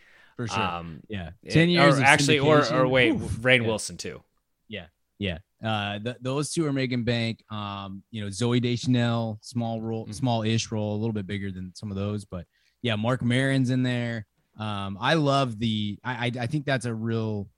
For 0.46 0.54
sure. 0.54 0.62
Um, 0.62 1.00
yeah. 1.08 1.30
10 1.48 1.68
years 1.68 1.94
or 1.94 1.98
of 1.98 2.04
actually, 2.04 2.38
or 2.38 2.64
or 2.72 2.86
wait, 2.88 3.12
Oof. 3.12 3.20
Rainn 3.40 3.62
Yeah. 3.62 3.66
Wilson 3.68 3.96
too. 3.96 4.22
Yeah, 4.68 4.86
yeah. 5.18 5.38
Uh, 5.64 5.98
th- 5.98 6.16
those 6.20 6.52
two 6.52 6.64
are 6.66 6.72
making 6.72 7.04
bank. 7.04 7.42
Um, 7.50 8.02
you 8.10 8.22
know, 8.22 8.28
Zooey 8.28 8.60
Deschanel, 8.62 9.38
small 9.42 9.80
role, 9.80 10.04
Mm-hmm. 10.04 10.12
small-ish 10.12 10.70
role, 10.72 10.94
a 10.94 10.98
little 10.98 11.12
bit 11.12 11.26
bigger 11.26 11.50
than 11.50 11.72
some 11.74 11.90
of 11.90 11.96
those, 11.96 12.24
but 12.24 12.46
yeah, 12.82 12.96
Marc 12.96 13.22
Maron's 13.22 13.70
in 13.70 13.82
there. 13.82 14.26
Um, 14.58 14.96
I 15.00 15.14
love 15.14 15.58
the. 15.58 15.98
I, 16.04 16.26
I 16.26 16.32
I 16.42 16.46
think 16.46 16.64
that's 16.66 16.86
a 16.86 16.94
real. 16.94 17.48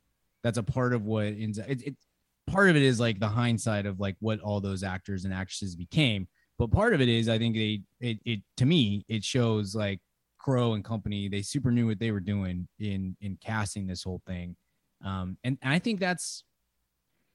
That's 0.42 0.58
a 0.58 0.62
part 0.62 0.92
of 0.94 1.04
what 1.04 1.26
ends. 1.26 1.58
It, 1.58 1.82
it 1.86 1.96
part 2.48 2.68
of 2.70 2.76
it 2.76 2.82
is 2.82 2.98
like 2.98 3.20
the 3.20 3.28
hindsight 3.28 3.86
of 3.86 4.00
like 4.00 4.16
what 4.20 4.40
all 4.40 4.60
those 4.60 4.82
actors 4.82 5.24
and 5.24 5.32
actresses 5.32 5.76
became, 5.76 6.26
but 6.58 6.70
part 6.72 6.94
of 6.94 7.00
it 7.00 7.08
is 7.08 7.28
I 7.28 7.38
think 7.38 7.54
they 7.54 7.82
it, 8.00 8.18
it 8.24 8.40
to 8.56 8.66
me 8.66 9.04
it 9.08 9.22
shows 9.22 9.74
like 9.76 10.00
Crowe 10.42 10.74
and 10.74 10.84
company 10.84 11.28
they 11.28 11.42
super 11.42 11.70
knew 11.70 11.86
what 11.86 11.98
they 11.98 12.10
were 12.10 12.20
doing 12.20 12.68
in 12.78 13.16
in 13.20 13.38
casting 13.44 13.86
this 13.86 14.02
whole 14.02 14.20
thing, 14.26 14.56
um, 15.04 15.36
and 15.44 15.58
I 15.62 15.78
think 15.78 16.00
that's 16.00 16.44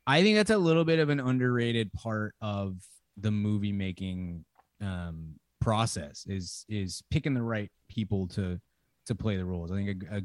I 0.05 0.21
think 0.23 0.37
that's 0.37 0.51
a 0.51 0.57
little 0.57 0.85
bit 0.85 0.99
of 0.99 1.09
an 1.09 1.19
underrated 1.19 1.91
part 1.93 2.33
of 2.41 2.77
the 3.17 3.31
movie 3.31 3.73
making 3.73 4.45
um, 4.81 5.33
process 5.59 6.25
is 6.27 6.65
is 6.69 7.03
picking 7.11 7.33
the 7.33 7.41
right 7.41 7.71
people 7.89 8.27
to 8.29 8.59
to 9.05 9.15
play 9.15 9.37
the 9.37 9.45
roles. 9.45 9.71
I 9.71 9.75
think 9.75 10.03
a, 10.03 10.15
a, 10.15 10.21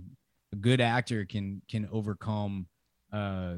a 0.52 0.56
good 0.56 0.80
actor 0.80 1.24
can 1.24 1.62
can 1.68 1.88
overcome 1.90 2.66
uh, 3.12 3.54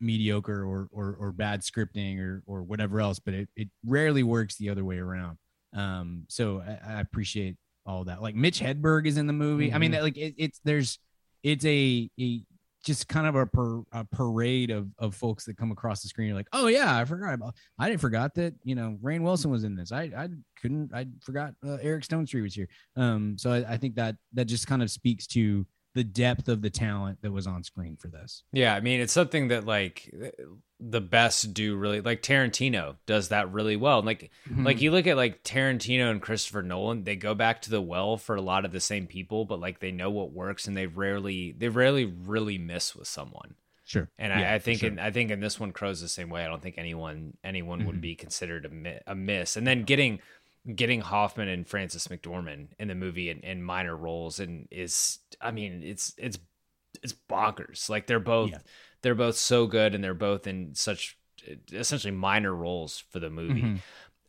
mediocre 0.00 0.64
or, 0.64 0.88
or 0.90 1.16
or 1.18 1.32
bad 1.32 1.60
scripting 1.60 2.18
or 2.18 2.42
or 2.46 2.62
whatever 2.62 3.00
else, 3.00 3.18
but 3.18 3.34
it 3.34 3.48
it 3.54 3.68
rarely 3.86 4.22
works 4.22 4.56
the 4.56 4.70
other 4.70 4.84
way 4.84 4.98
around. 4.98 5.38
Um, 5.72 6.24
so 6.28 6.62
I, 6.66 6.94
I 6.94 7.00
appreciate 7.00 7.56
all 7.90 8.04
that. 8.04 8.22
Like 8.22 8.34
Mitch 8.34 8.60
Hedberg 8.60 9.06
is 9.06 9.16
in 9.18 9.26
the 9.26 9.32
movie. 9.32 9.72
I 9.72 9.78
mean, 9.78 9.92
Mhm. 9.92 10.02
like 10.02 10.16
it, 10.16 10.34
it's 10.38 10.60
there's 10.64 10.98
it's 11.42 11.64
a, 11.64 12.08
a 12.20 12.42
just 12.82 13.08
kind 13.08 13.26
of 13.26 13.34
a, 13.34 13.44
per, 13.44 13.82
a 13.92 14.04
parade 14.06 14.70
of, 14.70 14.88
of 14.98 15.14
folks 15.14 15.44
that 15.44 15.54
come 15.58 15.70
across 15.70 16.00
the 16.00 16.08
screen. 16.08 16.28
You're 16.28 16.36
like, 16.36 16.48
oh 16.54 16.66
yeah, 16.68 16.96
I 16.96 17.04
forgot 17.04 17.34
about. 17.34 17.54
I 17.78 17.88
didn't 17.90 18.00
forgot 18.00 18.34
that 18.36 18.54
you 18.64 18.74
know 18.74 18.96
Rainn 19.02 19.20
Wilson 19.22 19.50
was 19.50 19.64
in 19.64 19.74
this. 19.76 19.92
I 19.92 20.04
I 20.16 20.28
couldn't. 20.60 20.94
I 20.94 21.06
forgot 21.20 21.52
uh, 21.66 21.76
Eric 21.82 22.04
Stonestreet 22.04 22.42
was 22.42 22.54
here. 22.54 22.68
Um, 22.96 23.36
so 23.36 23.52
I, 23.52 23.72
I 23.72 23.76
think 23.76 23.96
that 23.96 24.16
that 24.32 24.46
just 24.46 24.66
kind 24.66 24.82
of 24.82 24.90
speaks 24.90 25.26
to 25.28 25.66
the 25.94 26.04
depth 26.04 26.48
of 26.48 26.62
the 26.62 26.70
talent 26.70 27.18
that 27.20 27.32
was 27.32 27.46
on 27.48 27.64
screen 27.64 27.96
for 27.96 28.08
this. 28.08 28.44
Yeah, 28.52 28.74
I 28.76 28.80
mean, 28.80 29.00
it's 29.00 29.12
something 29.12 29.48
that 29.48 29.66
like 29.66 30.08
the 30.82 31.00
best 31.00 31.52
do 31.52 31.76
really 31.76 32.00
like 32.00 32.22
Tarantino 32.22 32.96
does 33.04 33.28
that 33.28 33.52
really 33.52 33.76
well. 33.76 34.00
Like 34.02 34.30
Mhm. 34.48 34.64
like 34.64 34.80
you 34.80 34.90
look 34.90 35.06
at 35.06 35.16
like 35.16 35.42
Tarantino 35.44 36.10
and 36.10 36.22
Christopher 36.22 36.62
Nolan, 36.62 37.04
they 37.04 37.16
go 37.16 37.34
back 37.34 37.60
to 37.62 37.70
the 37.70 37.82
well 37.82 38.16
for 38.16 38.34
a 38.34 38.40
lot 38.40 38.64
of 38.64 38.72
the 38.72 38.80
same 38.80 39.06
people, 39.06 39.44
but 39.44 39.60
like 39.60 39.80
they 39.80 39.92
know 39.92 40.10
what 40.10 40.32
works 40.32 40.66
and 40.66 40.74
they 40.76 40.86
rarely 40.86 41.52
they 41.52 41.68
rarely 41.68 42.06
really 42.06 42.56
miss 42.56 42.96
with 42.96 43.06
someone. 43.08 43.56
Sure. 43.84 44.08
And 44.18 44.32
Yeah, 44.32 44.52
I, 44.52 44.54
I 44.54 44.58
think 44.58 44.80
sure. 44.80 44.88
in, 44.88 44.98
I 44.98 45.10
think 45.10 45.30
in 45.30 45.40
this 45.40 45.60
one 45.60 45.72
Crowe's 45.72 46.00
the 46.00 46.08
same 46.08 46.30
way. 46.30 46.44
I 46.44 46.48
don't 46.48 46.62
think 46.62 46.78
anyone 46.78 47.36
anyone 47.44 47.82
Mhm. 47.82 47.86
would 47.86 48.00
be 48.00 48.14
considered 48.14 48.64
a, 48.64 48.70
mi- 48.70 49.00
a 49.06 49.14
miss. 49.14 49.56
And 49.56 49.66
then 49.66 49.82
getting 49.82 50.20
getting 50.74 51.00
Hoffman 51.00 51.48
and 51.48 51.66
Frances 51.68 52.06
McDormand 52.08 52.68
in 52.78 52.88
the 52.88 52.94
movie 52.94 53.28
in, 53.30 53.40
in 53.40 53.62
minor 53.62 53.96
roles 53.96 54.40
and 54.40 54.66
is 54.70 55.18
I 55.40 55.50
mean 55.50 55.82
it's 55.82 56.14
it's 56.16 56.38
it's 57.02 57.14
bonkers. 57.28 57.88
Like 57.90 58.06
they're 58.06 58.18
both 58.18 58.50
Yeah. 58.50 58.58
They're 59.02 59.14
both 59.14 59.36
so 59.36 59.66
good 59.66 59.94
and 59.94 60.02
they're 60.02 60.14
both 60.14 60.46
in 60.46 60.74
such 60.74 61.16
essentially 61.72 62.12
minor 62.12 62.54
roles 62.54 63.02
for 63.10 63.18
the 63.18 63.30
movie. 63.30 63.62
Mhm. 63.62 63.78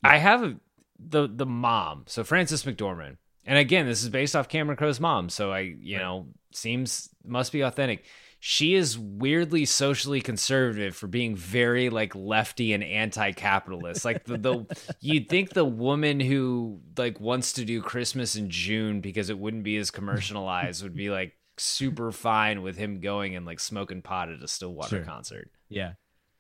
I 0.04 0.18
have 0.18 0.44
a, 0.44 0.56
the 1.00 1.28
the 1.28 1.46
mom, 1.46 2.04
so 2.08 2.24
Frances 2.24 2.64
McDormand, 2.64 3.18
and 3.46 3.58
again, 3.58 3.86
this 3.86 4.02
is 4.04 4.10
based 4.10 4.36
off 4.36 4.48
Cameron 4.50 4.78
Crowe's 4.78 5.00
mom, 5.00 5.30
so 5.30 5.52
I 5.52 5.60
you 5.60 5.98
know 5.98 6.28
seems 6.54 7.10
must 7.26 7.52
be 7.52 7.62
authentic. 7.62 8.04
she 8.44 8.74
is 8.74 8.98
weirdly 8.98 9.66
socially 9.66 10.20
conservative 10.20 10.96
for 10.96 11.06
being 11.08 11.36
very 11.36 11.90
like 11.92 12.16
lefty 12.16 12.74
and 12.74 12.84
anti-capitalist. 12.84 14.04
Like 14.04 14.24
the, 14.26 14.38
the 14.38 14.96
you'd 15.00 15.30
think 15.30 15.52
the 15.52 15.64
woman 15.66 16.20
who 16.20 16.80
like 16.98 17.20
wants 17.20 17.54
to 17.54 17.66
do 17.66 17.82
Christmas 17.82 18.36
in 18.36 18.50
June 18.50 19.00
because 19.02 19.30
it 19.30 19.38
wouldn't 19.38 19.64
be 19.64 19.78
as 19.78 19.92
commercialized 19.92 20.82
would 20.82 20.96
be 20.96 21.10
like 21.12 21.34
super 21.62 22.12
fine 22.12 22.62
with 22.62 22.76
him 22.78 23.00
going 23.00 23.36
and 23.36 23.46
like 23.46 23.60
smoking 23.60 24.02
pot 24.02 24.30
at 24.30 24.42
a 24.42 24.48
Stillwater 24.48 24.98
Sure. 24.98 25.06
concert. 25.06 25.50
Yeah. 25.70 25.94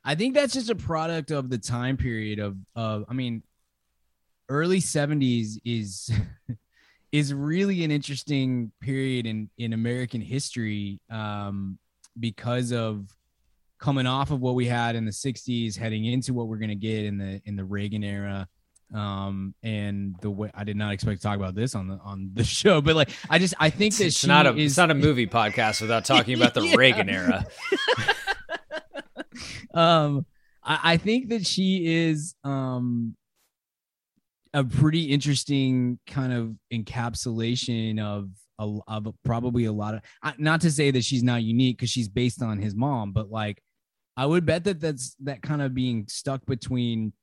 I 0.03 0.15
think 0.15 0.33
that's 0.33 0.53
just 0.53 0.69
a 0.69 0.75
product 0.75 1.29
of 1.31 1.49
the 1.49 1.57
time 1.59 1.95
period 1.97 2.39
of 2.39 2.57
of 2.75 3.05
I 3.07 3.13
mean 3.13 3.43
early 4.49 4.79
70s 4.79 5.59
is 5.63 6.11
is 7.11 7.33
really 7.33 7.83
an 7.83 7.91
interesting 7.91 8.71
period 8.81 9.25
in 9.27 9.49
in 9.57 9.73
American 9.73 10.21
history 10.21 10.99
um 11.09 11.77
because 12.19 12.73
of 12.73 13.07
coming 13.79 14.05
off 14.07 14.31
of 14.31 14.41
what 14.41 14.55
we 14.55 14.65
had 14.65 14.95
in 14.95 15.05
the 15.05 15.11
60s 15.11 15.77
heading 15.77 16.05
into 16.05 16.33
what 16.33 16.47
we're 16.47 16.57
going 16.57 16.69
to 16.69 16.75
get 16.75 17.05
in 17.05 17.17
the 17.17 17.41
in 17.45 17.55
the 17.55 17.63
Reagan 17.65 18.03
era 18.03 18.47
um 18.93 19.53
and 19.63 20.15
the 20.21 20.29
way 20.29 20.51
I 20.53 20.63
did 20.65 20.75
not 20.75 20.91
expect 20.93 21.21
to 21.21 21.27
talk 21.27 21.37
about 21.37 21.55
this 21.55 21.75
on 21.75 21.87
the 21.87 21.97
on 22.03 22.31
the 22.33 22.43
show 22.59 22.81
but 22.81 22.95
like 22.95 23.09
I 23.29 23.39
just 23.39 23.53
I 23.59 23.69
think 23.69 23.95
that 23.97 24.05
It's 24.07 24.25
not 24.25 24.47
a 24.47 24.55
is 24.55 24.71
it's 24.71 24.77
not 24.77 24.91
a 24.91 24.95
movie 24.95 25.27
podcast 25.27 25.81
without 25.81 26.05
talking 26.05 26.35
about 26.35 26.53
the 26.53 26.61
Yeah. 26.63 26.75
Reagan 26.75 27.09
era. 27.09 27.45
um 29.73 30.25
I, 30.63 30.79
I 30.93 30.97
think 30.97 31.29
that 31.29 31.45
she 31.45 32.07
is 32.09 32.35
um 32.43 33.15
a 34.53 34.63
pretty 34.63 35.05
interesting 35.05 35.97
kind 36.07 36.33
of 36.33 36.55
encapsulation 36.73 38.01
of 38.01 38.29
a, 38.59 38.77
of 38.87 39.07
probably 39.23 39.65
a 39.65 39.71
lot 39.71 39.95
of 39.95 40.01
not 40.37 40.61
to 40.61 40.71
say 40.71 40.91
that 40.91 41.03
she's 41.03 41.23
not 41.23 41.41
unique 41.41 41.77
because 41.77 41.89
she's 41.89 42.09
based 42.09 42.43
on 42.43 42.59
his 42.59 42.75
mom 42.75 43.13
but 43.13 43.31
like 43.31 43.61
i 44.17 44.25
would 44.25 44.45
bet 44.45 44.65
that 44.65 44.81
that's 44.81 45.15
that 45.21 45.41
kind 45.41 45.61
of 45.61 45.73
being 45.73 46.05
stuck 46.09 46.45
between 46.45 47.13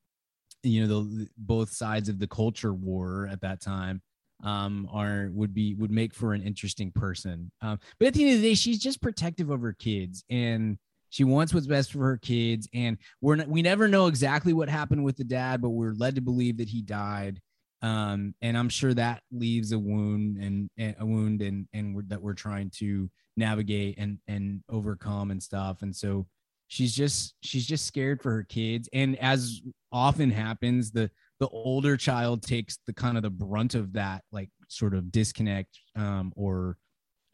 you 0.63 0.87
know 0.87 1.03
the 1.05 1.29
both 1.37 1.71
sides 1.71 2.09
of 2.09 2.19
the 2.19 2.27
culture 2.27 2.75
war 2.75 3.29
at 3.31 3.41
that 3.41 3.61
time 3.61 4.03
um 4.45 4.89
are 4.93 5.31
would 5.33 5.53
be 5.53 5.75
would 5.75 5.91
make 5.91 6.15
for 6.15 6.33
an 6.33 6.43
interesting 6.43 6.93
person. 6.93 7.51
Um 7.61 7.79
but 7.99 8.09
at 8.09 8.15
the 8.15 8.25
end 8.25 8.37
of 8.37 8.43
the 8.43 8.49
day 8.51 8.55
she's 8.55 8.79
just 8.79 9.03
protective 9.03 9.51
of 9.51 9.61
her 9.61 9.73
kids 9.73 10.25
and 10.31 10.79
she 11.11 11.25
wants 11.25 11.55
what's 11.55 11.67
best 11.67 11.93
for 11.93 12.01
her 12.01 12.19
kids 12.19 12.69
and 12.75 12.99
we're 13.21 13.37
not, 13.37 13.49
we 13.49 13.63
never 13.63 13.89
know 13.89 14.07
exactly 14.07 14.53
what 14.53 14.69
happened 14.69 15.05
with 15.05 15.17
the 15.17 15.25
dad 15.25 15.61
but 15.63 15.71
we're 15.71 15.95
led 15.95 16.15
to 16.17 16.21
believe 16.21 16.59
that 16.59 16.69
he 16.69 16.83
died. 16.83 17.41
Um 17.83 18.35
and 18.43 18.57
i'm 18.59 18.69
sure 18.69 18.95
that 18.95 19.23
leaves 19.33 19.73
a 19.73 19.79
wound 19.79 20.39
and, 20.39 20.71
and 20.77 20.97
a 20.99 21.07
wound 21.07 21.43
and 21.43 21.67
and 21.73 21.95
we're, 21.97 22.03
that 22.09 22.23
we're 22.23 22.35
trying 22.35 22.71
to 22.79 23.11
navigate 23.39 23.97
and 23.99 24.19
and 24.27 24.63
overcome 24.69 25.31
and 25.31 25.43
stuff. 25.43 25.83
And 25.83 25.95
so 25.95 26.27
she's 26.69 26.95
just 26.95 27.35
she's 27.43 27.67
just 27.67 27.87
scared 27.87 28.23
for 28.23 28.31
her 28.31 28.45
kids. 28.45 28.89
And 28.93 29.19
as 29.19 29.61
often 29.91 30.31
happens 30.31 30.93
the 30.93 31.11
the 31.41 31.49
older 31.49 31.97
child 31.97 32.43
takes 32.43 32.79
the 32.87 32.93
kind 32.93 33.17
of 33.17 33.23
the 33.23 33.31
brunt 33.31 33.75
of 33.75 33.95
that 33.95 34.23
like 34.31 34.51
sort 34.69 34.95
of 34.95 35.11
disconnect 35.11 35.79
um 35.97 36.33
or 36.37 36.77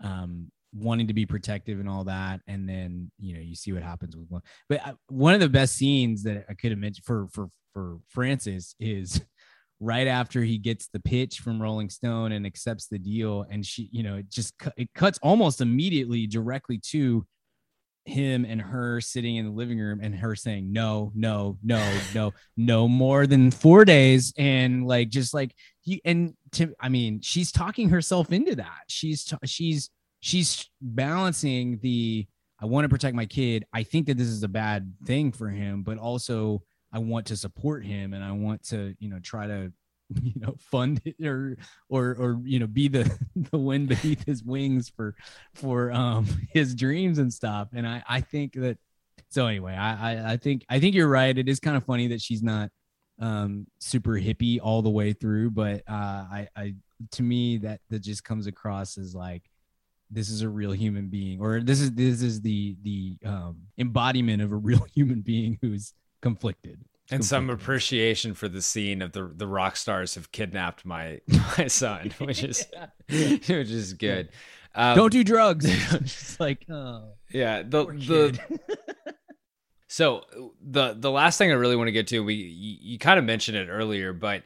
um 0.03 0.51
wanting 0.73 1.07
to 1.07 1.15
be 1.15 1.27
protective 1.27 1.79
and 1.81 1.89
all 1.89 2.05
that. 2.05 2.41
And 2.47 2.69
then 2.69 3.11
you 3.19 3.35
know 3.35 3.41
you 3.41 3.55
see 3.55 3.73
what 3.73 3.83
happens 3.83 4.17
with 4.17 4.31
one. 4.31 4.43
But 4.69 4.87
I, 4.87 4.95
one 5.09 5.35
of 5.35 5.41
the 5.41 5.49
best 5.49 5.77
scenes 5.77 6.23
that 6.23 6.47
i 6.49 6.55
could 6.55 6.71
have 6.71 6.81
mentioned 6.81 7.05
for 7.05 7.29
for 7.29 7.49
for 7.75 7.99
frances 8.09 8.75
is 8.79 9.21
right 9.81 10.07
after 10.07 10.43
he 10.43 10.57
gets 10.57 10.89
the 10.93 11.01
pitch 11.01 11.41
from 11.41 11.61
rolling 11.61 11.91
stone 11.91 12.33
and 12.33 12.47
accepts 12.47 12.87
the 12.87 12.99
deal. 12.99 13.45
And 13.51 13.67
she 13.67 13.89
you 13.91 14.05
know 14.05 14.17
it 14.17 14.31
just 14.31 14.55
it 14.77 14.95
cuts 14.95 15.19
almost 15.23 15.61
immediately 15.61 16.29
directly 16.29 16.79
to 16.91 17.27
him 18.05 18.45
and 18.45 18.61
her 18.61 19.01
sitting 19.01 19.37
in 19.37 19.47
the 19.47 19.51
living 19.51 19.79
room 19.79 20.01
and 20.03 20.15
her 20.15 20.37
saying 20.37 20.73
no 20.73 21.11
no 21.15 21.59
no 21.63 21.99
no 22.15 22.33
no 22.57 22.89
more 22.89 23.27
than 23.27 23.51
four 23.51 23.85
days. 23.85 24.33
And 24.37 24.87
like 24.87 25.09
just 25.09 25.33
like 25.35 25.55
you 25.85 26.01
and 26.05 26.35
to 26.53 26.75
i 26.81 26.89
mean 26.89 27.21
she's 27.21 27.51
talking 27.51 27.89
herself 27.89 28.33
into 28.33 28.57
that. 28.57 28.83
She's 28.89 29.33
she's 29.45 29.91
she's 30.21 30.69
balancing 30.81 31.79
the 31.83 32.27
i 32.61 32.67
want 32.67 32.85
to 32.85 32.89
protect 32.89 33.17
my 33.17 33.27
kid. 33.27 33.65
I 33.73 33.83
think 33.83 34.07
that 34.07 34.19
this 34.19 34.29
is 34.29 34.43
a 34.43 34.49
bad 34.49 34.93
thing 35.07 35.33
for 35.33 35.49
him 35.49 35.83
but 35.83 35.99
also 35.99 36.63
i 36.93 36.99
want 36.99 37.27
to 37.27 37.37
support 37.37 37.85
him 37.85 38.15
and 38.15 38.23
i 38.23 38.33
want 38.33 38.63
to 38.63 38.95
you 39.01 39.09
know 39.09 39.19
try 39.21 39.47
to 39.47 39.73
you 40.23 40.33
know 40.37 40.55
fund 40.59 41.01
it 41.05 41.25
or 41.27 41.57
or 41.89 42.17
or 42.19 42.41
you 42.45 42.59
know 42.59 42.67
be 42.67 42.89
the 42.89 43.11
the 43.51 43.59
wind 43.59 43.89
beneath 43.89 44.25
his 44.25 44.43
wings 44.43 44.89
for 44.89 45.15
for 45.55 45.93
um 45.93 46.27
his 46.53 46.75
dreams 46.75 47.19
and 47.19 47.33
stuff. 47.33 47.69
And 47.73 47.87
i 47.87 48.03
i 48.09 48.21
think 48.21 48.55
that 48.55 48.79
so 49.31 49.47
anyway 49.47 49.75
i 49.75 50.13
i, 50.13 50.33
I 50.33 50.37
think 50.37 50.65
i 50.69 50.79
think 50.79 50.95
you're 50.95 51.09
right. 51.09 51.37
It 51.37 51.49
is 51.49 51.61
kind 51.61 51.77
of 51.77 51.85
funny 51.85 52.09
that 52.09 52.21
she's 52.21 52.43
not 52.43 52.71
um 53.21 53.67
super 53.79 54.13
hippie 54.13 54.59
all 54.61 54.83
the 54.83 54.91
way 54.91 55.13
through 55.13 55.49
but 55.49 55.83
uh 55.89 56.27
i 56.33 56.49
i 56.57 56.75
to 57.13 57.23
me 57.23 57.59
that 57.59 57.81
that 57.89 58.01
just 58.01 58.25
comes 58.25 58.49
across 58.49 58.99
as 58.99 59.15
like 59.15 59.43
this 60.11 60.29
is 60.29 60.43
a 60.43 60.49
real 60.49 60.73
human 60.73 61.07
being 61.09 61.41
or 61.41 61.61
this 61.61 61.81
is 61.81 61.93
this 61.93 62.23
is 62.23 62.41
the 62.41 62.77
the 62.83 63.17
um 63.25 63.57
embodiment 63.79 64.43
of 64.43 64.51
a 64.51 64.57
real 64.57 64.85
human 64.95 65.21
being 65.21 65.59
who's 65.63 65.95
conflicted 66.23 66.81
and 67.11 67.25
some 67.25 67.51
appreciation 67.51 68.35
for 68.35 68.49
the 68.49 68.63
scene 68.63 69.03
of 69.03 69.13
the 69.13 69.31
the 69.35 69.47
rock 69.47 69.77
stars 69.77 70.15
have 70.15 70.33
kidnapped 70.33 70.85
my 70.85 71.21
my 71.59 71.67
son, 71.67 72.13
which 72.19 72.43
is 72.43 72.67
which 73.09 73.49
is 73.49 73.95
good. 73.95 74.31
Um, 74.75 74.97
don't 74.97 75.13
do 75.13 75.23
drugs. 75.23 75.67
It's 75.93 76.41
like 76.41 76.67
oh 76.71 77.13
yeah 77.31 77.63
the 77.63 77.87
the 77.87 78.41
so 79.89 80.23
the 80.61 80.95
the 80.95 81.11
last 81.11 81.39
thing 81.39 81.51
i 81.51 81.55
really 81.55 81.77
want 81.77 81.87
to 81.87 81.93
get 81.93 82.09
to 82.09 82.19
we 82.21 82.35
you, 82.35 82.77
you 82.81 82.99
kind 82.99 83.19
of 83.19 83.25
mentioned 83.25 83.57
it 83.57 83.69
earlier 83.69 84.13
but 84.13 84.43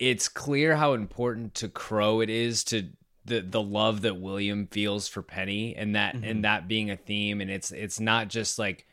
it's 0.00 0.28
clear 0.28 0.74
how 0.74 0.94
important 0.94 1.54
to 1.54 1.68
crowe 1.68 2.18
it 2.18 2.28
is 2.30 2.64
to 2.64 2.88
the 3.28 3.40
the 3.40 3.62
love 3.62 4.00
that 4.02 4.20
william 4.20 4.66
feels 4.66 5.06
for 5.06 5.22
penny 5.22 5.76
and 5.76 5.94
that 5.94 6.14
and 6.14 6.44
that 6.44 6.66
being 6.66 6.90
a 6.90 6.96
theme. 6.96 7.40
And 7.40 7.50
it's 7.50 7.70
it's 7.70 8.00
not 8.00 8.28
just 8.28 8.58
like 8.58 8.86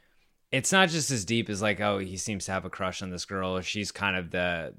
it's 0.51 0.71
not 0.71 0.89
just 0.89 1.11
as 1.11 1.25
deep 1.25 1.49
as 1.49 1.61
like 1.61 1.79
oh 1.81 1.97
he 1.97 2.17
seems 2.17 2.45
to 2.45 2.51
have 2.51 2.65
a 2.65 2.69
crush 2.69 3.01
on 3.01 3.09
this 3.09 3.25
girl 3.25 3.57
or 3.57 3.61
she's 3.61 3.91
kind 3.91 4.15
of 4.15 4.31
the 4.31 4.73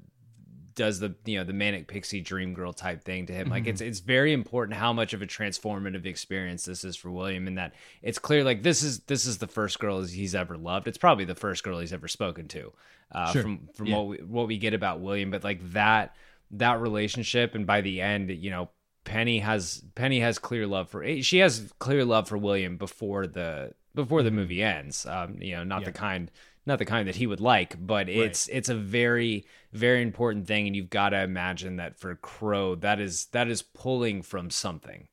does 0.75 0.99
the 0.99 1.15
you 1.25 1.37
know 1.39 1.43
the 1.43 1.53
manic 1.53 1.87
pixie 1.87 2.21
dream 2.21 2.53
girl 2.53 2.71
type 2.71 3.03
thing 3.03 3.25
to 3.25 3.33
him 3.33 3.49
like 3.49 3.63
Mhm. 3.63 3.67
it's 3.69 3.81
it's 3.81 3.99
very 3.99 4.31
important 4.31 4.77
how 4.77 4.93
much 4.93 5.13
of 5.13 5.23
a 5.23 5.25
transformative 5.25 6.05
experience 6.05 6.65
this 6.65 6.83
is 6.83 6.95
for 6.95 7.09
william 7.09 7.47
and 7.47 7.57
that 7.57 7.73
it's 8.03 8.19
clear 8.19 8.43
like 8.43 8.61
this 8.61 8.83
is 8.83 8.99
this 9.01 9.25
is 9.25 9.39
the 9.39 9.47
first 9.47 9.79
girl 9.79 10.03
he's 10.03 10.35
ever 10.35 10.55
loved 10.55 10.87
it's 10.87 10.99
probably 10.99 11.25
the 11.25 11.33
first 11.33 11.63
girl 11.63 11.79
he's 11.79 11.93
ever 11.93 12.07
spoken 12.07 12.47
to 12.47 12.71
uh 13.11 13.31
Sure. 13.31 13.41
from 13.41 13.69
from 13.73 13.87
Yeah. 13.87 13.95
what 13.97 14.07
we 14.07 14.17
what 14.17 14.47
we 14.47 14.57
get 14.59 14.75
about 14.75 14.99
william 15.01 15.31
but 15.31 15.43
like 15.43 15.67
that 15.73 16.15
that 16.51 16.79
relationship 16.79 17.55
and 17.55 17.65
by 17.65 17.81
the 17.81 17.99
end 17.99 18.29
you 18.29 18.51
know 18.51 18.69
penny 19.03 19.39
has 19.39 19.83
penny 19.95 20.19
has 20.19 20.37
clear 20.37 20.67
love 20.67 20.89
for 20.89 21.03
eh, 21.03 21.21
she 21.21 21.39
has 21.39 21.73
clear 21.79 22.05
love 22.05 22.27
for 22.27 22.37
william 22.37 22.77
before 22.77 23.25
the 23.25 23.73
before 23.97 24.23
the 24.23 24.31
movie 24.31 24.63
ends 24.63 25.05
um 25.05 25.35
you 25.41 25.53
know 25.55 25.65
not 25.65 25.81
the 25.83 25.91
kind 25.91 26.31
not 26.65 26.79
the 26.79 26.85
kind 26.85 27.07
that 27.07 27.15
he 27.15 27.27
would 27.27 27.41
like 27.41 27.75
but 27.85 28.07
it's 28.07 28.47
it's 28.47 28.69
a 28.69 28.75
very 28.75 29.45
very 29.73 30.01
important 30.01 30.47
thing 30.47 30.67
and 30.67 30.75
you've 30.75 30.89
got 30.89 31.09
to 31.09 31.21
imagine 31.21 31.75
that 31.75 31.97
for 31.99 32.15
crowe 32.15 32.75
that 32.75 32.99
is 33.01 33.25
that 33.33 33.47
is 33.49 33.61
pulling 33.61 34.21
from 34.21 34.49
something 34.49 35.07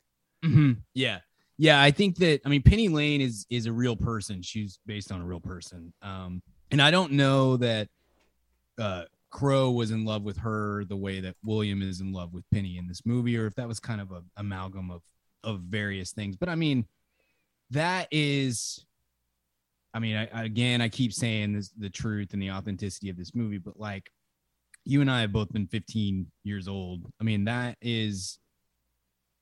Mhm. 0.44 0.76
Yeah. 0.92 1.20
Yeah. 1.56 1.80
I 1.80 1.90
think 1.90 2.16
that, 2.16 2.40
I 2.44 2.50
mean, 2.50 2.62
Penny 2.62 2.88
Lane 2.88 3.22
is, 3.22 3.46
is 3.48 3.64
a 3.64 3.72
real 3.72 3.96
person. 3.96 4.42
She's 4.42 4.78
based 4.84 5.10
on 5.10 5.22
a 5.22 5.24
real 5.24 5.40
person. 5.40 5.94
Um, 6.02 6.42
and 6.70 6.82
I 6.82 6.90
don't 6.90 7.12
know 7.12 7.56
that, 7.56 7.88
uh, 8.78 9.04
Crowe 9.30 9.70
was 9.70 9.90
in 9.90 10.04
love 10.04 10.22
with 10.22 10.36
her 10.38 10.84
the 10.84 10.96
way 10.98 11.20
that 11.20 11.34
William 11.44 11.80
is 11.80 12.00
in 12.00 12.12
love 12.12 12.34
with 12.34 12.44
Penny 12.52 12.76
in 12.76 12.86
this 12.86 13.06
movie, 13.06 13.38
or 13.38 13.46
if 13.46 13.54
that 13.54 13.66
was 13.66 13.80
kind 13.80 14.00
of 14.02 14.12
a 14.12 14.22
amalgam 14.36 14.90
of, 14.90 15.00
of 15.42 15.60
various 15.60 16.12
things. 16.12 16.36
But 16.36 16.48
I 16.50 16.54
mean, 16.56 16.86
that 17.74 18.08
is, 18.10 18.84
I 19.92 19.98
mean, 19.98 20.16
I, 20.16 20.44
again, 20.44 20.80
I 20.80 20.88
keep 20.88 21.12
saying 21.12 21.52
this, 21.52 21.70
the 21.78 21.90
truth 21.90 22.32
and 22.32 22.42
the 22.42 22.50
authenticity 22.50 23.10
of 23.10 23.16
this 23.16 23.34
movie, 23.34 23.58
but 23.58 23.78
like, 23.78 24.10
you 24.84 25.00
and 25.00 25.10
I 25.10 25.22
have 25.22 25.32
both 25.32 25.52
been 25.52 25.66
15 25.66 26.26
years 26.42 26.68
old. 26.68 27.04
I 27.20 27.24
mean, 27.24 27.44
that 27.44 27.76
is 27.80 28.38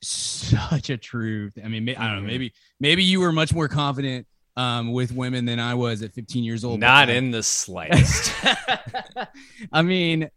such 0.03 0.91
a 0.91 0.97
truth. 0.97 1.59
I 1.63 1.69
mean, 1.69 1.89
I 1.91 2.09
don't 2.09 2.23
know. 2.23 2.29
Maybe 2.29 2.53
maybe 2.81 3.05
you 3.05 3.21
were 3.21 3.33
much 3.33 3.53
more 3.53 3.69
confident 3.69 4.27
um, 4.57 4.93
with 4.93 5.13
women 5.13 5.45
than 5.45 5.59
I 5.59 5.75
was 5.75 6.03
at 6.03 6.13
15 6.13 6.45
years 6.45 6.65
old. 6.65 6.81
not 6.81 7.09
in 7.09 7.31
the 7.31 7.43
slightest 7.43 8.33
I 9.73 9.83
mean, 9.83 10.31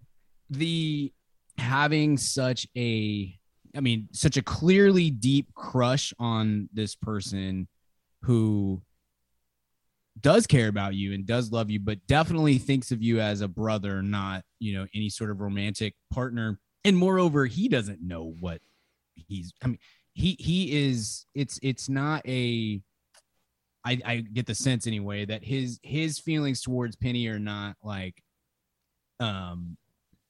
the 0.49 1.11
having 1.57 2.17
such 2.17 2.67
a, 2.75 3.37
I 3.75 3.79
mean, 3.79 4.07
such 4.11 4.37
a 4.37 4.41
clearly 4.41 5.09
deep 5.09 5.53
crush 5.53 6.13
on 6.19 6.69
this 6.73 6.95
person 6.95 7.67
who 8.25 8.81
does 10.19 10.47
care 10.47 10.67
about 10.67 10.95
you 10.95 11.13
and 11.13 11.25
does 11.25 11.51
love 11.51 11.69
you, 11.69 11.79
but 11.79 12.05
definitely 12.07 12.57
thinks 12.57 12.91
of 12.91 13.01
you 13.01 13.19
as 13.19 13.41
a 13.41 13.47
brother, 13.47 14.01
not, 14.01 14.43
you 14.59 14.73
know, 14.73 14.87
any 14.95 15.09
sort 15.09 15.29
of 15.29 15.41
romantic 15.41 15.93
partner. 16.11 16.59
And 16.83 16.97
moreover, 16.97 17.45
he 17.45 17.67
doesn't 17.67 18.01
know 18.01 18.33
what 18.39 18.61
he's, 19.13 19.53
I 19.63 19.67
mean, 19.67 19.79
he, 20.13 20.37
he 20.39 20.87
is, 20.87 21.25
it's, 21.35 21.59
it's 21.61 21.89
not 21.89 22.25
a, 22.27 22.81
I, 23.85 23.99
I 24.03 24.15
get 24.17 24.47
the 24.47 24.55
sense 24.55 24.87
anyway 24.87 25.25
that 25.25 25.43
his 25.43 25.79
his 25.83 26.17
feelings 26.17 26.61
towards 26.61 26.95
Penny 26.95 27.27
are 27.27 27.37
not 27.37 27.75
like 27.83 28.19
um 29.19 29.77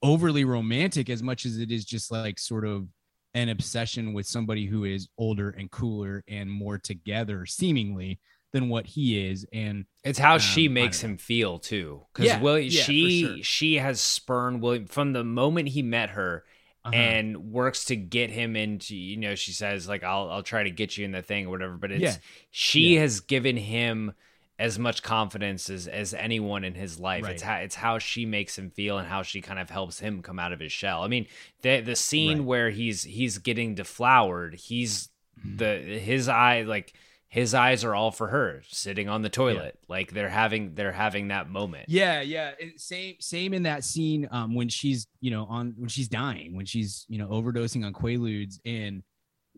overly 0.04 0.44
romantic 0.44 1.10
as 1.10 1.24
much 1.24 1.46
as 1.46 1.58
it 1.58 1.72
is 1.72 1.86
just 1.86 2.12
like 2.12 2.38
sort 2.38 2.66
of 2.66 2.88
an 3.36 3.50
obsession 3.50 4.14
with 4.14 4.26
somebody 4.26 4.66
who 4.66 4.84
is 4.86 5.08
older 5.18 5.52
and 5.52 5.70
cooler 5.70 6.24
and 6.28 6.50
more 6.50 6.80
together 6.80 7.46
seemingly 7.46 8.20
than 8.54 8.70
what 8.70 8.86
he 8.88 9.28
is 9.28 9.46
and 9.52 9.86
it's 10.06 10.18
how 10.18 10.36
um, 10.36 10.40
she 10.40 10.68
makes 10.70 11.02
him 11.02 11.18
feel 11.18 11.60
too 11.60 12.02
because 12.14 12.26
Yeah, 12.26 12.42
William 12.42 12.70
yeah, 12.72 12.82
she 12.84 13.22
sure. 13.26 13.44
she 13.44 13.76
has 13.76 14.00
spurned 14.02 14.62
William 14.62 14.88
from 14.88 15.12
the 15.14 15.24
moment 15.26 15.68
he 15.70 15.82
met 15.84 16.12
her 16.12 16.46
Uh-huh. 16.86 16.96
and 16.96 17.52
works 17.52 17.86
to 17.86 17.96
get 17.98 18.30
him 18.30 18.56
into 18.56 18.96
you 18.96 19.18
know 19.18 19.36
she 19.36 19.52
says 19.52 19.88
like 19.90 20.04
I'll 20.04 20.30
I'll 20.30 20.44
try 20.44 20.64
to 20.64 20.72
get 20.72 20.98
you 20.98 21.04
in 21.04 21.12
the 21.12 21.22
thing 21.22 21.48
or 21.48 21.50
whatever 21.50 21.76
but 21.78 21.92
it's 21.92 22.02
Yeah. 22.02 22.16
she 22.52 22.96
has 22.96 23.20
given 23.20 23.58
him 23.58 24.14
as 24.58 24.80
much 24.80 25.04
confidence 25.04 25.70
as 25.70 25.88
as 25.88 26.14
anyone 26.14 26.64
in 26.64 26.74
his 26.76 26.98
life 27.00 27.28
it's 27.28 27.42
how 27.44 27.56
it's 27.58 27.76
how 27.76 28.00
she 28.00 28.26
makes 28.26 28.58
him 28.58 28.70
feel 28.70 28.98
and 28.98 29.08
how 29.08 29.22
she 29.22 29.42
kind 29.42 29.60
of 29.60 29.70
helps 29.70 30.00
him 30.00 30.22
come 30.22 30.40
out 30.40 30.54
of 30.54 30.60
his 30.62 30.72
shell 30.72 31.04
i 31.04 31.08
mean 31.08 31.26
the 31.62 31.82
the 31.82 31.96
scene 31.96 32.38
Right. 32.38 32.46
where 32.48 32.70
he's 32.70 33.04
he's 33.04 33.38
getting 33.38 33.76
deflowered 33.76 34.56
he's 34.56 35.10
Mm-hmm. 35.46 35.58
the 35.58 36.00
his 36.00 36.30
eye 36.30 36.62
like 36.62 36.94
his 37.28 37.54
eyes 37.54 37.84
are 37.84 37.94
all 37.94 38.12
for 38.12 38.30
her 38.30 38.62
sitting 38.70 39.10
on 39.10 39.22
the 39.22 39.30
toilet 39.30 39.78
like 39.90 40.12
they're 40.14 40.30
having 40.30 40.76
they're 40.76 40.94
having 40.94 41.28
that 41.28 41.50
moment 41.50 41.90
Yeah, 41.90 42.22
yeah. 42.22 42.52
It- 42.58 42.80
Same, 42.80 43.16
same 43.20 43.54
in 43.54 43.64
that 43.64 43.84
scene 43.84 44.30
um, 44.32 44.56
when 44.56 44.70
she's, 44.70 45.08
you 45.20 45.32
know, 45.32 45.44
on 45.48 45.74
when 45.78 45.90
she's 45.90 46.08
dying, 46.08 46.56
when 46.56 46.66
she's, 46.66 47.06
you 47.10 47.18
know, 47.18 47.28
overdosing 47.28 47.86
on 47.86 47.92
quaaludes, 47.92 48.60
and 48.66 49.04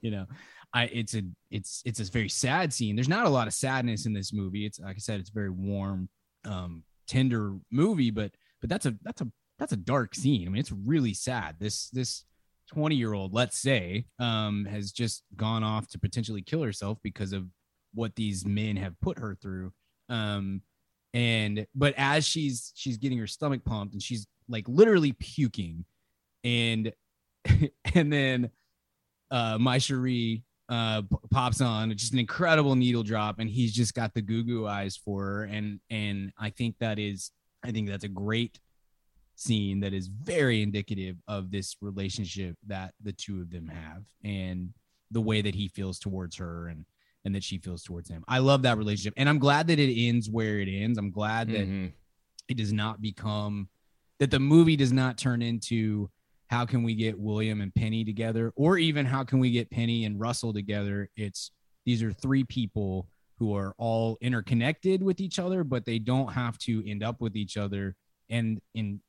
you 0.00 0.10
know, 0.10 0.26
I 0.74 0.84
it's 0.86 1.14
a 1.14 1.22
it's 1.50 1.82
it's 1.86 2.00
a 2.00 2.04
very 2.10 2.28
sad 2.28 2.72
scene. 2.72 2.96
There's 2.96 3.08
not 3.08 3.26
a 3.26 3.30
lot 3.30 3.46
of 3.46 3.54
sadness 3.54 4.06
in 4.06 4.12
this 4.12 4.32
movie. 4.32 4.66
It's 4.66 4.80
like 4.80 4.96
I 4.96 4.98
said, 4.98 5.20
it's 5.20 5.30
a 5.30 5.32
very 5.32 5.50
warm, 5.50 6.08
um, 6.44 6.82
tender 7.06 7.56
movie, 7.70 8.10
but 8.10 8.32
but 8.60 8.68
that's 8.68 8.84
a 8.84 8.94
that's 9.02 9.22
a 9.22 9.28
that's 9.58 9.72
a 9.72 9.76
dark 9.76 10.16
scene. 10.16 10.48
I 10.48 10.50
mean, 10.50 10.60
it's 10.60 10.72
really 10.72 11.14
sad. 11.14 11.56
This 11.60 11.90
this 11.90 12.24
20 12.72 12.96
year 12.96 13.12
old, 13.12 13.32
let's 13.32 13.56
say, 13.56 14.06
um, 14.18 14.64
has 14.64 14.90
just 14.90 15.22
gone 15.36 15.62
off 15.62 15.86
to 15.88 15.98
potentially 15.98 16.42
kill 16.42 16.62
herself 16.62 16.98
because 17.02 17.32
of 17.32 17.46
what 17.94 18.16
these 18.16 18.44
men 18.44 18.76
have 18.76 19.00
put 19.00 19.18
her 19.18 19.36
through. 19.40 19.72
Um, 20.08 20.62
and 21.12 21.68
but 21.76 21.94
as 21.96 22.26
she's 22.26 22.72
she's 22.74 22.96
getting 22.96 23.18
her 23.18 23.28
stomach 23.28 23.64
pumped 23.64 23.94
and 23.94 24.02
she's 24.02 24.26
like 24.48 24.66
literally 24.66 25.12
puking, 25.12 25.84
and 26.42 26.92
and 27.94 28.12
then 28.12 28.50
uh 29.30 29.56
my 29.58 29.78
cherie 29.78 30.42
uh 30.68 31.02
pops 31.30 31.60
on 31.60 31.90
just 31.96 32.12
an 32.14 32.18
incredible 32.18 32.74
needle 32.74 33.02
drop 33.02 33.38
and 33.38 33.50
he's 33.50 33.72
just 33.72 33.92
got 33.94 34.14
the 34.14 34.22
goo 34.22 34.42
goo 34.42 34.66
eyes 34.66 34.96
for 34.96 35.22
her 35.22 35.42
and 35.44 35.78
and 35.90 36.32
i 36.38 36.48
think 36.48 36.74
that 36.78 36.98
is 36.98 37.32
i 37.62 37.70
think 37.70 37.86
that's 37.88 38.04
a 38.04 38.08
great 38.08 38.58
scene 39.36 39.80
that 39.80 39.92
is 39.92 40.06
very 40.06 40.62
indicative 40.62 41.16
of 41.28 41.50
this 41.50 41.76
relationship 41.82 42.56
that 42.66 42.94
the 43.02 43.12
two 43.12 43.40
of 43.42 43.50
them 43.50 43.66
have 43.68 44.04
and 44.22 44.70
the 45.10 45.20
way 45.20 45.42
that 45.42 45.54
he 45.54 45.68
feels 45.68 45.98
towards 45.98 46.36
her 46.36 46.68
and 46.68 46.86
and 47.26 47.34
that 47.34 47.42
she 47.42 47.56
feels 47.56 47.82
towards 47.82 48.10
him. 48.10 48.22
I 48.28 48.38
love 48.38 48.60
that 48.62 48.76
relationship 48.76 49.14
and 49.16 49.28
I'm 49.30 49.38
glad 49.38 49.66
that 49.68 49.78
it 49.78 49.94
ends 50.08 50.28
where 50.28 50.58
it 50.60 50.68
ends. 50.68 50.98
I'm 50.98 51.10
glad 51.10 51.48
that 51.48 51.66
Mhm. 51.66 51.92
it 52.48 52.56
does 52.58 52.70
not 52.72 53.00
become 53.00 53.68
that 54.18 54.30
the 54.30 54.38
movie 54.38 54.76
does 54.76 54.92
not 54.92 55.16
turn 55.18 55.40
into 55.42 56.10
how 56.48 56.66
can 56.66 56.82
we 56.82 56.94
get 56.94 57.18
William 57.18 57.60
and 57.60 57.74
Penny 57.74 58.04
together 58.04 58.52
or 58.56 58.78
even 58.78 59.06
how 59.06 59.24
can 59.24 59.38
we 59.38 59.50
get 59.50 59.70
Penny 59.70 60.04
and 60.04 60.20
Russell 60.20 60.52
together? 60.52 61.08
It's 61.16 61.50
these 61.84 62.02
are 62.02 62.12
three 62.12 62.44
people 62.44 63.08
who 63.38 63.54
are 63.54 63.74
all 63.78 64.16
interconnected 64.20 65.02
with 65.02 65.20
each 65.20 65.38
other, 65.38 65.64
but 65.64 65.84
they 65.84 65.98
don't 65.98 66.32
have 66.32 66.56
to 66.58 66.88
end 66.88 67.02
up 67.02 67.20
with 67.20 67.36
each 67.36 67.56
other. 67.56 67.96
And 68.30 68.60
in 68.74 69.00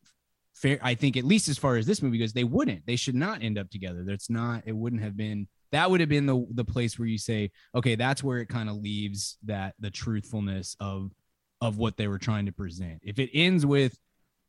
fair, 0.54 0.80
I 0.82 0.96
think 0.96 1.18
at 1.18 1.24
least 1.24 1.48
as 1.48 1.58
far 1.58 1.78
as 1.78 1.86
this 1.86 2.02
movie 2.02 2.18
goes, 2.18 2.34
they 2.34 2.44
wouldn't. 2.44 2.86
They 2.86 2.96
should 2.96 3.16
not 3.16 3.44
end 3.44 3.58
up 3.58 3.70
together. 3.70 4.04
That's 4.06 4.30
not. 4.30 4.64
It 4.66 4.76
wouldn't 4.76 5.04
have 5.04 5.16
been. 5.16 5.48
That 5.72 5.92
would 5.92 6.00
have 6.00 6.10
been 6.10 6.26
the 6.26 6.46
the 6.52 6.66
place 6.66 6.98
where 6.98 7.08
you 7.08 7.18
say, 7.18 7.52
okay, 7.76 7.96
that's 7.96 8.24
where 8.24 8.40
it 8.40 8.48
kind 8.48 8.70
of 8.70 8.78
leaves 8.78 9.38
that 9.44 9.76
the 9.80 9.92
truthfulness 9.92 10.76
of 10.80 11.12
of 11.62 11.78
what 11.78 11.98
they 11.98 12.08
were 12.08 12.20
trying 12.20 12.46
to 12.46 12.52
present. 12.52 13.00
If 13.04 13.20
it 13.20 13.30
ends 13.34 13.66
with 13.66 13.98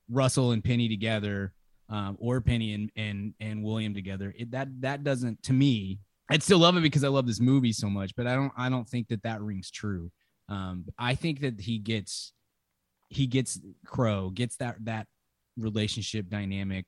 Russell 0.08 0.52
and 0.52 0.62
Penny 0.62 0.88
together, 0.88 1.52
um, 1.88 2.16
or 2.20 2.40
Penny 2.40 2.72
and 2.74 2.90
and 2.96 3.34
and 3.40 3.62
William 3.62 3.94
together, 3.94 4.34
it, 4.36 4.50
that 4.50 4.68
that 4.80 5.04
doesn't 5.04 5.42
to 5.44 5.52
me. 5.52 5.98
I'd 6.28 6.42
still 6.42 6.58
love 6.58 6.76
it 6.76 6.80
because 6.80 7.04
I 7.04 7.08
love 7.08 7.26
this 7.26 7.40
movie 7.40 7.72
so 7.72 7.88
much, 7.88 8.14
but 8.16 8.26
I 8.26 8.34
don't 8.34 8.52
I 8.56 8.68
don't 8.68 8.88
think 8.88 9.08
that 9.08 9.22
that 9.22 9.40
rings 9.40 9.70
true. 9.70 10.10
Um, 10.48 10.84
I 10.98 11.14
think 11.14 11.40
that 11.40 11.60
he 11.60 11.78
gets 11.78 12.32
he 13.08 13.26
gets 13.28 13.60
Crowe 13.84 14.30
gets 14.30 14.56
that 14.56 14.76
that 14.84 15.06
relationship 15.56 16.28
dynamic 16.28 16.86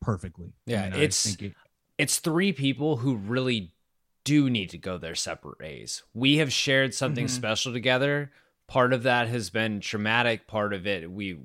perfectly. 0.00 0.52
Yeah, 0.66 0.84
And 0.84 0.94
I 0.94 0.98
it's 0.98 1.24
think 1.24 1.42
it- 1.42 1.54
it's 1.98 2.20
three 2.20 2.52
people 2.52 2.98
who 2.98 3.16
really 3.16 3.72
do 4.24 4.48
need 4.48 4.70
to 4.70 4.78
go 4.78 4.98
their 4.98 5.14
separate 5.16 5.58
ways. 5.58 6.02
We 6.14 6.36
have 6.36 6.52
shared 6.52 6.94
something 6.94 7.26
Mhm. 7.26 7.30
special 7.30 7.72
together. 7.72 8.30
Part 8.68 8.92
of 8.92 9.02
that 9.04 9.28
has 9.28 9.50
been 9.50 9.80
traumatic. 9.80 10.46
Part 10.46 10.72
of 10.72 10.86
it 10.86 11.10
we 11.10 11.38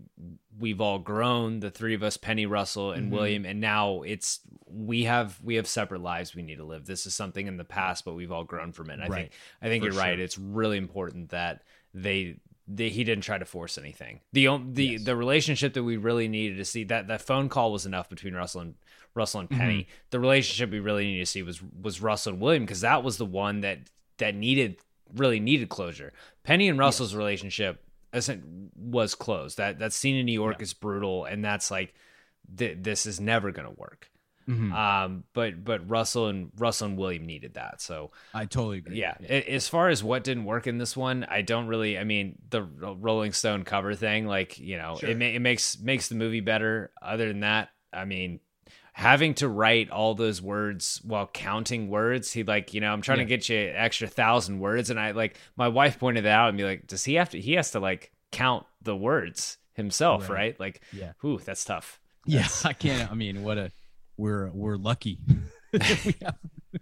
we've 0.59 0.81
all 0.81 0.99
grown, 0.99 1.61
the 1.61 1.71
three 1.71 1.95
of 1.95 2.03
us, 2.03 2.15
Penny, 2.17 2.45
Russell, 2.45 2.91
and 2.91 3.07
Mhm. 3.07 3.15
William, 3.15 3.45
and 3.45 3.59
now 3.59 4.01
it's 4.03 4.41
we 4.67 5.05
have 5.05 5.39
we 5.41 5.55
have 5.55 5.65
separate 5.65 6.01
lives 6.01 6.35
we 6.35 6.43
need 6.43 6.57
to 6.57 6.63
live. 6.65 6.85
This 6.85 7.05
is 7.05 7.13
something 7.13 7.47
in 7.47 7.57
the 7.57 7.63
past, 7.63 8.05
but 8.05 8.13
we've 8.13 8.31
all 8.31 8.43
grown 8.43 8.71
from 8.73 8.89
it. 8.89 8.93
And 8.99 9.03
I 9.03 9.07
think 9.07 9.31
I 9.61 9.67
think 9.67 9.83
For 9.83 9.89
you're 9.89 9.99
right. 9.99 10.19
It's 10.19 10.37
really 10.37 10.77
important 10.77 11.29
that 11.29 11.63
they 11.93 12.37
they, 12.67 12.87
he 12.89 13.03
didn't 13.03 13.23
try 13.23 13.37
to 13.37 13.45
force 13.45 13.77
anything. 13.77 14.19
The 14.33 14.47
the 14.71 14.97
the 14.97 15.15
relationship 15.15 15.73
that 15.73 15.83
we 15.83 15.97
really 15.97 16.27
needed 16.27 16.57
to 16.57 16.65
see 16.65 16.83
that 16.85 17.07
that 17.07 17.21
phone 17.21 17.49
call 17.49 17.71
was 17.71 17.85
enough 17.85 18.09
between 18.09 18.35
Russell 18.35 18.61
and 18.61 18.75
Russell 19.15 19.41
and 19.41 19.49
Penny. 19.49 19.81
Mm-hmm. 19.83 19.91
The 20.11 20.19
relationship 20.19 20.71
we 20.71 20.79
really 20.79 21.05
needed 21.05 21.25
to 21.25 21.31
see 21.31 21.41
was 21.43 21.61
was 21.61 22.01
Russell 22.01 22.33
and 22.33 22.41
William 22.41 22.63
because 22.63 22.81
that 22.81 23.03
was 23.03 23.17
the 23.17 23.25
one 23.25 23.61
that 23.61 23.79
that 24.17 24.35
needed 24.35 24.77
really 25.15 25.39
needed 25.39 25.69
closure. 25.69 26.13
Penny 26.43 26.67
and 26.69 26.77
Russell's 26.79 27.15
relationship 27.15 27.83
isn't 28.13 28.71
was 28.75 29.15
closed. 29.15 29.57
That 29.57 29.79
that 29.79 29.93
scene 29.93 30.15
in 30.15 30.25
New 30.25 30.33
York 30.33 30.61
is 30.61 30.73
brutal, 30.73 31.25
and 31.25 31.43
that's 31.43 31.71
like 31.71 31.93
th- 32.57 32.77
this 32.81 33.05
is 33.05 33.19
never 33.19 33.51
gonna 33.51 33.71
work. 33.71 34.09
Mhm. 34.47 34.73
Um, 34.73 35.23
but 35.33 35.63
but 35.63 35.89
Russell 35.89 36.27
and 36.27 36.51
Russell 36.57 36.87
and 36.89 36.97
William 36.97 37.25
needed 37.25 37.53
that. 37.53 37.79
So 37.79 38.11
I 38.33 38.45
totally 38.45 38.79
agree. 38.79 38.99
yeah. 38.99 39.15
A- 39.21 39.53
As 39.53 39.69
far 39.69 39.87
as 39.87 40.03
what 40.03 40.23
didn't 40.25 40.43
work 40.43 40.67
in 40.67 40.77
this 40.77 40.97
one, 40.97 41.23
I 41.29 41.43
don't 41.43 41.67
really. 41.67 41.97
I 41.97 42.03
mean, 42.03 42.37
the 42.49 42.61
Rolling 42.63 43.31
Stone 43.31 43.63
cover 43.63 43.95
thing, 43.95 44.27
like 44.27 44.59
you 44.59 44.77
know, 44.77 44.97
Sure. 44.99 45.09
it 45.09 45.17
ma- 45.17 45.25
it 45.25 45.39
makes 45.39 45.79
makes 45.79 46.09
the 46.09 46.15
movie 46.15 46.41
better. 46.41 46.91
Other 47.01 47.29
than 47.29 47.39
that, 47.39 47.69
I 47.93 48.03
mean, 48.03 48.41
having 48.93 49.33
to 49.35 49.47
write 49.49 49.89
all 49.89 50.13
those 50.15 50.41
words 50.41 51.01
while 51.03 51.27
counting 51.27 51.89
words, 51.89 52.31
he 52.31 52.43
like 52.43 52.73
you 52.73 52.79
know, 52.81 52.93
I'm 52.93 53.01
trying 53.01 53.19
to 53.19 53.25
get 53.25 53.49
you 53.49 53.57
an 53.57 53.75
extra 53.75 54.07
thousand 54.07 54.59
words, 54.59 54.89
and 54.89 54.99
I 54.99 55.11
like 55.11 55.37
my 55.57 55.67
wife 55.67 55.99
pointed 55.99 56.23
that 56.25 56.31
out 56.31 56.49
and 56.49 56.57
be 56.57 56.63
like, 56.63 56.87
does 56.87 57.03
he 57.03 57.15
have 57.15 57.29
to? 57.31 57.39
He 57.41 57.53
has 57.53 57.71
to 57.71 57.79
like 57.79 58.11
count 58.31 58.65
the 58.81 58.95
words 58.95 59.57
himself, 59.73 60.29
Right. 60.29 60.35
right? 60.35 60.59
Like, 60.59 60.81
Yeah. 60.91 61.13
ooh, 61.25 61.39
that's 61.39 61.65
tough. 61.65 61.99
Yeah, 62.25 62.47
I 62.63 62.73
can't. 62.73 63.11
I 63.11 63.15
mean, 63.15 63.43
what 63.43 63.57
a 63.57 63.71
we're 64.17 64.49
we're 64.51 64.77
lucky. 64.77 65.19
we 65.73 65.79
have 66.21 66.37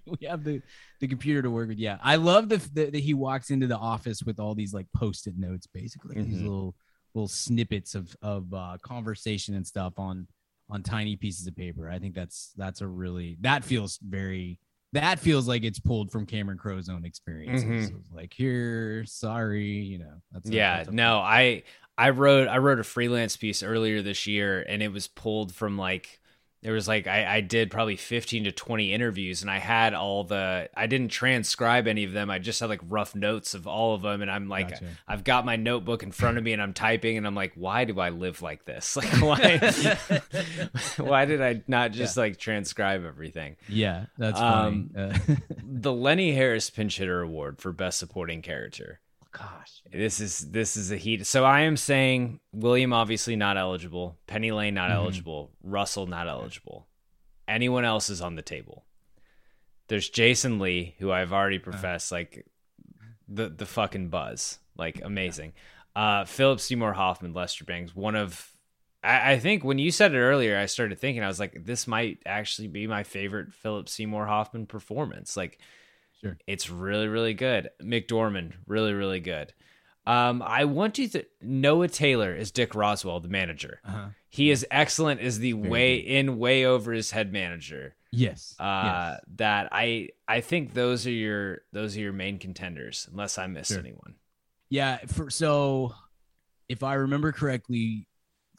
we 0.05 0.27
have 0.27 0.43
the 0.43 0.61
the 0.99 1.07
computer 1.07 1.41
to 1.41 1.49
work 1.49 1.69
with. 1.69 1.77
Yeah, 1.79 1.97
I 2.03 2.17
love 2.17 2.49
the 2.49 2.57
that 2.73 2.93
he 2.95 3.13
walks 3.13 3.49
into 3.51 3.67
the 3.67 3.77
office 3.77 4.21
with 4.21 4.39
all 4.39 4.53
these 4.53 4.73
like 4.73 4.87
post-it 4.95 5.37
notes, 5.37 5.65
basically 5.67 6.21
these 6.21 6.37
Mhm. 6.39 6.43
little 6.43 6.75
little 7.13 7.27
snippets 7.29 7.95
of 7.95 8.13
of 8.21 8.53
uh, 8.53 8.77
conversation 8.83 9.55
and 9.55 9.65
stuff 9.65 9.93
on 9.97 10.27
on 10.71 10.81
tiny 10.81 11.15
pieces 11.15 11.45
of 11.45 11.55
paper. 11.55 11.87
I 11.89 11.99
think 11.99 12.15
that's 12.15 12.53
that's 12.57 12.81
a 12.81 12.87
really 12.87 13.37
that 13.41 13.63
feels 13.63 13.99
very 14.01 14.57
that 14.93 15.19
feels 15.19 15.47
like 15.47 15.63
it's 15.63 15.79
pulled 15.79 16.11
from 16.11 16.25
Cameron 16.25 16.57
Crowe's 16.57 16.89
own 16.89 17.05
experiences. 17.05 17.89
Mhm. 17.91 17.93
So 17.93 18.15
like 18.15 18.33
here, 18.33 19.03
sorry, 19.05 19.65
you 19.67 19.99
know. 19.99 20.21
That's 20.31 20.49
a- 20.49 20.53
yeah 20.53 20.77
that's 20.77 20.89
a- 20.89 20.93
no 20.93 21.17
i 21.19 21.63
i 21.97 22.09
wrote 22.11 22.47
i 22.47 22.57
wrote 22.57 22.79
a 22.79 22.83
freelance 22.85 23.35
piece 23.35 23.61
earlier 23.63 24.01
this 24.01 24.25
year 24.25 24.61
and 24.67 24.81
it 24.81 24.87
was 24.93 25.07
pulled 25.09 25.53
from 25.53 25.77
like 25.77 26.20
there 26.63 26.73
was 26.73 26.87
like 26.87 27.07
I, 27.07 27.37
I 27.37 27.41
did 27.41 27.71
probably 27.71 27.95
15 27.95 28.43
to 28.43 28.51
20 28.51 28.93
interviews 28.93 29.41
and 29.41 29.49
i 29.49 29.57
had 29.57 29.93
all 29.93 30.23
the 30.23 30.69
i 30.75 30.85
didn't 30.87 31.09
transcribe 31.09 31.87
any 31.87 32.03
of 32.03 32.11
them. 32.13 32.29
I 32.29 32.37
just 32.39 32.59
had 32.59 32.69
like 32.69 32.81
rough 32.87 33.15
notes 33.15 33.53
of 33.53 33.65
all 33.67 33.95
of 33.95 34.01
them 34.03 34.21
and 34.21 34.29
i'm 34.29 34.47
like 34.47 34.69
Gotcha. 34.69 34.85
i've 35.07 35.23
got 35.23 35.45
my 35.45 35.55
notebook 35.55 36.03
in 36.03 36.11
front 36.11 36.37
of 36.37 36.43
me 36.43 36.53
and 36.53 36.61
i'm 36.61 36.73
typing 36.73 37.17
and 37.17 37.25
i'm 37.25 37.35
like 37.35 37.53
why 37.55 37.85
do 37.85 37.99
i 37.99 38.09
live 38.09 38.41
like 38.41 38.65
this? 38.65 38.95
Like 38.95 39.21
why 39.21 39.57
why 40.97 41.25
did 41.25 41.41
i 41.41 41.61
not 41.67 41.91
just 41.91 42.17
like 42.17 42.37
transcribe 42.37 43.05
everything? 43.05 43.57
Yeah, 43.67 44.05
that's 44.17 44.39
Um, 44.39 44.91
funny. 44.93 45.13
Uh, 45.13 45.35
the 45.63 45.93
lenny 45.93 46.33
harris 46.33 46.69
pinch 46.69 46.97
hitter 46.97 47.21
award 47.21 47.59
for 47.59 47.71
best 47.71 47.97
supporting 47.99 48.41
character 48.41 48.99
gosh. 49.31 49.81
this 49.91 50.19
is 50.19 50.51
this 50.51 50.75
is 50.77 50.91
a 50.91 50.97
heat. 50.97 51.25
So 51.25 51.43
I 51.45 51.61
am 51.61 51.77
saying 51.77 52.39
William 52.51 52.93
obviously 52.93 53.35
not 53.35 53.57
eligible, 53.57 54.17
Penny 54.27 54.51
Lane 54.51 54.73
not 54.73 54.89
Mhm. 54.89 54.95
eligible, 54.95 55.51
Russell 55.63 56.05
not 56.07 56.27
eligible. 56.27 56.87
Anyone 57.47 57.85
else 57.85 58.09
is 58.09 58.21
on 58.21 58.35
the 58.35 58.41
table. 58.41 58.85
There's 59.87 60.09
Jason 60.09 60.59
Lee, 60.59 60.95
who 60.99 61.11
I've 61.11 61.33
already 61.33 61.59
professed 61.59 62.11
like 62.11 62.45
the 63.27 63.49
the 63.49 63.65
fucking 63.65 64.09
buzz. 64.09 64.59
Like 64.77 65.01
amazing. 65.03 65.53
Uh, 65.95 66.23
Philip 66.23 66.59
Seymour 66.61 66.93
Hoffman, 66.93 67.33
Lester 67.33 67.65
Bangs, 67.65 67.93
one 67.95 68.15
of 68.15 68.51
I, 69.03 69.33
I 69.33 69.39
think 69.39 69.63
when 69.63 69.79
you 69.79 69.91
said 69.91 70.13
it 70.13 70.19
earlier, 70.19 70.57
I 70.57 70.65
started 70.67 70.99
thinking 70.99 71.23
I 71.23 71.27
was 71.27 71.39
like, 71.39 71.65
this 71.65 71.87
might 71.87 72.19
actually 72.25 72.67
be 72.69 72.87
my 72.87 73.03
favorite 73.03 73.51
Philip 73.53 73.89
Seymour 73.89 74.27
Hoffman 74.27 74.67
performance. 74.67 75.35
Like, 75.35 75.59
Sure. 76.21 76.37
it's 76.47 76.69
really 76.69 77.07
really 77.07 77.33
good. 77.33 77.69
McDormand, 77.81 78.53
really 78.67 78.93
really 78.93 79.19
good. 79.19 79.53
Um, 80.05 80.41
I 80.41 80.65
want 80.65 80.97
you 80.97 81.07
to 81.09 81.25
Noah 81.41 81.87
Taylor 81.87 82.33
is 82.35 82.51
Dick 82.51 82.73
Roswell, 82.73 83.19
the 83.19 83.27
manager. 83.29 83.79
Uh-huh. 83.85 84.07
He 84.29 84.49
is 84.49 84.65
excellent 84.71 85.21
as 85.21 85.39
the 85.39 85.53
way 85.53 85.95
in, 85.97 86.39
way 86.39 86.65
over 86.65 86.91
his 86.91 87.11
head 87.11 87.31
manager. 87.31 87.95
Yes. 88.11 88.55
Uh, 88.59 89.17
that 89.35 89.69
I 89.71 90.09
I 90.27 90.41
think 90.41 90.73
those 90.73 91.05
are 91.05 91.11
your 91.11 91.61
those 91.71 91.95
are 91.95 91.99
your 91.99 92.13
main 92.13 92.39
contenders, 92.39 93.07
unless 93.11 93.37
I 93.37 93.47
miss 93.47 93.67
Sure. 93.67 93.79
anyone. 93.79 94.15
Yeah. 94.69 94.97
For 95.07 95.29
so, 95.29 95.93
if 96.67 96.81
I 96.81 96.95
remember 96.95 97.31
correctly, 97.31 98.07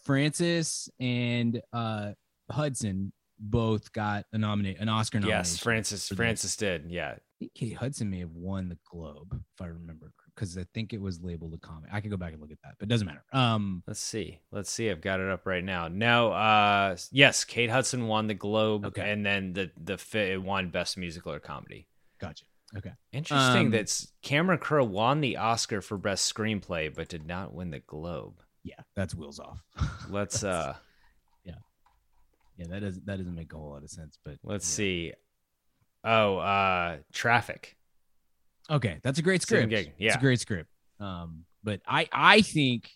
Frances 0.04 0.88
and 1.00 1.60
uh, 1.72 2.12
Hudson 2.50 3.12
both 3.42 3.92
got 3.92 4.24
a 4.32 4.38
nominate 4.38 4.78
an 4.78 4.88
Oscar 4.88 5.18
nomination. 5.20 5.38
Yes, 5.38 5.58
Frances. 5.58 6.08
Frances 6.08 6.56
did. 6.56 6.90
Yeah, 6.90 7.10
I 7.16 7.18
think 7.38 7.54
Kate 7.54 7.74
Hudson 7.74 8.08
may 8.08 8.20
have 8.20 8.30
won 8.32 8.68
the 8.68 8.78
Globe, 8.88 9.32
if 9.34 9.60
I 9.60 9.66
remember, 9.66 10.12
because 10.34 10.56
I 10.56 10.64
think 10.72 10.92
it 10.92 11.00
was 11.00 11.20
labeled 11.20 11.52
a 11.54 11.58
comic. 11.58 11.90
I 11.92 12.00
could 12.00 12.10
go 12.10 12.16
back 12.16 12.32
and 12.32 12.40
look 12.40 12.52
at 12.52 12.58
that, 12.62 12.74
but 12.78 12.86
it 12.86 12.88
doesn't 12.88 13.06
matter. 13.06 13.24
Um, 13.32 13.82
Let's 13.86 14.00
see. 14.00 14.38
Let's 14.52 14.70
see. 14.70 14.88
I've 14.90 15.00
got 15.00 15.18
it 15.20 15.28
up 15.28 15.44
right 15.44 15.64
now. 15.64 15.88
No, 15.88 16.32
uh 16.32 16.96
yes, 17.10 17.44
Kate 17.44 17.68
Hudson 17.70 18.06
won 18.06 18.28
the 18.28 18.34
Globe 18.34 18.86
Okay. 18.86 19.10
and 19.10 19.26
then 19.26 19.52
the 19.52 19.70
the 19.82 19.98
fi- 19.98 20.32
it 20.32 20.42
won 20.42 20.70
best 20.70 20.96
musical 20.96 21.32
or 21.32 21.40
comedy. 21.40 21.88
gotcha. 22.20 22.44
Okay. 22.76 22.92
Interesting 23.12 23.66
Um, 23.66 23.70
that 23.72 24.06
Cameron 24.22 24.58
Crowe 24.58 24.84
won 24.84 25.20
the 25.20 25.36
Oscar 25.36 25.82
for 25.82 25.98
best 25.98 26.32
screenplay 26.32 26.94
but 26.94 27.08
did 27.08 27.26
not 27.26 27.52
win 27.52 27.70
the 27.70 27.80
Globe. 27.80 28.40
Yeah, 28.64 28.76
that's 28.96 29.14
wheels 29.14 29.40
off. 29.40 29.62
Let's 30.08 30.42
uh 30.44 30.74
yeah, 32.56 32.66
that 32.68 32.80
doesn't 32.80 33.06
that 33.06 33.18
doesn't 33.18 33.34
make 33.34 33.52
a 33.52 33.56
whole 33.56 33.70
lot 33.70 33.82
of 33.82 33.90
sense. 33.90 34.18
But 34.24 34.36
let's 34.42 34.66
see. 34.66 35.12
Oh, 36.04 36.38
uh 36.38 36.98
Traffic. 37.12 37.76
Okay, 38.70 38.98
that's 39.02 39.18
a 39.18 39.22
great 39.22 39.42
script. 39.42 39.72
Yeah, 39.72 39.82
it's 39.98 40.16
a 40.16 40.20
great 40.20 40.40
script. 40.40 40.70
Um, 41.00 41.44
but 41.64 41.80
I 41.86 42.08
I 42.12 42.40
think, 42.42 42.90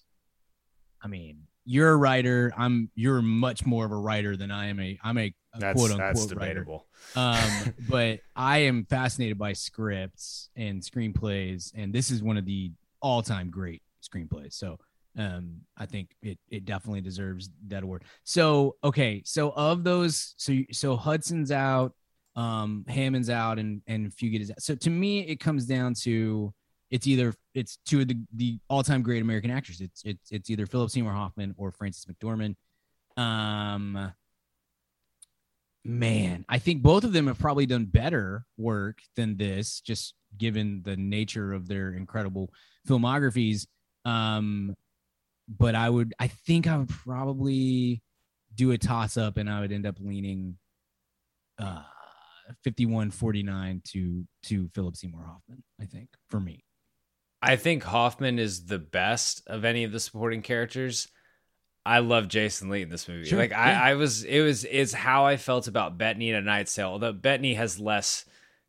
I 1.03 1.09
mean, 1.09 1.43
you're 1.65 1.93
a 1.93 1.97
writer. 1.97 2.53
I'm 2.57 2.91
you're 2.95 3.21
much 3.21 3.67
more 3.67 3.85
of 3.85 3.93
a 3.93 3.97
writer 3.97 4.37
than 4.37 4.51
I 4.51 4.67
am 4.69 4.79
a 4.81 4.99
I'm 5.03 5.19
a, 5.19 5.35
a 5.55 5.59
That's 5.59 5.77
quote 5.77 5.91
unquote 5.91 6.15
that's 6.15 6.33
writer. 6.35 6.55
debatable. 6.55 6.87
Um, 7.17 7.75
but 7.89 8.21
I 8.35 8.59
am 8.59 8.87
fascinated 8.89 9.39
by 9.39 9.53
scripts 9.53 10.51
and 10.57 10.81
screenplays, 10.83 11.73
and 11.75 11.93
this 11.93 12.11
is 12.11 12.23
one 12.23 12.37
of 12.37 12.45
the 12.45 12.73
all 13.03 13.23
time 13.23 13.51
great 13.51 13.83
screenplays. 14.03 14.55
So 14.55 14.79
um, 15.17 15.63
I 15.77 15.87
think 15.87 16.15
it 16.23 16.39
it 16.51 16.65
definitely 16.65 17.01
deserves 17.01 17.51
that 17.69 17.83
award. 17.83 18.05
So 18.25 18.77
okay, 18.85 19.23
so 19.25 19.51
of 19.51 19.85
those, 19.85 20.35
so 20.37 20.55
so 20.73 20.97
Hudson's 20.97 21.51
out, 21.51 21.95
um, 22.35 22.85
Hammond's 22.89 23.31
out, 23.31 23.59
and 23.59 23.83
and 23.87 24.11
Fugit 24.11 24.41
is 24.41 24.51
out. 24.51 24.63
So 24.63 24.75
to 24.75 24.91
me, 24.91 25.21
it 25.21 25.41
comes 25.41 25.67
down 25.67 25.95
to 26.03 26.53
it's 26.91 27.07
either 27.07 27.35
it's 27.55 27.79
two 27.87 28.01
of 28.01 28.09
the 28.09 28.17
the 28.35 28.59
all 28.69 28.83
time 28.83 29.03
great 29.03 29.23
American 29.23 29.51
actors. 29.51 29.81
It's 29.81 30.03
it's 30.05 30.31
it's 30.31 30.51
either 30.51 30.67
Philip 30.67 30.91
Seymour 30.91 31.13
Hoffman 31.13 31.55
or 31.57 31.73
Frances 31.73 32.07
McDormand. 32.07 32.57
Um, 33.17 34.13
man, 35.85 36.45
I 36.49 36.59
think 36.59 36.83
both 36.83 37.05
of 37.05 37.13
them 37.13 37.27
have 37.27 37.39
probably 37.39 37.67
done 37.67 37.87
better 37.87 38.45
work 38.59 38.99
than 39.17 39.37
this, 39.37 39.81
just 39.81 40.15
given 40.37 40.83
the 40.85 40.97
nature 40.97 41.53
of 41.53 41.67
their 41.69 41.95
incredible 41.95 42.53
filmographies. 42.87 43.67
Um, 44.05 44.75
but 45.49 45.75
I 45.75 45.89
would, 45.89 46.15
I 46.19 46.29
think 46.29 46.67
I 46.67 46.77
would 46.79 46.89
probably 46.89 48.03
do 48.55 48.71
a 48.73 48.79
toss 48.79 49.17
up 49.17 49.37
and 49.37 49.51
I 49.51 49.61
would 49.61 49.73
end 49.73 49.87
up 49.87 49.97
leaning 50.01 50.57
uh 51.59 51.83
51 52.65 53.11
49 53.11 53.83
to 53.93 54.25
to 54.45 54.69
Philip 54.75 54.97
Seymour 54.97 55.23
Hoffman, 55.25 55.63
I 55.81 55.85
think, 55.87 56.09
for 56.29 56.39
me. 56.41 56.65
I 57.43 57.57
think 57.57 57.83
Hoffman 57.83 58.39
is 58.39 58.67
the 58.67 58.79
best 58.79 59.43
of 59.47 59.65
any 59.65 59.85
of 59.85 59.93
the 59.93 60.01
supporting 60.01 60.43
characters. 60.43 61.09
I 61.85 62.01
love 62.01 62.29
Jason 62.29 62.69
Lee 62.69 62.83
in 62.83 62.89
this 62.89 63.07
movie. 63.09 63.27
Sure, 63.27 63.39
like 63.39 63.51
yeah. 63.51 63.61
I, 63.85 63.91
I 63.91 63.95
was, 63.95 64.25
it 64.25 64.41
was, 64.41 64.65
is 64.65 64.93
how 64.93 65.27
I 65.27 65.37
felt 65.37 65.69
about 65.69 65.99
Bettany 65.99 66.31
in 66.31 66.35
A 66.37 66.41
Knight's 66.41 66.75
Tale. 66.75 66.89
Although 66.89 67.13
Bettany 67.13 67.55
has 67.55 67.79
less, 67.79 68.25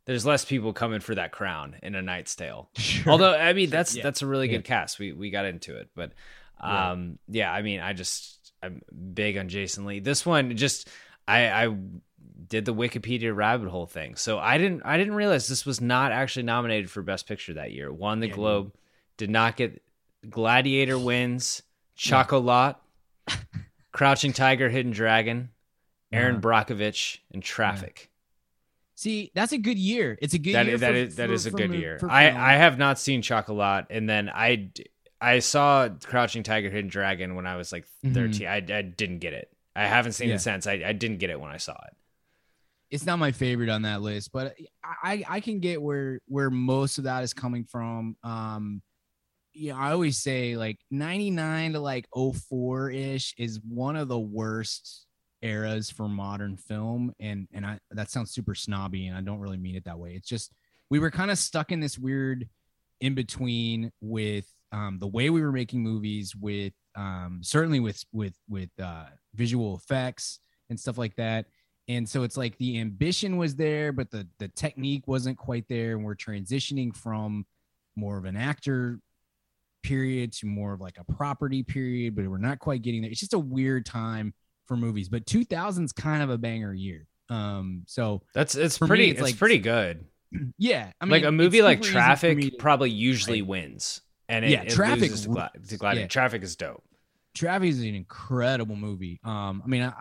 there's 0.06 0.24
less 0.24 0.44
people 0.44 0.72
coming 0.72 1.00
for 1.00 1.14
that 1.16 1.32
crown 1.32 1.74
in 1.82 1.94
A 1.96 2.02
Knight's 2.02 2.36
Tale. 2.36 2.70
Sure. 2.78 3.12
Although 3.12 3.34
I 3.34 3.52
mean, 3.54 3.70
that's 3.70 3.96
Yeah. 3.96 4.02
that's 4.04 4.22
a 4.22 4.26
really 4.26 4.46
Yeah. 4.48 4.58
good 4.58 4.64
cast. 4.64 4.98
We 4.98 5.12
we 5.12 5.30
got 5.30 5.46
into 5.46 5.76
it, 5.76 5.88
but 5.96 6.12
Um, 6.60 7.18
yeah. 7.28 7.52
I 7.52 7.62
mean, 7.62 7.80
I 7.80 7.92
just 7.92 8.52
I'm 8.62 8.82
big 9.14 9.36
on 9.38 9.48
Jason 9.48 9.84
Lee. 9.86 10.00
This 10.00 10.24
one 10.26 10.56
just 10.56 10.88
I 11.26 11.48
I 11.66 11.76
did 12.48 12.64
the 12.64 12.74
Wikipedia 12.74 13.34
rabbit 13.36 13.68
hole 13.68 13.86
thing, 13.86 14.16
so 14.16 14.38
I 14.38 14.58
didn't 14.58 14.82
I 14.84 14.96
didn't 14.96 15.14
realize 15.14 15.48
this 15.48 15.66
was 15.66 15.80
not 15.80 16.12
actually 16.12 16.44
nominated 16.44 16.90
for 16.90 17.02
Best 17.02 17.26
Picture 17.28 17.54
that 17.54 17.72
year. 17.72 17.92
Won 17.92 18.20
the 18.20 18.28
Yeah, 18.28 18.34
Globe, 18.34 18.72
did 19.16 19.30
not 19.30 19.56
get 19.56 19.82
Gladiator 20.28 20.98
wins, 20.98 21.62
Chocolat, 21.94 22.76
Crouching 23.92 24.32
Tiger, 24.32 24.68
Hidden 24.68 24.92
Dragon, 24.92 25.50
Erin 26.12 26.36
Uh-huh. 26.36 26.40
Brockovich, 26.42 27.18
and 27.32 27.42
Traffic. 27.42 28.10
See, 28.94 29.30
that's 29.34 29.52
a 29.52 29.58
good 29.58 29.78
year. 29.78 30.18
It's 30.20 30.34
a 30.34 30.38
good 30.38 30.54
That 30.54 30.66
year. 30.66 30.74
is, 30.74 30.80
that 30.80 30.90
for- 30.90 30.96
is 30.96 31.16
that 31.16 31.28
for- 31.28 31.32
is 31.34 31.46
a 31.46 31.50
for 31.52 31.56
good 31.56 31.74
year. 31.74 32.00
I. 32.08 32.30
I 32.30 32.52
have 32.54 32.78
not 32.78 32.98
seen 32.98 33.22
Chocolat, 33.22 33.86
and 33.90 34.08
then 34.08 34.28
I 34.28 34.70
I 35.20 35.40
saw 35.40 35.88
Crouching 35.88 36.42
Tiger, 36.42 36.70
Hidden 36.70 36.90
Dragon 36.90 37.34
when 37.34 37.46
I 37.46 37.56
was 37.56 37.72
like 37.72 37.86
Mhm. 38.04 38.14
13 38.14 38.46
I, 38.46 38.56
I 38.56 38.82
didn't 38.82 39.18
get 39.18 39.32
it. 39.32 39.52
I 39.74 39.86
haven't 39.86 40.12
seen 40.12 40.28
Yeah. 40.28 40.36
it 40.36 40.40
since. 40.40 40.66
I, 40.66 40.74
I 40.84 40.92
didn't 40.92 41.18
get 41.18 41.30
it 41.30 41.40
when 41.40 41.50
I 41.50 41.56
saw 41.56 41.72
it. 41.86 41.94
it's 42.90 43.04
not 43.04 43.18
my 43.18 43.32
favorite 43.32 43.68
on 43.68 43.82
that 43.82 44.00
list, 44.00 44.32
but 44.32 44.56
I 45.02 45.22
I 45.28 45.40
can 45.40 45.60
get 45.60 45.82
where 45.82 46.20
where 46.26 46.48
most 46.50 46.96
of 46.98 47.04
that 47.04 47.22
is 47.22 47.34
coming 47.34 47.64
from. 47.64 48.16
Um, 48.22 48.80
yeah, 49.52 49.76
I 49.76 49.90
always 49.92 50.16
say 50.18 50.56
like 50.56 50.78
99 50.90 51.72
to 51.74 51.80
like 51.80 52.06
04 52.14 52.90
ish 52.90 53.34
is 53.36 53.60
one 53.68 53.96
of 53.96 54.08
the 54.08 54.18
worst 54.18 55.04
eras 55.42 55.90
for 55.90 56.08
modern 56.08 56.56
film, 56.56 57.12
and 57.20 57.46
and 57.52 57.66
I 57.66 57.78
that 57.90 58.10
sounds 58.10 58.30
super 58.30 58.54
snobby, 58.54 59.06
and 59.08 59.16
I 59.16 59.20
don't 59.20 59.38
really 59.40 59.58
mean 59.58 59.76
it 59.76 59.84
that 59.84 59.98
way. 59.98 60.14
It's 60.14 60.28
just 60.28 60.52
we 60.88 60.98
were 60.98 61.10
kind 61.10 61.30
of 61.30 61.38
stuck 61.38 61.70
in 61.72 61.80
this 61.80 61.98
weird 61.98 62.48
in 63.00 63.14
between 63.14 63.92
with 64.00 64.46
um, 64.72 64.98
the 64.98 65.06
way 65.06 65.30
we 65.30 65.40
were 65.40 65.52
making 65.52 65.82
movies, 65.82 66.34
with 66.36 66.72
um, 66.96 67.40
certainly 67.42 67.80
with 67.80 68.02
with 68.12 68.34
with 68.48 68.70
uh, 68.82 69.06
visual 69.34 69.76
effects 69.76 70.40
and 70.70 70.78
stuff 70.78 70.98
like 70.98 71.14
that. 71.16 71.46
And 71.88 72.06
so 72.06 72.22
it's 72.22 72.36
like 72.36 72.58
the 72.58 72.78
ambition 72.80 73.38
was 73.38 73.56
there 73.56 73.92
but 73.92 74.10
the 74.10 74.28
the 74.38 74.48
technique 74.48 75.08
wasn't 75.08 75.38
quite 75.38 75.64
there. 75.68 75.92
And 75.96 76.04
we're 76.04 76.16
transitioning 76.16 76.94
from 76.94 77.46
more 77.96 78.18
of 78.18 78.26
an 78.26 78.36
actor 78.36 79.00
period 79.82 80.32
to 80.32 80.46
more 80.46 80.74
of 80.74 80.80
like 80.80 80.96
a 80.98 81.12
property 81.12 81.62
period 81.62 82.14
but 82.14 82.26
we're 82.26 82.36
not 82.38 82.58
quite 82.58 82.82
getting 82.82 83.00
there. 83.00 83.10
It's 83.10 83.20
just 83.20 83.32
a 83.34 83.38
weird 83.38 83.86
time 83.86 84.34
for 84.66 84.76
movies 84.76 85.08
but 85.08 85.24
2000's 85.24 85.92
kind 85.92 86.22
of 86.22 86.30
a 86.30 86.36
banger 86.38 86.74
year. 86.74 87.06
Um 87.30 87.84
so 87.86 88.20
That's 88.34 88.54
it's 88.54 88.76
For 88.76 88.84
me, 88.84 88.88
pretty 88.88 89.04
it's 89.10 89.20
it's, 89.20 89.22
like- 89.30 89.38
pretty 89.38 89.58
good. 89.58 90.04
yeah 90.58 90.92
i 91.00 91.06
mean 91.06 91.12
like 91.12 91.24
a 91.24 91.32
movie 91.32 91.62
like 91.62 91.78
super 91.78 91.86
easy 91.86 91.88
for 91.88 91.92
Traffic 91.94 92.40
to- 92.40 92.50
probably 92.58 92.90
usually 92.90 93.40
wins, 93.40 94.02
and 94.28 94.44
it, 94.44 94.50
Yeah, 94.50 94.62
it 94.62 94.70
Traffic 94.70 95.12
to, 95.14 95.28
Gla- 95.28 95.50
to 95.68 95.76
Gladiator. 95.76 96.02
Yeah. 96.02 96.08
Traffic 96.08 96.42
is 96.42 96.56
dope. 96.56 96.82
Traffic 97.34 97.70
is 97.70 97.80
an 97.80 97.94
incredible 97.94 98.76
movie. 98.76 99.20
Um, 99.24 99.62
I 99.64 99.68
mean, 99.68 99.82
I, 99.82 99.92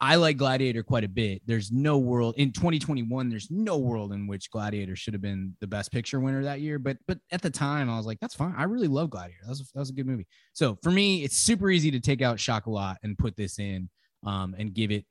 I 0.00 0.16
like 0.16 0.36
Gladiator 0.36 0.82
quite 0.82 1.04
a 1.04 1.08
bit. 1.08 1.40
There's 1.46 1.70
no 1.70 1.98
world 1.98 2.34
in 2.36 2.52
2021. 2.52 3.30
There's 3.30 3.50
no 3.50 3.78
world 3.78 4.12
in 4.12 4.26
which 4.26 4.50
Gladiator 4.50 4.96
should 4.96 5.14
have 5.14 5.22
been 5.22 5.56
the 5.60 5.66
best 5.66 5.92
picture 5.92 6.20
winner 6.20 6.42
that 6.42 6.60
year. 6.60 6.78
But 6.78 6.98
but 7.06 7.18
at 7.30 7.40
the 7.42 7.50
time, 7.50 7.88
I 7.88 7.96
was 7.96 8.04
like, 8.04 8.20
that's 8.20 8.34
fine. 8.34 8.54
I 8.56 8.64
really 8.64 8.88
love 8.88 9.10
Gladiator. 9.10 9.40
That 9.44 9.50
was 9.50 9.60
a, 9.60 9.64
that 9.72 9.80
was 9.80 9.90
a 9.90 9.94
good 9.94 10.06
movie. 10.06 10.26
So 10.52 10.78
for 10.82 10.90
me, 10.90 11.22
it's 11.22 11.36
super 11.36 11.70
easy 11.70 11.90
to 11.92 12.00
take 12.00 12.22
out 12.22 12.38
Chocolat 12.38 12.98
and 13.02 13.16
put 13.16 13.36
this 13.36 13.58
in, 13.58 13.88
um, 14.26 14.54
and 14.58 14.74
give 14.74 14.90
it 14.90 15.06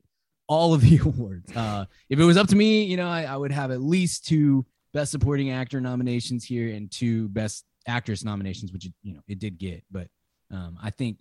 all 0.47 0.73
of 0.73 0.81
the 0.81 0.97
awards. 1.03 1.55
Uh, 1.55 1.85
if 2.09 2.19
it 2.19 2.23
was 2.23 2.37
up 2.37 2.47
to 2.49 2.55
me, 2.55 2.83
you 2.83 2.97
know, 2.97 3.07
I, 3.07 3.23
I 3.23 3.37
would 3.37 3.51
have 3.51 3.71
at 3.71 3.81
least 3.81 4.25
two 4.25 4.65
Best 4.93 5.11
Supporting 5.11 5.49
Actor 5.49 5.81
nominations 5.81 6.43
here 6.43 6.75
and 6.75 6.91
two 6.91 7.29
Best 7.29 7.65
Actress 7.87 8.23
nominations, 8.23 8.71
which 8.71 8.85
it, 8.85 8.93
you 9.03 9.13
know 9.13 9.21
it 9.27 9.39
did 9.39 9.57
get. 9.57 9.83
But 9.91 10.07
um, 10.51 10.77
I 10.81 10.89
think 10.89 11.17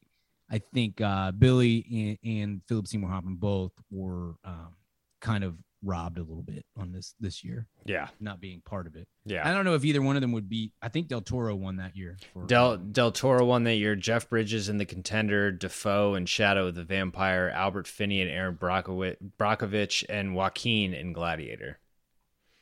I 0.51 0.59
think 0.75 1.01
uh, 1.01 1.33
Billy 1.33 2.19
and, 2.25 2.39
and 2.39 2.61
Philip 2.69 2.87
Seymour 2.87 3.11
Hoffman 3.11 3.37
both 3.37 3.73
were 3.91 4.35
um, 4.45 4.75
kind 5.21 5.45
of 5.45 5.57
robbed 5.85 6.17
a 6.19 6.23
little 6.23 6.45
bit 6.45 6.65
on 6.77 6.93
this 6.93 7.17
this 7.19 7.43
year, 7.43 7.67
Yeah, 7.85 8.07
not 8.21 8.41
being 8.41 8.61
part 8.65 8.87
of 8.87 8.95
it. 8.95 9.09
yeah. 9.25 9.49
I 9.49 9.53
don't 9.53 9.65
know 9.65 9.75
if 9.75 9.85
either 9.85 10.01
one 10.01 10.15
of 10.15 10.23
them 10.23 10.31
would 10.31 10.49
be. 10.49 10.73
I 10.81 10.89
think 10.89 11.09
Del 11.09 11.23
Toro 11.23 11.57
won 11.57 11.77
that 11.79 11.97
year. 11.97 12.17
For, 12.33 12.47
Del 12.47 12.77
Del 12.77 13.11
Toro 13.11 13.45
won 13.45 13.65
that 13.65 13.75
year. 13.75 13.97
Jeff 13.97 14.29
Bridges 14.29 14.69
in 14.69 14.79
the 14.79 14.85
contender, 14.85 15.51
Dafoe 15.51 16.15
and 16.15 16.29
Shadow 16.29 16.69
of 16.69 16.77
the 16.77 16.85
Vampire, 16.85 17.51
Albert 17.53 17.89
Finney 17.89 18.21
and 18.21 18.31
Erin 18.31 18.55
Brockovich, 18.57 19.17
Brockovich 19.39 20.05
and 20.09 20.37
Joaquin 20.37 20.95
in 20.95 21.13
Gladiator. 21.13 21.81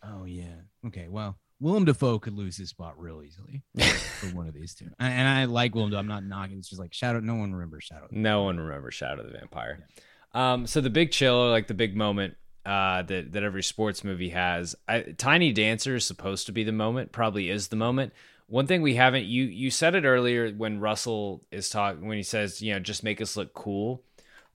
oh 0.02 0.24
yeah. 0.24 0.55
Okay. 0.86 1.09
Well, 1.09 1.36
Willem 1.61 1.85
Dafoe 1.85 2.19
could 2.19 2.37
lose 2.37 2.57
his 2.57 2.70
spot 2.70 2.99
real 2.99 3.23
easily 3.23 3.62
for 3.77 4.27
one 4.28 4.49
of 4.49 4.55
these 4.55 4.74
two. 4.74 4.89
And, 4.99 5.28
I 5.28 5.45
like 5.45 5.74
Willem 5.74 5.91
Dafoe. 5.91 6.01
I'm 6.01 6.09
not 6.09 6.24
knocking. 6.24 6.59
It's 6.59 6.70
just 6.70 6.81
like 6.81 6.95
Shadow. 6.95 7.20
No 7.20 7.35
one 7.35 7.53
remembers 7.53 7.85
Shadow. 7.85 8.09
No 8.11 8.45
one 8.45 8.59
remembers 8.59 8.95
Shadow 8.95 9.23
the 9.23 9.39
Vampire. 9.39 9.87
Um, 10.32 10.66
so 10.66 10.81
the 10.81 10.91
big 10.91 11.11
chill, 11.11 11.51
like 11.51 11.66
the 11.66 11.74
big 11.74 11.97
moment 11.97 12.37
uh, 12.65 13.03
that 13.03 13.32
that 13.32 13.43
every 13.43 13.62
sports 13.62 14.05
movie 14.05 14.31
has. 14.31 14.74
I, 14.89 15.01
Tiny 15.16 15.53
Dancer 15.53 15.97
is 15.97 16.05
supposed 16.05 16.47
to 16.47 16.53
be 16.53 16.65
the 16.65 16.73
moment. 16.73 17.12
Probably 17.12 17.51
is 17.51 17.69
the 17.69 17.77
moment. 17.77 18.12
One 18.47 18.66
thing 18.66 18.82
we 18.82 18.95
haven't 18.95 19.27
you 19.27 19.45
you 19.45 19.70
said 19.70 19.95
it 19.95 20.05
earlier 20.05 20.51
when 20.51 20.81
Russell 20.81 21.45
is 21.51 21.69
talking 21.69 22.07
when 22.07 22.16
he 22.16 22.23
says 22.23 22.61
you 22.61 22.73
know 22.73 22.81
just 22.81 23.03
make 23.03 23.20
us 23.20 23.37
look 23.37 23.55
cool, 23.55 24.03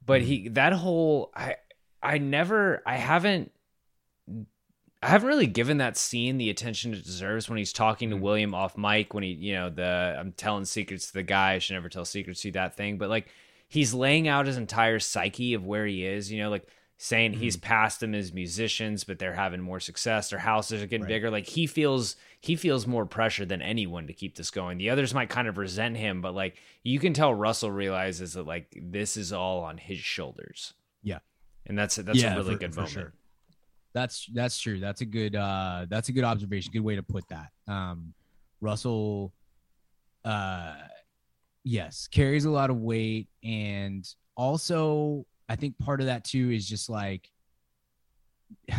but 0.06 0.22
he 0.22 0.49
that 0.49 0.73
whole 0.73 1.32
I 1.36 1.56
I 2.03 2.18
never 2.18 2.84
I 2.86 2.98
haven't 2.98 3.52
I 5.01 5.07
haven't 5.07 5.27
really 5.27 5.47
given 5.47 5.77
that 5.77 5.97
scene 5.97 6.38
the 6.38 6.49
attention 6.49 6.93
it 6.93 7.03
deserves 7.03 7.47
when 7.47 7.57
he's 7.57 7.73
talking 7.73 8.09
to 8.09 8.15
mm. 8.15 8.22
William 8.22 8.55
off 8.55 8.77
mic 8.77 9.13
when 9.13 9.23
he, 9.23 9.31
you 9.31 9.53
know, 9.53 9.69
the 9.69 10.15
I'm 10.19 10.31
telling 10.31 10.65
secrets 10.65 11.07
to 11.07 11.13
the 11.13 11.23
guy, 11.23 11.53
I 11.53 11.59
should 11.59 11.73
never 11.73 11.89
tell 11.89 12.05
secrets 12.05 12.41
to 12.41 12.51
that 12.53 12.76
thing. 12.76 12.97
But 12.97 13.09
like 13.09 13.27
he's 13.67 13.93
laying 13.93 14.27
out 14.27 14.47
his 14.47 14.57
entire 14.57 14.99
psyche 14.99 15.53
of 15.53 15.65
where 15.65 15.85
he 15.85 16.05
is, 16.05 16.31
you 16.31 16.41
know, 16.41 16.49
like 16.49 16.67
saying 16.97 17.34
he's 17.34 17.57
mm. 17.57 17.61
past 17.61 17.99
them 17.99 18.15
as 18.15 18.34
musicians, 18.34 19.03
but 19.03 19.19
they're 19.19 19.34
having 19.34 19.59
more 19.59 19.81
success, 19.81 20.30
their 20.30 20.39
houses 20.39 20.81
are 20.81 20.88
getting 20.88 21.03
Right. 21.03 21.09
bigger. 21.09 21.30
Like 21.30 21.45
he 21.45 21.67
feels 21.67 22.15
he 22.39 22.55
feels 22.55 22.88
more 22.88 23.05
pressure 23.05 23.45
than 23.45 23.61
anyone 23.61 24.07
to 24.07 24.13
keep 24.13 24.35
this 24.35 24.49
going. 24.49 24.77
The 24.77 24.89
others 24.89 25.13
might 25.13 25.30
kind 25.30 25.47
of 25.47 25.57
resent 25.57 25.97
him, 25.97 26.22
but 26.22 26.34
like 26.34 26.55
you 26.84 26.99
can 26.99 27.13
tell 27.13 27.34
Russell 27.34 27.72
realizes 27.72 28.34
that 28.34 28.47
like 28.47 28.76
this 28.81 29.17
is 29.17 29.34
all 29.34 29.59
on 29.63 29.77
his 29.77 29.99
shoulders. 29.99 30.73
Yeah. 31.03 31.19
And 31.65 31.77
that's 31.77 31.97
that's 31.97 32.22
Yeah, 32.22 32.34
a 32.34 32.38
really 32.38 32.53
for- 32.53 32.59
good 32.59 32.73
for 32.73 32.81
moment. 32.81 32.93
sure. 32.93 33.13
That's 33.95 34.27
that's 34.34 34.59
true. 34.59 34.81
That's 34.81 34.99
a 34.99 35.05
good 35.05 35.38
uh 35.38 35.85
that's 35.89 36.09
a 36.09 36.11
good 36.11 36.26
observation. 36.26 36.72
Good 36.73 36.81
way 36.81 36.97
to 36.97 37.01
put 37.01 37.23
that. 37.30 37.47
Um 37.67 38.13
Russell 38.59 39.34
uh 40.26 40.76
yes, 41.63 42.07
carries 42.11 42.43
a 42.43 42.51
lot 42.51 42.69
of 42.69 42.77
weight 42.77 43.30
and 43.41 44.05
also 44.35 45.26
I 45.47 45.55
think 45.55 45.80
part 45.80 46.01
of 46.01 46.07
that 46.07 46.26
too 46.26 46.51
is 46.51 46.67
just 46.67 46.89
like 46.89 47.31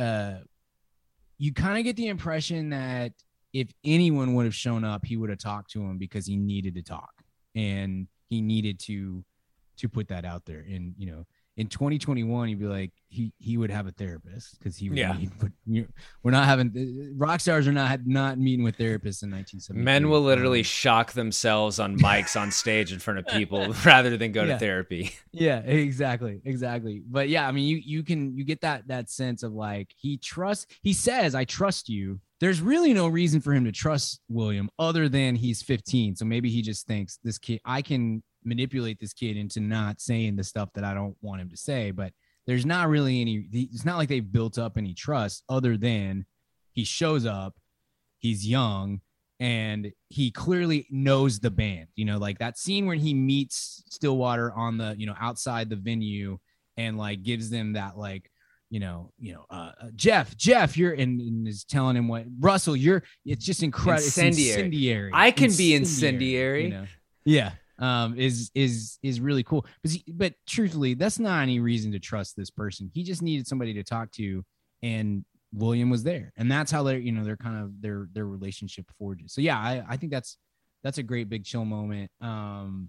uh 0.00 0.34
you 1.38 1.52
kind 1.52 1.78
of 1.78 1.84
get 1.84 1.96
the 1.96 2.06
impression 2.06 2.70
that 2.70 3.12
if 3.52 3.68
anyone 3.84 4.34
would 4.34 4.44
have 4.44 4.54
shown 4.54 4.84
up, 4.84 5.04
he 5.04 5.16
would 5.16 5.30
have 5.30 5.40
talked 5.40 5.72
to 5.72 5.80
him 5.80 5.98
because 5.98 6.24
he 6.24 6.36
needed 6.36 6.76
to 6.76 6.82
talk 6.82 7.10
and 7.56 8.06
he 8.30 8.40
needed 8.40 8.78
to 8.80 9.24
to 9.78 9.88
put 9.88 10.06
that 10.08 10.24
out 10.24 10.44
there. 10.44 10.64
And 10.68 10.94
you 10.96 11.10
know, 11.10 11.26
in 11.58 11.66
2021, 11.66 12.48
he'd 12.48 12.58
be 12.58 12.64
like 12.66 12.92
he 13.10 13.32
he 13.38 13.56
would 13.58 13.70
have 13.70 13.86
a 13.86 13.90
therapist 13.90 14.58
because 14.58 14.76
he 14.76 14.88
would 14.88 14.96
Yeah. 14.98 15.16
need, 15.18 15.30
but 15.40 15.50
we're 16.22 16.30
not 16.30 16.44
having 16.44 16.68
uh, 16.76 17.14
rock 17.16 17.40
stars 17.40 17.66
are 17.66 17.72
not 17.72 18.00
not 18.06 18.38
meeting 18.38 18.64
with 18.64 18.76
therapists 18.76 19.22
in 19.22 19.30
1970. 19.30 19.82
Men 19.82 20.08
will 20.08 20.20
literally 20.22 20.60
um, 20.60 20.64
shock 20.64 21.12
themselves 21.12 21.78
on 21.80 21.98
mics 22.06 22.40
on 22.40 22.50
stage 22.52 22.92
in 22.92 22.98
front 23.00 23.18
of 23.18 23.26
people 23.26 23.74
rather 23.84 24.16
than 24.16 24.30
go 24.32 24.44
Yeah. 24.44 24.52
to 24.54 24.58
therapy. 24.58 25.10
yeah 25.32 25.58
exactly 25.58 26.40
exactly 26.44 27.02
but 27.10 27.28
yeah 27.28 27.46
i 27.46 27.52
mean 27.52 27.66
you 27.68 27.76
you 27.84 28.02
can 28.02 28.36
you 28.36 28.44
get 28.44 28.60
that 28.62 28.86
that 28.88 29.10
sense 29.10 29.42
of 29.42 29.52
like 29.52 29.90
he 29.96 30.16
trusts 30.16 30.66
he 30.82 30.92
says 30.92 31.34
i 31.34 31.44
trust 31.44 31.88
you 31.88 32.20
there's 32.40 32.60
really 32.60 32.94
no 32.94 33.08
reason 33.08 33.40
for 33.40 33.52
him 33.52 33.64
to 33.64 33.72
trust 33.72 34.20
william 34.28 34.68
other 34.78 35.08
than 35.08 35.34
he's 35.36 35.60
15 35.62 36.16
so 36.16 36.24
maybe 36.24 36.48
he 36.50 36.62
just 36.62 36.86
thinks 36.86 37.18
this 37.24 37.38
kid 37.38 37.60
i 37.64 37.82
can 37.82 38.22
manipulate 38.44 38.98
this 39.00 39.12
kid 39.12 39.36
into 39.36 39.60
not 39.60 40.00
saying 40.00 40.36
the 40.36 40.44
stuff 40.44 40.68
that 40.74 40.84
i 40.84 40.94
don't 40.94 41.16
want 41.20 41.40
him 41.40 41.48
to 41.48 41.56
say 41.56 41.90
but 41.90 42.12
there's 42.46 42.66
not 42.66 42.88
really 42.88 43.20
any 43.20 43.46
it's 43.52 43.84
not 43.84 43.98
like 43.98 44.08
they've 44.08 44.32
built 44.32 44.58
up 44.58 44.76
any 44.76 44.94
trust 44.94 45.42
other 45.48 45.76
than 45.76 46.24
he 46.72 46.84
shows 46.84 47.26
up 47.26 47.54
he's 48.18 48.46
young 48.46 49.00
and 49.40 49.92
he 50.08 50.30
clearly 50.30 50.86
knows 50.90 51.38
the 51.38 51.50
band 51.50 51.86
you 51.94 52.04
know 52.04 52.18
like 52.18 52.38
that 52.38 52.58
scene 52.58 52.86
when 52.86 52.98
he 52.98 53.14
meets 53.14 53.82
stillwater 53.88 54.52
on 54.52 54.78
the 54.78 54.94
you 54.98 55.06
know 55.06 55.14
outside 55.20 55.68
the 55.70 55.76
venue 55.76 56.38
and 56.76 56.96
like 56.98 57.22
gives 57.22 57.50
them 57.50 57.74
that 57.74 57.96
like 57.96 58.30
you 58.70 58.80
know 58.80 59.12
you 59.18 59.32
know 59.32 59.44
uh, 59.50 59.72
uh, 59.80 59.86
jeff 59.94 60.36
jeff 60.36 60.76
you're 60.76 60.92
and, 60.92 61.20
and 61.20 61.48
is 61.48 61.64
telling 61.64 61.96
him 61.96 62.08
what 62.08 62.24
russell 62.40 62.76
you're 62.76 63.02
it's 63.24 63.44
just 63.44 63.62
incredible 63.62 64.04
Incendiary. 64.04 64.50
incendiary 64.50 65.10
I 65.14 65.30
can 65.30 65.52
be 65.56 65.74
incendiary. 65.74 66.64
you 66.64 66.70
know? 66.70 66.86
yeah 67.24 67.52
um 67.80 68.18
is 68.18 68.50
is 68.54 68.98
is 69.02 69.20
really 69.20 69.42
cool 69.42 69.64
but 69.82 69.90
he, 69.92 70.04
but 70.12 70.34
truthfully 70.46 70.94
that's 70.94 71.18
not 71.18 71.42
any 71.42 71.60
reason 71.60 71.92
to 71.92 71.98
trust 71.98 72.36
this 72.36 72.50
person 72.50 72.90
he 72.94 73.02
just 73.02 73.22
needed 73.22 73.46
somebody 73.46 73.72
to 73.72 73.82
talk 73.84 74.10
to 74.10 74.44
and 74.82 75.24
william 75.52 75.88
was 75.90 76.02
there 76.02 76.32
and 76.36 76.50
that's 76.50 76.70
how 76.70 76.82
they're 76.82 76.98
you 76.98 77.12
know 77.12 77.24
they're 77.24 77.36
kind 77.36 77.62
of 77.62 77.80
their 77.80 78.08
their 78.12 78.26
relationship 78.26 78.84
forges 78.98 79.32
so 79.32 79.40
yeah 79.40 79.58
i 79.58 79.82
i 79.88 79.96
think 79.96 80.10
that's 80.12 80.36
that's 80.82 80.98
a 80.98 81.02
great 81.02 81.28
big 81.28 81.44
chill 81.44 81.64
moment 81.64 82.10
um 82.20 82.88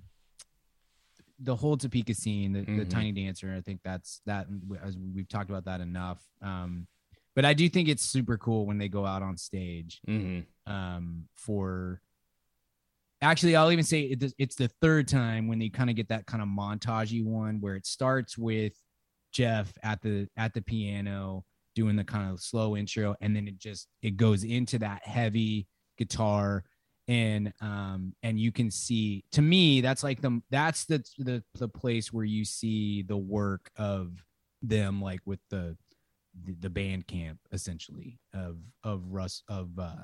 the 1.42 1.56
whole 1.56 1.78
Topeka 1.78 2.14
scene, 2.14 2.52
the, 2.52 2.60
the 2.66 2.86
Mhm. 2.86 2.90
tiny 2.90 3.12
dancer, 3.14 3.54
I 3.56 3.62
think 3.62 3.80
that's 3.82 4.22
that 4.26 4.48
as 4.84 4.98
we've 4.98 5.28
talked 5.30 5.50
about 5.50 5.64
that 5.66 5.80
enough. 5.80 6.22
Um, 6.42 6.86
but 7.34 7.46
I 7.46 7.54
do 7.54 7.70
think 7.70 7.88
it's 7.88 8.04
super 8.04 8.38
cool 8.38 8.66
when 8.66 8.78
they 8.78 8.90
go 8.90 9.06
out 9.06 9.22
on 9.22 9.38
stage 9.38 10.02
Mm-hmm. 10.06 10.72
um, 10.72 11.30
for 11.36 12.02
actually 13.22 13.56
i'll 13.56 13.72
even 13.72 13.84
say 13.84 14.02
it, 14.02 14.34
it's 14.38 14.56
the 14.56 14.70
third 14.82 15.08
time 15.08 15.48
when 15.48 15.60
they 15.60 15.70
kind 15.70 15.90
of 15.90 15.96
get 15.96 16.10
that 16.10 16.26
kind 16.26 16.42
of 16.42 16.50
montagey 16.50 17.24
one 17.24 17.60
where 17.60 17.76
it 17.76 17.86
starts 17.86 18.38
with 18.38 18.74
jeff 19.32 19.72
at 19.84 20.02
the 20.02 20.28
at 20.38 20.54
the 20.54 20.62
piano 20.62 21.44
doing 21.76 21.96
the 21.96 22.04
kind 22.04 22.32
of 22.32 22.40
slow 22.40 22.76
intro 22.76 23.16
and 23.22 23.36
then 23.36 23.48
it 23.48 23.58
just 23.58 23.88
it 24.02 24.18
goes 24.18 24.44
into 24.44 24.80
that 24.80 25.06
heavy 25.06 25.68
guitar 25.98 26.64
and 27.08 27.52
um 27.62 28.14
and 28.24 28.40
you 28.40 28.52
can 28.52 28.70
see 28.70 29.24
to 29.32 29.42
me 29.42 29.82
that's 29.82 30.04
like 30.04 30.22
the 30.22 30.42
that's 30.50 30.86
the 30.86 31.04
the, 31.18 31.44
the 31.56 31.68
place 31.68 32.14
where 32.14 32.26
you 32.26 32.46
see 32.46 33.02
the 33.04 33.18
work 33.18 33.70
of 33.78 34.24
them 34.62 35.02
like 35.02 35.22
with 35.26 35.40
the 35.50 35.76
the, 36.46 36.56
the 36.60 36.70
band 36.70 37.08
camp 37.08 37.40
essentially 37.52 38.20
of 38.34 38.58
of 38.84 39.02
russ 39.10 39.42
of 39.48 39.70
uh 39.80 39.96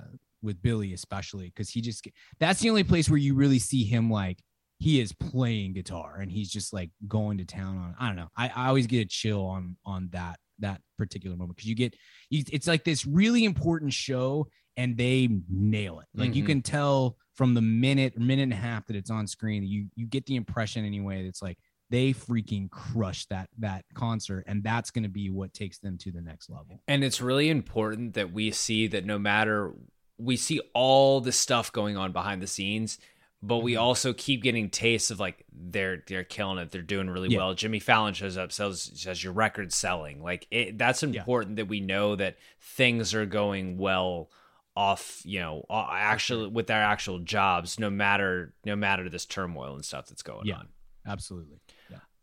with 0.45 0.61
billy 0.61 0.93
especially 0.93 1.47
because 1.47 1.69
he 1.69 1.81
just 1.81 2.07
that's 2.39 2.59
the 2.61 2.69
only 2.69 2.83
place 2.83 3.09
where 3.09 3.17
you 3.17 3.33
really 3.35 3.59
see 3.59 3.83
him 3.83 4.09
like 4.09 4.39
he 4.79 4.99
is 4.99 5.13
playing 5.13 5.73
guitar 5.73 6.17
and 6.21 6.31
he's 6.31 6.49
just 6.49 6.71
like 6.73 6.91
going 7.07 7.37
to 7.37 7.45
town 7.45 7.77
on 7.77 7.95
i 7.99 8.07
don't 8.07 8.15
know. 8.17 8.27
I, 8.37 8.49
I 8.55 8.67
always 8.67 8.87
get 8.87 9.01
a 9.01 9.05
chill 9.05 9.45
on 9.45 9.77
on 9.85 10.09
that 10.11 10.37
that 10.59 10.79
particular 10.97 11.35
moment 11.35 11.57
because 11.57 11.67
you 11.69 11.75
get 11.75 11.95
you, 12.29 12.43
it's 12.51 12.67
like 12.67 12.83
this 12.85 13.05
really 13.05 13.43
important 13.43 13.91
show 13.93 14.47
and 14.77 14.95
they 14.97 15.29
nail 15.49 15.99
it. 16.01 16.07
Like 16.13 16.35
you 16.35 16.43
Mhm. 16.43 16.47
can 16.47 16.61
tell 16.61 17.17
from 17.35 17.53
the 17.53 17.61
minute 17.61 18.17
minute 18.17 18.43
and 18.43 18.53
a 18.53 18.57
half 18.57 18.85
that 18.87 18.95
it's 18.95 19.09
on 19.09 19.27
screen 19.27 19.63
you 19.63 19.87
you 19.95 20.05
get 20.05 20.25
the 20.25 20.35
impression 20.35 20.85
anyway 20.85 21.23
that's 21.25 21.41
like 21.41 21.57
they 21.89 22.13
freaking 22.13 22.69
crush 22.69 23.25
that 23.27 23.47
that 23.59 23.83
concert 23.93 24.43
and 24.47 24.63
that's 24.63 24.91
going 24.91 25.03
to 25.03 25.09
be 25.09 25.29
what 25.29 25.53
takes 25.53 25.77
them 25.79 25.97
to 25.99 26.11
the 26.11 26.21
next 26.21 26.49
level. 26.49 26.81
And 26.87 27.03
it's 27.03 27.21
really 27.21 27.49
important 27.49 28.13
that 28.15 28.31
we 28.31 28.51
see 28.51 28.87
that 28.87 29.05
no 29.05 29.19
matter 29.19 29.73
we 30.17 30.37
see 30.37 30.61
all 30.73 31.21
the 31.21 31.31
stuff 31.31 31.71
going 31.71 31.97
on 31.97 32.11
behind 32.11 32.41
the 32.41 32.47
scenes, 32.47 32.97
but 33.41 33.55
Mm-hmm. 33.57 33.65
we 33.65 33.75
also 33.75 34.13
keep 34.13 34.41
getting 34.43 34.69
tastes 34.69 35.11
of 35.11 35.19
like 35.19 35.45
they're 35.51 36.03
they're 36.07 36.23
killing 36.23 36.57
it, 36.57 36.71
they're 36.71 36.81
doing 36.81 37.09
really 37.09 37.29
Yeah. 37.29 37.39
well. 37.39 37.53
Jimmy 37.53 37.79
Fallon 37.79 38.13
shows 38.13 38.37
up, 38.37 38.51
says 38.51 38.91
says 38.95 39.23
your 39.23 39.33
record's 39.33 39.75
selling. 39.75 40.23
Like 40.23 40.47
it, 40.51 40.77
that's 40.77 41.03
important 41.03 41.57
that 41.57 41.67
we 41.67 41.79
know 41.79 42.15
that 42.15 42.37
things 42.61 43.13
are 43.13 43.25
going 43.25 43.77
well 43.77 44.29
off, 44.75 45.21
you 45.23 45.39
know, 45.39 45.63
actually 45.69 46.47
with 46.47 46.67
their 46.67 46.81
actual 46.83 47.19
jobs, 47.19 47.79
no 47.79 47.89
matter 47.89 48.53
no 48.65 48.75
matter 48.75 49.09
this 49.09 49.25
turmoil 49.25 49.75
and 49.75 49.85
stuff 49.85 50.07
that's 50.07 50.23
going 50.23 50.45
Yeah. 50.47 50.55
on. 50.57 50.67
absolutely 51.05 51.59
yeah 51.67 51.74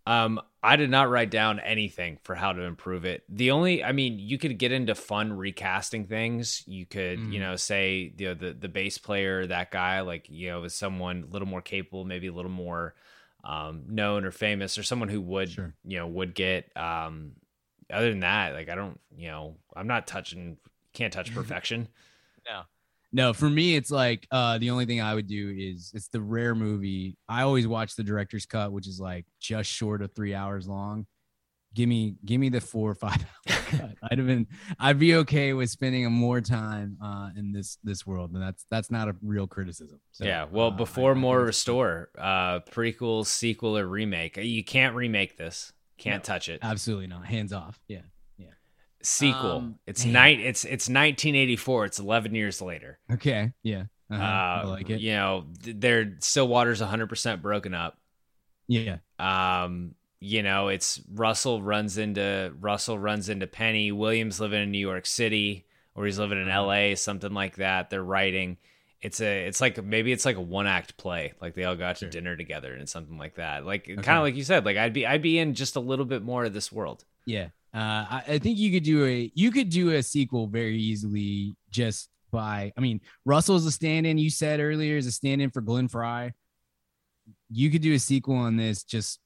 Um, 0.07 0.41
I 0.65 0.77
did 0.77 0.91
not 0.91 1.11
write 1.11 1.31
down 1.31 1.61
anything 1.61 2.19
for 2.23 2.35
how 2.35 2.53
to 2.53 2.63
improve 2.63 3.05
it. 3.05 3.25
The 3.29 3.51
only, 3.53 3.83
I 3.85 3.93
mean, 3.93 4.19
you 4.19 4.39
could 4.39 4.59
get 4.59 4.73
into 4.73 4.95
fun 4.95 5.33
recasting 5.33 6.07
things. 6.07 6.63
You 6.67 6.87
could, 6.87 7.27
you 7.27 7.39
Mhm. 7.39 7.41
know, 7.41 7.57
say 7.57 8.13
you 8.17 8.27
know 8.29 8.35
the 8.35 8.53
the 8.53 8.69
bass 8.69 8.99
player, 8.99 9.47
that 9.47 9.71
guy, 9.71 10.01
like 10.01 10.29
you 10.29 10.51
know, 10.51 10.65
is 10.65 10.75
someone 10.75 11.25
a 11.25 11.33
little 11.33 11.49
more 11.49 11.63
capable, 11.63 12.05
maybe 12.05 12.27
a 12.29 12.33
little 12.33 12.51
more 12.51 12.95
um, 13.45 13.85
known 13.89 14.25
or 14.25 14.31
famous, 14.33 14.77
or 14.79 14.83
someone 14.83 15.09
who 15.09 15.21
would, 15.21 15.59
you 15.85 15.99
know, 15.99 16.07
would 16.09 16.35
get. 16.35 16.77
Um, 16.77 17.33
other 17.91 18.09
than 18.11 18.21
that, 18.21 18.55
like 18.55 18.69
I 18.71 18.75
don't, 18.75 18.99
you 19.17 19.29
know, 19.29 19.57
I'm 19.77 19.87
not 19.87 20.07
touching, 20.07 20.57
can't 20.95 21.13
touch 21.13 21.33
perfection. 21.35 21.89
No. 22.47 22.65
No, 23.13 23.33
for 23.35 23.51
me, 23.51 23.77
it's 23.77 23.91
like 23.91 24.27
uh, 24.31 24.57
the 24.59 24.71
only 24.71 24.87
thing 24.87 25.01
I 25.03 25.15
would 25.15 25.27
do 25.27 25.55
is 25.57 25.91
it's 25.95 26.09
the 26.09 26.21
rare 26.21 26.55
movie. 26.55 27.19
I 27.29 27.43
always 27.43 27.67
watch 27.67 27.95
the 27.95 28.03
director's 28.03 28.47
cut, 28.47 28.73
which 28.73 28.87
is 28.87 28.99
like 28.99 29.27
just 29.41 29.69
short 29.71 30.01
of 30.03 30.15
three 30.15 30.35
hours 30.35 30.67
long. 30.67 31.07
Give 31.75 31.89
me, 31.89 32.17
give 32.25 32.39
me 32.41 32.49
the 32.51 32.61
four 32.61 32.91
or 32.91 32.95
five 32.95 33.25
hour 33.51 33.57
cut. 33.71 33.95
I'd 34.11 34.19
have 34.19 34.27
been, 34.27 34.47
I'd 34.79 34.99
be 34.99 35.15
okay 35.17 35.53
with 35.55 35.71
spending 35.71 36.11
more 36.13 36.41
time 36.43 36.97
uh, 37.03 37.31
in 37.37 37.53
this 37.53 37.79
this 37.83 38.07
world, 38.07 38.33
and 38.33 38.43
that's 38.43 38.65
that's 38.71 38.91
not 38.91 39.09
a 39.09 39.17
real 39.23 39.47
criticism. 39.47 39.99
So, 40.13 40.25
yeah. 40.25 40.47
Well, 40.51 40.69
uh, 40.69 40.71
before 40.73 41.15
more 41.15 41.43
restore, 41.45 42.11
uh, 42.19 42.61
prequel, 42.61 43.25
sequel, 43.27 43.77
or 43.79 43.87
remake, 43.87 44.37
you 44.39 44.65
can't 44.65 44.95
remake 44.95 45.37
this. 45.39 45.73
Can't 45.99 46.23
No, 46.27 46.35
touch 46.35 46.49
it. 46.49 46.61
absolutely 46.63 47.07
not. 47.07 47.25
Hands 47.27 47.53
off. 47.53 47.81
Yeah. 47.89 48.01
Sequel. 49.03 49.51
Um, 49.59 49.79
it's 49.87 50.05
man. 50.05 50.13
night. 50.15 50.41
It's 50.41 50.65
it's 50.65 50.89
1984. 50.89 51.85
It's 51.87 51.99
11 51.99 52.35
years 52.35 52.63
later. 52.63 52.99
Okay. 53.11 53.53
Yeah. 53.63 53.85
Uh-huh. 54.11 54.23
I 54.23 54.63
Uh, 54.63 54.69
like 54.69 54.91
it. 54.91 55.01
You 55.01 55.13
know, 55.13 55.47
th- 55.63 55.77
their 55.79 56.17
Stillwater's 56.21 56.81
100% 56.81 57.41
broken 57.43 57.75
up. 57.75 57.99
Yeah. 58.69 58.99
Um, 59.19 59.95
you 60.21 60.43
know, 60.43 60.69
it's 60.69 61.01
Russell 61.13 61.63
runs 61.63 61.99
into 61.99 62.53
Russell 62.61 62.99
runs 62.99 63.29
into 63.29 63.47
Penny. 63.47 63.91
Williams 63.93 64.39
living 64.41 64.63
in 64.63 64.71
New 64.71 64.79
York 64.79 65.05
City, 65.07 65.67
or 65.95 66.05
he's 66.07 66.19
living 66.19 66.41
in 66.41 66.49
Uh-huh. 66.49 66.59
L.A. 66.67 66.95
Something 66.95 67.33
like 67.35 67.57
that. 67.57 67.91
They're 67.91 68.05
writing. 68.05 68.57
It's 69.01 69.21
a. 69.21 69.47
It's 69.47 69.61
like 69.61 69.83
maybe 69.83 70.13
it's 70.13 70.25
like 70.25 70.37
a 70.37 70.41
one 70.41 70.69
act 70.69 70.97
play. 70.97 71.33
Like 71.41 71.55
they 71.55 71.65
all 71.65 71.75
got 71.75 71.97
to 71.97 72.09
dinner 72.09 72.37
together 72.37 72.73
and 72.73 72.89
something 72.89 73.19
like 73.19 73.35
that. 73.35 73.67
Like 73.67 73.87
kind 73.87 74.19
of 74.19 74.23
like 74.23 74.37
you 74.37 74.45
said. 74.45 74.65
Like 74.65 74.77
I'd 74.77 74.93
be 74.93 75.05
I'd 75.07 75.23
be 75.23 75.39
in 75.41 75.55
just 75.55 75.75
a 75.75 75.81
little 75.81 76.05
bit 76.05 76.23
more 76.23 76.45
of 76.45 76.55
this 76.55 76.71
world. 76.71 77.05
Yeah. 77.27 77.49
Uh, 77.75 77.79
I, 78.11 78.23
I 78.29 78.39
think 78.39 78.59
you 78.59 78.71
could 78.71 78.83
do 78.83 79.05
a 79.07 79.31
you 79.35 79.51
could 79.51 79.71
do 79.71 79.91
a 79.91 80.03
sequel 80.03 80.47
very 80.47 80.79
easily 80.79 81.57
just 81.71 82.11
by 82.31 82.73
I 82.77 82.81
mean 82.81 83.01
Russell's 83.25 83.65
a 83.67 83.71
stand-in 83.71 84.19
you 84.19 84.31
said 84.31 84.61
earlier 84.61 84.97
is 84.97 85.07
a 85.07 85.13
stand-in 85.13 85.51
for 85.51 85.61
Glenn 85.61 85.89
Frey. 85.89 86.33
You 87.51 87.71
could 87.71 87.83
do 87.83 87.95
a 87.95 87.99
sequel 87.99 88.37
on 88.37 88.57
this 88.57 88.83
just 88.85 89.21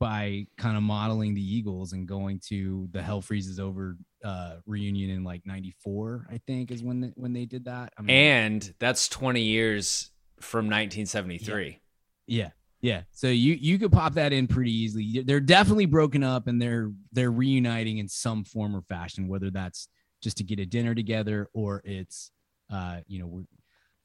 by 0.00 0.46
kind 0.58 0.76
of 0.76 0.82
modeling 0.82 1.34
the 1.34 1.42
Eagles 1.56 1.92
and 1.92 2.08
going 2.08 2.40
to 2.48 2.88
the 2.90 3.02
Hell 3.02 3.20
Freezes 3.20 3.60
Over 3.60 3.96
uh, 4.24 4.56
reunion 4.66 5.10
in 5.10 5.22
like 5.22 5.42
'94, 5.46 6.26
I 6.30 6.40
think 6.46 6.70
is 6.72 6.82
when 6.82 7.00
the, 7.00 7.12
when 7.14 7.32
they 7.32 7.44
did 7.44 7.66
that. 7.66 7.92
I 7.96 8.02
mean, 8.02 8.16
And 8.16 8.74
that's 8.80 9.08
20 9.08 9.42
years 9.42 10.10
from 10.40 10.66
1973. 10.66 11.80
Yeah. 12.26 12.44
Yeah. 12.44 12.50
Yeah, 12.86 13.02
so 13.10 13.26
you 13.26 13.54
you 13.54 13.80
could 13.80 13.90
pop 13.90 14.14
that 14.14 14.32
in 14.32 14.46
pretty 14.46 14.70
easily. 14.70 15.20
They're 15.26 15.40
definitely 15.40 15.86
broken 15.86 16.22
up 16.22 16.46
and 16.46 16.62
they're 16.62 16.92
they're 17.10 17.32
reuniting 17.32 17.98
in 17.98 18.06
some 18.06 18.44
form 18.44 18.76
or 18.76 18.82
fashion, 18.82 19.26
whether 19.26 19.50
that's 19.50 19.88
just 20.22 20.36
to 20.36 20.44
get 20.44 20.60
a 20.60 20.66
dinner 20.66 20.94
together 20.94 21.48
or 21.52 21.82
it's 21.84 22.30
uh, 22.72 22.98
you 23.08 23.18
know, 23.18 23.26
we're 23.26 23.42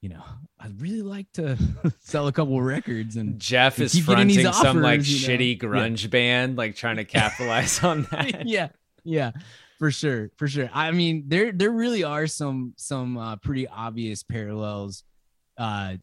you 0.02 0.10
know, 0.10 0.24
I'd 0.60 0.82
really 0.82 1.04
like 1.04 1.32
to 1.34 1.60
sell 2.00 2.28
a 2.28 2.32
couple 2.32 2.60
records 2.60 3.18
and 3.18 3.40
Jeff 3.40 3.78
and 3.78 3.86
is 3.86 3.92
keep 3.94 4.08
getting 4.08 4.28
these 4.30 4.42
fronting 4.42 4.64
some 4.64 4.82
like 4.82 5.08
you 5.08 5.28
know? 5.28 5.36
shitty 5.36 5.62
grunge 5.62 6.10
band, 6.10 6.58
like 6.58 6.76
trying 6.76 6.96
to 6.96 7.06
capitalize 7.06 7.84
on 7.84 8.04
that. 8.12 8.48
yeah 8.48 8.70
yeah 9.04 9.32
for 9.78 9.90
sure 9.90 10.30
for 10.38 10.48
sure 10.48 10.70
i 10.74 10.92
mean 10.92 11.24
there 11.28 11.52
there 11.52 11.72
really 11.72 12.04
are 12.04 12.28
some 12.28 12.72
some 12.78 13.18
uh, 13.18 13.36
pretty 13.38 13.68
obvious 13.68 14.22
parallels 14.22 15.04
uh 15.58 15.96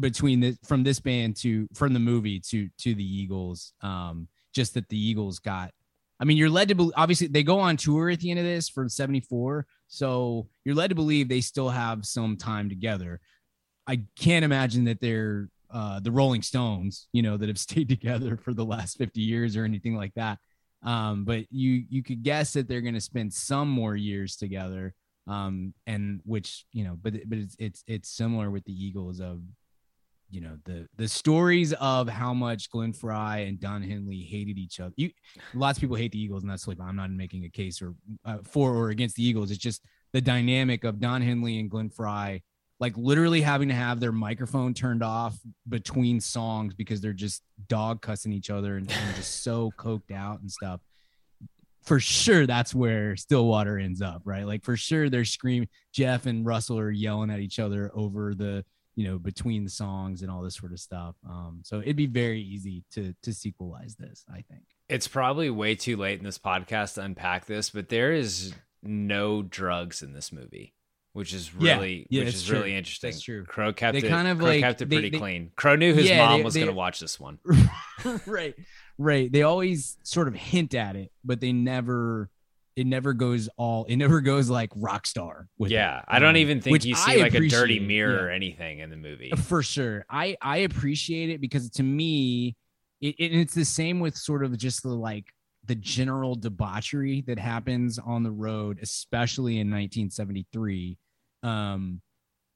between 0.00 0.40
this 0.40 0.58
from 0.64 0.82
this 0.82 1.00
band 1.00 1.36
to 1.36 1.68
from 1.74 1.92
the 1.92 2.00
movie 2.00 2.40
to 2.40 2.68
to 2.78 2.94
the 2.94 3.04
eagles 3.04 3.74
um 3.82 4.26
just 4.54 4.74
that 4.74 4.88
the 4.88 4.98
eagles 4.98 5.38
got 5.38 5.70
i 6.18 6.24
mean 6.24 6.36
you're 6.36 6.48
led 6.48 6.68
to 6.68 6.74
believe 6.74 6.94
obviously 6.96 7.26
they 7.26 7.42
go 7.42 7.58
on 7.58 7.76
tour 7.76 8.08
at 8.08 8.20
the 8.20 8.30
end 8.30 8.38
of 8.38 8.46
this 8.46 8.68
for 8.68 8.88
74 8.88 9.66
so 9.92 10.48
you're 10.64 10.74
led 10.74 10.88
to 10.88 10.94
believe 10.94 11.28
they 11.28 11.42
still 11.42 11.68
have 11.68 12.06
some 12.06 12.38
time 12.38 12.70
together. 12.70 13.20
I 13.86 14.04
can't 14.18 14.44
imagine 14.44 14.84
that 14.84 15.00
they're 15.00 15.50
uh 15.70 16.00
the 16.00 16.10
rolling 16.10 16.42
stones 16.42 17.08
you 17.12 17.22
know 17.22 17.36
that 17.36 17.48
have 17.48 17.58
stayed 17.68 17.90
together 17.90 18.38
for 18.38 18.54
the 18.54 18.64
last 18.64 18.96
50 18.96 19.20
years 19.20 19.54
or 19.54 19.64
anything 19.64 19.94
like 19.94 20.14
that. 20.14 20.38
Um 20.82 21.24
but 21.26 21.44
you 21.50 21.84
you 21.90 22.02
could 22.02 22.22
guess 22.22 22.54
that 22.54 22.68
they're 22.68 22.80
going 22.80 22.94
to 22.94 23.02
spend 23.02 23.34
some 23.34 23.68
more 23.68 23.94
years 23.94 24.36
together 24.36 24.94
um 25.28 25.74
and 25.86 26.20
which 26.24 26.64
you 26.72 26.84
know 26.84 26.98
but 27.00 27.14
but 27.28 27.38
it's 27.38 27.54
it's 27.58 27.84
it's 27.86 28.08
similar 28.08 28.50
with 28.50 28.64
the 28.64 28.72
eagles 28.72 29.20
of 29.20 29.40
you 30.32 30.40
know 30.40 30.56
the 30.64 30.88
the 30.96 31.06
stories 31.06 31.74
of 31.74 32.08
how 32.08 32.32
much 32.32 32.70
Glenn 32.70 32.94
Frey 32.94 33.46
and 33.46 33.60
Don 33.60 33.82
Henley 33.82 34.20
hated 34.20 34.58
each 34.58 34.80
other. 34.80 34.94
You 34.96 35.10
lots 35.52 35.76
of 35.76 35.82
people 35.82 35.96
hate 35.96 36.12
the 36.12 36.20
Eagles, 36.20 36.42
and 36.42 36.50
that's 36.50 36.66
like 36.66 36.80
I'm 36.80 36.96
not 36.96 37.10
making 37.10 37.44
a 37.44 37.50
case 37.50 37.82
or 37.82 37.94
uh, 38.24 38.38
for 38.42 38.74
or 38.74 38.88
against 38.88 39.16
the 39.16 39.24
Eagles. 39.24 39.50
It's 39.50 39.60
just 39.60 39.84
the 40.14 40.22
dynamic 40.22 40.84
of 40.84 41.00
Don 41.00 41.20
Henley 41.20 41.60
and 41.60 41.70
Glenn 41.70 41.90
Frey, 41.90 42.42
like 42.80 42.96
literally 42.96 43.42
having 43.42 43.68
to 43.68 43.74
have 43.74 44.00
their 44.00 44.10
microphone 44.10 44.72
turned 44.72 45.02
off 45.02 45.38
between 45.68 46.18
songs 46.18 46.72
because 46.72 47.02
they're 47.02 47.12
just 47.12 47.42
dog 47.68 48.00
cussing 48.00 48.32
each 48.32 48.48
other 48.48 48.78
and, 48.78 48.90
and 48.90 49.16
just 49.16 49.42
so 49.42 49.70
coked 49.78 50.12
out 50.12 50.40
and 50.40 50.50
stuff. 50.50 50.80
For 51.82 52.00
sure, 52.00 52.46
that's 52.46 52.74
where 52.74 53.16
Stillwater 53.16 53.76
ends 53.76 54.00
up, 54.00 54.22
right? 54.24 54.46
Like 54.46 54.64
for 54.64 54.78
sure, 54.78 55.10
they're 55.10 55.26
screaming. 55.26 55.68
Jeff 55.92 56.24
and 56.24 56.46
Russell 56.46 56.78
are 56.78 56.90
yelling 56.90 57.28
at 57.28 57.40
each 57.40 57.58
other 57.58 57.90
over 57.94 58.34
the 58.34 58.64
you 58.94 59.06
know 59.08 59.18
between 59.18 59.64
the 59.64 59.70
songs 59.70 60.22
and 60.22 60.30
all 60.30 60.42
this 60.42 60.56
sort 60.56 60.72
of 60.72 60.78
stuff 60.80 61.14
um 61.28 61.60
so 61.64 61.80
it'd 61.80 61.96
be 61.96 62.06
very 62.06 62.40
easy 62.42 62.84
to 62.90 63.14
to 63.22 63.30
sequelize 63.30 63.96
this 63.96 64.24
i 64.30 64.42
think 64.50 64.62
It's 64.88 65.08
probably 65.08 65.48
way 65.50 65.74
too 65.74 65.96
late 65.96 66.18
in 66.18 66.24
this 66.24 66.38
podcast 66.38 66.94
to 66.94 67.00
unpack 67.02 67.46
this, 67.46 67.70
but 67.70 67.88
there 67.88 68.12
is 68.12 68.52
no 68.82 69.40
drugs 69.42 70.02
in 70.02 70.12
this 70.12 70.30
movie, 70.32 70.74
which 71.14 71.32
is 71.32 71.54
really 71.54 72.06
Yeah, 72.10 72.24
which 72.24 72.34
is 72.34 72.44
true. 72.44 72.58
really 72.58 72.74
interesting. 72.76 73.10
That's 73.10 73.22
true. 73.22 73.44
Crowe 73.46 73.72
kept 73.72 73.92
They 73.98 74.06
it 74.06 74.10
kind 74.10 74.28
of 74.28 74.38
Crowe 74.38 74.48
like- 74.48 74.60
kept 74.60 74.82
it 74.82 74.88
they- 74.90 74.96
pretty 74.96 75.10
they- 75.10 75.18
clean. 75.18 75.50
Crowe 75.56 75.76
knew 75.76 75.94
his 75.94 76.10
Yeah, 76.10 76.26
mom 76.26 76.42
was 76.42 76.54
going 76.54 76.66
to 76.66 76.72
watch 76.74 77.00
this 77.00 77.18
one. 77.18 77.38
right 78.26 78.54
right 78.98 79.32
they 79.32 79.42
always 79.42 79.96
sort 80.02 80.28
of 80.28 80.34
hint 80.34 80.74
at 80.74 80.96
it 80.96 81.10
but 81.24 81.40
they 81.40 81.52
never 81.52 82.28
it 82.76 82.86
never 82.86 83.12
goes 83.12 83.48
all 83.56 83.84
it 83.86 83.96
never 83.96 84.20
goes 84.20 84.48
like 84.50 84.70
rock 84.76 85.06
star 85.06 85.46
with 85.58 85.70
it. 85.70 85.74
yeah, 85.74 86.02
I 86.08 86.18
don't 86.18 86.36
even 86.36 86.60
think 86.60 86.72
which 86.72 86.84
you 86.84 86.94
I 86.96 87.14
see 87.14 87.22
like 87.22 87.34
a 87.34 87.48
dirty 87.48 87.78
mirror 87.80 88.14
yeah. 88.16 88.22
or 88.22 88.30
anything 88.30 88.78
in 88.80 88.90
the 88.90 88.96
movie. 88.96 89.30
for 89.36 89.62
sure 89.62 90.04
i 90.10 90.36
i 90.40 90.58
appreciate 90.58 91.30
it 91.30 91.40
because 91.40 91.70
to 91.70 91.82
me 91.82 92.56
it, 93.00 93.14
it- 93.18 93.32
it's 93.34 93.54
the 93.54 93.64
same 93.64 94.00
with 94.00 94.16
sort 94.16 94.44
of 94.44 94.56
just 94.56 94.82
the 94.82 94.88
like 94.90 95.26
the 95.64 95.74
general 95.76 96.34
debauchery 96.34 97.20
that 97.26 97.38
happens 97.38 97.98
on 97.98 98.22
the 98.22 98.30
road 98.32 98.78
especially 98.82 99.54
in 99.60 99.70
1973 99.70 100.98
um 101.42 102.00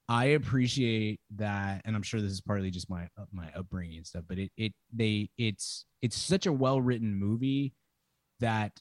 i 0.08 0.26
appreciate 0.26 1.20
that 1.36 1.82
and 1.84 1.94
i'm 1.96 2.02
sure 2.02 2.20
this 2.20 2.32
is 2.32 2.40
partly 2.40 2.70
just 2.70 2.88
my 2.90 3.02
uh, 3.18 3.24
my 3.32 3.48
upbringing 3.56 3.96
and 3.98 4.06
stuff 4.06 4.24
but 4.28 4.38
it 4.38 4.50
it 4.56 4.72
they 4.92 5.28
it's 5.38 5.84
it's 6.02 6.16
such 6.16 6.46
a 6.46 6.52
well 6.52 6.80
written 6.80 7.14
movie 7.14 7.72
that 8.40 8.72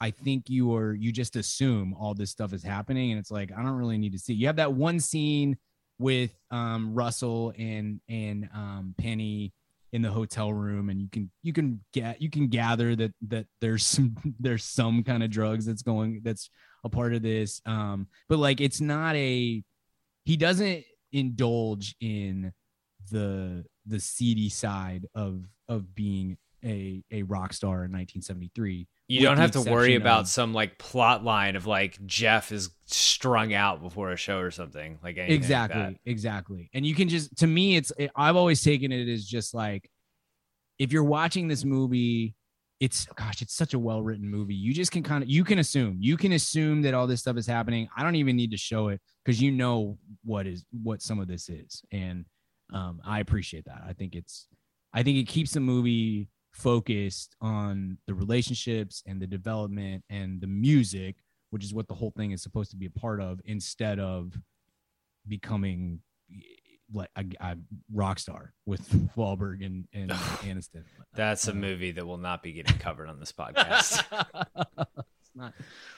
I 0.00 0.10
think 0.10 0.48
you 0.48 0.74
are 0.74 0.94
you 0.94 1.12
just 1.12 1.36
assume 1.36 1.94
all 1.98 2.14
this 2.14 2.30
stuff 2.30 2.52
is 2.52 2.62
happening 2.62 3.12
and 3.12 3.18
it's 3.18 3.30
like 3.30 3.50
I 3.56 3.62
don't 3.62 3.76
really 3.76 3.98
need 3.98 4.12
to 4.12 4.18
see. 4.18 4.34
You 4.34 4.46
have 4.48 4.56
that 4.56 4.72
one 4.72 5.00
scene 5.00 5.56
with 5.98 6.34
um 6.50 6.94
Russell 6.94 7.52
and 7.58 8.00
and 8.08 8.48
um 8.54 8.94
Penny 8.98 9.52
in 9.92 10.02
the 10.02 10.10
hotel 10.10 10.52
room 10.52 10.90
and 10.90 11.00
you 11.00 11.08
can 11.08 11.30
you 11.44 11.52
can 11.52 11.80
get 11.92 12.20
you 12.20 12.28
can 12.28 12.48
gather 12.48 12.96
that 12.96 13.12
that 13.28 13.46
there's 13.60 13.86
some 13.86 14.16
there's 14.40 14.64
some 14.64 15.04
kind 15.04 15.22
of 15.22 15.30
drugs 15.30 15.64
that's 15.64 15.82
going 15.82 16.20
that's 16.24 16.50
a 16.82 16.88
part 16.88 17.14
of 17.14 17.22
this 17.22 17.62
um 17.64 18.08
but 18.28 18.40
like 18.40 18.60
it's 18.60 18.80
not 18.80 19.14
a 19.14 19.62
he 20.24 20.36
doesn't 20.36 20.84
indulge 21.12 21.94
in 22.00 22.52
the 23.12 23.64
the 23.86 24.00
seedy 24.00 24.48
side 24.48 25.06
of 25.14 25.44
of 25.68 25.94
being 25.94 26.36
a 26.64 27.02
a 27.12 27.22
rock 27.22 27.52
star 27.52 27.84
in 27.84 27.92
1973 27.92 28.88
You 29.06 29.20
don't 29.20 29.36
have 29.36 29.50
to 29.52 29.60
worry 29.60 29.96
about 29.96 30.22
of- 30.22 30.28
some 30.28 30.54
like 30.54 30.78
plot 30.78 31.24
line 31.24 31.56
of 31.56 31.66
like 31.66 32.04
Jeff 32.06 32.52
is 32.52 32.70
strung 32.86 33.52
out 33.52 33.82
before 33.82 34.10
a 34.12 34.16
show 34.16 34.38
or 34.38 34.50
something 34.50 34.98
like 35.02 35.16
anything 35.18 35.34
like 35.34 35.36
exactly 35.36 35.80
that. 35.82 35.94
exactly. 36.06 36.70
And 36.72 36.86
you 36.86 36.94
can 36.94 37.08
just 37.08 37.36
to 37.38 37.46
me 37.46 37.76
it's 37.76 37.92
i've 38.16 38.36
always 38.36 38.62
taken 38.62 38.92
it 38.92 39.08
as 39.08 39.24
just 39.24 39.54
like 39.54 39.90
if 40.78 40.92
you're 40.92 41.04
watching 41.04 41.48
this 41.48 41.64
movie 41.64 42.34
it's 42.80 43.06
gosh 43.16 43.40
it's 43.40 43.54
such 43.54 43.72
a 43.72 43.78
well 43.78 44.02
written 44.02 44.28
movie. 44.28 44.54
You 44.54 44.74
just 44.74 44.90
can 44.90 45.02
kind 45.02 45.22
of 45.22 45.30
you 45.30 45.44
can 45.44 45.58
assume 45.58 45.96
you 46.00 46.16
can 46.16 46.32
assume 46.32 46.82
that 46.82 46.92
all 46.92 47.06
this 47.06 47.20
stuff 47.20 47.36
is 47.36 47.46
happening. 47.46 47.88
I 47.96 48.02
don't 48.02 48.16
even 48.16 48.36
need 48.36 48.50
to 48.50 48.56
show 48.56 48.88
it 48.88 49.00
because 49.24 49.40
you 49.40 49.50
know 49.50 49.98
what 50.24 50.46
is 50.46 50.64
what 50.82 51.00
some 51.00 51.20
of 51.20 51.28
this 51.28 51.48
is. 51.48 51.82
And 51.92 52.24
um 52.72 53.00
i 53.04 53.20
appreciate 53.20 53.64
that. 53.66 53.82
I 53.86 53.92
think 53.92 54.14
it's 54.14 54.48
i 54.92 55.02
think 55.02 55.18
it 55.18 55.28
keeps 55.28 55.52
the 55.52 55.60
movie 55.60 56.28
focused 56.54 57.36
on 57.40 57.98
the 58.06 58.14
relationships 58.14 59.02
and 59.06 59.20
the 59.20 59.26
development 59.26 60.02
and 60.08 60.40
the 60.40 60.46
music 60.46 61.16
which 61.50 61.62
is 61.64 61.72
what 61.72 61.86
the 61.86 61.94
whole 61.94 62.12
thing 62.16 62.32
is 62.32 62.42
supposed 62.42 62.72
to 62.72 62.76
be 62.76 62.86
a 62.86 62.90
part 62.90 63.20
of 63.20 63.40
instead 63.44 64.00
of 64.00 64.32
becoming 65.28 66.00
like 66.92 67.08
a, 67.16 67.24
a 67.40 67.56
rock 67.92 68.18
star 68.18 68.52
with 68.66 68.88
Wahlberg 69.16 69.64
and, 69.64 69.86
and 69.94 70.10
Aniston. 70.42 70.82
That's 71.14 71.46
a 71.46 71.52
uh, 71.52 71.54
movie 71.54 71.92
that 71.92 72.04
will 72.04 72.18
not 72.18 72.42
be 72.42 72.52
getting 72.52 72.76
covered 72.78 73.08
on 73.08 73.20
this 73.20 73.30
podcast. 73.30 74.02
it's 75.20 75.30
not 75.34 75.54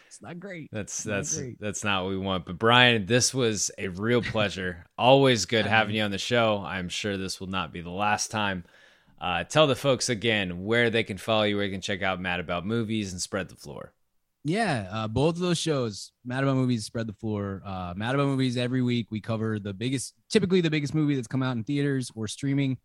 it's 0.07 0.23
not 0.23 0.39
great. 0.39 0.69
That's 0.73 1.05
Not 1.07 1.15
that's 1.15 1.39
great. 1.39 1.61
that's 1.61 1.85
not 1.85 2.05
what 2.05 2.11
we 2.11 2.19
want. 2.19 2.45
But 2.47 2.59
Brian, 2.59 3.07
this 3.07 3.33
was 3.33 3.71
a 3.79 3.89
real 3.89 4.23
pleasure. 4.23 4.85
Always 4.97 5.47
good 5.47 5.67
having 5.67 5.97
you 5.97 6.03
on 6.03 6.11
the 6.11 6.19
show. 6.19 6.63
I'm 6.65 6.89
sure 6.89 7.17
this 7.17 7.41
will 7.41 7.49
not 7.49 7.73
be 7.73 7.81
the 7.81 7.91
last 7.91 8.31
time. 8.31 8.65
Uh, 9.21 9.45
tell 9.45 9.67
the 9.67 9.77
folks 9.77 10.09
again 10.09 10.65
where 10.65 10.91
they 10.91 11.03
can 11.05 11.17
follow 11.19 11.45
you, 11.45 11.57
where 11.57 11.67
they 11.67 11.73
can 11.73 11.81
check 11.81 12.03
out 12.03 12.21
Mad 12.21 12.41
About 12.41 12.67
Movies 12.67 13.13
and 13.13 13.21
spread 13.21 13.49
the 13.49 13.57
floor. 13.57 13.93
Yeah, 14.45 14.89
uh, 14.93 15.09
both 15.09 15.35
of 15.35 15.41
those 15.41 15.59
shows, 15.59 16.13
Mad 16.25 16.45
About 16.45 16.55
Movies, 16.57 16.85
Spread 16.85 17.09
the 17.09 17.13
Floor. 17.15 17.63
Uh, 17.65 17.95
Mad 17.97 18.15
About 18.15 18.29
Movies, 18.29 18.57
every 18.57 18.81
week 18.83 19.11
we 19.11 19.21
cover 19.21 19.59
the 19.59 19.73
biggest, 19.75 20.15
typically 20.31 20.61
the 20.61 20.71
biggest 20.71 20.95
movie 20.95 21.17
that's 21.17 21.27
come 21.27 21.43
out 21.43 21.57
in 21.57 21.65
theaters 21.65 22.13
or 22.15 22.29
streaming. 22.29 22.79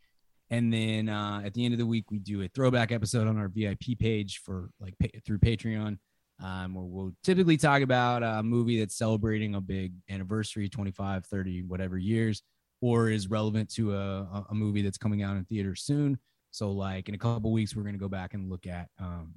And 0.50 0.74
then 0.74 1.08
uh, 1.08 1.44
at 1.46 1.54
the 1.54 1.64
end 1.64 1.74
of 1.76 1.78
the 1.78 1.86
week, 1.86 2.10
we 2.10 2.18
do 2.18 2.42
a 2.42 2.48
throwback 2.48 2.92
episode 2.92 3.28
on 3.28 3.38
our 3.38 3.48
VIP 3.48 4.00
page 4.00 4.42
for 4.44 4.72
like 4.80 4.96
through 5.26 5.38
Patreon. 5.38 6.00
um, 6.44 6.74
where 6.74 6.84
we'll 6.86 7.12
typically 7.24 7.58
talk 7.58 7.84
about 7.84 8.24
a 8.24 8.42
movie 8.42 8.80
that's 8.80 8.98
celebrating 8.98 9.54
a 9.56 9.62
big 9.62 9.94
anniversary 10.10 10.68
25 10.68 11.26
30 11.26 11.64
whatever 11.64 11.98
years 11.98 12.42
or 12.82 13.10
is 13.10 13.30
relevant 13.30 13.70
to 13.76 13.96
a, 13.96 14.46
a 14.50 14.54
movie 14.56 14.82
that's 14.82 14.98
coming 14.98 15.22
out 15.22 15.38
in 15.38 15.46
theater 15.46 15.76
soon. 15.76 16.18
So 16.50 16.72
like 16.72 17.08
in 17.08 17.16
a 17.16 17.18
couple 17.18 17.52
weeks 17.52 17.76
we're 17.76 17.84
going 17.84 17.96
to 17.96 18.00
go 18.00 18.10
back 18.10 18.34
and 18.34 18.50
look 18.50 18.68
at 18.68 18.90
um, 19.00 19.34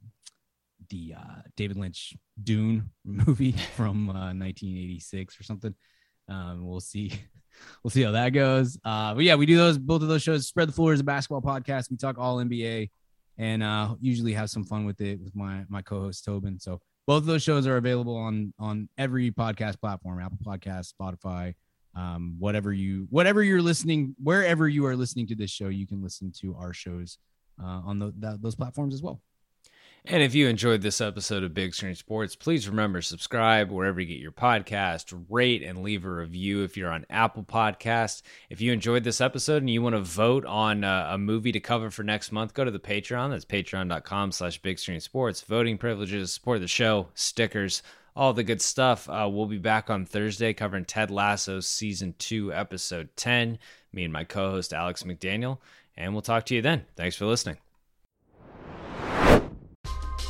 the 0.91 1.15
uh, 1.17 1.43
david 1.57 1.77
lynch 1.77 2.15
dune 2.43 2.91
movie 3.05 3.53
from 3.77 4.09
uh, 4.09 4.33
1986 4.35 5.39
or 5.39 5.43
something. 5.45 5.75
Um, 6.29 6.67
we'll 6.67 6.81
see 6.81 7.13
we'll 7.85 7.91
see 7.91 8.03
how 8.03 8.13
that 8.13 8.31
goes. 8.31 8.79
Uh, 8.85 9.15
but 9.15 9.25
yeah 9.25 9.35
we 9.35 9.47
do 9.47 9.57
those 9.57 9.79
both 9.79 10.03
of 10.03 10.09
those 10.09 10.23
shows 10.23 10.49
spread 10.49 10.69
the 10.69 10.73
floor 10.73 10.93
is 10.93 11.01
a 11.01 11.05
basketball 11.05 11.43
podcast. 11.43 11.91
We 11.91 11.97
talk 11.97 12.19
all 12.19 12.39
nba 12.39 12.91
and 13.37 13.63
uh, 13.63 13.95
usually 14.01 14.33
have 14.33 14.49
some 14.51 14.65
fun 14.65 14.85
with 14.87 15.01
it 15.01 15.21
with 15.21 15.37
my 15.37 15.65
my 15.69 15.83
co-host 15.83 16.25
tobin. 16.25 16.59
So 16.59 16.81
both 17.07 17.19
of 17.19 17.27
those 17.27 17.43
shows 17.43 17.67
are 17.67 17.77
available 17.77 18.17
on 18.17 18.55
on 18.59 18.89
every 18.97 19.31
podcast 19.31 19.79
platform 19.81 20.21
apple 20.21 20.39
podcast 20.45 20.93
spotify 20.99 21.55
um, 21.97 22.37
whatever 22.39 22.73
you 22.73 23.07
whatever 23.11 23.43
you're 23.43 23.63
listening 23.63 24.15
wherever 24.23 24.69
you 24.69 24.85
are 24.87 24.97
listening 24.97 25.27
to 25.27 25.35
this 25.35 25.51
show 25.51 25.69
you 25.69 25.87
can 25.87 26.03
listen 26.03 26.33
to 26.33 26.55
our 26.57 26.73
shows 26.73 27.19
uh, 27.63 27.81
on 27.85 27.99
the, 27.99 28.13
that, 28.19 28.43
those 28.43 28.55
platforms 28.55 28.95
as 28.95 29.03
well 29.03 29.21
And 30.07 30.23
if 30.23 30.35
you 30.35 30.49
enjoyed 30.49 30.83
this 30.83 31.01
episode 31.01 31.45
of 31.45 31.55
Big 31.55 31.75
Screen 31.75 31.95
Sports, 31.95 32.37
please 32.37 32.69
remember 32.69 33.01
subscribe 33.01 33.71
wherever 33.71 33.99
you 34.01 34.07
get 34.07 34.19
your 34.21 34.33
podcast, 34.33 35.19
rate 35.31 35.63
and 35.63 35.83
leave 35.83 36.05
a 36.05 36.11
review 36.11 36.63
if 36.63 36.77
you're 36.77 36.91
on 36.91 37.07
Apple 37.09 37.43
Podcasts. 37.43 38.21
If 38.51 38.61
you 38.61 38.71
enjoyed 38.71 39.03
this 39.03 39.23
episode 39.23 39.63
and 39.63 39.71
you 39.71 39.81
want 39.81 39.95
to 39.95 40.03
vote 40.03 40.45
on 40.45 40.85
uh, 40.85 41.09
a 41.11 41.17
movie 41.17 41.53
to 41.53 41.61
cover 41.61 41.91
for 41.91 42.03
next 42.03 42.33
month, 42.33 42.53
go 42.53 42.67
to 42.67 42.71
the 42.71 42.79
Patreon. 42.79 43.31
That's 43.31 43.47
patreon.com 43.47 44.33
slash 44.33 44.61
Big 44.61 44.79
Screen 44.79 45.01
Sports. 45.01 45.41
Voting 45.41 45.79
privileges, 45.79 46.35
support 46.35 46.61
the 46.61 46.69
show, 46.69 47.09
stickers, 47.15 47.83
all 48.17 48.33
the 48.33 48.45
good 48.45 48.63
stuff. 48.63 49.09
Uh, 49.09 49.29
we'll 49.31 49.47
be 49.47 49.59
back 49.59 49.91
on 49.91 50.07
Thursday 50.07 50.53
covering 50.53 50.85
Ted 50.85 51.11
Lasso 51.11 51.61
season 51.61 52.15
two, 52.19 52.53
episode 52.53 53.09
10. 53.17 53.59
Me 53.93 54.05
and 54.05 54.13
my 54.13 54.25
co-host 54.25 54.73
Alex 54.73 55.03
McDaniel, 55.03 55.59
and 55.97 56.13
we'll 56.13 56.23
talk 56.23 56.47
to 56.47 56.55
you 56.55 56.63
then. 56.63 56.85
Thanks 56.97 57.17
for 57.17 57.27
listening. 57.27 57.64